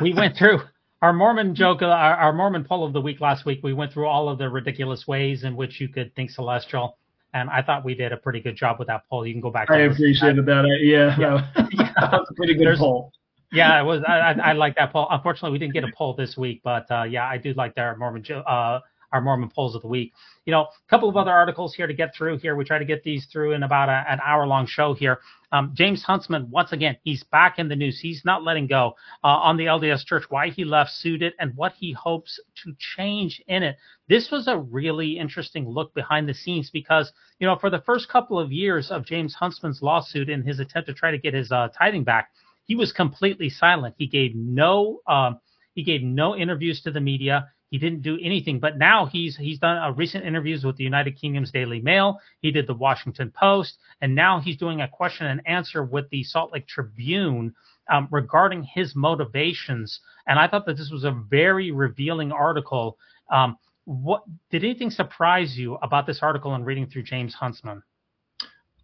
we 0.00 0.14
went 0.14 0.36
through 0.36 0.60
our 1.02 1.12
Mormon 1.12 1.56
joke, 1.56 1.82
uh, 1.82 1.86
our, 1.86 2.14
our 2.14 2.32
Mormon 2.32 2.64
poll 2.64 2.86
of 2.86 2.92
the 2.92 3.00
week 3.00 3.20
last 3.20 3.44
week. 3.44 3.60
We 3.64 3.72
went 3.72 3.92
through 3.92 4.06
all 4.06 4.28
of 4.28 4.38
the 4.38 4.48
ridiculous 4.48 5.08
ways 5.08 5.42
in 5.42 5.56
which 5.56 5.80
you 5.80 5.88
could 5.88 6.14
think 6.14 6.30
celestial 6.30 6.98
and 7.36 7.50
I 7.50 7.62
thought 7.62 7.84
we 7.84 7.94
did 7.94 8.12
a 8.12 8.16
pretty 8.16 8.40
good 8.40 8.56
job 8.56 8.78
with 8.78 8.88
that 8.88 9.02
poll. 9.10 9.26
You 9.26 9.34
can 9.34 9.42
go 9.42 9.50
back. 9.50 9.70
I 9.70 9.80
appreciated 9.80 10.46
that. 10.46 10.62
that. 10.62 10.78
Yeah, 10.80 11.16
yeah. 11.18 11.46
that 12.00 12.12
was 12.12 12.26
a 12.30 12.34
pretty 12.34 12.54
good 12.54 12.66
There's, 12.66 12.78
poll. 12.78 13.12
Yeah, 13.52 13.78
it 13.80 13.84
was. 13.84 14.02
I, 14.08 14.18
I, 14.18 14.32
I 14.32 14.52
like 14.52 14.74
that 14.76 14.92
poll. 14.92 15.06
Unfortunately, 15.10 15.52
we 15.52 15.58
didn't 15.58 15.74
get 15.74 15.84
a 15.84 15.92
poll 15.96 16.14
this 16.14 16.36
week, 16.36 16.62
but 16.64 16.90
uh, 16.90 17.02
yeah, 17.02 17.26
I 17.26 17.36
do 17.36 17.52
like 17.52 17.74
our 17.76 17.96
Mormon 17.96 18.24
uh, 18.30 18.80
our 19.16 19.22
Mormon 19.22 19.48
polls 19.48 19.74
of 19.74 19.82
the 19.82 19.88
week. 19.88 20.12
You 20.44 20.52
know, 20.52 20.62
a 20.62 20.90
couple 20.90 21.08
of 21.08 21.16
other 21.16 21.32
articles 21.32 21.74
here 21.74 21.86
to 21.86 21.94
get 21.94 22.14
through 22.14 22.38
here. 22.38 22.54
We 22.54 22.64
try 22.64 22.78
to 22.78 22.84
get 22.84 23.02
these 23.02 23.26
through 23.26 23.52
in 23.52 23.62
about 23.62 23.88
a, 23.88 24.04
an 24.08 24.20
hour 24.24 24.46
long 24.46 24.66
show 24.66 24.94
here. 24.94 25.18
Um, 25.50 25.72
James 25.74 26.02
Huntsman, 26.04 26.50
once 26.50 26.72
again, 26.72 26.96
he's 27.02 27.24
back 27.24 27.58
in 27.58 27.68
the 27.68 27.74
news. 27.74 27.98
He's 27.98 28.22
not 28.24 28.44
letting 28.44 28.66
go 28.66 28.94
uh, 29.24 29.28
on 29.28 29.56
the 29.56 29.64
LDS 29.64 30.04
Church, 30.04 30.24
why 30.28 30.50
he 30.50 30.64
left 30.64 30.90
sued 30.90 31.22
it, 31.22 31.34
and 31.40 31.56
what 31.56 31.72
he 31.78 31.92
hopes 31.92 32.38
to 32.62 32.74
change 32.78 33.42
in 33.48 33.62
it. 33.62 33.76
This 34.08 34.30
was 34.30 34.46
a 34.46 34.58
really 34.58 35.18
interesting 35.18 35.68
look 35.68 35.94
behind 35.94 36.28
the 36.28 36.34
scenes 36.34 36.70
because, 36.70 37.12
you 37.38 37.46
know, 37.46 37.56
for 37.56 37.70
the 37.70 37.80
first 37.80 38.08
couple 38.08 38.38
of 38.38 38.52
years 38.52 38.90
of 38.90 39.06
James 39.06 39.34
Huntsman's 39.34 39.82
lawsuit 39.82 40.28
in 40.28 40.42
his 40.42 40.60
attempt 40.60 40.88
to 40.88 40.94
try 40.94 41.10
to 41.10 41.18
get 41.18 41.34
his 41.34 41.50
uh, 41.50 41.68
tithing 41.76 42.04
back, 42.04 42.30
he 42.66 42.74
was 42.76 42.92
completely 42.92 43.48
silent. 43.48 43.94
He 43.98 44.06
gave 44.06 44.34
no 44.34 45.00
um, 45.06 45.40
he 45.76 45.82
gave 45.82 46.02
no 46.02 46.34
interviews 46.34 46.80
to 46.82 46.90
the 46.90 47.00
media. 47.00 47.48
He 47.70 47.78
didn't 47.78 48.02
do 48.02 48.18
anything, 48.22 48.60
but 48.60 48.78
now 48.78 49.06
he's 49.06 49.36
he's 49.36 49.58
done 49.58 49.76
a 49.78 49.92
recent 49.92 50.24
interviews 50.24 50.64
with 50.64 50.76
the 50.76 50.84
United 50.84 51.20
Kingdom's 51.20 51.50
Daily 51.50 51.80
Mail. 51.80 52.20
He 52.40 52.52
did 52.52 52.66
the 52.66 52.74
Washington 52.74 53.32
Post, 53.36 53.78
and 54.00 54.14
now 54.14 54.38
he's 54.38 54.56
doing 54.56 54.80
a 54.80 54.88
question 54.88 55.26
and 55.26 55.40
answer 55.46 55.82
with 55.82 56.08
the 56.10 56.22
Salt 56.22 56.52
Lake 56.52 56.68
Tribune 56.68 57.54
um, 57.90 58.08
regarding 58.10 58.62
his 58.62 58.94
motivations. 58.94 60.00
And 60.26 60.38
I 60.38 60.46
thought 60.46 60.66
that 60.66 60.76
this 60.76 60.90
was 60.90 61.04
a 61.04 61.10
very 61.28 61.72
revealing 61.72 62.30
article. 62.30 62.98
Um, 63.30 63.58
what 63.84 64.22
did 64.50 64.64
anything 64.64 64.90
surprise 64.90 65.56
you 65.56 65.74
about 65.76 66.06
this 66.06 66.20
article 66.22 66.54
and 66.54 66.64
reading 66.66 66.86
through 66.86 67.04
James 67.04 67.34
Huntsman? 67.34 67.82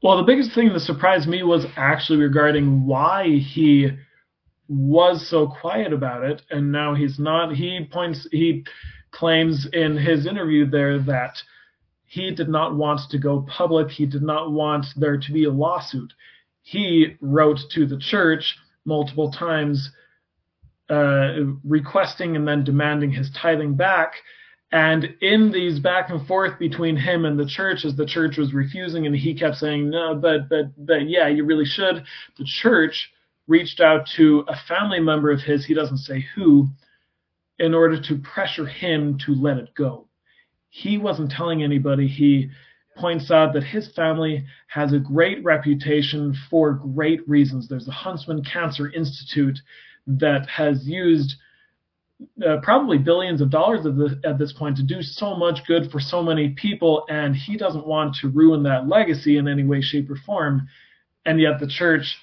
Well, 0.03 0.17
the 0.17 0.25
biggest 0.25 0.53
thing 0.55 0.73
that 0.73 0.81
surprised 0.81 1.29
me 1.29 1.45
was 1.45 1.67
actually 1.77 2.19
regarding 2.19 2.85
why 2.85 3.29
he 3.29 3.91
was 4.73 5.29
so 5.29 5.47
quiet 5.47 5.93
about 5.93 6.25
it, 6.25 6.43
and 6.51 6.73
now 6.73 6.95
he's 6.95 7.19
not. 7.19 7.55
He 7.55 7.87
points, 7.91 8.27
he 8.33 8.65
claims 9.11 9.67
in 9.73 9.99
his 9.99 10.27
interview 10.27 10.65
there 10.65 10.99
that 11.01 11.37
he 12.07 12.31
did 12.35 12.49
not 12.49 12.75
want 12.75 13.01
to 13.11 13.19
go 13.19 13.43
public. 13.43 13.91
He 13.91 14.07
did 14.07 14.23
not 14.23 14.51
want 14.51 14.87
there 14.97 15.19
to 15.19 15.33
be 15.33 15.45
a 15.45 15.51
lawsuit. 15.51 16.13
He 16.63 17.17
wrote 17.21 17.59
to 17.73 17.87
the 17.87 17.99
church 17.99 18.57
multiple 18.87 19.31
times, 19.31 19.91
uh, 20.89 21.35
requesting 21.65 22.35
and 22.35 22.49
then 22.49 22.65
demanding 22.65 23.13
his 23.13 23.31
tithing 23.31 23.75
back. 23.75 24.15
And 24.71 25.15
in 25.21 25.53
these 25.53 25.81
back 25.81 26.09
and 26.09 26.27
forth 26.27 26.59
between 26.59 26.97
him 26.97 27.27
and 27.27 27.39
the 27.39 27.47
church, 27.47 27.85
as 27.85 27.95
the 27.95 28.07
church 28.07 28.39
was 28.39 28.55
refusing, 28.55 29.07
and 29.07 29.15
he 29.15 29.35
kept 29.35 29.57
saying, 29.57 29.91
"No, 29.91 30.15
but 30.15 30.49
but 30.49 30.73
but 30.79 31.11
yeah, 31.11 31.29
you 31.29 31.45
really 31.45 31.67
should." 31.67 32.05
The 32.39 32.45
church 32.47 33.13
reached 33.47 33.81
out 33.81 34.07
to 34.17 34.45
a 34.49 34.57
family 34.69 35.01
member 35.01 35.31
of 35.31 35.41
his, 35.41 35.65
he 35.65 35.75
doesn't 35.75 35.99
say 35.99 36.25
who, 36.35 36.69
in 37.59 37.75
order 37.75 38.01
to 38.01 38.19
pressure 38.19 38.67
him 38.67 39.19
to 39.27 39.35
let 39.35 39.57
it 39.57 39.75
go. 39.75 40.07
He 40.71 40.99
wasn't 40.99 41.31
telling 41.31 41.63
anybody. 41.63 42.09
He 42.09 42.51
points 42.97 43.31
out 43.31 43.53
that 43.55 43.65
his 43.65 43.93
family 43.95 44.45
has 44.69 44.93
a 44.93 44.99
great 44.99 45.43
reputation 45.45 46.35
for 46.51 46.73
great 46.73 47.27
reasons. 47.29 47.69
There's 47.69 47.87
the 47.87 47.93
Huntsman 47.93 48.43
Cancer 48.45 48.91
Institute 48.91 49.59
that 50.07 50.49
has 50.49 50.87
used 50.87 51.35
uh, 52.47 52.59
probably 52.63 52.99
billions 52.99 53.41
of 53.41 53.51
dollars 53.51 53.85
at, 53.85 53.97
the, 53.97 54.21
at 54.25 54.39
this 54.39 54.53
point 54.53 54.77
to 54.77 54.83
do 54.83 55.03
so 55.03 55.35
much 55.35 55.61
good 55.67 55.91
for 55.91 56.01
so 56.01 56.23
many 56.23 56.51
people, 56.51 57.05
and 57.09 57.35
he 57.35 57.57
doesn't 57.57 57.87
want 57.87 58.15
to 58.17 58.29
ruin 58.29 58.63
that 58.63 58.89
legacy 58.89 59.39
in 59.39 59.49
any 59.49 59.65
way, 59.65 59.81
shape, 59.81 60.11
or 60.11 60.17
form. 60.25 60.69
And 61.25 61.41
yet 61.41 61.61
the 61.61 61.67
church 61.67 62.17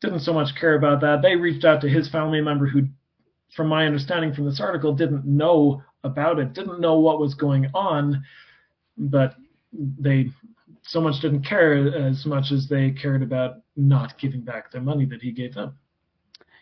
didn't 0.00 0.20
so 0.20 0.32
much 0.32 0.54
care 0.58 0.74
about 0.74 1.00
that. 1.00 1.22
They 1.22 1.36
reached 1.36 1.64
out 1.64 1.80
to 1.82 1.88
his 1.88 2.08
family 2.08 2.40
member 2.40 2.66
who, 2.66 2.88
from 3.54 3.68
my 3.68 3.86
understanding 3.86 4.32
from 4.32 4.44
this 4.44 4.60
article, 4.60 4.94
didn't 4.94 5.24
know 5.24 5.82
about 6.04 6.38
it, 6.38 6.52
didn't 6.52 6.80
know 6.80 6.98
what 7.00 7.20
was 7.20 7.34
going 7.34 7.66
on, 7.74 8.22
but 8.96 9.34
they 9.72 10.30
so 10.82 11.00
much 11.00 11.20
didn't 11.20 11.42
care 11.42 11.94
as 11.94 12.24
much 12.24 12.50
as 12.50 12.68
they 12.68 12.90
cared 12.90 13.22
about 13.22 13.56
not 13.76 14.18
giving 14.18 14.40
back 14.40 14.70
the 14.70 14.80
money 14.80 15.04
that 15.04 15.20
he 15.20 15.32
gave 15.32 15.54
them. 15.54 15.76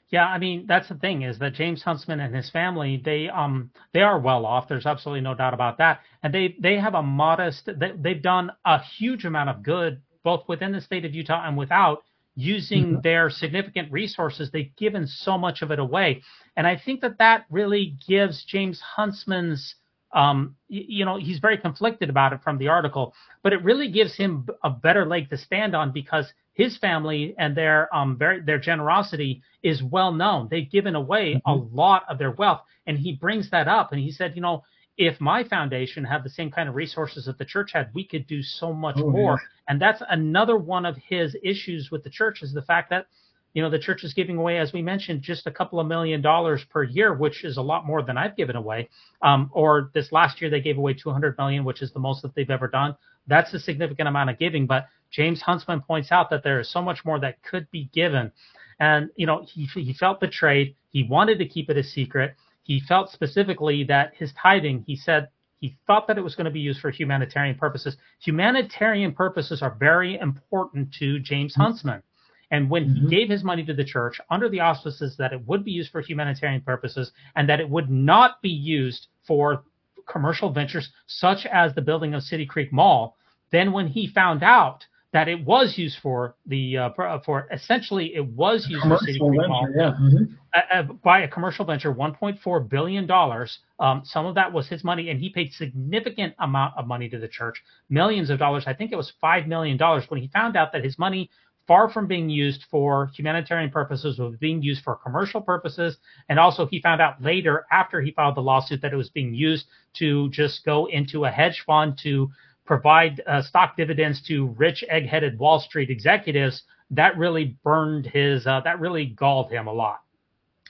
Yeah, 0.09 0.26
I 0.26 0.39
mean 0.39 0.66
that's 0.66 0.89
the 0.89 0.95
thing 0.95 1.22
is 1.22 1.39
that 1.41 1.55
James 1.55 1.82
Huntsman 1.82 2.20
and 2.20 2.34
his 2.34 2.49
family 2.51 3.01
they 3.05 3.28
um 3.28 3.70
they 3.93 4.03
are 4.03 4.18
well 4.18 4.47
off. 4.47 4.68
There's 4.68 4.87
absolutely 4.87 5.22
no 5.22 5.34
doubt 5.34 5.55
about 5.55 5.78
that, 5.78 6.01
and 6.22 6.32
they 6.32 6.57
they 6.61 6.78
have 6.78 6.95
a 6.95 7.03
modest 7.03 7.66
they, 7.66 7.93
they've 7.99 8.22
done 8.22 8.53
a 8.64 8.80
huge 8.80 9.24
amount 9.24 9.51
of 9.51 9.62
good 9.62 10.01
both 10.22 10.49
within 10.49 10.72
the 10.72 10.80
state 10.80 11.05
of 11.05 11.14
Utah 11.14 11.47
and 11.47 11.57
without 11.57 12.03
using 12.37 12.84
mm-hmm. 12.84 13.01
their 13.03 13.30
significant 13.30 13.91
resources. 13.91 14.51
They've 14.51 14.74
given 14.76 15.07
so 15.07 15.37
much 15.37 15.62
of 15.62 15.70
it 15.70 15.78
away. 15.78 16.22
And 16.57 16.66
I 16.66 16.76
think 16.82 17.01
that 17.01 17.18
that 17.18 17.47
really 17.51 17.97
gives 18.07 18.45
James 18.45 18.80
Huntsman's, 18.80 19.74
um, 20.12 20.55
you 20.68 21.05
know, 21.05 21.16
he's 21.16 21.39
very 21.39 21.57
conflicted 21.59 22.11
about 22.11 22.32
it 22.32 22.43
from 22.43 22.59
the 22.59 22.68
article, 22.68 23.14
but 23.43 23.53
it 23.53 23.64
really 23.64 23.91
gives 23.91 24.14
him 24.14 24.47
a 24.62 24.70
better 24.70 25.07
leg 25.07 25.30
to 25.30 25.39
stand 25.39 25.74
on 25.74 25.93
because 25.93 26.32
his 26.53 26.78
family 26.78 27.34
and 27.39 27.55
their 27.55 27.95
um 27.95 28.16
very 28.16 28.41
their 28.41 28.59
generosity 28.59 29.43
is 29.62 29.82
well 29.82 30.12
known. 30.12 30.49
They've 30.51 30.70
given 30.70 30.95
away 30.95 31.34
mm-hmm. 31.34 31.51
a 31.51 31.55
lot 31.55 32.05
of 32.09 32.18
their 32.18 32.30
wealth, 32.30 32.62
and 32.87 32.99
he 32.99 33.14
brings 33.14 33.51
that 33.51 33.68
up, 33.68 33.93
and 33.93 34.01
he 34.01 34.11
said, 34.11 34.34
you 34.34 34.43
know, 34.43 34.64
if 34.97 35.20
my 35.20 35.44
foundation 35.44 36.05
had 36.05 36.24
the 36.24 36.30
same 36.30 36.51
kind 36.51 36.68
of 36.68 36.74
resources 36.74 37.26
that 37.26 37.38
the 37.38 37.44
church 37.44 37.72
had, 37.72 37.90
we 37.94 38.05
could 38.05 38.26
do 38.26 38.42
so 38.42 38.72
much 38.72 38.97
oh, 38.99 39.11
more. 39.11 39.32
Yeah. 39.32 39.47
And 39.68 39.80
that's 39.80 40.03
another 40.09 40.57
one 40.57 40.86
of 40.86 40.97
his 40.97 41.36
issues 41.42 41.90
with 41.90 42.03
the 42.03 42.11
church 42.11 42.42
is 42.42 42.53
the 42.53 42.62
fact 42.62 42.90
that, 42.90 43.07
you 43.53 43.62
know, 43.62 43.70
the 43.70 43.78
church 43.78 44.05
is 44.05 44.14
giving 44.14 44.36
away, 44.36 44.59
as 44.59 44.72
we 44.72 44.82
mentioned, 44.82 45.22
just 45.22 45.47
a 45.47 45.51
couple 45.51 45.80
of 45.80 45.86
million 45.86 46.22
dollars 46.22 46.64
per 46.70 46.82
year, 46.82 47.14
which 47.14 47.44
is 47.44 47.57
a 47.57 47.62
lot 47.62 47.86
more 47.86 48.03
than 48.03 48.16
I've 48.16 48.36
given 48.36 48.57
away. 48.57 48.88
Um, 49.22 49.51
or 49.53 49.90
this 49.94 50.12
last 50.12 50.40
year 50.40 50.51
they 50.51 50.61
gave 50.61 50.78
away 50.78 50.94
200 50.94 51.36
million, 51.36 51.64
which 51.64 51.82
is 51.82 51.92
the 51.92 52.01
most 52.01 52.22
that 52.22 52.34
they've 52.34 52.51
ever 52.51 52.68
done. 52.68 52.97
That's 53.26 53.53
a 53.55 53.59
significant 53.59 54.09
amount 54.09 54.30
of 54.30 54.38
giving. 54.38 54.66
But 54.66 54.86
James 55.11 55.42
Huntsman 55.42 55.82
points 55.82 56.11
out 56.11 56.30
that 56.30 56.42
there 56.42 56.61
is 56.61 56.70
so 56.70 56.80
much 56.80 57.05
more 57.05 57.18
that 57.20 57.42
could 57.42 57.70
be 57.70 57.90
given. 57.92 58.32
And, 58.78 59.11
you 59.16 59.26
know, 59.26 59.44
he, 59.47 59.66
he 59.66 59.94
felt 59.94 60.20
betrayed. 60.20 60.76
He 60.90 61.05
wanted 61.05 61.38
to 61.38 61.49
keep 61.49 61.70
it 61.70 61.76
a 61.76 61.82
secret 61.82 62.34
he 62.66 62.80
felt 62.80 63.10
specifically 63.10 63.84
that 63.84 64.12
his 64.16 64.32
tithing, 64.32 64.82
he 64.88 64.96
said, 64.96 65.28
he 65.60 65.76
thought 65.86 66.08
that 66.08 66.18
it 66.18 66.24
was 66.24 66.34
going 66.34 66.46
to 66.46 66.50
be 66.50 66.60
used 66.60 66.80
for 66.80 66.90
humanitarian 66.90 67.56
purposes. 67.56 67.96
Humanitarian 68.20 69.12
purposes 69.12 69.62
are 69.62 69.76
very 69.78 70.18
important 70.18 70.92
to 70.98 71.20
James 71.20 71.52
mm-hmm. 71.52 71.62
Huntsman. 71.62 72.02
And 72.50 72.68
when 72.68 72.86
mm-hmm. 72.86 73.04
he 73.04 73.08
gave 73.08 73.30
his 73.30 73.44
money 73.44 73.64
to 73.64 73.72
the 73.72 73.84
church 73.84 74.20
under 74.30 74.48
the 74.48 74.60
auspices 74.60 75.16
that 75.16 75.32
it 75.32 75.46
would 75.46 75.64
be 75.64 75.70
used 75.70 75.92
for 75.92 76.00
humanitarian 76.00 76.60
purposes 76.60 77.12
and 77.36 77.48
that 77.48 77.60
it 77.60 77.70
would 77.70 77.88
not 77.88 78.42
be 78.42 78.50
used 78.50 79.06
for 79.26 79.62
commercial 80.08 80.50
ventures 80.50 80.90
such 81.06 81.46
as 81.46 81.72
the 81.74 81.82
building 81.82 82.14
of 82.14 82.22
City 82.22 82.46
Creek 82.46 82.72
Mall, 82.72 83.16
then 83.52 83.72
when 83.72 83.86
he 83.86 84.08
found 84.08 84.42
out 84.42 84.84
that 85.16 85.28
it 85.28 85.42
was 85.46 85.78
used 85.78 85.96
for 86.02 86.34
the 86.44 86.76
uh, 86.76 86.90
uh 86.90 87.18
for 87.24 87.48
essentially 87.50 88.14
it 88.14 88.26
was 88.26 88.66
used 88.68 88.82
for 88.86 88.98
City 88.98 89.18
Creek 89.18 89.48
Mall 89.48 89.66
yeah. 89.74 89.94
mm-hmm. 89.98 90.24
uh, 90.70 90.82
by 91.02 91.20
a 91.20 91.28
commercial 91.28 91.64
venture, 91.64 91.90
1.4 91.90 92.68
billion 92.68 93.06
dollars. 93.06 93.60
Um, 93.80 94.02
some 94.04 94.26
of 94.26 94.34
that 94.34 94.52
was 94.52 94.68
his 94.68 94.84
money, 94.84 95.08
and 95.08 95.18
he 95.18 95.30
paid 95.30 95.54
significant 95.54 96.34
amount 96.38 96.74
of 96.76 96.86
money 96.86 97.08
to 97.08 97.18
the 97.18 97.28
church, 97.28 97.62
millions 97.88 98.28
of 98.28 98.38
dollars. 98.38 98.64
I 98.66 98.74
think 98.74 98.92
it 98.92 98.96
was 98.96 99.10
five 99.18 99.46
million 99.46 99.78
dollars 99.78 100.04
when 100.08 100.20
he 100.20 100.28
found 100.28 100.54
out 100.54 100.72
that 100.72 100.84
his 100.84 100.98
money. 100.98 101.30
Far 101.66 101.90
from 101.90 102.06
being 102.06 102.30
used 102.30 102.64
for 102.70 103.10
humanitarian 103.16 103.70
purposes, 103.70 104.20
was 104.20 104.36
being 104.38 104.62
used 104.62 104.84
for 104.84 104.94
commercial 104.94 105.40
purposes. 105.40 105.96
And 106.28 106.38
also, 106.38 106.64
he 106.64 106.80
found 106.80 107.00
out 107.00 107.20
later, 107.20 107.66
after 107.72 108.00
he 108.00 108.12
filed 108.12 108.36
the 108.36 108.40
lawsuit, 108.40 108.82
that 108.82 108.92
it 108.92 108.96
was 108.96 109.10
being 109.10 109.34
used 109.34 109.66
to 109.94 110.30
just 110.30 110.64
go 110.64 110.86
into 110.86 111.24
a 111.24 111.28
hedge 111.28 111.64
fund 111.66 111.98
to 112.04 112.30
provide 112.66 113.22
uh, 113.26 113.42
stock 113.42 113.76
dividends 113.76 114.20
to 114.28 114.48
rich 114.58 114.84
egg-headed 114.88 115.38
Wall 115.38 115.60
Street 115.60 115.90
executives, 115.90 116.62
that 116.90 117.16
really 117.16 117.56
burned 117.64 118.06
his, 118.06 118.46
uh, 118.46 118.60
that 118.64 118.80
really 118.80 119.06
galled 119.06 119.50
him 119.50 119.66
a 119.66 119.72
lot. 119.72 120.00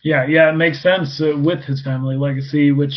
Yeah, 0.02 0.26
yeah, 0.26 0.50
it 0.50 0.56
makes 0.56 0.82
sense 0.82 1.20
uh, 1.20 1.36
with 1.36 1.60
his 1.64 1.82
family 1.82 2.16
legacy, 2.16 2.70
which, 2.70 2.94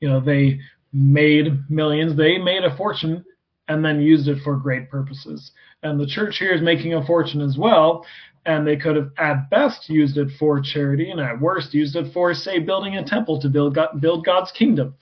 you 0.00 0.08
know, 0.08 0.20
they 0.20 0.58
made 0.92 1.58
millions, 1.68 2.16
they 2.16 2.38
made 2.38 2.64
a 2.64 2.76
fortune, 2.76 3.24
and 3.68 3.84
then 3.84 4.00
used 4.00 4.28
it 4.28 4.38
for 4.42 4.56
great 4.56 4.90
purposes. 4.90 5.52
And 5.82 6.00
the 6.00 6.06
church 6.06 6.38
here 6.38 6.52
is 6.52 6.62
making 6.62 6.94
a 6.94 7.06
fortune 7.06 7.40
as 7.40 7.56
well, 7.56 8.04
and 8.46 8.66
they 8.66 8.76
could 8.76 8.96
have 8.96 9.10
at 9.18 9.50
best 9.50 9.88
used 9.88 10.16
it 10.16 10.28
for 10.38 10.60
charity, 10.60 11.10
and 11.10 11.20
at 11.20 11.40
worst 11.40 11.74
used 11.74 11.94
it 11.96 12.12
for, 12.12 12.34
say, 12.34 12.58
building 12.58 12.96
a 12.96 13.04
temple 13.04 13.40
to 13.42 13.48
build 13.48 13.74
God, 13.74 14.00
build 14.00 14.24
God's 14.24 14.50
kingdom 14.52 14.94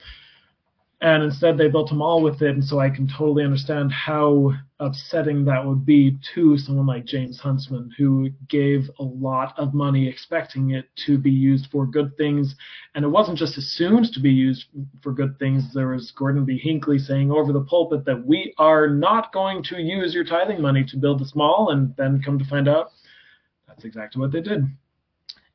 and 1.01 1.23
instead 1.23 1.57
they 1.57 1.67
built 1.67 1.91
a 1.91 1.95
mall 1.95 2.21
with 2.21 2.41
it 2.41 2.49
and 2.49 2.63
so 2.63 2.79
i 2.79 2.89
can 2.89 3.07
totally 3.07 3.43
understand 3.43 3.91
how 3.91 4.51
upsetting 4.79 5.43
that 5.45 5.63
would 5.63 5.85
be 5.85 6.17
to 6.33 6.57
someone 6.57 6.85
like 6.85 7.05
james 7.05 7.39
huntsman 7.39 7.91
who 7.97 8.29
gave 8.47 8.89
a 8.99 9.03
lot 9.03 9.53
of 9.57 9.73
money 9.73 10.07
expecting 10.07 10.71
it 10.71 10.85
to 10.95 11.17
be 11.17 11.31
used 11.31 11.67
for 11.71 11.85
good 11.85 12.15
things. 12.17 12.55
And 12.95 13.03
it 13.03 13.09
wasn't 13.09 13.37
just 13.37 13.57
assumed 13.57 14.11
to 14.13 14.19
be 14.19 14.31
used 14.31 14.65
for 15.01 15.13
good 15.13 15.37
things. 15.39 15.73
There 15.73 15.89
was 15.89 16.11
gordon 16.11 16.45
b. 16.45 16.57
Hinckley 16.57 16.99
saying 16.99 17.31
over 17.31 17.53
the 17.53 17.63
pulpit 17.63 18.05
that 18.05 18.25
we 18.25 18.53
are 18.57 18.87
not 18.87 19.33
going 19.33 19.63
to 19.63 19.77
use 19.81 20.13
your 20.13 20.23
tithing 20.23 20.61
money 20.61 20.83
to 20.89 20.97
build 20.97 21.19
this 21.19 21.35
mall 21.35 21.69
and 21.71 21.95
then 21.97 22.21
come 22.23 22.39
to 22.39 22.45
find 22.45 22.67
out 22.67 22.91
that's 23.67 23.85
exactly 23.85 24.19
what 24.19 24.31
they 24.31 24.41
did. 24.41 24.65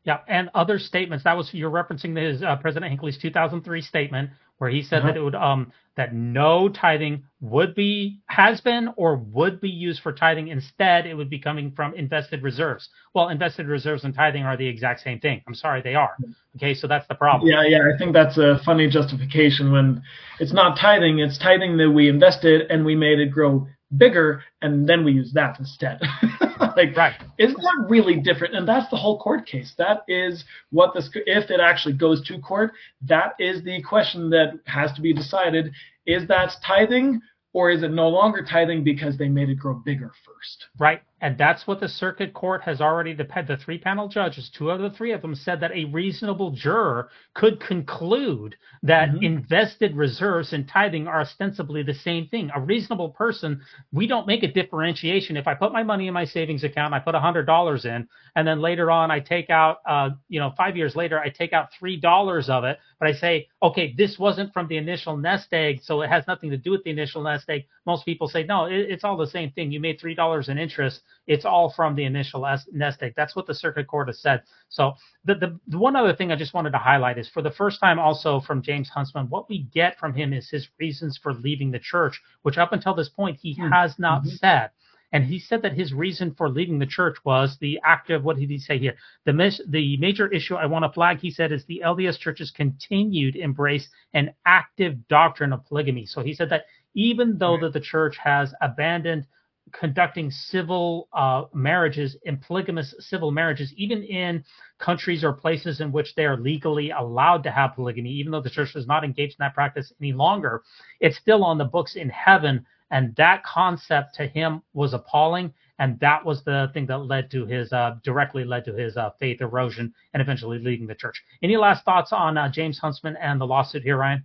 Yeah, 0.05 0.19
and 0.27 0.51
other 0.55 0.79
statements. 0.79 1.25
That 1.25 1.37
was 1.37 1.51
you're 1.53 1.71
referencing 1.71 2.17
his 2.17 2.43
uh, 2.43 2.57
President 2.57 2.91
Hinckley's 2.91 3.19
2003 3.19 3.81
statement, 3.83 4.31
where 4.63 4.71
he 4.71 4.81
said 4.81 5.01
Uh-huh. 5.01 5.09
that 5.09 5.17
it 5.17 5.21
would 5.25 5.35
um 5.35 5.73
that 5.97 6.15
no 6.15 6.69
tithing 6.69 7.25
would 7.41 7.75
be 7.75 8.21
has 8.27 8.61
been 8.61 8.89
or 8.97 9.17
would 9.17 9.61
be 9.61 9.69
used 9.69 10.01
for 10.01 10.13
tithing. 10.13 10.47
Instead, 10.49 11.05
it 11.05 11.15
would 11.15 11.29
be 11.29 11.39
coming 11.39 11.73
from 11.73 11.93
invested 11.95 12.43
reserves. 12.43 12.89
Well, 13.13 13.29
invested 13.29 13.67
reserves 13.67 14.05
and 14.05 14.15
tithing 14.15 14.45
are 14.45 14.57
the 14.57 14.67
exact 14.67 15.01
same 15.01 15.19
thing. 15.19 15.43
I'm 15.49 15.55
sorry, 15.55 15.83
they 15.83 15.97
are. 15.97 16.15
Okay, 16.57 16.75
so 16.75 16.87
that's 16.87 17.07
the 17.09 17.15
problem. 17.17 17.51
Yeah, 17.51 17.65
yeah, 17.67 17.83
I 17.93 17.99
think 17.99 18.13
that's 18.15 18.39
a 18.39 18.61
funny 18.65 18.89
justification 18.89 19.73
when 19.73 20.01
it's 20.39 20.53
not 20.55 20.79
tithing, 20.79 21.19
it's 21.19 21.39
tithing 21.39 21.77
that 21.79 21.91
we 21.91 22.09
invested 22.09 22.71
and 22.71 22.85
we 22.87 22.95
made 22.95 23.19
it 23.19 23.31
grow 23.33 23.67
bigger 23.97 24.43
and 24.63 24.89
then 24.89 25.05
we 25.05 25.13
use 25.13 25.33
that 25.35 25.59
instead. 25.59 26.01
like, 26.77 26.97
right. 26.97 27.15
Isn't 27.39 27.61
that 27.61 27.87
really 27.89 28.17
different? 28.17 28.55
And 28.55 28.67
that's 28.67 28.91
the 28.91 28.97
whole 28.97 29.19
court 29.21 29.47
case. 29.47 29.75
That 29.79 30.03
is 30.09 30.45
what 30.71 30.95
this, 30.95 31.11
if 31.15 31.51
it 31.51 31.61
actually 31.61 31.95
goes 31.95 32.23
to 32.29 32.39
court, 32.39 32.73
that 33.03 33.35
is 33.39 33.63
the 33.65 33.83
question 33.83 34.31
that 34.31 34.59
has 34.67 34.93
to 34.95 35.01
be 35.01 35.13
decided. 35.13 35.73
Is 36.07 36.27
that 36.29 36.53
tithing 36.67 37.21
or 37.53 37.71
is 37.71 37.83
it 37.83 37.91
no 37.91 38.09
longer 38.09 38.43
tithing 38.43 38.83
because 38.83 39.19
they 39.19 39.29
made 39.29 39.51
it 39.51 39.57
grow 39.57 39.75
bigger 39.75 40.13
first? 40.25 40.67
Right. 40.79 41.03
And 41.23 41.39
that's 41.39 41.69
what 41.69 41.81
the 41.81 41.89
circuit 41.89 42.35
court 42.35 42.63
has 42.65 42.81
already, 42.83 43.15
the, 43.15 43.25
the 43.47 43.57
three 43.57 43.79
panel 43.79 44.09
judges, 44.09 44.51
two 44.51 44.73
out 44.73 44.81
of 44.81 44.91
the 44.91 44.97
three 44.99 45.13
of 45.13 45.23
them 45.23 45.37
said 45.37 45.61
that 45.61 45.73
a 45.73 45.87
reasonable 45.87 46.51
juror 46.51 47.11
could 47.35 47.61
conclude 47.61 48.57
that 48.83 49.11
Mm-hmm. 49.13 49.25
invested 49.25 49.97
reserves 49.97 50.53
and 50.53 50.69
tithing 50.69 51.07
are 51.07 51.21
ostensibly 51.21 51.83
the 51.83 51.95
same 51.95 52.29
thing. 52.29 52.51
A 52.55 52.61
reasonable 52.61 53.11
person, 53.11 53.61
we 53.93 54.07
don't 54.07 54.27
make 54.27 54.43
a 54.43 54.53
differentiation. 54.53 55.37
If 55.37 55.47
I 55.47 55.55
put 55.55 55.73
my 55.73 55.83
money 55.83 56.09
in 56.09 56.15
my 56.15 56.25
savings 56.25 56.65
account, 56.65 56.95
I 56.95 56.99
put 56.99 57.15
$100 57.15 57.85
in, 57.85 58.09
and 58.37 58.49
then 58.49 58.61
later 58.61 58.91
on 58.91 59.11
I 59.11 59.21
take 59.21 59.51
out, 59.51 59.79
uh, 59.87 60.11
you 60.29 60.41
know, 60.41 60.53
five 60.57 60.77
years 60.77 60.97
later, 60.97 61.21
I 61.21 61.31
take 61.31 61.53
out 61.53 61.69
$3 61.81 62.49
of 62.49 62.65
it, 62.65 62.79
but 62.99 63.09
I 63.09 63.13
say, 63.13 63.49
okay, 63.63 63.95
this 63.97 64.19
wasn't 64.19 64.53
from 64.53 64.69
the 64.69 64.77
initial 64.77 65.17
nest 65.17 65.53
egg, 65.53 65.81
so 65.83 66.03
it 66.03 66.09
has 66.09 66.25
nothing 66.27 66.51
to 66.51 66.57
do 66.59 66.73
with 66.73 66.85
the 66.85 66.91
initial 66.91 67.23
nest 67.23 67.49
egg. 67.49 67.67
Most 67.87 68.05
people 68.05 68.29
say, 68.29 68.45
no, 68.45 68.67
it, 68.67 68.75
it's 68.91 69.05
all 69.05 69.17
the 69.17 69.27
same 69.27 69.51
thing. 69.53 69.71
You 69.73 69.81
made 69.81 70.01
$3 70.01 70.49
in 70.49 70.59
interest 70.59 71.01
it's 71.27 71.45
all 71.45 71.71
from 71.71 71.95
the 71.95 72.05
initial 72.05 72.47
nest 72.73 73.03
egg. 73.03 73.15
That's 73.17 73.37
what 73.37 73.47
the 73.47 73.55
circuit 73.55 73.87
court 73.87 74.09
has 74.09 74.21
said. 74.21 74.43
So 74.69 74.95
the, 75.25 75.35
the, 75.35 75.61
the 75.69 75.79
one 75.79 75.97
other 75.97 76.15
thing 76.15 76.33
I 76.33 76.37
just 76.37 76.55
wanted 76.55 76.71
to 76.71 76.79
highlight 76.79 77.19
is 77.19 77.29
for 77.29 77.43
the 77.43 77.51
first 77.51 77.81
time 77.81 77.99
also 77.99 78.41
from 78.41 78.63
James 78.63 78.89
Huntsman, 78.89 79.29
what 79.29 79.49
we 79.49 79.65
get 79.73 79.99
from 79.99 80.15
him 80.15 80.33
is 80.33 80.51
his 80.51 80.69
reasons 80.79 81.19
for 81.23 81.35
leaving 81.35 81.71
the 81.71 81.79
church, 81.79 82.21
which 82.43 82.59
up 82.59 82.73
until 82.73 82.95
this 82.95 83.09
point 83.09 83.39
he 83.41 83.55
hmm. 83.55 83.69
has 83.69 83.99
not 83.99 84.23
mm-hmm. 84.23 84.37
said. 84.37 84.71
And 85.13 85.27
he 85.27 85.39
said 85.39 85.61
that 85.63 85.75
his 85.75 85.93
reason 85.93 86.35
for 86.35 86.49
leaving 86.49 86.79
the 86.79 86.87
church 86.87 87.17
was 87.23 87.59
the 87.59 87.79
active, 87.85 88.25
what 88.25 88.39
did 88.39 88.49
he 88.49 88.59
say 88.59 88.79
here? 88.79 88.97
The, 89.27 89.35
mis- 89.35 89.61
the 89.69 89.99
major 89.99 90.27
issue 90.27 90.55
I 90.55 90.65
want 90.65 90.87
to 90.87 90.93
flag, 90.93 91.19
he 91.21 91.31
said, 91.31 91.53
is 91.53 91.67
the 91.67 91.83
LDS 91.85 92.19
church's 92.19 92.51
continued 92.51 93.37
embrace 93.37 93.89
an 94.15 94.33
active 94.47 95.07
doctrine 95.09 95.53
of 95.53 95.67
polygamy. 95.67 96.07
So 96.07 96.23
he 96.23 96.33
said 96.33 96.49
that 96.49 96.65
even 96.95 97.37
though 97.37 97.59
that 97.61 97.75
the 97.75 97.81
church 97.81 98.17
has 98.19 98.55
abandoned 98.63 99.27
conducting 99.73 100.31
civil 100.31 101.09
uh, 101.13 101.45
marriages 101.55 102.17
and 102.27 102.41
polygamous 102.41 102.95
civil 102.99 103.31
marriages, 103.31 103.73
even 103.77 104.03
in 104.03 104.45
countries 104.79 105.25
or 105.25 105.33
places 105.33 105.81
in 105.81 105.93
which 105.93 106.15
they 106.15 106.25
are 106.25 106.37
legally 106.37 106.91
allowed 106.91 107.43
to 107.45 107.51
have 107.51 107.75
polygamy, 107.75 108.11
even 108.11 108.33
though 108.33 108.41
the 108.41 108.51
church 108.51 108.75
is 108.75 108.87
not 108.87 109.05
engaged 109.05 109.33
in 109.33 109.37
that 109.41 109.55
practice 109.55 109.93
any 110.01 110.13
longer, 110.13 110.63
it's 111.01 111.17
still 111.17 111.45
on 111.45 111.59
the 111.59 111.65
books 111.65 111.97
in 111.97 112.09
heaven. 112.11 112.67
And 112.91 113.17
that 113.17 113.43
concept 113.45 114.15
to 114.17 114.27
him 114.27 114.63
was 114.75 114.93
appalling. 114.93 115.55
And 115.79 115.99
that 116.01 116.25
was 116.25 116.45
the 116.45 116.71
thing 116.75 116.87
that 116.87 116.99
led 116.99 117.31
to 117.31 117.47
his, 117.47 117.73
uh, 117.73 117.97
directly 118.05 118.45
led 118.45 118.65
to 118.67 118.75
his 118.75 118.97
uh, 118.97 119.11
faith 119.19 119.41
erosion 119.41 119.95
and 120.13 120.21
eventually 120.21 120.59
leaving 120.59 120.87
the 120.87 120.95
church. 120.95 121.23
Any 121.43 121.57
last 121.57 121.85
thoughts 121.85 122.13
on 122.13 122.37
uh, 122.37 122.51
James 122.51 122.79
Huntsman 122.79 123.17
and 123.17 123.41
the 123.41 123.47
lawsuit 123.47 123.83
here, 123.83 123.97
Ryan? 123.97 124.25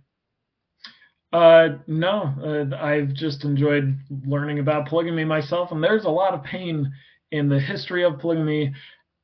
Uh, 1.32 1.68
no, 1.86 2.32
uh, 2.42 2.76
I've 2.76 3.12
just 3.12 3.44
enjoyed 3.44 3.98
learning 4.26 4.60
about 4.60 4.88
polygamy 4.88 5.24
myself, 5.24 5.72
and 5.72 5.84
there's 5.84 6.04
a 6.04 6.10
lot 6.10 6.32
of 6.32 6.42
pain 6.42 6.90
in 7.32 7.48
the 7.48 7.60
history 7.60 8.04
of 8.04 8.18
polygamy 8.18 8.72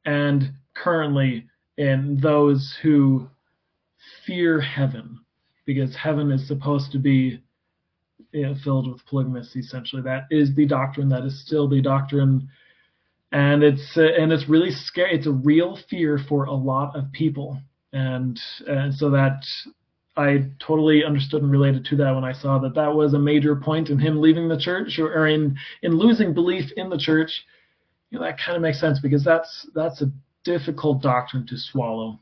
and 0.05 0.53
currently 0.75 1.47
in 1.79 2.19
those 2.21 2.77
who 2.83 3.27
fear 4.27 4.61
heaven, 4.61 5.19
because 5.65 5.97
heaven 5.97 6.31
is 6.31 6.47
supposed 6.47 6.93
to 6.93 6.99
be 6.99 7.41
you 8.33 8.43
know, 8.43 8.55
filled 8.63 8.93
with 8.93 9.05
polygamists. 9.07 9.57
Essentially, 9.57 10.03
that 10.03 10.25
is 10.31 10.55
the 10.55 10.67
doctrine. 10.67 11.09
That 11.09 11.25
is 11.25 11.43
still 11.47 11.69
the 11.69 11.81
doctrine, 11.81 12.49
and 13.33 13.63
it's 13.63 13.97
uh, 13.97 14.03
and 14.19 14.31
it's 14.31 14.49
really 14.49 14.71
scary. 14.71 15.15
It's 15.15 15.27
a 15.27 15.33
real 15.33 15.79
fear 15.89 16.19
for 16.29 16.45
a 16.45 16.53
lot 16.53 16.95
of 16.95 17.11
people, 17.13 17.59
and 17.95 18.39
and 18.67 18.95
so 18.95 19.09
that 19.11 19.43
I 20.17 20.45
totally 20.61 21.05
understood 21.05 21.43
and 21.43 21.51
related 21.51 21.85
to 21.87 21.97
that 21.97 22.15
when 22.15 22.25
I 22.25 22.33
saw 22.33 22.59
that 22.61 22.75
that 22.75 22.95
was 22.95 23.15
a 23.15 23.19
major 23.19 23.57
point 23.57 23.91
in 23.91 23.99
him 23.99 24.21
leaving 24.21 24.49
the 24.49 24.59
church 24.59 24.99
or, 24.99 25.13
or 25.13 25.27
in 25.27 25.57
in 25.83 25.97
losing 25.97 26.33
belief 26.33 26.71
in 26.77 26.89
the 26.89 26.99
church. 26.99 27.45
You 28.11 28.19
know, 28.19 28.25
that 28.25 28.39
kind 28.39 28.55
of 28.57 28.63
makes 28.63 28.81
sense 28.81 29.01
because 29.01 29.25
that's 29.25 29.69
that's 29.75 30.03
a 30.03 30.13
difficult 30.45 31.03
doctrine 31.03 31.47
to 31.49 31.57
swallow. 31.57 32.21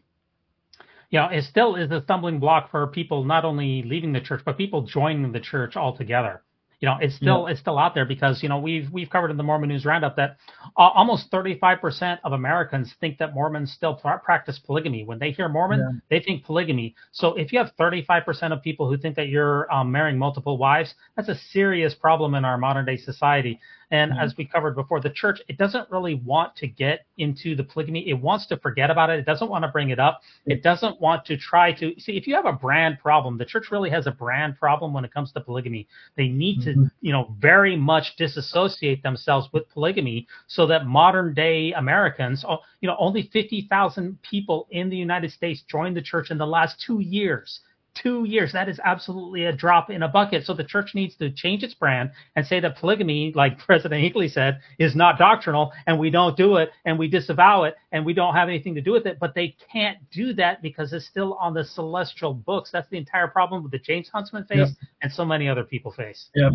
Yeah, 1.11 1.31
it 1.31 1.45
still 1.45 1.77
is 1.77 1.91
a 1.91 2.01
stumbling 2.03 2.41
block 2.41 2.71
for 2.71 2.87
people 2.87 3.25
not 3.25 3.45
only 3.45 3.83
leaving 3.83 4.15
the 4.15 4.21
church 4.21 4.41
but 4.45 4.57
people 4.57 4.83
joining 4.83 5.31
the 5.31 5.41
church 5.41 5.77
altogether. 5.77 6.43
You 6.83 6.89
know, 6.89 6.99
it's 7.01 7.15
still 7.15 7.45
yeah. 7.47 7.53
it's 7.53 7.61
still 7.61 7.79
out 7.79 7.95
there 7.95 8.05
because 8.05 8.43
you 8.43 8.49
know 8.49 8.59
we've 8.59 8.91
we've 8.91 9.09
covered 9.09 9.31
in 9.31 9.37
the 9.37 9.45
Mormon 9.45 9.69
News 9.69 9.85
Roundup 9.85 10.17
that 10.17 10.37
uh, 10.77 10.91
almost 10.95 11.31
35% 11.31 12.19
of 12.25 12.33
Americans 12.33 12.93
think 13.01 13.19
that 13.19 13.35
Mormons 13.35 13.73
still 13.73 13.95
practice 13.95 14.59
polygamy. 14.59 15.05
When 15.05 15.21
they 15.21 15.31
hear 15.31 15.49
Mormon, 15.49 15.79
yeah. 15.79 16.01
they 16.11 16.25
think 16.25 16.45
polygamy. 16.45 16.97
So 17.13 17.35
if 17.35 17.53
you 17.53 17.61
have 17.61 17.71
35% 17.79 18.53
of 18.53 18.63
people 18.63 18.89
who 18.89 18.99
think 18.99 19.15
that 19.15 19.29
you're 19.29 19.73
um, 19.73 19.93
marrying 19.93 20.19
multiple 20.19 20.59
wives, 20.59 20.93
that's 21.15 21.29
a 21.29 21.37
serious 21.53 21.95
problem 21.95 22.35
in 22.35 22.45
our 22.45 22.59
modern 22.59 22.85
day 22.85 22.97
society. 22.97 23.61
And 23.93 24.11
mm-hmm. 24.11 24.21
as 24.21 24.35
we 24.37 24.47
covered 24.47 24.75
before, 24.75 25.01
the 25.01 25.11
church 25.11 25.41
it 25.49 25.59
doesn't 25.59 25.89
really 25.91 26.15
want 26.15 26.57
to 26.57 26.67
get 26.67 27.07
into 27.19 27.55
the 27.55 27.63
polygamy. 27.63 28.09
It 28.09 28.15
wants 28.15 28.47
to 28.47 28.57
forget 28.57 28.91
about 28.91 29.11
it. 29.11 29.19
It 29.21 29.27
doesn't 29.27 29.51
want 29.51 29.65
to 29.65 29.69
bring 29.69 29.91
it 29.91 30.01
up. 30.01 30.23
It 30.47 30.63
doesn't 30.63 31.01
want 31.01 31.27
to 31.27 31.37
try 31.37 31.73
to 31.75 31.95
see 32.01 32.17
if 32.17 32.27
you 32.27 32.35
have 32.35 32.47
a 32.47 32.55
brand 32.55 32.99
problem. 32.99 33.37
The 33.37 33.45
church 33.45 33.71
really 33.71 33.91
has 33.91 34.07
a 34.07 34.11
brand 34.11 34.59
problem 34.59 34.95
when 34.95 35.05
it 35.05 35.13
comes 35.13 35.31
to 35.33 35.41
polygamy. 35.41 35.87
They 36.17 36.29
need 36.29 36.63
to, 36.63 36.91
you 37.03 37.13
know, 37.13 37.37
very 37.39 37.77
much 37.77 38.17
disassociate 38.17 39.03
themselves 39.03 39.49
with 39.53 39.69
polygamy 39.69 40.27
so 40.47 40.67
that 40.69 40.87
modern 40.87 41.35
day 41.35 41.73
Americans, 41.75 42.45
you 42.81 42.89
know, 42.89 42.97
only 42.99 43.29
50,000 43.31 44.23
people 44.23 44.69
in 44.71 44.89
the 44.89 44.97
United 44.97 45.33
States 45.33 45.63
joined 45.71 45.97
the 45.97 46.03
church 46.03 46.31
in 46.31 46.39
the 46.39 46.47
last 46.47 46.81
two 46.81 47.01
years 47.01 47.61
two 47.95 48.25
years. 48.25 48.53
That 48.53 48.69
is 48.69 48.81
absolutely 48.85 49.45
a 49.45 49.53
drop 49.53 49.91
in 49.91 50.03
a 50.03 50.09
bucket. 50.09 50.45
So 50.47 50.55
the 50.55 50.65
church 50.65 50.95
needs 50.95 51.17
to 51.17 51.31
change 51.31 51.63
its 51.63 51.75
brand 51.75 52.11
and 52.37 52.47
say 52.47 52.61
that 52.61 52.77
polygamy, 52.79 53.33
like 53.35 53.59
President 53.67 54.01
Hinckley 54.01 54.29
said, 54.29 54.61
is 54.79 54.95
not 54.97 55.19
doctrinal 55.19 55.73
and 55.87 55.99
we 55.99 56.11
don't 56.11 56.37
do 56.37 56.57
it 56.57 56.71
and 56.85 56.99
we 56.99 57.09
disavow 57.09 57.65
it 57.65 57.77
and 57.93 58.05
we 58.05 58.15
don't 58.15 58.35
have 58.35 58.49
anything 58.49 58.75
to 58.75 58.81
do 58.81 58.93
with 58.93 59.07
it. 59.07 59.19
But 59.21 59.35
they 59.35 59.57
can't 59.73 59.99
do 60.11 60.33
that 60.35 60.63
because 60.63 60.93
it's 60.93 61.07
still 61.07 61.35
on 61.35 61.55
the 61.55 61.65
celestial 61.65 62.35
books. 62.35 62.71
That's 62.73 62.89
the 62.89 62.99
entire 62.99 63.29
problem 63.29 63.63
with 63.63 63.73
the 63.73 63.79
James 63.79 64.09
Huntsman 64.09 64.45
face 64.45 64.59
Yeah. 64.59 64.89
and 65.03 65.13
so 65.13 65.25
many 65.25 65.49
other 65.49 65.65
people 65.65 65.93
face. 65.93 66.31
Yeah, 66.35 66.51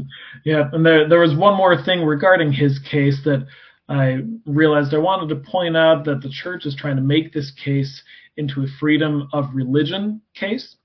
yeah. 0.46 0.70
And 0.74 0.86
there 0.86 1.08
there 1.08 1.20
was 1.20 1.36
one 1.36 1.56
more 1.56 1.82
thing 1.84 2.04
regarding 2.04 2.52
his 2.52 2.80
case 2.80 3.22
that 3.26 3.46
I 3.90 4.20
realized 4.46 4.94
I 4.94 4.98
wanted 4.98 5.30
to 5.30 5.50
point 5.50 5.78
out 5.78 6.04
that 6.06 6.22
the 6.22 6.30
church 6.30 6.66
is 6.66 6.76
trying 6.76 6.98
to 6.98 7.02
make 7.02 7.32
this 7.34 7.52
case 7.52 8.02
into 8.36 8.64
a 8.64 8.68
freedom 8.80 9.30
of 9.34 9.46
religion 9.54 10.22
case. 10.36 10.76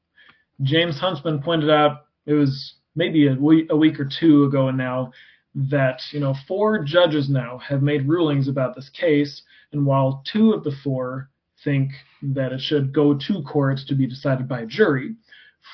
James 0.62 0.98
Huntsman 0.98 1.42
pointed 1.42 1.70
out 1.70 2.06
it 2.26 2.34
was 2.34 2.74
maybe 2.94 3.26
a 3.26 3.34
week, 3.34 3.66
a 3.70 3.76
week 3.76 3.98
or 3.98 4.08
two 4.08 4.44
ago 4.44 4.70
now 4.70 5.12
that 5.54 6.00
you 6.12 6.20
know 6.20 6.34
four 6.46 6.82
judges 6.82 7.28
now 7.28 7.58
have 7.58 7.82
made 7.82 8.08
rulings 8.08 8.48
about 8.48 8.74
this 8.74 8.88
case, 8.90 9.42
and 9.72 9.84
while 9.84 10.22
two 10.30 10.52
of 10.52 10.64
the 10.64 10.72
four 10.82 11.30
think 11.64 11.90
that 12.22 12.52
it 12.52 12.60
should 12.60 12.92
go 12.92 13.14
to 13.14 13.42
courts 13.42 13.84
to 13.86 13.94
be 13.94 14.06
decided 14.06 14.48
by 14.48 14.60
a 14.60 14.66
jury, 14.66 15.14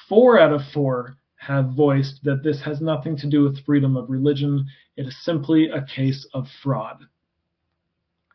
four 0.08 0.38
out 0.38 0.52
of 0.52 0.60
four 0.72 1.16
have 1.36 1.72
voiced 1.74 2.20
that 2.24 2.42
this 2.42 2.60
has 2.62 2.80
nothing 2.80 3.16
to 3.16 3.28
do 3.28 3.42
with 3.42 3.64
freedom 3.64 3.96
of 3.96 4.10
religion. 4.10 4.66
It 4.96 5.06
is 5.06 5.24
simply 5.24 5.68
a 5.68 5.82
case 5.82 6.26
of 6.34 6.46
fraud. 6.62 7.04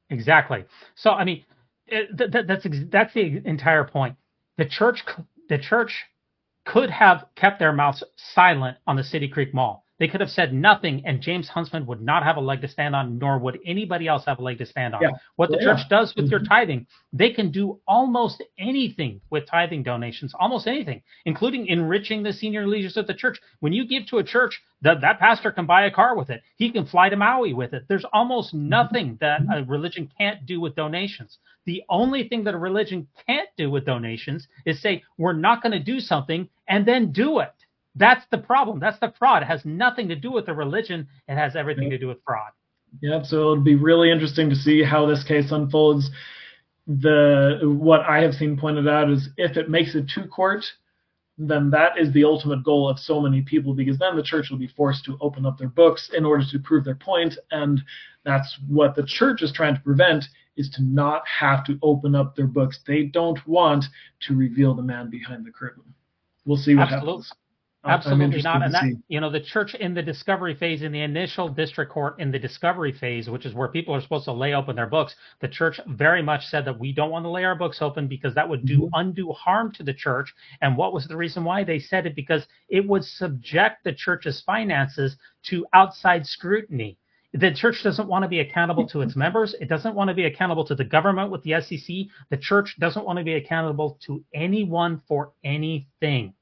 Exactly. 0.09 0.65
So 0.95 1.11
I 1.11 1.23
mean, 1.25 1.43
that's 2.15 2.65
that's 2.89 3.13
the 3.13 3.41
entire 3.45 3.83
point. 3.83 4.15
The 4.57 4.65
church, 4.65 5.03
the 5.49 5.57
church 5.57 6.03
could 6.65 6.89
have 6.89 7.25
kept 7.35 7.59
their 7.59 7.73
mouths 7.73 8.03
silent 8.15 8.77
on 8.87 8.95
the 8.95 9.03
City 9.03 9.27
Creek 9.27 9.53
Mall. 9.53 9.82
They 10.03 10.09
could 10.09 10.19
have 10.19 10.31
said 10.31 10.53
nothing, 10.53 11.01
and 11.05 11.21
James 11.21 11.47
Huntsman 11.47 11.85
would 11.85 12.01
not 12.01 12.23
have 12.23 12.35
a 12.35 12.41
leg 12.41 12.59
to 12.59 12.67
stand 12.67 12.93
on, 12.93 13.17
nor 13.19 13.39
would 13.39 13.57
anybody 13.65 14.05
else 14.05 14.25
have 14.25 14.37
a 14.37 14.41
leg 14.43 14.57
to 14.57 14.65
stand 14.65 14.93
on. 14.93 15.01
Yeah. 15.01 15.11
What 15.37 15.49
the 15.49 15.55
Yeah. 15.55 15.63
church 15.63 15.87
does 15.87 16.13
with 16.13 16.29
your 16.29 16.41
Mhm. 16.41 16.49
tithing, 16.49 16.87
they 17.13 17.29
can 17.29 17.51
do 17.51 17.79
almost 17.87 18.43
anything 18.57 19.21
with 19.29 19.45
tithing 19.45 19.83
donations, 19.83 20.33
almost 20.33 20.67
anything, 20.67 21.03
including 21.23 21.67
enriching 21.67 22.21
the 22.21 22.33
senior 22.33 22.67
leaders 22.67 22.97
of 22.97 23.07
the 23.07 23.13
church. 23.13 23.39
When 23.61 23.71
you 23.71 23.85
give 23.85 24.05
to 24.07 24.17
a 24.17 24.25
church, 24.25 24.61
that 24.81 24.99
that 24.99 25.19
pastor 25.19 25.53
can 25.53 25.65
buy 25.65 25.85
a 25.85 25.91
car 25.91 26.17
with 26.17 26.29
it. 26.29 26.43
He 26.57 26.69
can 26.69 26.83
fly 26.83 27.07
to 27.07 27.15
Maui 27.15 27.53
with 27.53 27.73
it. 27.73 27.87
There's 27.87 28.03
almost 28.03 28.53
nothing 28.53 29.15
that 29.21 29.43
a 29.49 29.63
religion 29.63 30.11
can't 30.17 30.45
do 30.45 30.59
with 30.59 30.75
donations. 30.75 31.39
The 31.63 31.81
only 31.87 32.27
thing 32.27 32.43
that 32.43 32.53
a 32.53 32.57
religion 32.57 33.07
can't 33.25 33.47
do 33.55 33.71
with 33.71 33.85
donations 33.85 34.49
is 34.65 34.81
say 34.81 35.01
we're 35.17 35.31
not 35.31 35.61
going 35.61 35.71
to 35.71 35.79
do 35.79 36.01
something 36.01 36.49
and 36.67 36.85
then 36.85 37.13
do 37.13 37.39
it. 37.39 37.53
That's 37.95 38.25
the 38.31 38.37
problem. 38.37 38.79
That's 38.79 38.99
the 38.99 39.13
fraud. 39.19 39.43
It 39.43 39.47
has 39.47 39.63
nothing 39.65 40.07
to 40.09 40.15
do 40.15 40.31
with 40.31 40.45
the 40.45 40.53
religion. 40.53 41.07
It 41.27 41.35
has 41.35 41.55
everything 41.55 41.89
to 41.91 41.97
do 41.97 42.07
with 42.07 42.17
fraud. 42.25 42.51
Yeah, 43.01 43.23
so 43.23 43.37
it'll 43.37 43.63
be 43.63 43.75
really 43.75 44.11
interesting 44.11 44.49
to 44.49 44.55
see 44.55 44.83
how 44.83 45.05
this 45.05 45.23
case 45.23 45.51
unfolds. 45.51 46.09
The 46.87 47.59
what 47.63 48.01
I 48.01 48.21
have 48.21 48.33
seen 48.33 48.57
pointed 48.57 48.87
out 48.87 49.09
is 49.09 49.29
if 49.37 49.57
it 49.57 49.69
makes 49.69 49.95
it 49.95 50.09
to 50.15 50.27
court, 50.27 50.65
then 51.37 51.69
that 51.71 51.97
is 51.97 52.11
the 52.13 52.23
ultimate 52.23 52.63
goal 52.63 52.89
of 52.89 52.99
so 52.99 53.21
many 53.21 53.41
people 53.41 53.73
because 53.73 53.97
then 53.97 54.15
the 54.15 54.23
church 54.23 54.49
will 54.49 54.57
be 54.57 54.67
forced 54.67 55.05
to 55.05 55.17
open 55.21 55.45
up 55.45 55.57
their 55.57 55.69
books 55.69 56.11
in 56.13 56.25
order 56.25 56.43
to 56.51 56.59
prove 56.59 56.83
their 56.83 56.95
point. 56.95 57.37
and 57.51 57.81
that's 58.25 58.57
what 58.69 58.95
the 58.95 59.03
church 59.05 59.41
is 59.41 59.51
trying 59.51 59.75
to 59.75 59.81
prevent 59.81 60.25
is 60.55 60.69
to 60.69 60.83
not 60.83 61.23
have 61.27 61.65
to 61.65 61.77
open 61.81 62.15
up 62.15 62.35
their 62.35 62.47
books. 62.47 62.79
They 62.87 63.03
don't 63.03 63.45
want 63.47 63.85
to 64.21 64.35
reveal 64.35 64.73
the 64.73 64.81
man 64.81 65.09
behind 65.09 65.45
the 65.45 65.51
curtain. 65.51 65.83
We'll 66.45 66.57
see 66.57 66.75
what 66.75 66.83
Absolutely. 66.83 67.23
happens. 67.23 67.33
Absolutely 67.85 68.41
not. 68.41 68.63
And 68.63 68.73
that, 68.73 68.83
you 69.09 69.19
know, 69.19 69.29
the 69.29 69.41
church 69.41 69.75
in 69.75 69.93
the 69.93 70.01
discovery 70.01 70.55
phase, 70.55 70.81
in 70.83 70.91
the 70.91 71.01
initial 71.01 71.49
district 71.49 71.91
court, 71.91 72.19
in 72.19 72.31
the 72.31 72.39
discovery 72.39 72.93
phase, 72.93 73.29
which 73.29 73.45
is 73.45 73.53
where 73.53 73.67
people 73.67 73.93
are 73.93 74.01
supposed 74.01 74.25
to 74.25 74.31
lay 74.31 74.53
open 74.53 74.75
their 74.75 74.87
books, 74.87 75.15
the 75.41 75.49
church 75.49 75.79
very 75.87 76.21
much 76.21 76.47
said 76.47 76.63
that 76.65 76.79
we 76.79 76.93
don't 76.93 77.11
want 77.11 77.25
to 77.25 77.29
lay 77.29 77.43
our 77.43 77.55
books 77.55 77.81
open 77.81 78.07
because 78.07 78.33
that 78.35 78.47
would 78.47 78.65
do 78.65 78.89
undue 78.93 79.31
harm 79.33 79.71
to 79.73 79.83
the 79.83 79.93
church. 79.93 80.33
And 80.61 80.77
what 80.77 80.93
was 80.93 81.07
the 81.07 81.17
reason 81.17 81.43
why 81.43 81.63
they 81.65 81.79
said 81.79 82.05
it? 82.05 82.15
Because 82.15 82.45
it 82.69 82.87
would 82.87 83.03
subject 83.03 83.83
the 83.83 83.93
church's 83.93 84.41
finances 84.41 85.17
to 85.49 85.65
outside 85.73 86.25
scrutiny. 86.25 86.97
The 87.33 87.51
church 87.51 87.81
doesn't 87.83 88.07
want 88.07 88.23
to 88.23 88.29
be 88.29 88.39
accountable 88.39 88.87
to 88.89 89.01
its 89.01 89.15
members. 89.15 89.55
It 89.59 89.67
doesn't 89.67 89.95
want 89.95 90.07
to 90.09 90.13
be 90.13 90.25
accountable 90.25 90.65
to 90.65 90.75
the 90.75 90.83
government 90.83 91.31
with 91.31 91.41
the 91.41 91.59
SEC. 91.61 92.05
The 92.29 92.37
church 92.37 92.77
doesn't 92.79 93.05
want 93.05 93.17
to 93.17 93.25
be 93.25 93.33
accountable 93.33 93.97
to 94.05 94.23
anyone 94.33 95.01
for 95.07 95.33
anything. 95.43 96.33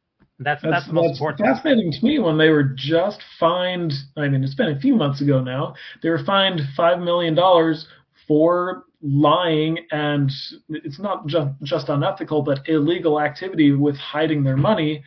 That's 0.44 0.62
that's, 0.62 0.74
That's, 0.74 0.88
the 0.88 0.94
most 0.94 1.08
that's 1.08 1.20
important. 1.20 1.48
fascinating 1.48 1.92
to 1.92 2.06
me 2.06 2.20
when 2.20 2.38
they 2.38 2.50
were 2.50 2.64
just 2.64 3.22
fined. 3.40 3.94
I 4.18 4.28
mean, 4.28 4.44
it's 4.44 4.56
been 4.56 4.76
a 4.76 4.80
few 4.80 4.96
months 4.96 5.22
ago 5.22 5.42
now. 5.42 5.76
They 6.02 6.10
were 6.10 6.24
fined 6.24 6.62
five 6.76 7.00
million 7.00 7.36
dollars 7.36 7.88
for 8.28 8.86
lying, 9.04 9.78
and 9.92 10.32
it's 10.70 11.00
not 11.00 11.28
just 11.28 11.50
just 11.64 11.90
unethical, 11.90 12.42
but 12.42 12.68
illegal 12.68 13.20
activity 13.20 13.72
with 13.72 13.96
hiding 13.98 14.44
their 14.44 14.58
money. 14.58 15.04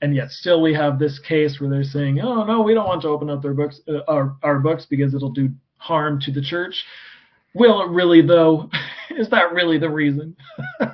And 0.00 0.16
yet, 0.16 0.30
still, 0.30 0.60
we 0.60 0.74
have 0.74 0.98
this 0.98 1.20
case 1.20 1.60
where 1.60 1.70
they're 1.70 1.84
saying, 1.84 2.20
"Oh 2.20 2.44
no, 2.44 2.62
we 2.62 2.74
don't 2.74 2.88
want 2.88 3.02
to 3.02 3.08
open 3.08 3.30
up 3.30 3.40
their 3.40 3.54
books, 3.54 3.80
uh, 3.88 4.00
our 4.08 4.36
our 4.42 4.58
books, 4.58 4.86
because 4.88 5.14
it'll 5.14 5.30
do 5.30 5.50
harm 5.76 6.20
to 6.22 6.32
the 6.32 6.42
church." 6.42 6.84
Will 7.54 7.82
it 7.82 7.90
really, 7.90 8.22
though? 8.22 8.68
Is 9.10 9.28
that 9.30 9.52
really 9.52 9.78
the 9.78 9.90
reason? 9.90 10.36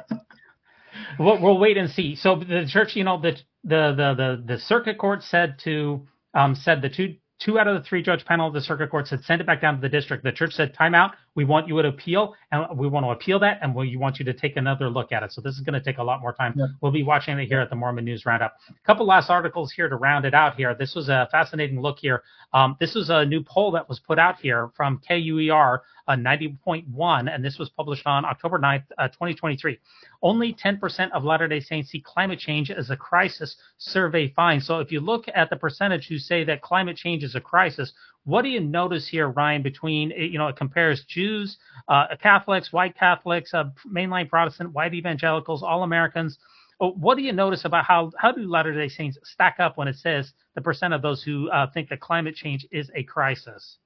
We'll, 1.18 1.40
we'll 1.40 1.58
wait 1.58 1.76
and 1.76 1.90
see. 1.90 2.14
So 2.14 2.36
the 2.36 2.66
church, 2.68 2.94
you 2.94 3.04
know, 3.04 3.20
the 3.20 3.36
the 3.64 3.94
the 3.96 4.14
the, 4.14 4.54
the 4.54 4.58
circuit 4.58 4.98
court 4.98 5.22
said 5.22 5.58
to 5.64 6.06
um, 6.34 6.54
said 6.54 6.82
the 6.82 6.88
two 6.88 7.16
two 7.38 7.58
out 7.58 7.68
of 7.68 7.74
the 7.80 7.88
three 7.88 8.02
judge 8.02 8.24
panel 8.24 8.48
of 8.48 8.54
the 8.54 8.60
circuit 8.60 8.90
court 8.90 9.06
said 9.06 9.22
send 9.24 9.40
it 9.40 9.46
back 9.46 9.60
down 9.60 9.76
to 9.76 9.80
the 9.80 9.88
district. 9.88 10.24
The 10.24 10.32
church 10.32 10.52
said 10.54 10.74
time 10.74 10.94
out. 10.94 11.14
We 11.34 11.44
want 11.44 11.68
you 11.68 11.80
to 11.80 11.88
appeal, 11.88 12.34
and 12.50 12.76
we 12.76 12.88
want 12.88 13.06
to 13.06 13.10
appeal 13.10 13.38
that, 13.40 13.60
and 13.62 13.72
we 13.74 13.96
want 13.96 14.18
you 14.18 14.24
to 14.24 14.32
take 14.32 14.56
another 14.56 14.90
look 14.90 15.12
at 15.12 15.22
it. 15.22 15.32
So 15.32 15.40
this 15.40 15.54
is 15.54 15.60
going 15.60 15.74
to 15.74 15.80
take 15.80 15.98
a 15.98 16.02
lot 16.02 16.20
more 16.20 16.32
time. 16.32 16.54
Yeah. 16.56 16.66
We'll 16.80 16.90
be 16.90 17.04
watching 17.04 17.38
it 17.38 17.46
here 17.46 17.60
at 17.60 17.70
the 17.70 17.76
Mormon 17.76 18.04
News 18.04 18.26
Roundup. 18.26 18.56
A 18.68 18.86
couple 18.86 19.06
last 19.06 19.30
articles 19.30 19.70
here 19.70 19.88
to 19.88 19.94
round 19.94 20.24
it 20.24 20.34
out. 20.34 20.56
Here, 20.56 20.74
this 20.74 20.96
was 20.96 21.08
a 21.08 21.28
fascinating 21.30 21.80
look 21.80 21.98
here. 22.00 22.24
Um, 22.52 22.76
this 22.80 22.96
was 22.96 23.08
a 23.10 23.24
new 23.24 23.44
poll 23.44 23.70
that 23.72 23.88
was 23.88 24.00
put 24.00 24.18
out 24.18 24.40
here 24.40 24.70
from 24.74 25.00
KUER, 25.08 25.82
uh, 26.08 26.12
90.1, 26.16 27.32
and 27.32 27.44
this 27.44 27.56
was 27.56 27.68
published 27.68 28.06
on 28.06 28.24
October 28.24 28.58
9th, 28.58 28.84
uh, 28.98 29.06
2023. 29.08 29.78
Only 30.20 30.52
10% 30.52 31.12
of 31.12 31.22
Latter 31.22 31.46
day 31.46 31.60
Saints 31.60 31.90
see 31.90 32.00
climate 32.00 32.40
change 32.40 32.70
as 32.70 32.90
a 32.90 32.96
crisis, 32.96 33.56
survey 33.76 34.28
finds. 34.28 34.66
So 34.66 34.80
if 34.80 34.90
you 34.90 35.00
look 35.00 35.26
at 35.32 35.48
the 35.48 35.56
percentage 35.56 36.08
who 36.08 36.18
say 36.18 36.42
that 36.44 36.60
climate 36.60 36.96
change 36.96 37.22
is 37.22 37.36
a 37.36 37.40
crisis, 37.40 37.92
what 38.24 38.42
do 38.42 38.48
you 38.48 38.60
notice 38.60 39.06
here, 39.06 39.28
Ryan, 39.28 39.62
between, 39.62 40.10
you 40.10 40.38
know, 40.38 40.48
it 40.48 40.56
compares 40.56 41.04
Jews, 41.04 41.56
uh, 41.88 42.16
Catholics, 42.20 42.72
white 42.72 42.96
Catholics, 42.96 43.54
uh, 43.54 43.70
mainline 43.86 44.28
Protestant, 44.28 44.72
white 44.72 44.92
evangelicals, 44.92 45.62
all 45.62 45.84
Americans. 45.84 46.38
Oh, 46.80 46.92
What 46.92 47.16
do 47.16 47.22
you 47.22 47.32
notice 47.32 47.64
about 47.64 47.84
how, 47.84 48.10
how 48.18 48.32
do 48.32 48.42
Latter 48.42 48.74
day 48.74 48.88
Saints 48.88 49.18
stack 49.22 49.56
up 49.60 49.78
when 49.78 49.88
it 49.88 49.96
says 49.96 50.32
the 50.54 50.60
percent 50.60 50.94
of 50.94 51.02
those 51.02 51.22
who 51.22 51.48
uh, 51.50 51.70
think 51.72 51.88
that 51.90 52.00
climate 52.00 52.34
change 52.34 52.66
is 52.72 52.90
a 52.94 53.04
crisis? 53.04 53.78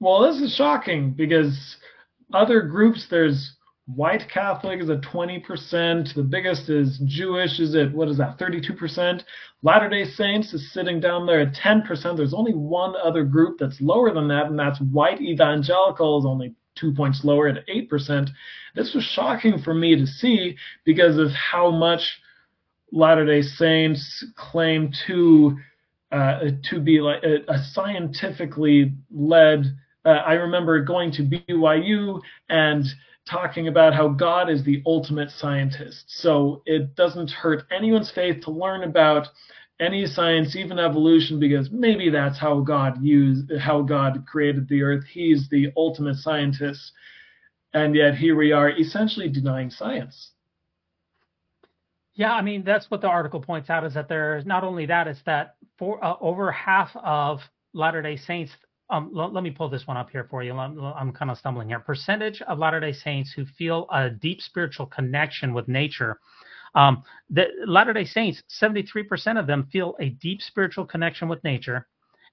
Well, 0.00 0.20
this 0.20 0.42
is 0.42 0.54
shocking 0.54 1.12
because 1.12 1.76
other 2.32 2.62
groups, 2.62 3.06
there's 3.08 3.56
white 3.86 4.28
Catholic 4.28 4.80
is 4.80 4.90
at 4.90 5.00
20%. 5.00 6.14
The 6.14 6.22
biggest 6.22 6.68
is 6.68 7.00
Jewish, 7.04 7.60
is 7.60 7.74
at, 7.74 7.92
what 7.92 8.08
is 8.08 8.18
that, 8.18 8.38
32%. 8.38 9.22
Latter 9.62 9.88
day 9.88 10.04
Saints 10.04 10.52
is 10.52 10.72
sitting 10.72 11.00
down 11.00 11.26
there 11.26 11.40
at 11.40 11.54
10%. 11.54 12.16
There's 12.16 12.34
only 12.34 12.52
one 12.52 12.94
other 13.02 13.24
group 13.24 13.58
that's 13.58 13.80
lower 13.80 14.12
than 14.12 14.28
that, 14.28 14.46
and 14.46 14.58
that's 14.58 14.80
white 14.80 15.20
evangelicals, 15.20 16.26
only 16.26 16.54
two 16.74 16.92
points 16.92 17.24
lower 17.24 17.48
at 17.48 17.66
8%. 17.68 18.28
This 18.74 18.92
was 18.92 19.04
shocking 19.04 19.62
for 19.62 19.72
me 19.72 19.96
to 19.96 20.06
see 20.06 20.56
because 20.84 21.16
of 21.16 21.30
how 21.30 21.70
much 21.70 22.20
Latter 22.92 23.26
day 23.26 23.42
Saints 23.42 24.24
claim 24.36 24.92
to 25.06 25.56
uh, 26.12 26.38
to 26.70 26.80
be 26.80 27.00
like 27.00 27.22
a, 27.24 27.38
a 27.52 27.58
scientifically 27.72 28.94
led. 29.10 29.64
Uh, 30.04 30.10
I 30.10 30.34
remember 30.34 30.80
going 30.84 31.10
to 31.12 31.22
BYU 31.24 32.20
and 32.48 32.86
talking 33.28 33.68
about 33.68 33.92
how 33.94 34.08
God 34.08 34.48
is 34.48 34.64
the 34.64 34.82
ultimate 34.86 35.30
scientist. 35.30 36.04
So 36.06 36.62
it 36.64 36.94
doesn't 36.94 37.30
hurt 37.30 37.64
anyone's 37.70 38.10
faith 38.10 38.44
to 38.44 38.50
learn 38.50 38.84
about 38.84 39.28
any 39.78 40.06
science, 40.06 40.56
even 40.56 40.78
evolution, 40.78 41.38
because 41.38 41.70
maybe 41.70 42.08
that's 42.08 42.38
how 42.38 42.60
God 42.60 43.02
used, 43.02 43.52
how 43.60 43.82
God 43.82 44.24
created 44.26 44.68
the 44.68 44.82
earth. 44.82 45.04
He's 45.04 45.48
the 45.50 45.72
ultimate 45.76 46.16
scientist, 46.16 46.92
and 47.74 47.94
yet 47.94 48.14
here 48.14 48.36
we 48.36 48.52
are, 48.52 48.70
essentially 48.70 49.28
denying 49.28 49.70
science. 49.70 50.30
Yeah, 52.14 52.32
I 52.32 52.40
mean 52.40 52.64
that's 52.64 52.90
what 52.90 53.02
the 53.02 53.08
article 53.08 53.40
points 53.40 53.68
out 53.68 53.84
is 53.84 53.92
that 53.92 54.08
there's 54.08 54.46
not 54.46 54.64
only 54.64 54.86
that, 54.86 55.06
it's 55.06 55.20
that 55.26 55.56
for 55.78 56.02
uh, 56.02 56.14
over 56.22 56.50
half 56.50 56.96
of 56.96 57.40
Latter 57.74 58.00
Day 58.00 58.16
Saints. 58.16 58.52
Um, 58.88 59.12
l- 59.16 59.32
let 59.32 59.42
me 59.42 59.50
pull 59.50 59.68
this 59.68 59.86
one 59.86 59.96
up 59.96 60.10
here 60.10 60.26
for 60.30 60.42
you. 60.42 60.52
I'm, 60.52 61.12
kind 61.12 61.30
of 61.30 61.38
stumbling 61.38 61.68
here. 61.68 61.80
Percentage 61.80 62.40
of 62.42 62.58
Latter 62.58 62.80
Day 62.80 62.92
Saints 62.92 63.32
who 63.32 63.44
feel 63.44 63.86
a 63.92 64.10
deep 64.10 64.40
spiritual 64.40 64.86
connection 64.86 65.52
with 65.54 65.66
nature. 65.68 66.20
Um, 66.74 67.02
the 67.30 67.46
Latter 67.66 67.92
Day 67.92 68.04
Saints, 68.04 68.42
73% 68.62 69.38
of 69.38 69.46
them 69.46 69.68
feel 69.72 69.96
a 69.98 70.10
deep 70.10 70.42
spiritual 70.42 70.84
connection 70.84 71.26
with 71.28 71.42
nature, 71.42 71.88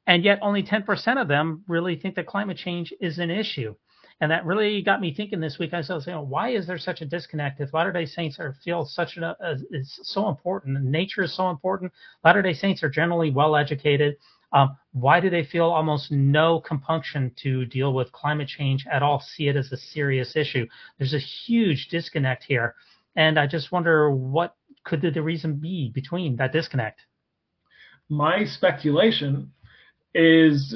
and 0.06 0.24
yet 0.24 0.40
only 0.42 0.62
10% 0.62 1.22
of 1.22 1.28
them 1.28 1.64
really 1.68 1.96
think 1.96 2.16
that 2.16 2.28
climate 2.28 2.58
change 2.58 2.94
is 3.00 3.20
an 3.20 3.32
issue. 3.32 3.74
And 4.22 4.32
that 4.32 4.46
really 4.46 4.82
got 4.82 5.02
me 5.02 5.14
thinking 5.14 5.40
this 5.40 5.58
week. 5.60 5.74
I 5.74 5.78
was 5.80 6.06
saying, 6.06 6.30
why 6.30 6.50
is 6.50 6.68
there 6.68 6.78
such 6.78 7.02
a 7.02 7.06
disconnect? 7.06 7.60
If 7.60 7.74
Latter 7.74 7.92
Day 7.92 8.06
Saints 8.06 8.40
are 8.40 8.56
feel 8.64 8.86
such 8.86 9.18
a 9.18 9.36
uh, 9.44 9.56
is 9.72 10.00
so 10.04 10.30
important, 10.30 10.84
nature 10.84 11.24
is 11.24 11.36
so 11.36 11.50
important. 11.50 11.92
Latter 12.24 12.42
Day 12.42 12.54
Saints 12.54 12.84
are 12.84 12.90
generally 12.90 13.32
well 13.32 13.56
educated. 13.56 14.18
Um, 14.54 14.78
why 14.92 15.20
do 15.20 15.30
they 15.30 15.44
feel 15.44 15.66
almost 15.66 16.12
no 16.12 16.60
compunction 16.60 17.32
to 17.42 17.66
deal 17.66 17.94
with 17.94 18.12
climate 18.12 18.48
change 18.48 18.86
at 18.92 19.02
all? 19.02 19.20
See 19.20 19.48
it 19.48 19.56
as 19.56 19.72
a 19.72 19.78
serious 19.78 20.36
issue. 20.36 20.68
There's 20.98 21.16
a 21.16 21.20
huge 21.20 21.88
disconnect 21.90 22.44
here, 22.44 22.76
and 23.16 23.40
I 23.40 23.48
just 23.48 23.72
wonder 23.72 24.12
what 24.12 24.56
could 24.84 25.02
the 25.02 25.22
reason 25.22 25.56
be 25.56 25.90
between 25.90 26.36
that 26.36 26.54
disconnect. 26.54 27.02
My 28.10 28.46
speculation 28.46 29.52
is, 30.14 30.76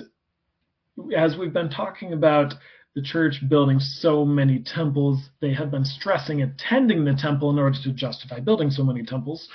as 1.15 1.37
we've 1.37 1.53
been 1.53 1.69
talking 1.69 2.13
about 2.13 2.55
the 2.95 3.01
church 3.03 3.43
building 3.47 3.79
so 3.79 4.25
many 4.25 4.59
temples, 4.59 5.29
they 5.39 5.53
have 5.53 5.69
been 5.69 5.85
stressing 5.85 6.41
attending 6.41 7.05
the 7.05 7.13
temple 7.13 7.51
in 7.51 7.59
order 7.59 7.77
to 7.83 7.91
justify 7.91 8.39
building 8.39 8.71
so 8.71 8.83
many 8.83 9.03
temples. 9.03 9.47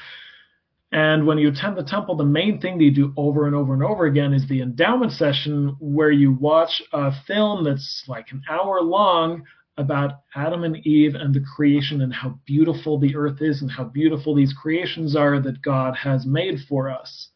And 0.93 1.27
when 1.27 1.39
you 1.39 1.49
attend 1.49 1.79
the 1.79 1.83
temple, 1.83 2.17
the 2.17 2.25
main 2.25 2.61
thing 2.61 2.77
that 2.77 2.85
you 2.85 2.91
do 2.91 3.15
over 3.17 3.47
and 3.47 3.55
over 3.55 3.73
and 3.73 3.83
over 3.83 4.05
again 4.05 4.35
is 4.35 4.47
the 4.47 4.61
endowment 4.61 5.13
session, 5.13 5.75
where 5.81 6.11
you 6.11 6.33
watch 6.33 6.83
a 6.93 7.11
film 7.27 7.65
that's 7.65 8.05
like 8.07 8.31
an 8.31 8.43
hour 8.49 8.83
long 8.83 9.45
about 9.79 10.21
Adam 10.35 10.65
and 10.65 10.77
Eve 10.87 11.15
and 11.15 11.35
the 11.35 11.43
creation 11.57 12.03
and 12.03 12.13
how 12.13 12.39
beautiful 12.45 12.99
the 12.99 13.17
earth 13.17 13.41
is 13.41 13.63
and 13.63 13.71
how 13.71 13.85
beautiful 13.85 14.35
these 14.35 14.53
creations 14.53 15.17
are 15.17 15.41
that 15.41 15.63
God 15.63 15.97
has 15.97 16.27
made 16.27 16.59
for 16.69 16.91
us. 16.91 17.29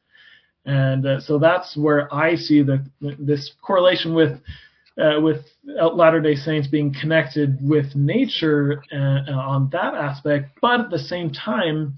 And 0.66 1.06
uh, 1.06 1.20
so 1.20 1.38
that's 1.38 1.76
where 1.76 2.12
I 2.12 2.34
see 2.34 2.62
the 2.62 2.84
this 3.00 3.52
correlation 3.62 4.14
with 4.14 4.38
uh, 5.00 5.20
with 5.20 5.44
Latter 5.64 6.20
Day 6.20 6.34
Saints 6.34 6.68
being 6.68 6.94
connected 7.00 7.58
with 7.62 7.94
nature 7.94 8.82
uh, 8.92 9.30
on 9.30 9.70
that 9.70 9.94
aspect, 9.94 10.58
but 10.60 10.80
at 10.80 10.90
the 10.90 10.98
same 10.98 11.30
time, 11.30 11.96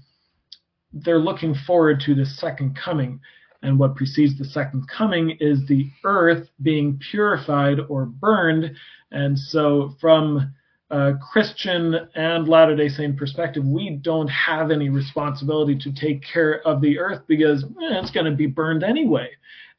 they're 0.93 1.19
looking 1.19 1.55
forward 1.67 2.01
to 2.01 2.15
the 2.15 2.25
second 2.25 2.75
coming. 2.75 3.19
And 3.61 3.77
what 3.77 3.95
precedes 3.95 4.37
the 4.37 4.45
second 4.45 4.87
coming 4.87 5.37
is 5.39 5.65
the 5.67 5.89
earth 6.03 6.49
being 6.61 6.99
purified 7.11 7.79
or 7.89 8.05
burned. 8.05 8.75
And 9.11 9.37
so, 9.37 9.95
from 9.99 10.53
a 10.89 11.13
Christian 11.31 11.95
and 12.15 12.47
Latter 12.47 12.75
day 12.75 12.89
Saint 12.89 13.17
perspective, 13.17 13.65
we 13.65 13.91
don't 14.01 14.29
have 14.29 14.71
any 14.71 14.89
responsibility 14.89 15.77
to 15.79 15.93
take 15.93 16.23
care 16.23 16.65
of 16.65 16.81
the 16.81 16.97
earth 16.97 17.21
because 17.27 17.63
eh, 17.63 17.99
it's 17.99 18.11
going 18.11 18.25
to 18.25 18.35
be 18.35 18.47
burned 18.47 18.83
anyway. 18.83 19.29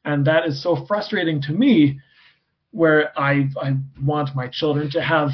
And 0.05 0.25
that 0.25 0.47
is 0.47 0.61
so 0.61 0.85
frustrating 0.85 1.41
to 1.43 1.51
me 1.51 1.99
where 2.71 3.17
I, 3.19 3.49
I 3.61 3.75
want 4.01 4.35
my 4.35 4.47
children 4.47 4.89
to 4.91 5.01
have 5.01 5.31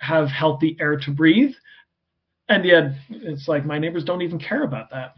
have 0.00 0.28
healthy 0.28 0.76
air 0.80 0.96
to 0.96 1.10
breathe 1.12 1.54
and 2.48 2.64
yet 2.64 2.92
it's 3.10 3.48
like 3.48 3.64
my 3.64 3.78
neighbors 3.78 4.04
don't 4.04 4.22
even 4.22 4.38
care 4.38 4.62
about 4.62 4.90
that 4.90 5.14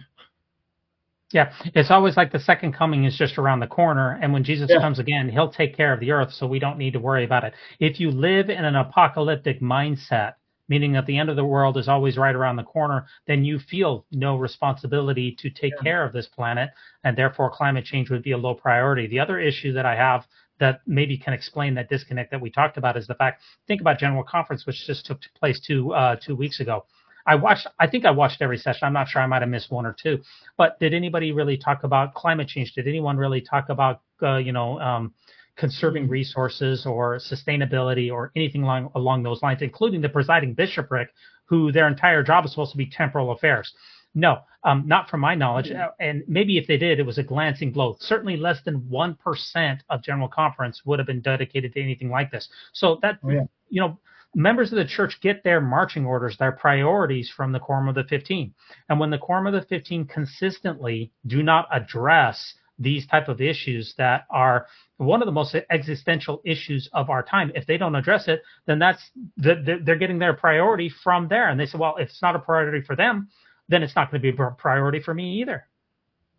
yeah, 1.31 1.53
it's 1.75 1.91
always 1.91 2.17
like 2.17 2.33
the 2.33 2.39
second 2.39 2.73
coming 2.73 3.05
is 3.05 3.17
just 3.17 3.37
around 3.37 3.61
the 3.61 3.67
corner, 3.67 4.19
and 4.23 4.33
when 4.33 4.45
Jesus 4.45 4.71
yeah. 4.71 4.81
comes 4.81 4.99
again, 4.99 5.29
he'll 5.29 5.51
take 5.51 5.77
care 5.77 5.93
of 5.93 6.01
the 6.01 6.11
earth, 6.11 6.33
so 6.33 6.47
we 6.47 6.59
don't 6.59 6.79
need 6.79 6.95
to 6.95 7.01
worry 7.01 7.25
about 7.25 7.45
it. 7.45 7.53
If 7.81 8.01
you 8.01 8.11
live 8.11 8.49
in 8.49 8.65
an 8.65 8.77
apocalyptic 8.77 9.61
mindset, 9.61 10.35
meaning 10.69 10.93
that 10.93 11.05
the 11.05 11.19
end 11.19 11.29
of 11.29 11.37
the 11.37 11.45
world 11.45 11.77
is 11.77 11.89
always 11.89 12.17
right 12.17 12.35
around 12.35 12.57
the 12.57 12.63
corner, 12.63 13.07
then 13.27 13.45
you 13.45 13.59
feel 13.59 14.07
no 14.11 14.37
responsibility 14.37 15.37
to 15.39 15.51
take 15.51 15.75
yeah. 15.77 15.83
care 15.83 16.05
of 16.05 16.15
this 16.15 16.27
planet, 16.27 16.71
and 17.05 17.17
therefore 17.17 17.51
climate 17.51 17.85
change 17.85 18.09
would 18.09 18.23
be 18.23 18.33
a 18.33 18.39
low 18.39 18.55
priority. 18.55 19.07
The 19.07 19.21
other 19.21 19.39
issue 19.39 19.73
that 19.75 19.85
I 19.85 19.97
have 19.97 20.27
that 20.61 20.81
maybe 20.87 21.19
can 21.19 21.35
explain 21.35 21.75
that 21.75 21.91
disconnect 21.91 22.31
that 22.31 22.41
we 22.41 22.51
talked 22.51 22.79
about 22.79 22.97
is 22.97 23.07
the 23.07 23.15
fact 23.15 23.43
think 23.67 23.83
about 23.83 23.99
General 23.99 24.25
Conference, 24.25 24.65
which 24.65 24.87
just 24.87 25.05
took 25.05 25.21
place 25.39 25.61
two 25.61 25.93
uh, 25.93 26.17
two 26.17 26.35
weeks 26.35 26.61
ago. 26.61 26.87
I 27.29 27.35
watched. 27.35 27.67
I 27.79 27.87
think 27.87 28.07
I 28.07 28.11
watched 28.11 28.41
every 28.41 28.57
session. 28.57 28.87
I'm 28.87 28.95
not 28.95 29.09
sure. 29.09 29.21
I 29.21 29.27
might 29.27 29.43
have 29.43 29.51
missed 29.51 29.71
one 29.71 29.85
or 29.85 29.93
two. 29.93 30.21
But 30.57 30.81
did 30.81 30.95
anybody 30.95 31.33
really 31.33 31.59
talk 31.59 31.85
about 31.85 32.15
climate 32.15 32.49
change? 32.49 32.73
Did 32.73 32.89
anyone 32.89 33.19
really 33.19 33.43
talk 33.43 33.69
about 33.69 34.01
uh, 34.23 34.39
you 34.39 34.53
know 34.53 34.81
um, 34.81 35.13
conserving 35.57 36.05
mm-hmm. 36.05 36.13
resources 36.13 36.87
or 36.87 37.17
sustainability 37.19 38.11
or 38.11 38.33
anything 38.35 38.63
along 38.63 38.91
along 38.95 39.23
those 39.25 39.43
lines, 39.43 39.61
including 39.61 40.01
the 40.01 40.09
presiding 40.09 40.55
bishopric, 40.55 41.11
who 41.45 41.71
their 41.71 41.87
entire 41.87 42.23
job 42.23 42.47
is 42.47 42.53
supposed 42.53 42.73
to 42.73 42.79
be 42.79 42.87
temporal 42.87 43.31
affairs? 43.33 43.75
No, 44.15 44.39
um, 44.65 44.85
not 44.87 45.11
from 45.11 45.21
my 45.21 45.35
knowledge. 45.35 45.69
Mm-hmm. 45.69 45.83
Uh, 45.83 45.89
and 46.01 46.25
maybe 46.27 46.57
if 46.57 46.67
they 46.67 46.79
did, 46.79 46.99
it 46.99 47.05
was 47.05 47.19
a 47.19 47.23
glancing 47.23 47.73
blow. 47.73 47.99
Certainly 48.01 48.39
less 48.39 48.63
than 48.65 48.81
1% 48.81 49.79
of 49.91 50.03
General 50.03 50.29
Conference 50.29 50.81
would 50.87 50.99
have 50.99 51.07
been 51.07 51.21
dedicated 51.21 51.75
to 51.75 51.83
anything 51.83 52.09
like 52.09 52.31
this. 52.31 52.49
So 52.73 52.99
that, 53.03 53.19
oh, 53.23 53.31
yeah. 53.31 53.45
you 53.69 53.83
know, 53.83 53.99
members 54.35 54.73
of 54.73 54.79
the 54.79 54.85
church 54.85 55.19
get 55.21 55.43
their 55.43 55.61
marching 55.61 56.05
orders, 56.05 56.37
their 56.39 56.53
priorities 56.53 57.33
from 57.35 57.53
the 57.53 57.59
Quorum 57.59 57.89
of 57.89 57.95
the 57.95 58.05
15. 58.05 58.55
And 58.89 59.01
when 59.01 59.11
the 59.11 59.19
Quorum 59.19 59.47
of 59.47 59.53
the 59.53 59.67
15 59.67 60.07
consistently 60.07 61.13
do 61.27 61.43
not 61.43 61.69
address 61.73 62.55
these 62.79 63.07
type 63.07 63.29
of 63.29 63.41
issues 63.41 63.95
that 63.99 64.25
are 64.31 64.67
one 64.99 65.21
of 65.21 65.27
the 65.27 65.33
most 65.33 65.57
existential 65.71 66.41
issues 66.45 66.89
of 66.93 67.11
our 67.11 67.23
time. 67.23 67.51
If 67.55 67.67
they 67.67 67.77
don't 67.77 67.97
address 67.97 68.29
it, 68.29 68.43
then 68.67 68.79
that's 68.79 69.03
they're 69.37 69.97
getting 69.97 70.19
their 70.19 70.35
priority 70.35 70.91
from 71.03 71.29
there. 71.29 71.49
And 71.49 71.59
they 71.59 71.67
say, 71.67 71.79
well, 71.79 71.97
if 71.97 72.09
it's 72.09 72.23
not 72.23 72.37
a 72.37 72.39
priority 72.39 72.85
for 72.87 72.95
them, 72.95 73.29
then 73.69 73.83
it's 73.83 73.97
not 73.97 74.11
going 74.11 74.23
to 74.23 74.33
be 74.33 74.37
a 74.37 74.51
priority 74.53 75.01
for 75.01 75.13
me 75.13 75.41
either. 75.41 75.67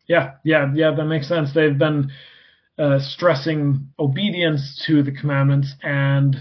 Yeah, 0.08 0.36
yeah, 0.44 0.72
yeah. 0.74 0.92
That 0.96 1.06
makes 1.06 1.28
sense. 1.28 1.54
They've 1.54 1.78
been 1.78 2.10
uh, 2.78 3.00
stressing 3.00 3.90
obedience 4.00 4.84
to 4.88 5.04
the 5.04 5.12
commandments 5.12 5.74
and 5.84 6.36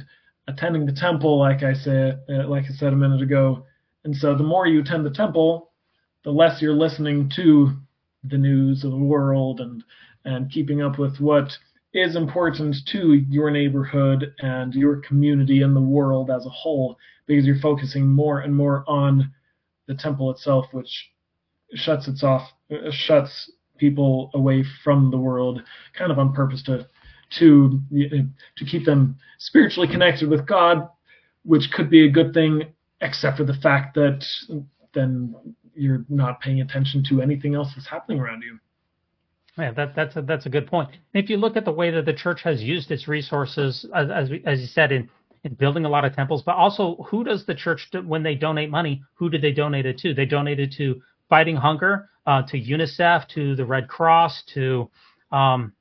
attending 0.48 0.86
the 0.86 0.92
temple, 0.92 1.38
like 1.38 1.62
I 1.62 1.74
said, 1.74 2.20
uh, 2.28 2.48
like 2.48 2.64
I 2.64 2.74
said 2.74 2.92
a 2.92 2.96
minute 2.96 3.22
ago. 3.22 3.66
And 4.04 4.16
so 4.16 4.34
the 4.34 4.42
more 4.42 4.66
you 4.66 4.80
attend 4.80 5.04
the 5.04 5.10
temple, 5.10 5.70
the 6.24 6.30
less 6.30 6.60
you're 6.60 6.72
listening 6.72 7.30
to 7.36 7.70
the 8.24 8.38
news 8.38 8.82
of 8.82 8.90
the 8.90 8.96
world 8.96 9.60
and 9.60 9.84
and 10.24 10.50
keeping 10.50 10.82
up 10.82 10.98
with 10.98 11.18
what 11.20 11.56
is 11.94 12.16
important 12.16 12.76
to 12.86 13.14
your 13.30 13.50
neighborhood 13.50 14.34
and 14.40 14.74
your 14.74 14.96
community 14.96 15.62
and 15.62 15.74
the 15.74 15.80
world 15.80 16.30
as 16.30 16.44
a 16.44 16.50
whole 16.50 16.98
because 17.26 17.46
you're 17.46 17.60
focusing 17.60 18.06
more 18.06 18.40
and 18.40 18.54
more 18.54 18.84
on 18.88 19.32
the 19.86 19.94
temple 19.94 20.30
itself 20.30 20.66
which 20.72 21.10
shuts 21.74 22.08
its 22.08 22.24
off 22.24 22.50
uh, 22.72 22.90
shuts 22.90 23.50
people 23.78 24.30
away 24.34 24.64
from 24.82 25.10
the 25.10 25.16
world 25.16 25.62
kind 25.96 26.10
of 26.10 26.18
on 26.18 26.32
purpose 26.32 26.62
to 26.64 26.86
to 27.30 27.80
to 28.56 28.64
keep 28.64 28.84
them 28.84 29.16
spiritually 29.38 29.88
connected 29.88 30.28
with 30.28 30.46
God, 30.46 30.88
which 31.44 31.70
could 31.72 31.90
be 31.90 32.06
a 32.06 32.10
good 32.10 32.32
thing, 32.32 32.64
except 33.00 33.36
for 33.36 33.44
the 33.44 33.54
fact 33.54 33.94
that 33.94 34.24
then 34.94 35.34
you're 35.74 36.04
not 36.08 36.40
paying 36.40 36.60
attention 36.60 37.04
to 37.08 37.22
anything 37.22 37.54
else 37.54 37.72
that's 37.74 37.88
happening 37.88 38.18
around 38.18 38.42
you. 38.42 38.58
Yeah, 39.56 39.72
that, 39.72 39.96
that's 39.96 40.16
a, 40.16 40.22
that's 40.22 40.46
a 40.46 40.48
good 40.48 40.68
point. 40.68 40.88
If 41.14 41.28
you 41.28 41.36
look 41.36 41.56
at 41.56 41.64
the 41.64 41.72
way 41.72 41.90
that 41.90 42.04
the 42.04 42.12
church 42.12 42.42
has 42.42 42.62
used 42.62 42.90
its 42.90 43.08
resources, 43.08 43.84
as 43.94 44.08
as, 44.10 44.30
as 44.44 44.60
you 44.60 44.66
said, 44.66 44.92
in 44.92 45.08
in 45.44 45.54
building 45.54 45.84
a 45.84 45.88
lot 45.88 46.04
of 46.04 46.14
temples, 46.14 46.42
but 46.42 46.56
also 46.56 46.96
who 47.08 47.24
does 47.24 47.46
the 47.46 47.54
church 47.54 47.88
do, 47.92 48.02
when 48.02 48.22
they 48.22 48.34
donate 48.34 48.70
money? 48.70 49.02
Who 49.14 49.30
do 49.30 49.38
they 49.38 49.52
donate 49.52 49.86
it 49.86 49.98
to? 49.98 50.14
They 50.14 50.26
donate 50.26 50.60
it 50.60 50.72
to 50.74 51.00
fighting 51.28 51.56
hunger, 51.56 52.08
uh, 52.26 52.42
to 52.42 52.60
UNICEF, 52.60 53.28
to 53.28 53.54
the 53.54 53.64
Red 53.64 53.88
Cross, 53.88 54.44
to 54.54 54.90
um, 55.30 55.72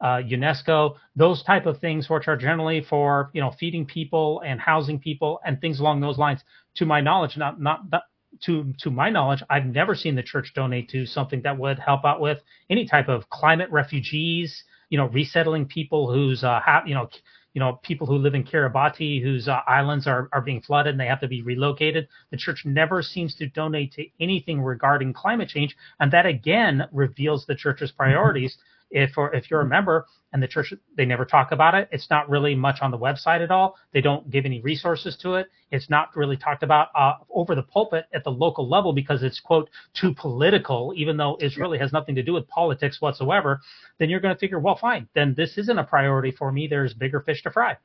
uh, 0.00 0.18
UNESCO, 0.18 0.96
those 1.14 1.42
type 1.42 1.66
of 1.66 1.78
things, 1.80 2.08
which 2.10 2.28
are 2.28 2.36
generally 2.36 2.82
for 2.82 3.30
you 3.32 3.40
know 3.40 3.52
feeding 3.58 3.86
people 3.86 4.42
and 4.44 4.60
housing 4.60 4.98
people 4.98 5.40
and 5.44 5.60
things 5.60 5.80
along 5.80 6.00
those 6.00 6.18
lines. 6.18 6.40
To 6.76 6.86
my 6.86 7.00
knowledge, 7.00 7.36
not 7.36 7.60
not, 7.60 7.90
not 7.90 8.02
to 8.42 8.74
to 8.80 8.90
my 8.90 9.08
knowledge, 9.08 9.42
I've 9.48 9.66
never 9.66 9.94
seen 9.94 10.14
the 10.14 10.22
church 10.22 10.52
donate 10.54 10.90
to 10.90 11.06
something 11.06 11.40
that 11.42 11.56
would 11.56 11.78
help 11.78 12.04
out 12.04 12.20
with 12.20 12.38
any 12.68 12.86
type 12.86 13.08
of 13.08 13.28
climate 13.30 13.70
refugees, 13.70 14.64
you 14.90 14.98
know, 14.98 15.06
resettling 15.06 15.66
people 15.66 16.12
who's 16.12 16.44
uh, 16.44 16.60
ha- 16.60 16.82
you 16.86 16.94
know 16.94 17.08
you 17.54 17.60
know 17.60 17.80
people 17.82 18.06
who 18.06 18.18
live 18.18 18.34
in 18.34 18.44
Kiribati 18.44 19.22
whose 19.22 19.48
uh, 19.48 19.60
islands 19.66 20.06
are 20.06 20.28
are 20.32 20.42
being 20.42 20.60
flooded 20.60 20.90
and 20.90 21.00
they 21.00 21.06
have 21.06 21.20
to 21.20 21.28
be 21.28 21.40
relocated. 21.40 22.06
The 22.30 22.36
church 22.36 22.64
never 22.66 23.02
seems 23.02 23.34
to 23.36 23.46
donate 23.46 23.94
to 23.94 24.04
anything 24.20 24.60
regarding 24.60 25.14
climate 25.14 25.48
change, 25.48 25.74
and 26.00 26.12
that 26.12 26.26
again 26.26 26.86
reveals 26.92 27.46
the 27.46 27.54
church's 27.54 27.92
priorities. 27.92 28.52
Mm-hmm 28.52 28.72
if 28.90 29.16
or 29.16 29.34
if 29.34 29.50
you're 29.50 29.60
a 29.60 29.66
member 29.66 30.06
and 30.32 30.42
the 30.42 30.46
church 30.46 30.72
they 30.96 31.04
never 31.04 31.24
talk 31.24 31.52
about 31.52 31.74
it 31.74 31.88
it's 31.90 32.08
not 32.10 32.28
really 32.28 32.54
much 32.54 32.78
on 32.82 32.90
the 32.90 32.98
website 32.98 33.42
at 33.42 33.50
all. 33.50 33.76
They 33.92 34.00
don't 34.00 34.30
give 34.30 34.44
any 34.44 34.60
resources 34.60 35.16
to 35.22 35.34
it. 35.34 35.48
It's 35.70 35.90
not 35.90 36.14
really 36.14 36.36
talked 36.36 36.62
about 36.62 36.88
uh, 36.94 37.14
over 37.30 37.54
the 37.54 37.62
pulpit 37.62 38.06
at 38.14 38.24
the 38.24 38.30
local 38.30 38.68
level 38.68 38.92
because 38.92 39.22
it's 39.22 39.40
quote 39.40 39.68
too 39.94 40.14
political 40.14 40.92
even 40.96 41.16
though 41.16 41.36
it 41.40 41.56
really 41.56 41.78
has 41.78 41.92
nothing 41.92 42.14
to 42.14 42.22
do 42.22 42.32
with 42.32 42.46
politics 42.48 43.00
whatsoever 43.00 43.60
then 43.98 44.08
you're 44.10 44.20
going 44.20 44.34
to 44.34 44.38
figure 44.38 44.58
well 44.58 44.76
fine 44.76 45.08
then 45.14 45.34
this 45.36 45.58
isn't 45.58 45.78
a 45.78 45.84
priority 45.84 46.30
for 46.30 46.52
me. 46.52 46.66
There's 46.66 46.94
bigger 46.94 47.20
fish 47.20 47.42
to 47.42 47.50
fry. 47.50 47.76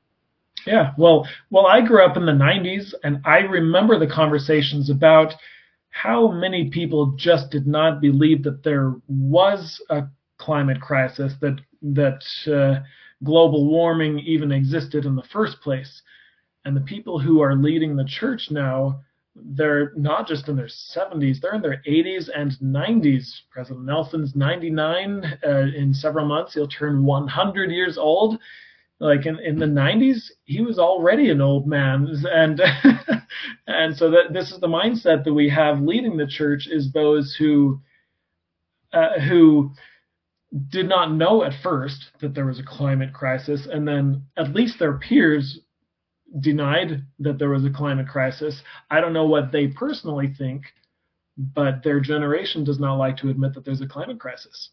Yeah 0.65 0.91
well 0.97 1.27
well 1.49 1.65
i 1.67 1.81
grew 1.81 2.05
up 2.05 2.17
in 2.17 2.25
the 2.25 2.31
90s 2.31 2.93
and 3.03 3.21
i 3.25 3.39
remember 3.39 3.97
the 3.97 4.07
conversations 4.07 4.89
about 4.89 5.33
how 5.91 6.31
many 6.31 6.69
people 6.69 7.13
just 7.17 7.51
did 7.51 7.67
not 7.67 8.01
believe 8.01 8.43
that 8.43 8.63
there 8.63 8.95
was 9.07 9.81
a 9.89 10.03
climate 10.41 10.81
crisis, 10.81 11.33
that 11.41 11.59
that 11.81 12.21
uh, 12.51 12.83
global 13.23 13.67
warming 13.67 14.19
even 14.19 14.51
existed 14.51 15.05
in 15.05 15.15
the 15.15 15.23
first 15.31 15.61
place. 15.61 16.01
And 16.65 16.75
the 16.75 16.81
people 16.81 17.19
who 17.19 17.41
are 17.41 17.55
leading 17.55 17.95
the 17.95 18.05
church 18.05 18.49
now, 18.51 19.01
they're 19.35 19.93
not 19.95 20.27
just 20.27 20.47
in 20.47 20.55
their 20.55 20.67
70s, 20.67 21.39
they're 21.39 21.55
in 21.55 21.61
their 21.61 21.81
80s 21.87 22.29
and 22.35 22.51
90s. 22.61 23.31
President 23.49 23.85
Nelson's 23.85 24.35
99 24.35 25.39
uh, 25.45 25.49
in 25.75 25.93
several 25.93 26.25
months. 26.25 26.53
He'll 26.53 26.67
turn 26.67 27.05
100 27.05 27.71
years 27.71 27.97
old. 27.97 28.39
Like 28.99 29.25
in, 29.25 29.39
in 29.39 29.57
the 29.57 29.65
90s, 29.65 30.29
he 30.45 30.61
was 30.61 30.77
already 30.77 31.31
an 31.31 31.41
old 31.41 31.65
man, 31.65 32.07
and 32.31 32.61
and 33.67 33.97
so 33.97 34.11
that 34.11 34.31
this 34.31 34.51
is 34.51 34.59
the 34.59 34.67
mindset 34.67 35.23
that 35.23 35.33
we 35.33 35.49
have 35.49 35.81
leading 35.81 36.17
the 36.17 36.27
church 36.27 36.67
is 36.67 36.91
those 36.91 37.33
who 37.33 37.81
uh, 38.93 39.19
who 39.21 39.71
did 40.69 40.87
not 40.87 41.13
know 41.13 41.43
at 41.43 41.53
first 41.63 42.11
that 42.19 42.33
there 42.33 42.45
was 42.45 42.59
a 42.59 42.63
climate 42.63 43.13
crisis, 43.13 43.67
and 43.71 43.87
then 43.87 44.23
at 44.37 44.53
least 44.53 44.79
their 44.79 44.97
peers 44.97 45.59
denied 46.39 47.03
that 47.19 47.39
there 47.39 47.49
was 47.49 47.65
a 47.65 47.69
climate 47.69 48.07
crisis. 48.07 48.61
I 48.89 49.01
don't 49.01 49.13
know 49.13 49.25
what 49.25 49.51
they 49.51 49.67
personally 49.67 50.33
think, 50.37 50.63
but 51.37 51.83
their 51.83 51.99
generation 51.99 52.63
does 52.63 52.79
not 52.79 52.95
like 52.95 53.17
to 53.17 53.29
admit 53.29 53.53
that 53.53 53.65
there's 53.65 53.81
a 53.81 53.87
climate 53.87 54.19
crisis. 54.19 54.69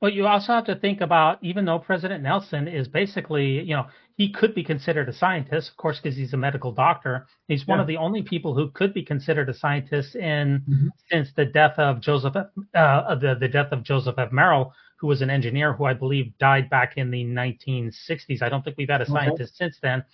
Well, 0.00 0.12
you 0.12 0.26
also 0.26 0.52
have 0.52 0.66
to 0.66 0.76
think 0.76 1.00
about 1.00 1.38
even 1.42 1.64
though 1.64 1.78
President 1.78 2.22
Nelson 2.22 2.68
is 2.68 2.86
basically, 2.86 3.60
you 3.62 3.74
know, 3.74 3.86
he 4.16 4.32
could 4.32 4.54
be 4.54 4.64
considered 4.64 5.08
a 5.08 5.12
scientist, 5.12 5.70
of 5.70 5.76
course, 5.76 6.00
because 6.00 6.16
he's 6.16 6.32
a 6.34 6.36
medical 6.36 6.72
doctor. 6.72 7.26
He's 7.46 7.64
yeah. 7.66 7.72
one 7.72 7.80
of 7.80 7.86
the 7.86 7.96
only 7.96 8.22
people 8.22 8.54
who 8.54 8.70
could 8.70 8.94
be 8.94 9.04
considered 9.04 9.48
a 9.48 9.54
scientist 9.54 10.14
in 10.14 10.62
mm-hmm. 10.68 10.88
since 11.10 11.30
the 11.36 11.46
death 11.46 11.78
of 11.78 12.00
Joseph, 12.00 12.34
uh, 12.36 13.14
the 13.14 13.36
the 13.40 13.48
death 13.48 13.72
of 13.72 13.82
Joseph 13.82 14.18
F. 14.18 14.30
Merrill, 14.32 14.72
who 14.98 15.06
was 15.06 15.22
an 15.22 15.30
engineer 15.30 15.72
who 15.72 15.84
I 15.84 15.94
believe 15.94 16.36
died 16.38 16.70
back 16.70 16.96
in 16.96 17.10
the 17.10 17.24
1960s. 17.24 18.42
I 18.42 18.48
don't 18.48 18.64
think 18.64 18.76
we've 18.76 18.90
had 18.90 19.02
a 19.02 19.06
scientist 19.06 19.54
okay. 19.54 19.66
since 19.66 19.78
then. 19.80 20.04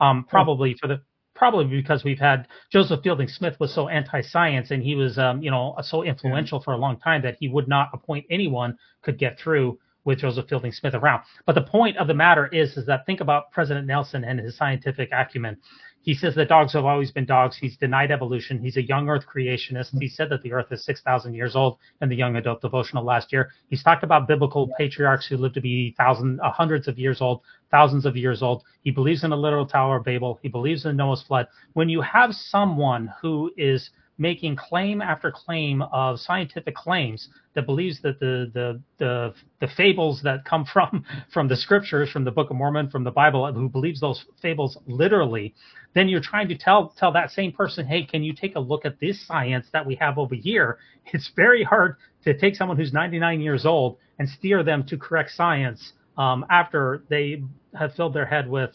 Um, 0.00 0.24
probably 0.24 0.74
for 0.80 0.88
the 0.88 1.00
probably 1.34 1.64
because 1.64 2.04
we've 2.04 2.18
had 2.18 2.46
Joseph 2.70 3.00
Fielding 3.02 3.28
Smith 3.28 3.58
was 3.60 3.72
so 3.74 3.88
anti-science 3.88 4.70
and 4.70 4.82
he 4.82 4.94
was 4.94 5.18
um, 5.18 5.42
you 5.42 5.50
know 5.50 5.74
so 5.82 6.02
influential 6.02 6.60
for 6.60 6.72
a 6.72 6.76
long 6.76 6.98
time 6.98 7.22
that 7.22 7.36
he 7.40 7.48
would 7.48 7.68
not 7.68 7.90
appoint 7.92 8.26
anyone 8.30 8.78
could 9.02 9.18
get 9.18 9.38
through 9.38 9.78
with 10.04 10.18
Joseph 10.18 10.48
Fielding 10.48 10.72
Smith 10.72 10.94
around. 10.94 11.22
But 11.46 11.54
the 11.54 11.62
point 11.62 11.96
of 11.96 12.06
the 12.06 12.14
matter 12.14 12.46
is 12.46 12.76
is 12.76 12.86
that 12.86 13.06
think 13.06 13.20
about 13.20 13.50
President 13.50 13.86
Nelson 13.86 14.24
and 14.24 14.38
his 14.38 14.56
scientific 14.56 15.10
acumen. 15.12 15.56
He 16.04 16.12
says 16.12 16.34
that 16.34 16.50
dogs 16.50 16.74
have 16.74 16.84
always 16.84 17.10
been 17.10 17.24
dogs. 17.24 17.56
He's 17.56 17.78
denied 17.78 18.10
evolution. 18.10 18.60
He's 18.60 18.76
a 18.76 18.82
young 18.82 19.08
Earth 19.08 19.24
creationist. 19.26 19.98
He 19.98 20.08
said 20.08 20.28
that 20.28 20.42
the 20.42 20.52
Earth 20.52 20.70
is 20.70 20.84
6,000 20.84 21.32
years 21.32 21.56
old 21.56 21.78
in 22.02 22.10
the 22.10 22.14
Young 22.14 22.36
Adult 22.36 22.60
Devotional 22.60 23.02
last 23.02 23.32
year. 23.32 23.50
He's 23.70 23.82
talked 23.82 24.04
about 24.04 24.28
biblical 24.28 24.68
patriarchs 24.76 25.26
who 25.26 25.38
lived 25.38 25.54
to 25.54 25.62
be 25.62 25.94
thousands, 25.96 26.40
uh, 26.42 26.50
hundreds 26.50 26.88
of 26.88 26.98
years 26.98 27.22
old, 27.22 27.40
thousands 27.70 28.04
of 28.04 28.18
years 28.18 28.42
old. 28.42 28.64
He 28.82 28.90
believes 28.90 29.24
in 29.24 29.32
a 29.32 29.36
literal 29.36 29.66
Tower 29.66 29.96
of 29.96 30.04
Babel. 30.04 30.38
He 30.42 30.48
believes 30.48 30.84
in 30.84 30.94
Noah's 30.94 31.22
flood. 31.22 31.48
When 31.72 31.88
you 31.88 32.02
have 32.02 32.34
someone 32.34 33.10
who 33.22 33.50
is 33.56 33.88
making 34.18 34.56
claim 34.56 35.02
after 35.02 35.32
claim 35.32 35.82
of 35.82 36.20
scientific 36.20 36.74
claims 36.74 37.28
that 37.54 37.66
believes 37.66 38.00
that 38.02 38.20
the 38.20 38.50
the 38.54 38.80
the, 38.98 39.34
the 39.60 39.66
fables 39.76 40.20
that 40.22 40.44
come 40.44 40.64
from 40.64 41.04
from 41.32 41.48
the 41.48 41.56
scriptures 41.56 42.10
from 42.10 42.24
the 42.24 42.30
book 42.30 42.50
of 42.50 42.56
mormon 42.56 42.88
from 42.88 43.02
the 43.02 43.10
bible 43.10 43.52
who 43.52 43.68
believes 43.68 44.00
those 44.00 44.24
fables 44.40 44.78
literally 44.86 45.52
then 45.94 46.08
you're 46.08 46.20
trying 46.20 46.48
to 46.48 46.56
tell 46.56 46.94
tell 46.96 47.12
that 47.12 47.30
same 47.30 47.50
person 47.50 47.86
hey 47.86 48.04
can 48.04 48.22
you 48.22 48.32
take 48.32 48.54
a 48.54 48.60
look 48.60 48.84
at 48.84 49.00
this 49.00 49.26
science 49.26 49.66
that 49.72 49.84
we 49.84 49.96
have 49.96 50.16
over 50.16 50.34
here 50.34 50.78
it's 51.12 51.30
very 51.34 51.64
hard 51.64 51.96
to 52.22 52.36
take 52.38 52.54
someone 52.54 52.76
who's 52.76 52.92
99 52.92 53.40
years 53.40 53.66
old 53.66 53.98
and 54.18 54.28
steer 54.28 54.62
them 54.62 54.84
to 54.84 54.96
correct 54.96 55.30
science 55.30 55.92
um, 56.16 56.46
after 56.48 57.02
they 57.10 57.42
have 57.76 57.92
filled 57.94 58.14
their 58.14 58.26
head 58.26 58.48
with 58.48 58.70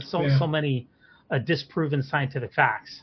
so 0.00 0.20
yeah. 0.20 0.38
so 0.38 0.46
many 0.46 0.86
uh, 1.30 1.38
disproven 1.38 2.02
scientific 2.02 2.52
facts 2.52 3.00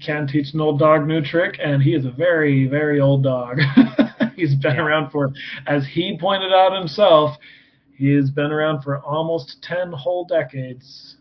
can 0.00 0.26
teach 0.26 0.52
an 0.52 0.60
old 0.60 0.78
dog 0.78 1.06
new 1.06 1.22
trick, 1.22 1.58
and 1.62 1.82
he 1.82 1.94
is 1.94 2.04
a 2.04 2.10
very, 2.10 2.66
very 2.66 3.00
old 3.00 3.22
dog. 3.22 3.58
He's 4.36 4.54
been 4.54 4.76
yeah. 4.76 4.82
around 4.82 5.10
for, 5.10 5.32
as 5.66 5.86
he 5.86 6.18
pointed 6.20 6.52
out 6.52 6.76
himself, 6.78 7.36
he 7.96 8.14
has 8.14 8.30
been 8.30 8.50
around 8.50 8.82
for 8.82 9.00
almost 9.00 9.62
ten 9.62 9.92
whole 9.92 10.24
decades. 10.24 11.16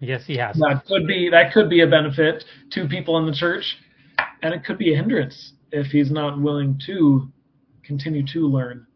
Yes, 0.00 0.24
he 0.26 0.36
has. 0.36 0.56
That 0.56 0.84
could 0.86 1.06
be 1.06 1.28
that 1.30 1.52
could 1.52 1.68
be 1.68 1.80
a 1.80 1.86
benefit 1.86 2.44
to 2.72 2.86
people 2.86 3.18
in 3.18 3.26
the 3.26 3.34
church, 3.34 3.76
and 4.42 4.54
it 4.54 4.64
could 4.64 4.78
be 4.78 4.92
a 4.92 4.96
hindrance 4.96 5.52
if 5.72 5.86
he's 5.86 6.10
not 6.10 6.40
willing 6.40 6.80
to 6.86 7.28
continue 7.82 8.24
to 8.32 8.46
learn. 8.46 8.86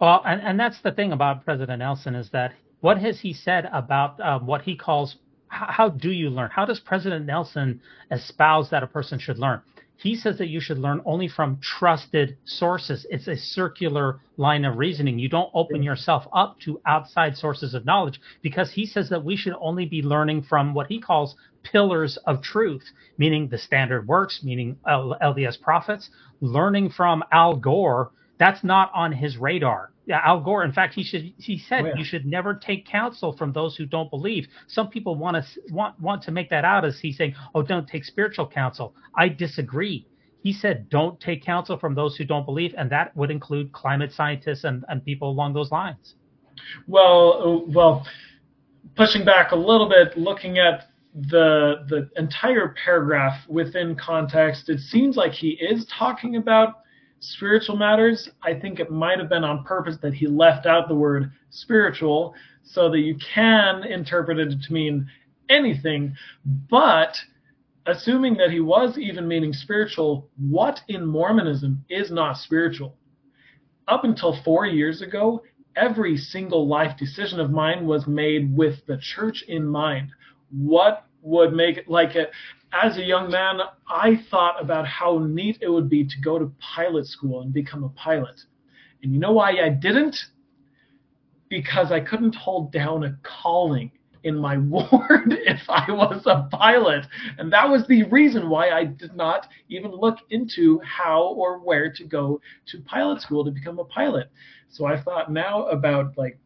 Well, 0.00 0.22
and, 0.24 0.40
and 0.40 0.58
that's 0.58 0.80
the 0.82 0.92
thing 0.92 1.12
about 1.12 1.44
President 1.44 1.80
Nelson 1.80 2.14
is 2.14 2.30
that 2.30 2.52
what 2.80 2.98
has 2.98 3.20
he 3.20 3.32
said 3.32 3.68
about 3.72 4.20
um, 4.20 4.46
what 4.46 4.62
he 4.62 4.76
calls 4.76 5.16
how 5.48 5.88
do 5.88 6.10
you 6.10 6.30
learn? 6.30 6.50
How 6.50 6.64
does 6.64 6.80
President 6.80 7.26
Nelson 7.26 7.80
espouse 8.10 8.70
that 8.70 8.82
a 8.82 8.86
person 8.86 9.18
should 9.18 9.38
learn? 9.38 9.62
He 9.96 10.14
says 10.14 10.38
that 10.38 10.48
you 10.48 10.60
should 10.60 10.78
learn 10.78 11.00
only 11.04 11.26
from 11.26 11.58
trusted 11.60 12.36
sources. 12.44 13.04
It's 13.10 13.26
a 13.26 13.36
circular 13.36 14.20
line 14.36 14.64
of 14.64 14.78
reasoning. 14.78 15.18
You 15.18 15.28
don't 15.28 15.50
open 15.54 15.82
yourself 15.82 16.28
up 16.32 16.60
to 16.60 16.80
outside 16.86 17.36
sources 17.36 17.74
of 17.74 17.84
knowledge 17.84 18.20
because 18.40 18.70
he 18.70 18.86
says 18.86 19.08
that 19.08 19.24
we 19.24 19.36
should 19.36 19.54
only 19.60 19.86
be 19.86 20.02
learning 20.02 20.42
from 20.42 20.72
what 20.72 20.86
he 20.86 21.00
calls 21.00 21.34
pillars 21.64 22.16
of 22.26 22.42
truth, 22.42 22.84
meaning 23.16 23.48
the 23.48 23.58
standard 23.58 24.06
works, 24.06 24.44
meaning 24.44 24.76
LDS 24.86 25.60
prophets, 25.60 26.10
learning 26.40 26.90
from 26.90 27.24
Al 27.32 27.56
Gore. 27.56 28.12
That's 28.38 28.62
not 28.62 28.92
on 28.94 29.10
his 29.10 29.36
radar 29.36 29.90
Al 30.10 30.40
Gore. 30.40 30.64
In 30.64 30.72
fact, 30.72 30.94
he 30.94 31.02
should 31.02 31.32
he 31.38 31.58
said 31.58 31.84
oh, 31.84 31.88
yeah. 31.88 31.96
you 31.96 32.04
should 32.04 32.26
never 32.26 32.54
take 32.54 32.86
counsel 32.86 33.36
from 33.36 33.52
those 33.52 33.76
who 33.76 33.86
don't 33.86 34.10
believe. 34.10 34.46
Some 34.66 34.88
people 34.88 35.16
want 35.16 35.36
to 35.36 35.72
want 35.72 36.00
want 36.00 36.22
to 36.22 36.30
make 36.30 36.50
that 36.50 36.64
out 36.64 36.84
as 36.84 36.98
he's 36.98 37.16
saying, 37.16 37.34
"Oh, 37.54 37.62
don't 37.62 37.86
take 37.86 38.04
spiritual 38.04 38.46
counsel." 38.46 38.94
I 39.14 39.28
disagree. 39.28 40.06
He 40.42 40.52
said, 40.52 40.88
"Don't 40.88 41.20
take 41.20 41.44
counsel 41.44 41.78
from 41.78 41.94
those 41.94 42.16
who 42.16 42.24
don't 42.24 42.44
believe," 42.44 42.74
and 42.78 42.90
that 42.90 43.16
would 43.16 43.30
include 43.30 43.72
climate 43.72 44.12
scientists 44.12 44.64
and, 44.64 44.84
and 44.88 45.04
people 45.04 45.30
along 45.30 45.54
those 45.54 45.70
lines. 45.70 46.14
Well, 46.86 47.64
well, 47.68 48.06
pushing 48.96 49.24
back 49.24 49.52
a 49.52 49.56
little 49.56 49.88
bit, 49.88 50.16
looking 50.16 50.58
at 50.58 50.88
the 51.14 51.84
the 51.88 52.08
entire 52.16 52.74
paragraph 52.84 53.46
within 53.48 53.96
context, 53.96 54.68
it 54.68 54.80
seems 54.80 55.16
like 55.16 55.32
he 55.32 55.50
is 55.50 55.86
talking 55.86 56.36
about 56.36 56.80
spiritual 57.20 57.76
matters, 57.76 58.28
I 58.42 58.54
think 58.54 58.80
it 58.80 58.90
might 58.90 59.18
have 59.18 59.28
been 59.28 59.44
on 59.44 59.64
purpose 59.64 59.96
that 60.02 60.14
he 60.14 60.26
left 60.26 60.66
out 60.66 60.88
the 60.88 60.94
word 60.94 61.30
spiritual 61.50 62.34
so 62.62 62.90
that 62.90 63.00
you 63.00 63.16
can 63.34 63.84
interpret 63.84 64.38
it 64.38 64.54
to 64.62 64.72
mean 64.72 65.08
anything. 65.48 66.14
But 66.70 67.16
assuming 67.86 68.34
that 68.34 68.50
he 68.50 68.60
was 68.60 68.98
even 68.98 69.26
meaning 69.26 69.52
spiritual, 69.52 70.28
what 70.36 70.80
in 70.88 71.06
Mormonism 71.06 71.84
is 71.88 72.10
not 72.10 72.36
spiritual? 72.36 72.94
Up 73.88 74.04
until 74.04 74.40
four 74.42 74.66
years 74.66 75.00
ago, 75.00 75.42
every 75.76 76.16
single 76.16 76.66
life 76.66 76.96
decision 76.98 77.40
of 77.40 77.50
mine 77.50 77.86
was 77.86 78.06
made 78.06 78.54
with 78.54 78.84
the 78.86 78.98
church 78.98 79.42
in 79.48 79.66
mind. 79.66 80.10
What 80.50 81.06
would 81.22 81.52
make 81.52 81.78
it 81.78 81.88
like 81.88 82.14
it 82.14 82.30
as 82.72 82.96
a 82.98 83.02
young 83.02 83.30
man, 83.30 83.60
I 83.88 84.22
thought 84.30 84.62
about 84.62 84.86
how 84.86 85.18
neat 85.18 85.58
it 85.60 85.68
would 85.68 85.88
be 85.88 86.04
to 86.04 86.20
go 86.22 86.38
to 86.38 86.52
pilot 86.58 87.06
school 87.06 87.40
and 87.42 87.52
become 87.52 87.84
a 87.84 87.88
pilot. 87.90 88.40
And 89.02 89.12
you 89.12 89.18
know 89.18 89.32
why 89.32 89.52
I 89.62 89.68
didn't? 89.68 90.16
Because 91.48 91.92
I 91.92 92.00
couldn't 92.00 92.34
hold 92.34 92.72
down 92.72 93.04
a 93.04 93.16
calling 93.22 93.90
in 94.24 94.36
my 94.36 94.58
ward 94.58 95.32
if 95.32 95.62
I 95.68 95.90
was 95.90 96.22
a 96.26 96.48
pilot. 96.50 97.06
And 97.38 97.52
that 97.52 97.68
was 97.68 97.86
the 97.86 98.02
reason 98.04 98.48
why 98.48 98.70
I 98.70 98.84
did 98.84 99.14
not 99.14 99.48
even 99.68 99.90
look 99.92 100.18
into 100.30 100.80
how 100.80 101.22
or 101.22 101.58
where 101.58 101.90
to 101.92 102.04
go 102.04 102.40
to 102.66 102.80
pilot 102.82 103.22
school 103.22 103.44
to 103.44 103.50
become 103.50 103.78
a 103.78 103.84
pilot. 103.84 104.30
So 104.68 104.84
I 104.84 105.00
thought 105.00 105.32
now 105.32 105.66
about 105.66 106.18
like, 106.18 106.38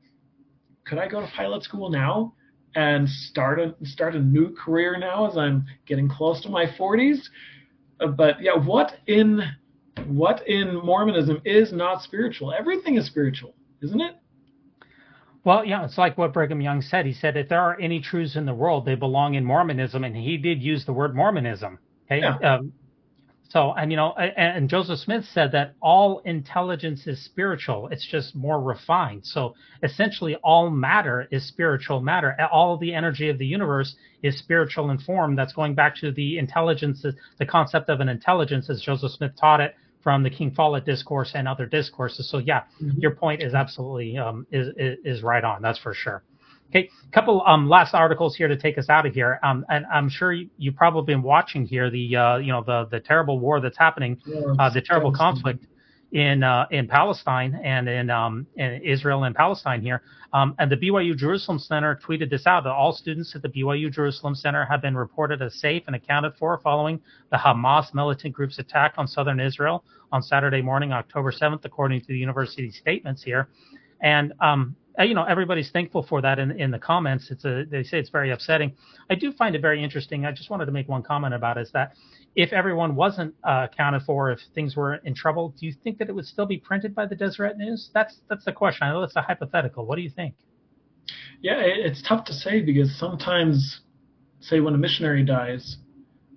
could 0.85 0.99
I 0.99 1.09
go 1.09 1.21
to 1.21 1.27
pilot 1.29 1.65
school 1.65 1.91
now? 1.91 2.35
And 2.75 3.09
start 3.09 3.59
a 3.59 3.75
start 3.85 4.15
a 4.15 4.21
new 4.21 4.55
career 4.55 4.99
now 4.99 5.29
as 5.29 5.37
I'm 5.37 5.67
getting 5.87 6.09
close 6.09 6.41
to 6.43 6.49
my 6.49 6.67
40s. 6.67 7.19
Uh, 8.01 8.09
but 8.09 8.41
yeah, 8.41 8.55
what 8.55 8.95
in 9.07 9.43
what 10.07 10.47
in 10.49 10.75
Mormonism 10.77 11.41
is 11.45 11.73
not 11.73 12.03
spiritual? 12.03 12.53
Everything 12.53 12.97
is 12.97 13.07
spiritual, 13.07 13.55
isn't 13.83 14.01
it? 14.01 14.17
Well, 15.45 15.65
yeah, 15.65 15.85
it's 15.85 15.99
like 15.99 16.17
what 16.17 16.33
Brigham 16.33 16.61
Young 16.61 16.83
said. 16.83 17.05
He 17.05 17.13
said 17.13 17.37
if 17.37 17.49
there 17.49 17.61
are 17.61 17.79
any 17.81 18.01
truths 18.01 18.37
in 18.37 18.47
the 18.47 18.55
world, 18.55 18.85
they 18.85 18.95
belong 18.95 19.35
in 19.35 19.45
Mormonism, 19.45 20.05
and 20.05 20.17
he 20.17 20.37
did 20.37 20.63
use 20.63 20.85
the 20.85 20.93
word 20.93 21.17
Mormonism. 21.17 21.79
Okay, 22.07 22.21
yeah. 22.21 22.37
um, 22.55 22.73
so, 23.53 23.75
and 23.75 23.91
you 23.91 23.99
know, 23.99 24.13
and, 24.13 24.57
and, 24.57 24.69
Joseph 24.71 24.99
Smith 24.99 25.27
said 25.27 25.53
that 25.53 25.75
all 25.83 26.21
intelligence 26.25 27.07
is 27.07 27.23
spiritual. 27.23 27.89
It's 27.89 28.07
just 28.07 28.35
more 28.35 28.59
refined. 28.59 29.27
So, 29.27 29.55
essentially, 29.83 30.37
all 30.37 30.71
matter 30.71 31.29
is 31.31 31.47
spiritual 31.47 32.01
matter. 32.01 32.35
All 32.51 32.79
the 32.79 32.95
energy 32.95 33.29
of 33.29 33.37
the 33.37 33.45
universe 33.45 33.95
is 34.23 34.39
spiritual 34.39 34.89
in 34.89 34.97
form. 35.01 35.37
That's 35.37 35.53
going 35.53 35.75
back 35.75 35.97
to 35.97 36.13
the 36.13 36.39
intelligence, 36.39 37.05
the 37.39 37.45
concept 37.45 37.91
of 37.91 38.01
an 38.01 38.09
intelligence, 38.09 38.71
as 38.71 38.81
Joseph 38.81 39.13
Smith 39.13 39.33
taught 39.39 39.61
it 39.61 39.75
from 40.03 40.23
the 40.23 40.31
King 40.31 40.53
Follett 40.53 40.87
discourse 40.87 41.33
and 41.35 41.47
other 41.47 41.67
discourses. 41.67 42.31
So, 42.31 42.39
yeah, 42.39 42.63
mm-hmm. 42.83 43.01
your 43.01 43.11
point 43.11 43.43
is 43.43 43.53
absolutely 43.53 44.17
um, 44.17 44.47
is, 44.51 44.69
is 44.79 44.99
is 45.05 45.23
right 45.23 45.45
on. 45.45 45.61
That's 45.61 45.79
for 45.79 45.93
sure. 45.93 46.23
Okay, 46.75 46.89
a 47.07 47.11
couple 47.11 47.43
um, 47.47 47.69
last 47.69 47.93
articles 47.93 48.35
here 48.35 48.49
to 48.49 48.57
take 48.57 48.79
us 48.79 48.89
out 48.89 49.05
of 49.05 49.13
here. 49.13 49.39
Um, 49.43 49.67
and 49.69 49.85
I'm 49.93 50.09
sure 50.09 50.33
you, 50.33 50.49
have 50.65 50.75
probably 50.75 51.13
been 51.13 51.23
watching 51.23 51.67
here 51.67 51.91
the 51.91 52.17
uh, 52.17 52.37
you 52.39 52.51
know 52.51 52.65
the 52.65 52.87
the 52.91 52.99
terrible 52.99 53.39
war 53.39 53.61
that's 53.61 53.77
happening, 53.77 54.19
yeah, 54.25 54.41
uh, 54.59 54.71
the 54.71 54.81
terrible 54.81 55.13
conflict 55.13 55.67
in 56.13 56.43
uh, 56.43 56.65
in 56.71 56.89
Palestine 56.89 57.61
and 57.63 57.91
in, 57.91 58.09
um, 58.09 58.47
in 58.57 58.81
Israel 58.83 59.25
and 59.25 59.35
Palestine 59.35 59.83
here. 59.83 60.01
Um, 60.33 60.55
and 60.59 60.73
the 60.73 60.79
BYU 60.79 61.15
Jerusalem 61.15 61.59
Center 61.59 62.01
tweeted 62.03 62.31
this 62.31 62.47
out 62.47 62.65
that 62.65 62.71
all 62.71 62.95
students 62.95 63.35
at 63.35 63.43
the 63.43 63.51
BYU 63.51 63.93
Jerusalem 63.93 64.35
Center 64.35 64.65
have 64.65 64.81
been 64.81 64.97
reported 64.97 65.43
as 65.43 65.61
safe 65.61 65.83
and 65.89 65.95
accounted 65.95 66.33
for 66.39 66.59
following 66.65 67.03
the 67.31 67.37
Hamas 67.37 67.93
militant 67.93 68.35
group's 68.35 68.59
attack 68.59 68.95
on 68.97 69.07
southern 69.07 69.41
Israel 69.41 69.85
on 70.11 70.23
Saturday 70.23 70.63
morning, 70.63 70.93
October 70.93 71.33
7th, 71.33 71.67
according 71.67 72.01
to 72.01 72.07
the 72.07 72.17
university 72.17 72.71
statements 72.71 73.23
here. 73.23 73.49
And 74.01 74.33
um, 74.41 74.75
you 75.01 75.15
know 75.15 75.25
everybody's 75.25 75.71
thankful 75.71 76.03
for 76.03 76.21
that 76.23 76.39
in, 76.39 76.51
in 76.61 76.71
the 76.71 76.79
comments. 76.79 77.31
It's 77.31 77.45
a 77.45 77.65
they 77.71 77.83
say 77.83 77.99
it's 77.99 78.11
very 78.11 78.31
upsetting. 78.31 78.73
I 79.11 79.15
do 79.15 79.33
find 79.33 79.55
it 79.55 79.63
very 79.63 79.83
interesting. 79.83 80.27
I 80.27 80.33
just 80.33 80.51
wanted 80.51 80.67
to 80.67 80.73
make 80.73 80.89
one 80.89 81.03
comment 81.03 81.35
about 81.35 81.57
it, 81.57 81.63
is 81.63 81.73
that 81.73 81.95
if 82.35 82.53
everyone 82.53 82.95
wasn't 82.95 83.35
uh, 83.45 83.67
accounted 83.71 84.03
for 84.03 84.31
if 84.31 84.41
things 84.55 84.77
were 84.77 84.97
in 84.97 85.15
trouble 85.15 85.55
do 85.59 85.67
you 85.67 85.75
think 85.85 85.99
that 85.99 86.09
it 86.09 86.15
would 86.15 86.27
still 86.27 86.47
be 86.47 86.59
printed 86.59 86.95
by 86.95 87.07
the 87.07 87.15
deseret 87.15 87.57
news? 87.57 87.91
That's 87.95 88.19
that's 88.29 88.45
the 88.45 88.53
question. 88.53 88.87
I 88.87 88.93
know 88.93 89.03
it's 89.03 89.17
a 89.17 89.23
hypothetical. 89.23 89.87
What 89.87 89.97
do 89.97 90.03
you 90.03 90.11
think? 90.11 90.35
Yeah 91.41 91.61
it's 91.61 92.03
tough 92.07 92.25
to 92.27 92.33
say 92.33 92.61
because 92.61 92.97
sometimes 92.99 93.81
say 94.41 94.61
when 94.61 94.75
a 94.75 94.79
missionary 94.79 95.25
dies 95.25 95.79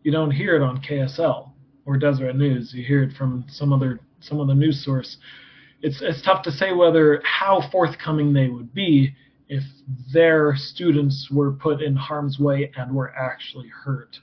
you 0.04 0.12
don't 0.12 0.32
hear 0.32 0.56
it 0.56 0.62
on 0.62 0.82
ksl 0.82 1.52
or 1.86 1.98
deseret 1.98 2.36
news. 2.36 2.74
You 2.74 2.84
hear 2.84 3.04
it 3.04 3.14
from 3.16 3.46
some 3.48 3.72
other 3.72 4.00
some 4.22 4.40
other 4.40 4.56
news 4.56 4.84
source 4.84 5.18
it's 5.82 6.02
it's 6.02 6.22
tough 6.22 6.44
to 6.44 6.52
say 6.52 6.74
whether 6.74 7.22
how 7.24 7.62
forthcoming 7.72 8.34
they 8.34 8.48
would 8.48 8.74
be 8.74 9.14
if 9.48 9.64
their 10.14 10.56
students 10.56 11.30
were 11.32 11.52
put 11.52 11.82
in 11.82 11.96
harm's 11.96 12.40
way 12.40 12.72
and 12.76 12.94
were 12.94 13.14
actually 13.16 13.68
hurt. 13.68 14.20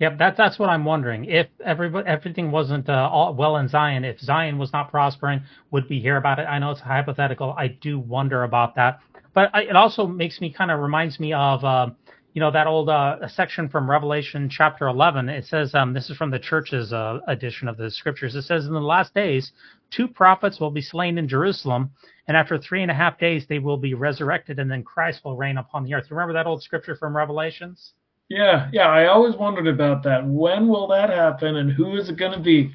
Yep, 0.00 0.18
that's 0.18 0.36
that's 0.36 0.58
what 0.58 0.68
I'm 0.68 0.84
wondering. 0.84 1.24
If 1.24 1.46
everybody, 1.64 2.06
everything 2.06 2.50
wasn't 2.50 2.88
uh, 2.88 3.08
all 3.10 3.32
well 3.34 3.56
in 3.56 3.68
Zion, 3.68 4.04
if 4.04 4.18
Zion 4.20 4.58
was 4.58 4.72
not 4.72 4.90
prospering, 4.90 5.42
would 5.70 5.88
we 5.88 6.00
hear 6.00 6.16
about 6.16 6.38
it? 6.38 6.42
I 6.42 6.58
know 6.58 6.72
it's 6.72 6.80
hypothetical. 6.80 7.54
I 7.56 7.68
do 7.68 7.98
wonder 7.98 8.42
about 8.42 8.74
that. 8.74 9.00
But 9.34 9.50
I, 9.54 9.62
it 9.62 9.76
also 9.76 10.06
makes 10.06 10.40
me 10.40 10.52
kind 10.52 10.70
of 10.70 10.80
reminds 10.80 11.18
me 11.18 11.32
of, 11.32 11.64
uh, 11.64 11.90
you 12.34 12.40
know, 12.40 12.50
that 12.50 12.66
old 12.66 12.90
uh, 12.90 13.26
section 13.28 13.68
from 13.68 13.88
Revelation 13.88 14.50
chapter 14.50 14.88
11. 14.88 15.28
It 15.28 15.46
says, 15.46 15.72
um, 15.72 15.94
this 15.94 16.10
is 16.10 16.16
from 16.16 16.32
the 16.32 16.38
church's 16.38 16.92
uh, 16.92 17.20
edition 17.28 17.68
of 17.68 17.76
the 17.76 17.88
scriptures. 17.88 18.34
It 18.34 18.42
says, 18.42 18.66
in 18.66 18.72
the 18.72 18.80
last 18.80 19.14
days, 19.14 19.52
two 19.90 20.08
prophets 20.08 20.58
will 20.58 20.72
be 20.72 20.80
slain 20.80 21.16
in 21.16 21.28
Jerusalem, 21.28 21.92
and 22.26 22.36
after 22.36 22.58
three 22.58 22.82
and 22.82 22.90
a 22.90 22.94
half 22.94 23.20
days, 23.20 23.46
they 23.48 23.60
will 23.60 23.76
be 23.76 23.94
resurrected, 23.94 24.58
and 24.58 24.68
then 24.68 24.82
Christ 24.82 25.24
will 25.24 25.36
reign 25.36 25.58
upon 25.58 25.84
the 25.84 25.94
earth. 25.94 26.10
Remember 26.10 26.32
that 26.32 26.48
old 26.48 26.60
scripture 26.60 26.96
from 26.96 27.16
Revelations? 27.16 27.92
Yeah, 28.28 28.68
yeah. 28.72 28.88
I 28.88 29.06
always 29.06 29.36
wondered 29.36 29.68
about 29.68 30.02
that. 30.02 30.26
When 30.26 30.66
will 30.66 30.88
that 30.88 31.10
happen, 31.10 31.56
and 31.56 31.70
who 31.70 31.96
is 31.96 32.08
it 32.08 32.16
going 32.16 32.32
to 32.32 32.40
be? 32.40 32.72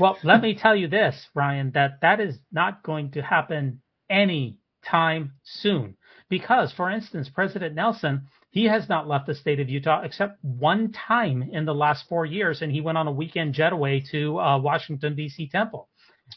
Well, 0.00 0.18
let 0.24 0.42
me 0.42 0.56
tell 0.56 0.74
you 0.74 0.88
this, 0.88 1.28
Ryan, 1.34 1.70
that 1.72 2.00
that 2.02 2.18
is 2.18 2.36
not 2.50 2.82
going 2.82 3.12
to 3.12 3.22
happen 3.22 3.80
any 4.10 4.58
time 4.84 5.34
soon. 5.44 5.96
Because, 6.28 6.72
for 6.72 6.90
instance, 6.90 7.28
President 7.28 7.74
Nelson, 7.74 8.26
he 8.50 8.64
has 8.64 8.88
not 8.88 9.06
left 9.06 9.26
the 9.26 9.34
state 9.34 9.60
of 9.60 9.68
Utah 9.68 10.02
except 10.02 10.42
one 10.42 10.92
time 10.92 11.42
in 11.42 11.64
the 11.64 11.74
last 11.74 12.08
four 12.08 12.24
years, 12.24 12.62
and 12.62 12.72
he 12.72 12.80
went 12.80 12.98
on 12.98 13.06
a 13.06 13.12
weekend 13.12 13.54
jetaway 13.54 14.08
to 14.10 14.38
uh, 14.38 14.58
Washington 14.58 15.14
D.C. 15.14 15.48
Temple. 15.50 15.88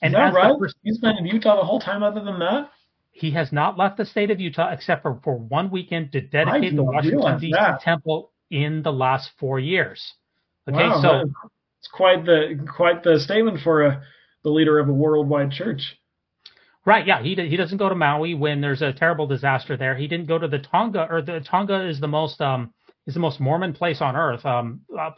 And 0.01 0.13
is 0.13 0.17
that 0.17 0.33
right? 0.33 0.53
He's 0.83 0.99
been 0.99 1.17
in 1.17 1.25
Utah 1.25 1.55
the 1.55 1.65
whole 1.65 1.79
time. 1.79 2.03
Other 2.03 2.23
than 2.23 2.39
that, 2.39 2.69
he 3.11 3.31
has 3.31 3.51
not 3.51 3.77
left 3.77 3.97
the 3.97 4.05
state 4.05 4.31
of 4.31 4.39
Utah 4.39 4.71
except 4.71 5.01
for, 5.01 5.19
for 5.23 5.37
one 5.37 5.69
weekend 5.69 6.11
to 6.13 6.21
dedicate 6.21 6.75
the 6.75 6.83
Washington 6.83 7.39
D.C. 7.39 7.53
Temple 7.81 8.31
in 8.49 8.83
the 8.83 8.91
last 8.91 9.31
four 9.39 9.59
years. 9.59 10.13
Okay, 10.69 10.77
wow, 10.77 11.01
so 11.01 11.29
it's 11.79 11.89
quite 11.91 12.25
the 12.25 12.65
quite 12.75 13.03
the 13.03 13.19
statement 13.19 13.59
for 13.63 13.83
a 13.83 14.03
the 14.43 14.49
leader 14.49 14.79
of 14.79 14.89
a 14.89 14.93
worldwide 14.93 15.51
church. 15.51 15.97
Right. 16.85 17.05
Yeah. 17.05 17.21
He 17.21 17.35
he 17.35 17.57
doesn't 17.57 17.77
go 17.77 17.89
to 17.89 17.95
Maui 17.95 18.33
when 18.33 18.61
there's 18.61 18.81
a 18.81 18.91
terrible 18.91 19.27
disaster 19.27 19.77
there. 19.77 19.95
He 19.95 20.07
didn't 20.07 20.25
go 20.25 20.39
to 20.39 20.47
the 20.47 20.59
Tonga 20.59 21.07
or 21.09 21.21
the 21.21 21.39
Tonga 21.41 21.87
is 21.87 21.99
the 21.99 22.07
most 22.07 22.41
um 22.41 22.73
is 23.07 23.13
the 23.13 23.19
most 23.19 23.39
Mormon 23.39 23.73
place 23.73 24.01
on 24.01 24.15
earth. 24.15 24.45
Um, 24.45 24.81
uh, 24.97 25.11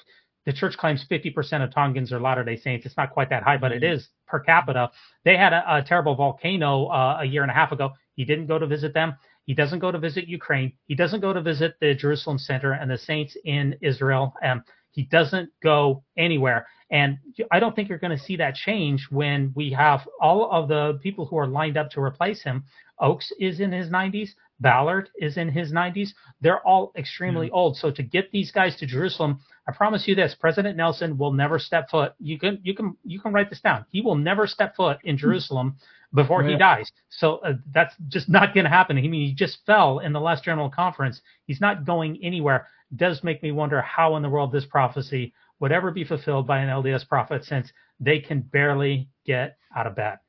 the 0.46 0.54
church 0.54 0.78
claims 0.78 1.06
50% 1.10 1.64
of 1.64 1.74
Tongans 1.74 2.12
are 2.12 2.20
Latter 2.20 2.44
Day 2.44 2.58
Saints. 2.58 2.86
It's 2.86 2.98
not 2.98 3.12
quite 3.12 3.30
that 3.30 3.44
high, 3.44 3.58
but 3.58 3.72
it 3.72 3.82
mm-hmm. 3.82 4.04
per 4.28 4.42
capita. 4.42 4.92
They 5.24 5.38
had 5.38 5.54
a, 5.54 5.78
a 5.78 5.84
terrible 5.84 6.16
volcano 6.16 6.88
uh, 6.88 7.20
a 7.22 7.26
year 7.26 7.44
and 7.44 7.52
a 7.52 7.54
half 7.54 7.72
ago. 7.72 7.94
He 8.16 8.26
didn't 8.26 8.48
go 8.48 8.60
to 8.60 8.68
visit 8.68 8.94
them. 8.94 9.16
He 9.46 9.54
doesn't 9.54 9.80
go 9.80 9.92
to 9.92 10.00
visit 10.00 10.28
Ukraine. 10.28 10.74
He 10.86 10.96
doesn't 10.96 11.22
go 11.22 11.34
to 11.34 11.42
visit 11.42 11.76
the 11.80 11.94
Jerusalem 11.94 12.38
Center 12.38 12.74
and 12.74 12.90
the 12.92 12.98
saints 12.98 13.38
in 13.46 13.76
Israel. 13.82 14.34
Um, 14.44 14.64
he 14.94 15.04
doesn't 15.04 15.50
go 15.62 16.04
anywhere. 16.18 16.68
And 16.92 17.18
I 17.52 17.60
don't 17.60 17.76
think 17.76 17.90
you're 17.90 17.98
going 17.98 18.16
to 18.16 18.24
see 18.24 18.36
that 18.38 18.54
change 18.54 19.08
when 19.10 19.52
we 19.56 19.72
have 19.72 20.08
all 20.22 20.50
of 20.52 20.68
the 20.68 21.00
people 21.02 21.26
who 21.26 21.38
are 21.38 21.48
lined 21.48 21.76
up 21.76 21.90
to 21.92 22.00
replace 22.00 22.44
him. 22.44 22.64
Oaks 23.00 23.32
is 23.40 23.60
in 23.60 23.72
his 23.72 23.90
90s. 23.90 24.30
Ballard 24.60 25.10
is 25.20 25.36
in 25.38 25.50
his 25.50 25.74
90s. 25.74 26.10
They're 26.40 26.66
all 26.66 26.94
extremely 26.96 27.48
mm-hmm. 27.48 27.56
old. 27.56 27.78
So 27.78 27.90
to 27.90 28.04
get 28.04 28.32
these 28.32 28.52
guys 28.52 28.76
to 28.78 28.86
Jerusalem, 28.86 29.40
I 29.68 29.72
promise 29.72 30.08
you 30.08 30.14
this: 30.14 30.36
President 30.40 30.78
Nelson 30.78 31.18
will 31.18 31.34
never 31.34 31.58
step 31.58 31.90
foot. 31.90 32.14
You 32.20 32.38
can 32.38 32.60
you 32.64 32.76
can 32.76 32.96
you 33.04 33.20
can 33.20 33.34
write 33.34 33.50
this 33.50 33.62
down. 33.62 33.86
He 33.90 34.02
will 34.02 34.16
never 34.16 34.46
step 34.46 34.76
foot 34.76 35.00
in 35.04 35.16
hmm. 35.16 35.22
Jerusalem 35.22 35.78
before 36.14 36.44
he 36.44 36.56
dies. 36.56 36.92
So 37.10 37.38
uh, 37.38 37.54
that's 37.74 37.96
just 38.08 38.30
not 38.30 38.54
going 38.54 38.66
to 38.66 38.70
happen. 38.70 38.98
I 38.98 39.02
mean, 39.02 39.28
he 39.28 39.34
just 39.34 39.60
fell 39.66 40.00
in 40.00 40.14
the 40.14 40.20
last 40.20 40.44
general 40.44 40.70
conference. 40.70 41.22
He's 41.48 41.60
not 41.60 41.86
going 41.86 42.20
anywhere. 42.24 42.68
Does 42.96 43.24
make 43.24 43.42
me 43.42 43.52
wonder 43.52 43.82
how 43.82 44.16
in 44.16 44.24
the 44.24 44.30
world 44.30 44.52
this 44.52 44.66
prophecy 44.66 45.34
would 45.60 45.72
ever 45.72 45.92
be 45.92 46.04
fulfilled 46.04 46.46
by 46.46 46.60
an 46.60 46.70
LDS 46.70 47.08
prophet, 47.08 47.46
since 47.46 47.72
they 48.00 48.20
can 48.20 48.42
barely 48.42 49.08
get 49.26 49.58
out 49.76 49.88
of 49.88 49.96
bed. 49.96 50.20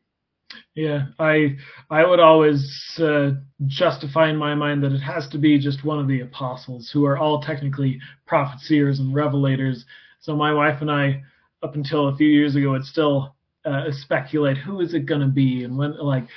Yeah, 0.75 1.07
I 1.19 1.57
I 1.91 2.07
would 2.07 2.21
always 2.21 2.63
uh, 3.01 3.33
justify 3.67 4.31
in 4.31 4.37
my 4.37 4.55
mind 4.55 4.85
that 4.85 4.93
it 4.93 5.01
has 5.01 5.29
to 5.31 5.39
be 5.39 5.59
just 5.59 5.85
one 5.85 5.99
of 5.99 6.07
the 6.07 6.21
apostles 6.21 6.91
who 6.93 7.05
are 7.05 7.19
all 7.19 7.41
technically 7.43 8.01
prophet 8.27 8.61
seers 8.61 9.01
and 9.01 9.15
revelators. 9.15 9.85
So 10.21 10.37
my 10.37 10.53
wife 10.53 10.81
and 10.81 10.91
I, 10.91 11.23
up 11.63 11.75
until 11.75 12.09
a 12.09 12.17
few 12.17 12.29
years 12.29 12.55
ago, 12.55 12.71
would 12.71 12.85
still 12.85 13.35
uh, 13.65 13.87
speculate 13.91 14.57
who 14.57 14.81
is 14.81 14.95
it 14.95 15.07
going 15.07 15.23
to 15.23 15.27
be 15.27 15.65
and 15.65 15.77
when 15.77 15.97
like 15.99 16.29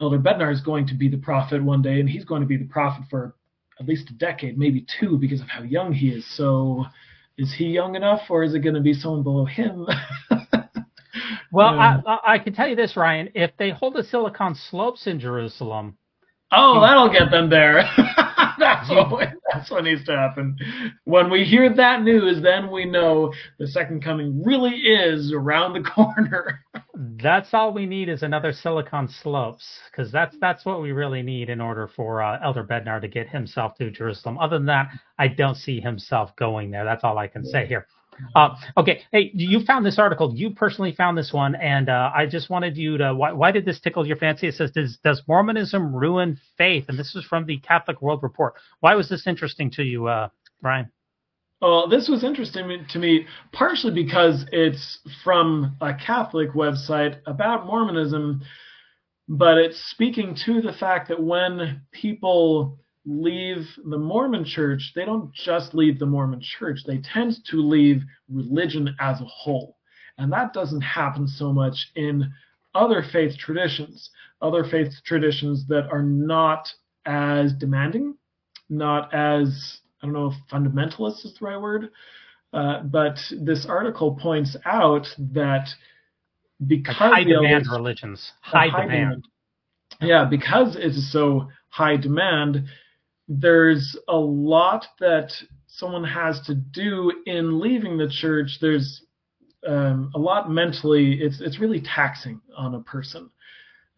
Elder 0.00 0.18
Bednar 0.18 0.52
is 0.52 0.60
going 0.60 0.88
to 0.88 0.94
be 0.94 1.08
the 1.08 1.18
prophet 1.18 1.62
one 1.62 1.82
day, 1.82 2.00
and 2.00 2.08
he's 2.08 2.24
going 2.24 2.42
to 2.42 2.48
be 2.48 2.56
the 2.56 2.64
prophet 2.64 3.04
for 3.08 3.36
at 3.80 3.86
least 3.86 4.10
a 4.10 4.14
decade, 4.14 4.58
maybe 4.58 4.86
two, 5.00 5.18
because 5.18 5.40
of 5.40 5.48
how 5.48 5.62
young 5.62 5.92
he 5.92 6.08
is. 6.08 6.24
So, 6.36 6.84
is 7.36 7.52
he 7.52 7.66
young 7.66 7.96
enough, 7.96 8.22
or 8.30 8.44
is 8.44 8.54
it 8.54 8.60
going 8.60 8.76
to 8.76 8.80
be 8.80 8.94
someone 8.94 9.22
below 9.22 9.44
him? 9.44 9.86
Well, 11.54 11.76
yeah. 11.76 12.00
I, 12.04 12.34
I 12.34 12.38
can 12.40 12.52
tell 12.52 12.66
you 12.66 12.74
this, 12.74 12.96
Ryan. 12.96 13.28
If 13.32 13.52
they 13.56 13.70
hold 13.70 13.94
the 13.94 14.02
Silicon 14.02 14.56
Slopes 14.56 15.06
in 15.06 15.20
Jerusalem, 15.20 15.96
oh, 16.50 16.80
that'll 16.80 17.12
get 17.12 17.30
them 17.30 17.48
there. 17.48 17.88
that's 18.58 18.90
what 18.90 19.28
that's 19.52 19.70
what 19.70 19.84
needs 19.84 20.04
to 20.06 20.16
happen. 20.16 20.56
When 21.04 21.30
we 21.30 21.44
hear 21.44 21.72
that 21.72 22.02
news, 22.02 22.42
then 22.42 22.72
we 22.72 22.84
know 22.84 23.32
the 23.60 23.68
second 23.68 24.02
coming 24.02 24.42
really 24.44 24.72
is 24.72 25.32
around 25.32 25.74
the 25.74 25.88
corner. 25.94 26.63
That's 26.96 27.52
all 27.52 27.72
we 27.72 27.86
need 27.86 28.08
is 28.08 28.22
another 28.22 28.52
Silicon 28.52 29.08
Slopes, 29.08 29.80
because 29.90 30.12
that's 30.12 30.36
that's 30.40 30.64
what 30.64 30.80
we 30.80 30.92
really 30.92 31.22
need 31.22 31.50
in 31.50 31.60
order 31.60 31.88
for 31.88 32.22
uh, 32.22 32.38
Elder 32.42 32.64
Bednar 32.64 33.00
to 33.00 33.08
get 33.08 33.28
himself 33.28 33.74
to 33.76 33.90
Jerusalem. 33.90 34.38
Other 34.38 34.58
than 34.58 34.66
that, 34.66 34.90
I 35.18 35.28
don't 35.28 35.56
see 35.56 35.80
himself 35.80 36.34
going 36.36 36.70
there. 36.70 36.84
That's 36.84 37.02
all 37.02 37.18
I 37.18 37.26
can 37.26 37.44
say 37.44 37.66
here. 37.66 37.86
Uh, 38.36 38.54
okay, 38.76 39.02
hey, 39.10 39.32
you 39.34 39.64
found 39.64 39.84
this 39.84 39.98
article. 39.98 40.32
You 40.36 40.50
personally 40.50 40.92
found 40.92 41.18
this 41.18 41.32
one, 41.32 41.56
and 41.56 41.88
uh, 41.88 42.12
I 42.14 42.26
just 42.26 42.48
wanted 42.48 42.76
you 42.76 42.96
to. 42.98 43.14
Why, 43.14 43.32
why, 43.32 43.50
did 43.50 43.64
this 43.64 43.80
tickle 43.80 44.06
your 44.06 44.16
fancy? 44.16 44.46
It 44.46 44.54
says, 44.54 44.70
does, 44.70 44.98
"Does 45.02 45.22
Mormonism 45.26 45.94
ruin 45.94 46.38
faith?" 46.56 46.84
And 46.88 46.98
this 46.98 47.16
is 47.16 47.24
from 47.24 47.46
the 47.46 47.58
Catholic 47.58 48.00
World 48.00 48.22
Report. 48.22 48.54
Why 48.80 48.94
was 48.94 49.08
this 49.08 49.26
interesting 49.26 49.70
to 49.72 49.82
you, 49.82 50.06
uh, 50.06 50.28
Brian? 50.62 50.90
Well, 51.64 51.88
this 51.88 52.10
was 52.10 52.24
interesting 52.24 52.84
to 52.90 52.98
me 52.98 53.26
partially 53.50 53.94
because 53.94 54.44
it's 54.52 54.98
from 55.24 55.78
a 55.80 55.94
Catholic 55.94 56.50
website 56.50 57.20
about 57.24 57.64
Mormonism, 57.64 58.42
but 59.30 59.56
it's 59.56 59.80
speaking 59.90 60.36
to 60.44 60.60
the 60.60 60.74
fact 60.74 61.08
that 61.08 61.22
when 61.22 61.80
people 61.90 62.78
leave 63.06 63.66
the 63.82 63.96
Mormon 63.96 64.44
church, 64.44 64.92
they 64.94 65.06
don't 65.06 65.32
just 65.32 65.72
leave 65.72 65.98
the 65.98 66.04
Mormon 66.04 66.42
church, 66.42 66.80
they 66.86 66.98
tend 66.98 67.42
to 67.46 67.62
leave 67.62 68.02
religion 68.30 68.94
as 69.00 69.22
a 69.22 69.24
whole. 69.24 69.78
And 70.18 70.30
that 70.34 70.52
doesn't 70.52 70.82
happen 70.82 71.26
so 71.26 71.50
much 71.50 71.92
in 71.96 72.30
other 72.74 73.02
faith 73.10 73.38
traditions, 73.38 74.10
other 74.42 74.64
faith 74.64 74.92
traditions 75.06 75.66
that 75.68 75.88
are 75.90 76.02
not 76.02 76.70
as 77.06 77.54
demanding, 77.54 78.16
not 78.68 79.14
as, 79.14 79.80
I 80.04 80.06
don't 80.06 80.12
know 80.12 80.26
if 80.26 80.34
fundamentalist 80.52 81.24
is 81.24 81.34
the 81.40 81.46
right 81.46 81.58
word, 81.58 81.90
uh, 82.52 82.82
but 82.82 83.16
this 83.40 83.64
article 83.66 84.14
points 84.14 84.54
out 84.66 85.06
that 85.32 85.66
because 86.66 86.94
like 87.00 87.12
high 87.12 87.24
demand 87.24 87.64
religions, 87.72 88.32
high, 88.42 88.68
high 88.68 88.82
demand. 88.82 88.90
demand. 88.90 89.26
Yeah, 90.02 90.26
because 90.28 90.76
it's 90.78 91.10
so 91.10 91.48
high 91.70 91.96
demand, 91.96 92.66
there's 93.28 93.96
a 94.06 94.16
lot 94.16 94.84
that 95.00 95.32
someone 95.68 96.04
has 96.04 96.38
to 96.42 96.54
do 96.54 97.10
in 97.24 97.58
leaving 97.58 97.96
the 97.96 98.10
church. 98.10 98.58
There's 98.60 99.04
um, 99.66 100.10
a 100.14 100.18
lot 100.18 100.50
mentally. 100.50 101.14
It's 101.14 101.40
it's 101.40 101.60
really 101.60 101.80
taxing 101.80 102.42
on 102.54 102.74
a 102.74 102.80
person 102.80 103.30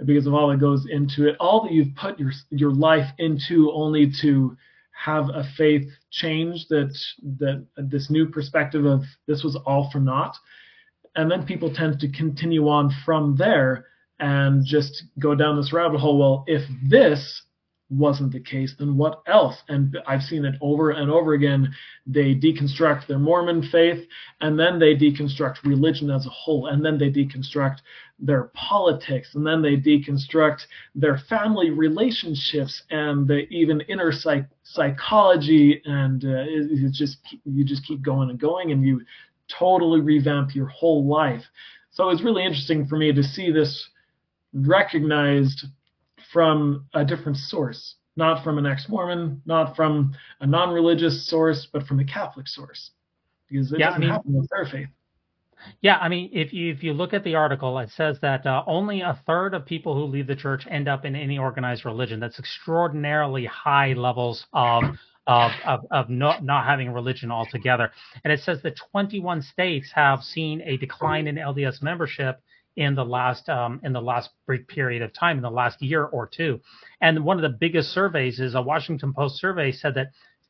because 0.05 0.29
of 0.29 0.35
all 0.35 0.51
that 0.51 0.61
goes 0.61 0.87
into 0.89 1.27
it. 1.27 1.35
All 1.41 1.65
that 1.65 1.73
you've 1.73 1.97
put 1.97 2.21
your 2.21 2.31
your 2.51 2.71
life 2.71 3.11
into, 3.19 3.73
only 3.73 4.13
to 4.23 4.57
have 4.97 5.29
a 5.29 5.45
faith 5.57 5.89
change 6.11 6.67
that 6.69 6.97
that 7.39 7.67
this 7.77 8.11
new 8.11 8.27
perspective 8.27 8.85
of 8.85 9.03
this 9.27 9.45
was 9.45 9.57
all 9.67 9.91
for 9.91 10.01
naught. 10.01 10.37
And 11.15 11.31
then 11.31 11.47
people 11.47 11.73
tend 11.73 12.01
to 12.01 12.13
continue 12.13 12.69
on 12.69 12.91
from 13.05 13.37
there 13.37 13.87
and 14.19 14.65
just 14.65 15.05
go 15.19 15.35
down 15.35 15.57
this 15.57 15.73
rabbit 15.73 15.99
hole. 15.99 16.19
Well, 16.19 16.45
if 16.47 16.63
this 16.89 17.43
wasn't 17.89 18.33
the 18.33 18.41
case, 18.41 18.75
then 18.79 18.97
what 18.97 19.23
else? 19.27 19.57
And 19.69 19.97
I've 20.07 20.23
seen 20.23 20.45
it 20.45 20.57
over 20.61 20.91
and 20.91 21.11
over 21.11 21.35
again. 21.35 21.73
They 22.07 22.35
deconstruct 22.35 23.07
their 23.07 23.19
Mormon 23.19 23.63
faith, 23.71 24.05
and 24.41 24.59
then 24.59 24.79
they 24.79 24.97
deconstruct 24.97 25.63
religion 25.65 26.11
as 26.11 26.27
a 26.27 26.31
whole, 26.31 26.67
and 26.67 26.85
then 26.85 26.99
they 26.99 27.11
deconstruct 27.11 27.79
their 28.19 28.51
politics, 28.55 29.35
and 29.35 29.47
then 29.47 29.63
they 29.63 29.77
deconstruct 29.77 30.63
their 30.95 31.19
family 31.29 31.71
relationships 31.71 32.83
and 32.91 33.29
the 33.29 33.49
even 33.51 33.81
inner 33.83 34.11
psych- 34.11 34.49
psychology, 34.67 35.81
and 35.85 36.25
uh, 36.25 36.29
it, 36.29 36.71
it 36.85 36.93
just 36.93 37.19
you 37.45 37.65
just 37.65 37.85
keep 37.87 38.03
going 38.03 38.31
and 38.31 38.39
going, 38.39 38.73
and 38.73 38.85
you 38.85 39.01
totally 39.49 40.01
revamp 40.01 40.55
your 40.55 40.67
whole 40.67 41.07
life. 41.07 41.45
So 41.91 42.11
it's 42.11 42.23
really 42.23 42.45
interesting 42.45 42.87
for 42.87 42.97
me 42.97 43.13
to 43.13 43.23
see 43.23 43.51
this 43.51 43.89
recognized 44.53 45.67
from 46.33 46.87
a 46.95 47.05
different 47.05 47.39
source, 47.39 47.95
not 48.17 48.43
from 48.43 48.59
an 48.59 48.67
ex-Mormon, 48.67 49.41
not 49.47 49.77
from 49.77 50.15
a 50.41 50.47
non-religious 50.47 51.29
source, 51.29 51.69
but 51.73 51.87
from 51.87 52.01
a 52.01 52.05
Catholic 52.05 52.49
source, 52.49 52.91
because 53.49 53.73
it 53.73 53.79
Yeah, 53.79 53.87
doesn't 53.91 54.01
mean- 54.01 54.11
happen 54.11 54.35
with 54.35 54.49
their 54.51 54.67
faith. 54.67 54.89
Yeah, 55.81 55.99
I 55.99 56.09
mean, 56.09 56.31
if 56.33 56.53
you 56.53 56.73
if 56.73 56.83
you 56.83 56.93
look 56.93 57.15
at 57.15 57.25
the 57.25 57.35
article, 57.35 57.79
it 57.79 57.91
says 57.91 58.19
that 58.21 58.47
uh, 58.47 58.63
only 58.67 59.01
a 59.01 59.21
third 59.27 59.55
of 59.55 59.67
people 59.67 59.95
who 59.95 60.05
leave 60.05 60.27
the 60.27 60.37
church 60.37 60.67
end 60.71 60.89
up 60.89 61.05
in 61.05 61.17
any 61.17 61.39
organized 61.39 61.85
religion. 61.85 62.21
That's 62.21 62.39
extraordinarily 62.39 63.47
high 63.47 63.93
levels 63.95 64.47
of 64.53 64.85
of 65.27 65.53
of, 65.65 65.81
of 65.91 66.11
not 66.11 66.45
not 66.45 66.67
having 66.67 66.93
religion 66.93 67.31
altogether. 67.31 67.91
And 68.25 68.33
it 68.33 68.41
says 68.41 68.63
that 68.63 68.77
21 68.93 69.43
states 69.43 69.91
have 69.95 70.23
seen 70.23 70.63
a 70.63 70.77
decline 70.77 71.27
in 71.27 71.37
LDS 71.37 71.83
membership 71.83 72.41
in 72.77 72.95
the 72.95 73.05
last 73.05 73.49
um, 73.49 73.81
in 73.83 73.93
the 73.93 74.01
last 74.01 74.31
brief 74.47 74.67
period 74.69 75.03
of 75.03 75.13
time, 75.13 75.39
in 75.39 75.43
the 75.43 75.51
last 75.51 75.81
year 75.83 76.05
or 76.05 76.27
two. 76.27 76.61
And 77.01 77.25
one 77.25 77.37
of 77.37 77.43
the 77.43 77.57
biggest 77.59 77.91
surveys 77.93 78.39
is 78.39 78.55
a 78.55 78.63
Washington 78.63 79.13
Post 79.15 79.41
survey 79.41 79.73
said 79.73 79.95
that 79.95 80.09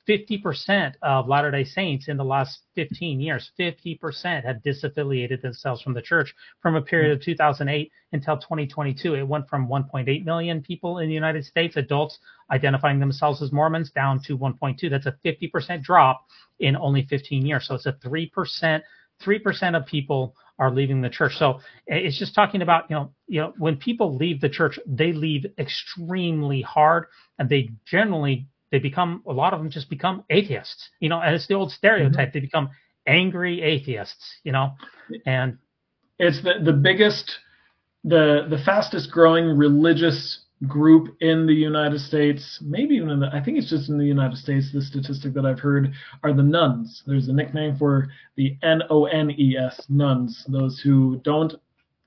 50% 0.08 0.94
of 1.02 1.28
Latter 1.28 1.50
day 1.50 1.64
Saints 1.64 2.08
in 2.08 2.16
the 2.16 2.24
last 2.24 2.60
15 2.74 3.20
years, 3.20 3.50
50% 3.58 4.44
have 4.44 4.56
disaffiliated 4.64 5.42
themselves 5.42 5.82
from 5.82 5.94
the 5.94 6.02
church 6.02 6.34
from 6.60 6.76
a 6.76 6.82
period 6.82 7.12
of 7.12 7.22
2008 7.22 7.90
until 8.12 8.36
2022. 8.36 9.14
It 9.14 9.26
went 9.26 9.48
from 9.48 9.68
1.8 9.68 10.24
million 10.24 10.62
people 10.62 10.98
in 10.98 11.08
the 11.08 11.14
United 11.14 11.44
States, 11.44 11.76
adults 11.76 12.18
identifying 12.50 13.00
themselves 13.00 13.42
as 13.42 13.52
Mormons, 13.52 13.90
down 13.90 14.20
to 14.24 14.38
1.2. 14.38 14.90
That's 14.90 15.06
a 15.06 15.16
50% 15.24 15.82
drop 15.82 16.24
in 16.60 16.76
only 16.76 17.06
15 17.06 17.44
years. 17.44 17.66
So 17.66 17.74
it's 17.74 17.86
a 17.86 17.92
3%, 18.04 18.82
3% 19.22 19.76
of 19.76 19.86
people 19.86 20.36
are 20.58 20.70
leaving 20.70 21.02
the 21.02 21.10
church. 21.10 21.36
So 21.36 21.60
it's 21.86 22.18
just 22.18 22.34
talking 22.34 22.62
about, 22.62 22.88
you 22.88 22.96
know, 22.96 23.12
you 23.26 23.40
know, 23.40 23.52
when 23.58 23.76
people 23.76 24.16
leave 24.16 24.40
the 24.40 24.48
church, 24.48 24.78
they 24.86 25.12
leave 25.12 25.44
extremely 25.58 26.62
hard 26.62 27.06
and 27.38 27.48
they 27.48 27.70
generally 27.84 28.46
they 28.70 28.78
become 28.78 29.22
a 29.26 29.32
lot 29.32 29.52
of 29.52 29.58
them 29.60 29.70
just 29.70 29.88
become 29.90 30.24
atheists 30.30 30.90
you 31.00 31.08
know 31.08 31.20
and 31.20 31.34
it's 31.34 31.46
the 31.46 31.54
old 31.54 31.70
stereotype 31.70 32.32
they 32.32 32.40
become 32.40 32.68
angry 33.06 33.62
atheists 33.62 34.36
you 34.44 34.52
know 34.52 34.72
and 35.26 35.58
It's 36.18 36.42
the, 36.42 36.54
the 36.64 36.72
biggest, 36.72 37.30
the 38.04 38.46
the 38.48 38.58
fastest 38.64 39.10
growing 39.10 39.46
religious 39.56 40.40
group 40.66 41.14
in 41.20 41.46
the 41.46 41.52
United 41.52 42.00
States, 42.00 42.58
maybe 42.62 42.94
even 42.94 43.10
in 43.10 43.20
the, 43.20 43.28
I 43.30 43.44
think 43.44 43.58
it's 43.58 43.68
just 43.68 43.90
in 43.90 43.98
the 43.98 44.06
United 44.06 44.38
States, 44.38 44.72
the 44.72 44.80
statistic 44.80 45.34
that 45.34 45.44
I've 45.44 45.60
heard 45.60 45.92
are 46.22 46.32
the 46.32 46.42
nones. 46.42 47.02
There's 47.06 47.28
a 47.28 47.32
nickname 47.34 47.76
for 47.76 48.08
the 48.36 48.56
N 48.62 48.82
O 48.88 49.04
N 49.04 49.30
E 49.32 49.56
S, 49.58 49.84
nones, 49.90 50.44
those 50.48 50.80
who 50.80 51.20
don't 51.24 51.54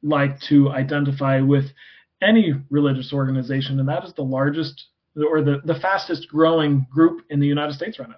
like 0.01 0.39
to 0.49 0.71
identify 0.71 1.41
with 1.41 1.65
any 2.21 2.53
religious 2.71 3.13
organization, 3.13 3.79
and 3.79 3.87
that 3.87 4.03
is 4.03 4.13
the 4.13 4.23
largest 4.23 4.87
or 5.15 5.41
the, 5.41 5.61
the 5.65 5.75
fastest 5.79 6.27
growing 6.29 6.85
group 6.91 7.21
in 7.29 7.39
the 7.39 7.47
United 7.47 7.73
States 7.73 7.99
right 7.99 8.09
now. 8.09 8.15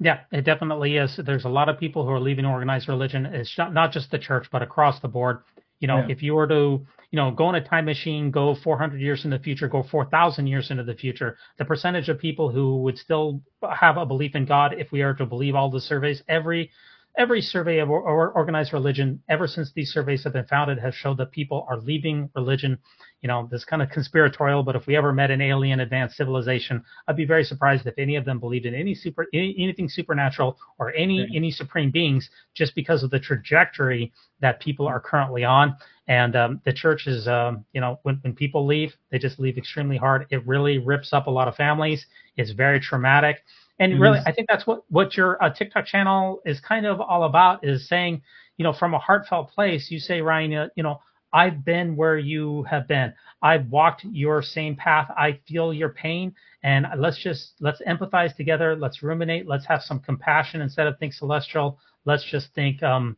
yeah 0.00 0.20
it 0.32 0.42
definitely 0.44 0.96
is 0.96 1.18
there's 1.24 1.44
a 1.44 1.48
lot 1.48 1.68
of 1.68 1.78
people 1.78 2.04
who 2.04 2.10
are 2.10 2.20
leaving 2.20 2.44
organized 2.46 2.88
religion 2.88 3.26
it's 3.26 3.56
not, 3.58 3.72
not 3.74 3.92
just 3.92 4.10
the 4.10 4.18
church 4.18 4.46
but 4.50 4.62
across 4.62 5.00
the 5.00 5.08
board 5.08 5.42
you 5.80 5.88
know 5.88 5.98
Yeah. 5.98 6.08
if 6.14 6.22
you 6.22 6.34
were 6.34 6.46
to 6.48 6.86
you 7.10 7.16
know 7.16 7.30
go 7.30 7.48
in 7.50 7.54
a 7.56 7.64
time 7.64 7.84
machine 7.84 8.30
go 8.30 8.54
400 8.54 9.00
years 9.00 9.24
in 9.24 9.30
the 9.30 9.38
future 9.38 9.68
go 9.68 9.82
4000 9.82 10.46
years 10.46 10.70
into 10.70 10.84
the 10.84 10.94
future 10.94 11.36
the 11.58 11.64
percentage 11.64 12.08
of 12.08 12.18
people 12.18 12.50
who 12.50 12.78
would 12.82 12.96
still 12.98 13.42
have 13.84 13.96
a 13.96 14.06
belief 14.06 14.34
in 14.34 14.44
god 14.46 14.74
if 14.78 14.90
we 14.92 15.02
are 15.02 15.14
to 15.14 15.26
believe 15.26 15.54
all 15.54 15.70
the 15.70 15.80
surveys 15.80 16.22
every 16.28 16.70
every 17.18 17.40
survey 17.40 17.78
of 17.78 17.90
or, 17.90 18.00
or 18.02 18.30
organized 18.30 18.72
religion 18.72 19.22
ever 19.28 19.46
since 19.46 19.70
these 19.74 19.92
surveys 19.92 20.24
have 20.24 20.32
been 20.32 20.46
founded 20.46 20.78
has 20.78 20.94
showed 20.94 21.18
that 21.18 21.30
people 21.30 21.66
are 21.68 21.78
leaving 21.78 22.30
religion 22.34 22.78
you 23.20 23.28
know 23.28 23.48
this 23.50 23.64
kind 23.64 23.82
of 23.82 23.90
conspiratorial 23.90 24.62
but 24.62 24.76
if 24.76 24.86
we 24.86 24.96
ever 24.96 25.12
met 25.12 25.30
an 25.30 25.40
alien 25.40 25.80
advanced 25.80 26.16
civilization 26.16 26.82
i'd 27.08 27.16
be 27.16 27.24
very 27.24 27.44
surprised 27.44 27.86
if 27.86 27.94
any 27.98 28.16
of 28.16 28.24
them 28.24 28.40
believed 28.40 28.66
in 28.66 28.74
any 28.74 28.94
super 28.94 29.26
any, 29.34 29.54
anything 29.58 29.88
supernatural 29.88 30.56
or 30.78 30.92
any 30.94 31.28
any 31.34 31.50
supreme 31.50 31.90
beings 31.90 32.30
just 32.54 32.74
because 32.74 33.02
of 33.02 33.10
the 33.10 33.20
trajectory 33.20 34.12
that 34.42 34.60
people 34.60 34.86
are 34.86 35.00
currently 35.00 35.44
on. 35.44 35.74
And 36.08 36.36
um, 36.36 36.60
the 36.64 36.72
church 36.72 37.06
is 37.06 37.26
um, 37.26 37.64
you 37.72 37.80
know 37.80 37.98
when, 38.02 38.16
when 38.16 38.34
people 38.34 38.66
leave 38.66 38.92
they 39.10 39.18
just 39.18 39.38
leave 39.38 39.56
extremely 39.56 39.96
hard. 39.96 40.26
It 40.30 40.46
really 40.46 40.78
rips 40.78 41.12
up 41.12 41.28
a 41.28 41.30
lot 41.30 41.48
of 41.48 41.54
families. 41.54 42.04
It's 42.36 42.50
very 42.50 42.80
traumatic 42.80 43.38
and 43.82 43.92
It 43.94 44.00
really 44.00 44.18
i 44.26 44.32
think 44.32 44.48
that's 44.48 44.66
what 44.66 44.84
what 44.88 45.16
your 45.16 45.42
uh, 45.42 45.50
tiktok 45.50 45.86
channel 45.86 46.40
is 46.44 46.60
kind 46.60 46.86
of 46.86 47.00
all 47.00 47.24
about 47.24 47.64
is 47.64 47.88
saying 47.88 48.22
you 48.56 48.64
know 48.64 48.72
from 48.72 48.94
a 48.94 48.98
heartfelt 48.98 49.50
place 49.50 49.90
you 49.90 49.98
say 49.98 50.20
ryan 50.20 50.52
uh, 50.54 50.68
you 50.76 50.82
know 50.82 51.00
i've 51.32 51.64
been 51.64 51.96
where 51.96 52.18
you 52.18 52.62
have 52.64 52.86
been. 52.88 53.12
I've 53.42 53.66
walked 53.70 54.04
your 54.04 54.42
same 54.42 54.76
path. 54.76 55.10
I 55.16 55.40
feel 55.48 55.72
your 55.72 55.88
pain. 55.88 56.34
And 56.62 56.86
let's 56.98 57.18
just 57.18 57.54
let's 57.60 57.82
empathize 57.88 58.36
together. 58.36 58.76
Let's 58.76 59.02
ruminate. 59.02 59.48
Let's 59.48 59.66
have 59.66 59.82
some 59.82 59.98
compassion 59.98 60.60
instead 60.60 60.86
of 60.86 60.98
think 60.98 61.12
celestial. 61.12 61.78
Let's 62.04 62.24
just 62.24 62.54
think 62.54 62.82
um 62.82 63.16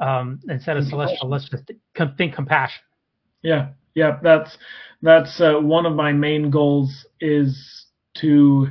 um 0.00 0.40
instead 0.48 0.76
of 0.76 0.84
celestial 0.84 1.28
let's 1.28 1.48
just 1.48 1.70
com- 1.94 2.14
think 2.16 2.34
compassion. 2.34 2.82
Yeah, 3.42 3.68
yeah, 3.94 4.18
that's 4.22 4.58
that's 5.02 5.40
uh, 5.40 5.54
one 5.54 5.86
of 5.86 5.94
my 5.94 6.12
main 6.12 6.50
goals 6.50 7.06
is 7.20 7.86
to 8.18 8.68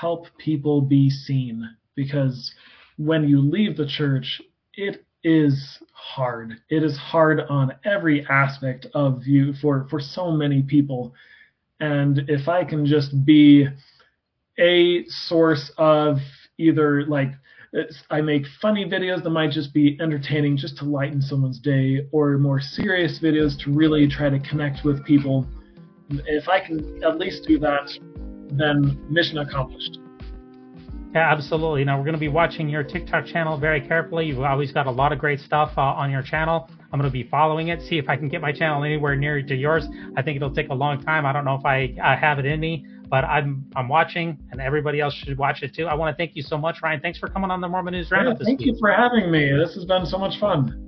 help 0.00 0.26
people 0.38 0.80
be 0.80 1.10
seen 1.10 1.68
because 1.94 2.54
when 2.96 3.28
you 3.28 3.40
leave 3.40 3.76
the 3.76 3.86
church, 3.86 4.40
it 4.74 5.04
is 5.24 5.78
hard. 5.92 6.52
It 6.70 6.82
is 6.82 6.96
hard 6.96 7.40
on 7.48 7.72
every 7.84 8.24
aspect 8.26 8.86
of 8.94 9.26
you 9.26 9.52
for 9.60 9.86
for 9.90 10.00
so 10.00 10.30
many 10.30 10.62
people. 10.62 11.14
And 11.80 12.24
if 12.28 12.48
I 12.48 12.64
can 12.64 12.86
just 12.86 13.24
be 13.24 13.66
a 14.58 15.04
source 15.06 15.70
of 15.78 16.18
either 16.58 17.06
like 17.06 17.32
I 18.10 18.20
make 18.20 18.44
funny 18.62 18.84
videos 18.86 19.22
that 19.22 19.30
might 19.30 19.50
just 19.50 19.74
be 19.74 19.98
entertaining 20.00 20.56
just 20.56 20.78
to 20.78 20.84
lighten 20.84 21.20
someone's 21.20 21.60
day, 21.60 22.06
or 22.12 22.38
more 22.38 22.60
serious 22.60 23.18
videos 23.18 23.58
to 23.62 23.72
really 23.72 24.08
try 24.08 24.30
to 24.30 24.38
connect 24.40 24.84
with 24.84 25.04
people. 25.04 25.46
If 26.08 26.48
I 26.48 26.60
can 26.60 27.04
at 27.04 27.18
least 27.18 27.46
do 27.46 27.58
that, 27.58 27.90
then 28.52 28.98
mission 29.10 29.38
accomplished. 29.38 29.98
Yeah, 31.14 31.32
absolutely. 31.32 31.84
Now 31.84 31.96
we're 31.96 32.04
going 32.04 32.14
to 32.14 32.20
be 32.20 32.28
watching 32.28 32.68
your 32.68 32.82
TikTok 32.82 33.24
channel 33.24 33.56
very 33.56 33.80
carefully. 33.80 34.26
You've 34.26 34.40
always 34.40 34.72
got 34.72 34.86
a 34.86 34.90
lot 34.90 35.10
of 35.10 35.18
great 35.18 35.40
stuff 35.40 35.72
uh, 35.76 35.80
on 35.80 36.10
your 36.10 36.22
channel. 36.22 36.68
I'm 36.92 37.00
going 37.00 37.10
to 37.10 37.12
be 37.12 37.28
following 37.28 37.68
it, 37.68 37.80
see 37.82 37.98
if 37.98 38.08
I 38.08 38.16
can 38.16 38.28
get 38.28 38.40
my 38.40 38.52
channel 38.52 38.84
anywhere 38.84 39.16
near 39.16 39.42
to 39.42 39.54
yours. 39.54 39.86
I 40.16 40.22
think 40.22 40.36
it'll 40.36 40.54
take 40.54 40.68
a 40.68 40.74
long 40.74 41.02
time. 41.02 41.24
I 41.24 41.32
don't 41.32 41.44
know 41.44 41.54
if 41.54 41.64
I, 41.64 41.94
I 42.02 42.14
have 42.14 42.38
it 42.38 42.44
in 42.44 42.60
me, 42.60 42.86
but 43.08 43.24
I'm 43.24 43.64
I'm 43.74 43.88
watching, 43.88 44.38
and 44.50 44.60
everybody 44.60 45.00
else 45.00 45.14
should 45.14 45.38
watch 45.38 45.62
it 45.62 45.74
too. 45.74 45.86
I 45.86 45.94
want 45.94 46.14
to 46.14 46.16
thank 46.16 46.36
you 46.36 46.42
so 46.42 46.58
much, 46.58 46.78
Ryan. 46.82 47.00
Thanks 47.00 47.18
for 47.18 47.28
coming 47.28 47.50
on 47.50 47.60
the 47.60 47.68
Mormon 47.68 47.92
News 47.92 48.10
Roundup 48.10 48.38
this 48.38 48.46
thank 48.46 48.60
week. 48.60 48.68
you 48.68 48.76
for 48.78 48.92
having 48.92 49.30
me. 49.30 49.50
This 49.52 49.74
has 49.74 49.84
been 49.84 50.04
so 50.06 50.18
much 50.18 50.38
fun. 50.38 50.87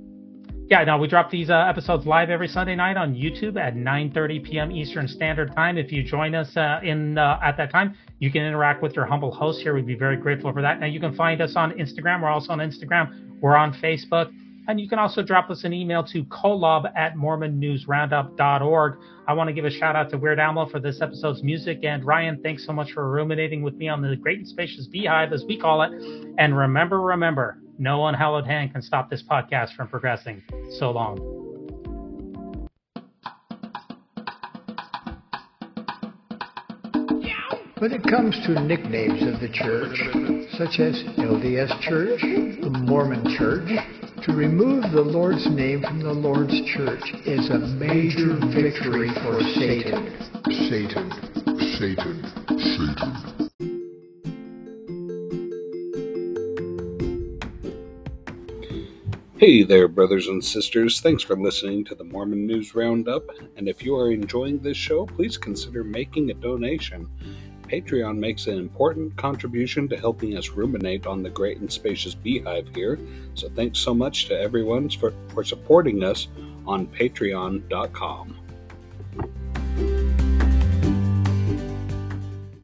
Yeah, 0.71 0.85
no, 0.85 0.97
we 0.97 1.09
drop 1.09 1.29
these 1.29 1.49
uh, 1.49 1.65
episodes 1.67 2.05
live 2.05 2.29
every 2.29 2.47
Sunday 2.47 2.75
night 2.75 2.95
on 2.95 3.13
YouTube 3.13 3.59
at 3.59 3.75
9:30 3.75 4.41
p.m. 4.41 4.71
Eastern 4.71 5.05
Standard 5.05 5.53
Time. 5.53 5.77
If 5.77 5.91
you 5.91 6.01
join 6.01 6.33
us 6.33 6.55
uh, 6.55 6.79
in 6.81 7.17
uh, 7.17 7.41
at 7.43 7.57
that 7.57 7.73
time, 7.73 7.93
you 8.19 8.31
can 8.31 8.43
interact 8.43 8.81
with 8.81 8.95
your 8.95 9.05
humble 9.05 9.33
host 9.33 9.59
here. 9.61 9.73
We'd 9.73 9.85
be 9.85 9.95
very 9.95 10.15
grateful 10.15 10.53
for 10.53 10.61
that. 10.61 10.79
Now 10.79 10.85
you 10.85 11.01
can 11.01 11.13
find 11.13 11.41
us 11.41 11.57
on 11.57 11.73
Instagram. 11.73 12.21
We're 12.21 12.29
also 12.29 12.53
on 12.53 12.59
Instagram. 12.59 13.41
We're 13.41 13.57
on 13.57 13.73
Facebook. 13.83 14.31
And 14.69 14.79
you 14.79 14.87
can 14.87 14.97
also 14.97 15.21
drop 15.21 15.49
us 15.49 15.65
an 15.65 15.73
email 15.73 16.05
to 16.05 16.23
kolob 16.23 16.89
at 16.95 17.15
mormonnewsroundup.org. 17.15 18.97
I 19.27 19.33
want 19.33 19.49
to 19.49 19.53
give 19.53 19.65
a 19.65 19.71
shout 19.71 19.97
out 19.97 20.09
to 20.11 20.17
Weird 20.17 20.39
Alma 20.39 20.69
for 20.69 20.79
this 20.79 21.01
episode's 21.01 21.43
music. 21.43 21.79
And 21.83 22.05
Ryan, 22.05 22.39
thanks 22.41 22.65
so 22.65 22.71
much 22.71 22.93
for 22.93 23.11
ruminating 23.11 23.61
with 23.61 23.73
me 23.73 23.89
on 23.89 24.01
the 24.01 24.15
great 24.15 24.37
and 24.37 24.47
spacious 24.47 24.87
beehive, 24.87 25.33
as 25.33 25.43
we 25.43 25.59
call 25.59 25.81
it. 25.81 25.91
And 26.37 26.57
remember, 26.57 27.01
remember, 27.01 27.57
no 27.77 28.05
unhallowed 28.05 28.45
hand 28.45 28.73
can 28.73 28.81
stop 28.81 29.09
this 29.09 29.23
podcast 29.23 29.75
from 29.75 29.87
progressing. 29.87 30.41
So 30.79 30.91
long. 30.91 31.41
When 37.81 37.93
it 37.93 38.03
comes 38.03 38.35
to 38.45 38.61
nicknames 38.61 39.23
of 39.23 39.41
the 39.41 39.49
church, 39.51 39.97
such 40.55 40.79
as 40.79 41.01
LDS 41.17 41.81
Church, 41.81 42.21
the 42.61 42.69
Mormon 42.69 43.35
Church, 43.35 43.67
to 44.23 44.33
remove 44.33 44.91
the 44.91 45.01
Lord's 45.01 45.49
name 45.49 45.81
from 45.81 45.99
the 45.99 46.13
Lord's 46.13 46.53
church 46.75 47.01
is 47.25 47.49
a 47.49 47.57
major 47.57 48.37
victory 48.53 49.09
for 49.23 49.41
Satan. 49.57 50.13
Satan, 50.69 51.09
Satan, 51.79 52.21
Satan. 52.59 53.30
Hey 59.41 59.63
there, 59.63 59.87
brothers 59.87 60.27
and 60.27 60.45
sisters. 60.45 61.01
Thanks 61.01 61.23
for 61.23 61.35
listening 61.35 61.83
to 61.85 61.95
the 61.95 62.03
Mormon 62.03 62.45
News 62.45 62.75
Roundup. 62.75 63.23
And 63.55 63.67
if 63.67 63.83
you 63.83 63.95
are 63.95 64.11
enjoying 64.11 64.59
this 64.59 64.77
show, 64.77 65.07
please 65.07 65.35
consider 65.35 65.83
making 65.83 66.29
a 66.29 66.35
donation. 66.35 67.09
Patreon 67.63 68.19
makes 68.19 68.45
an 68.45 68.59
important 68.59 69.17
contribution 69.17 69.89
to 69.89 69.97
helping 69.97 70.37
us 70.37 70.49
ruminate 70.49 71.07
on 71.07 71.23
the 71.23 71.29
great 71.31 71.57
and 71.57 71.73
spacious 71.73 72.13
beehive 72.13 72.69
here. 72.75 72.99
So 73.33 73.49
thanks 73.49 73.79
so 73.79 73.95
much 73.95 74.27
to 74.27 74.39
everyone 74.39 74.91
for, 74.91 75.11
for 75.33 75.43
supporting 75.43 76.03
us 76.03 76.27
on 76.67 76.85
patreon.com. 76.85 78.40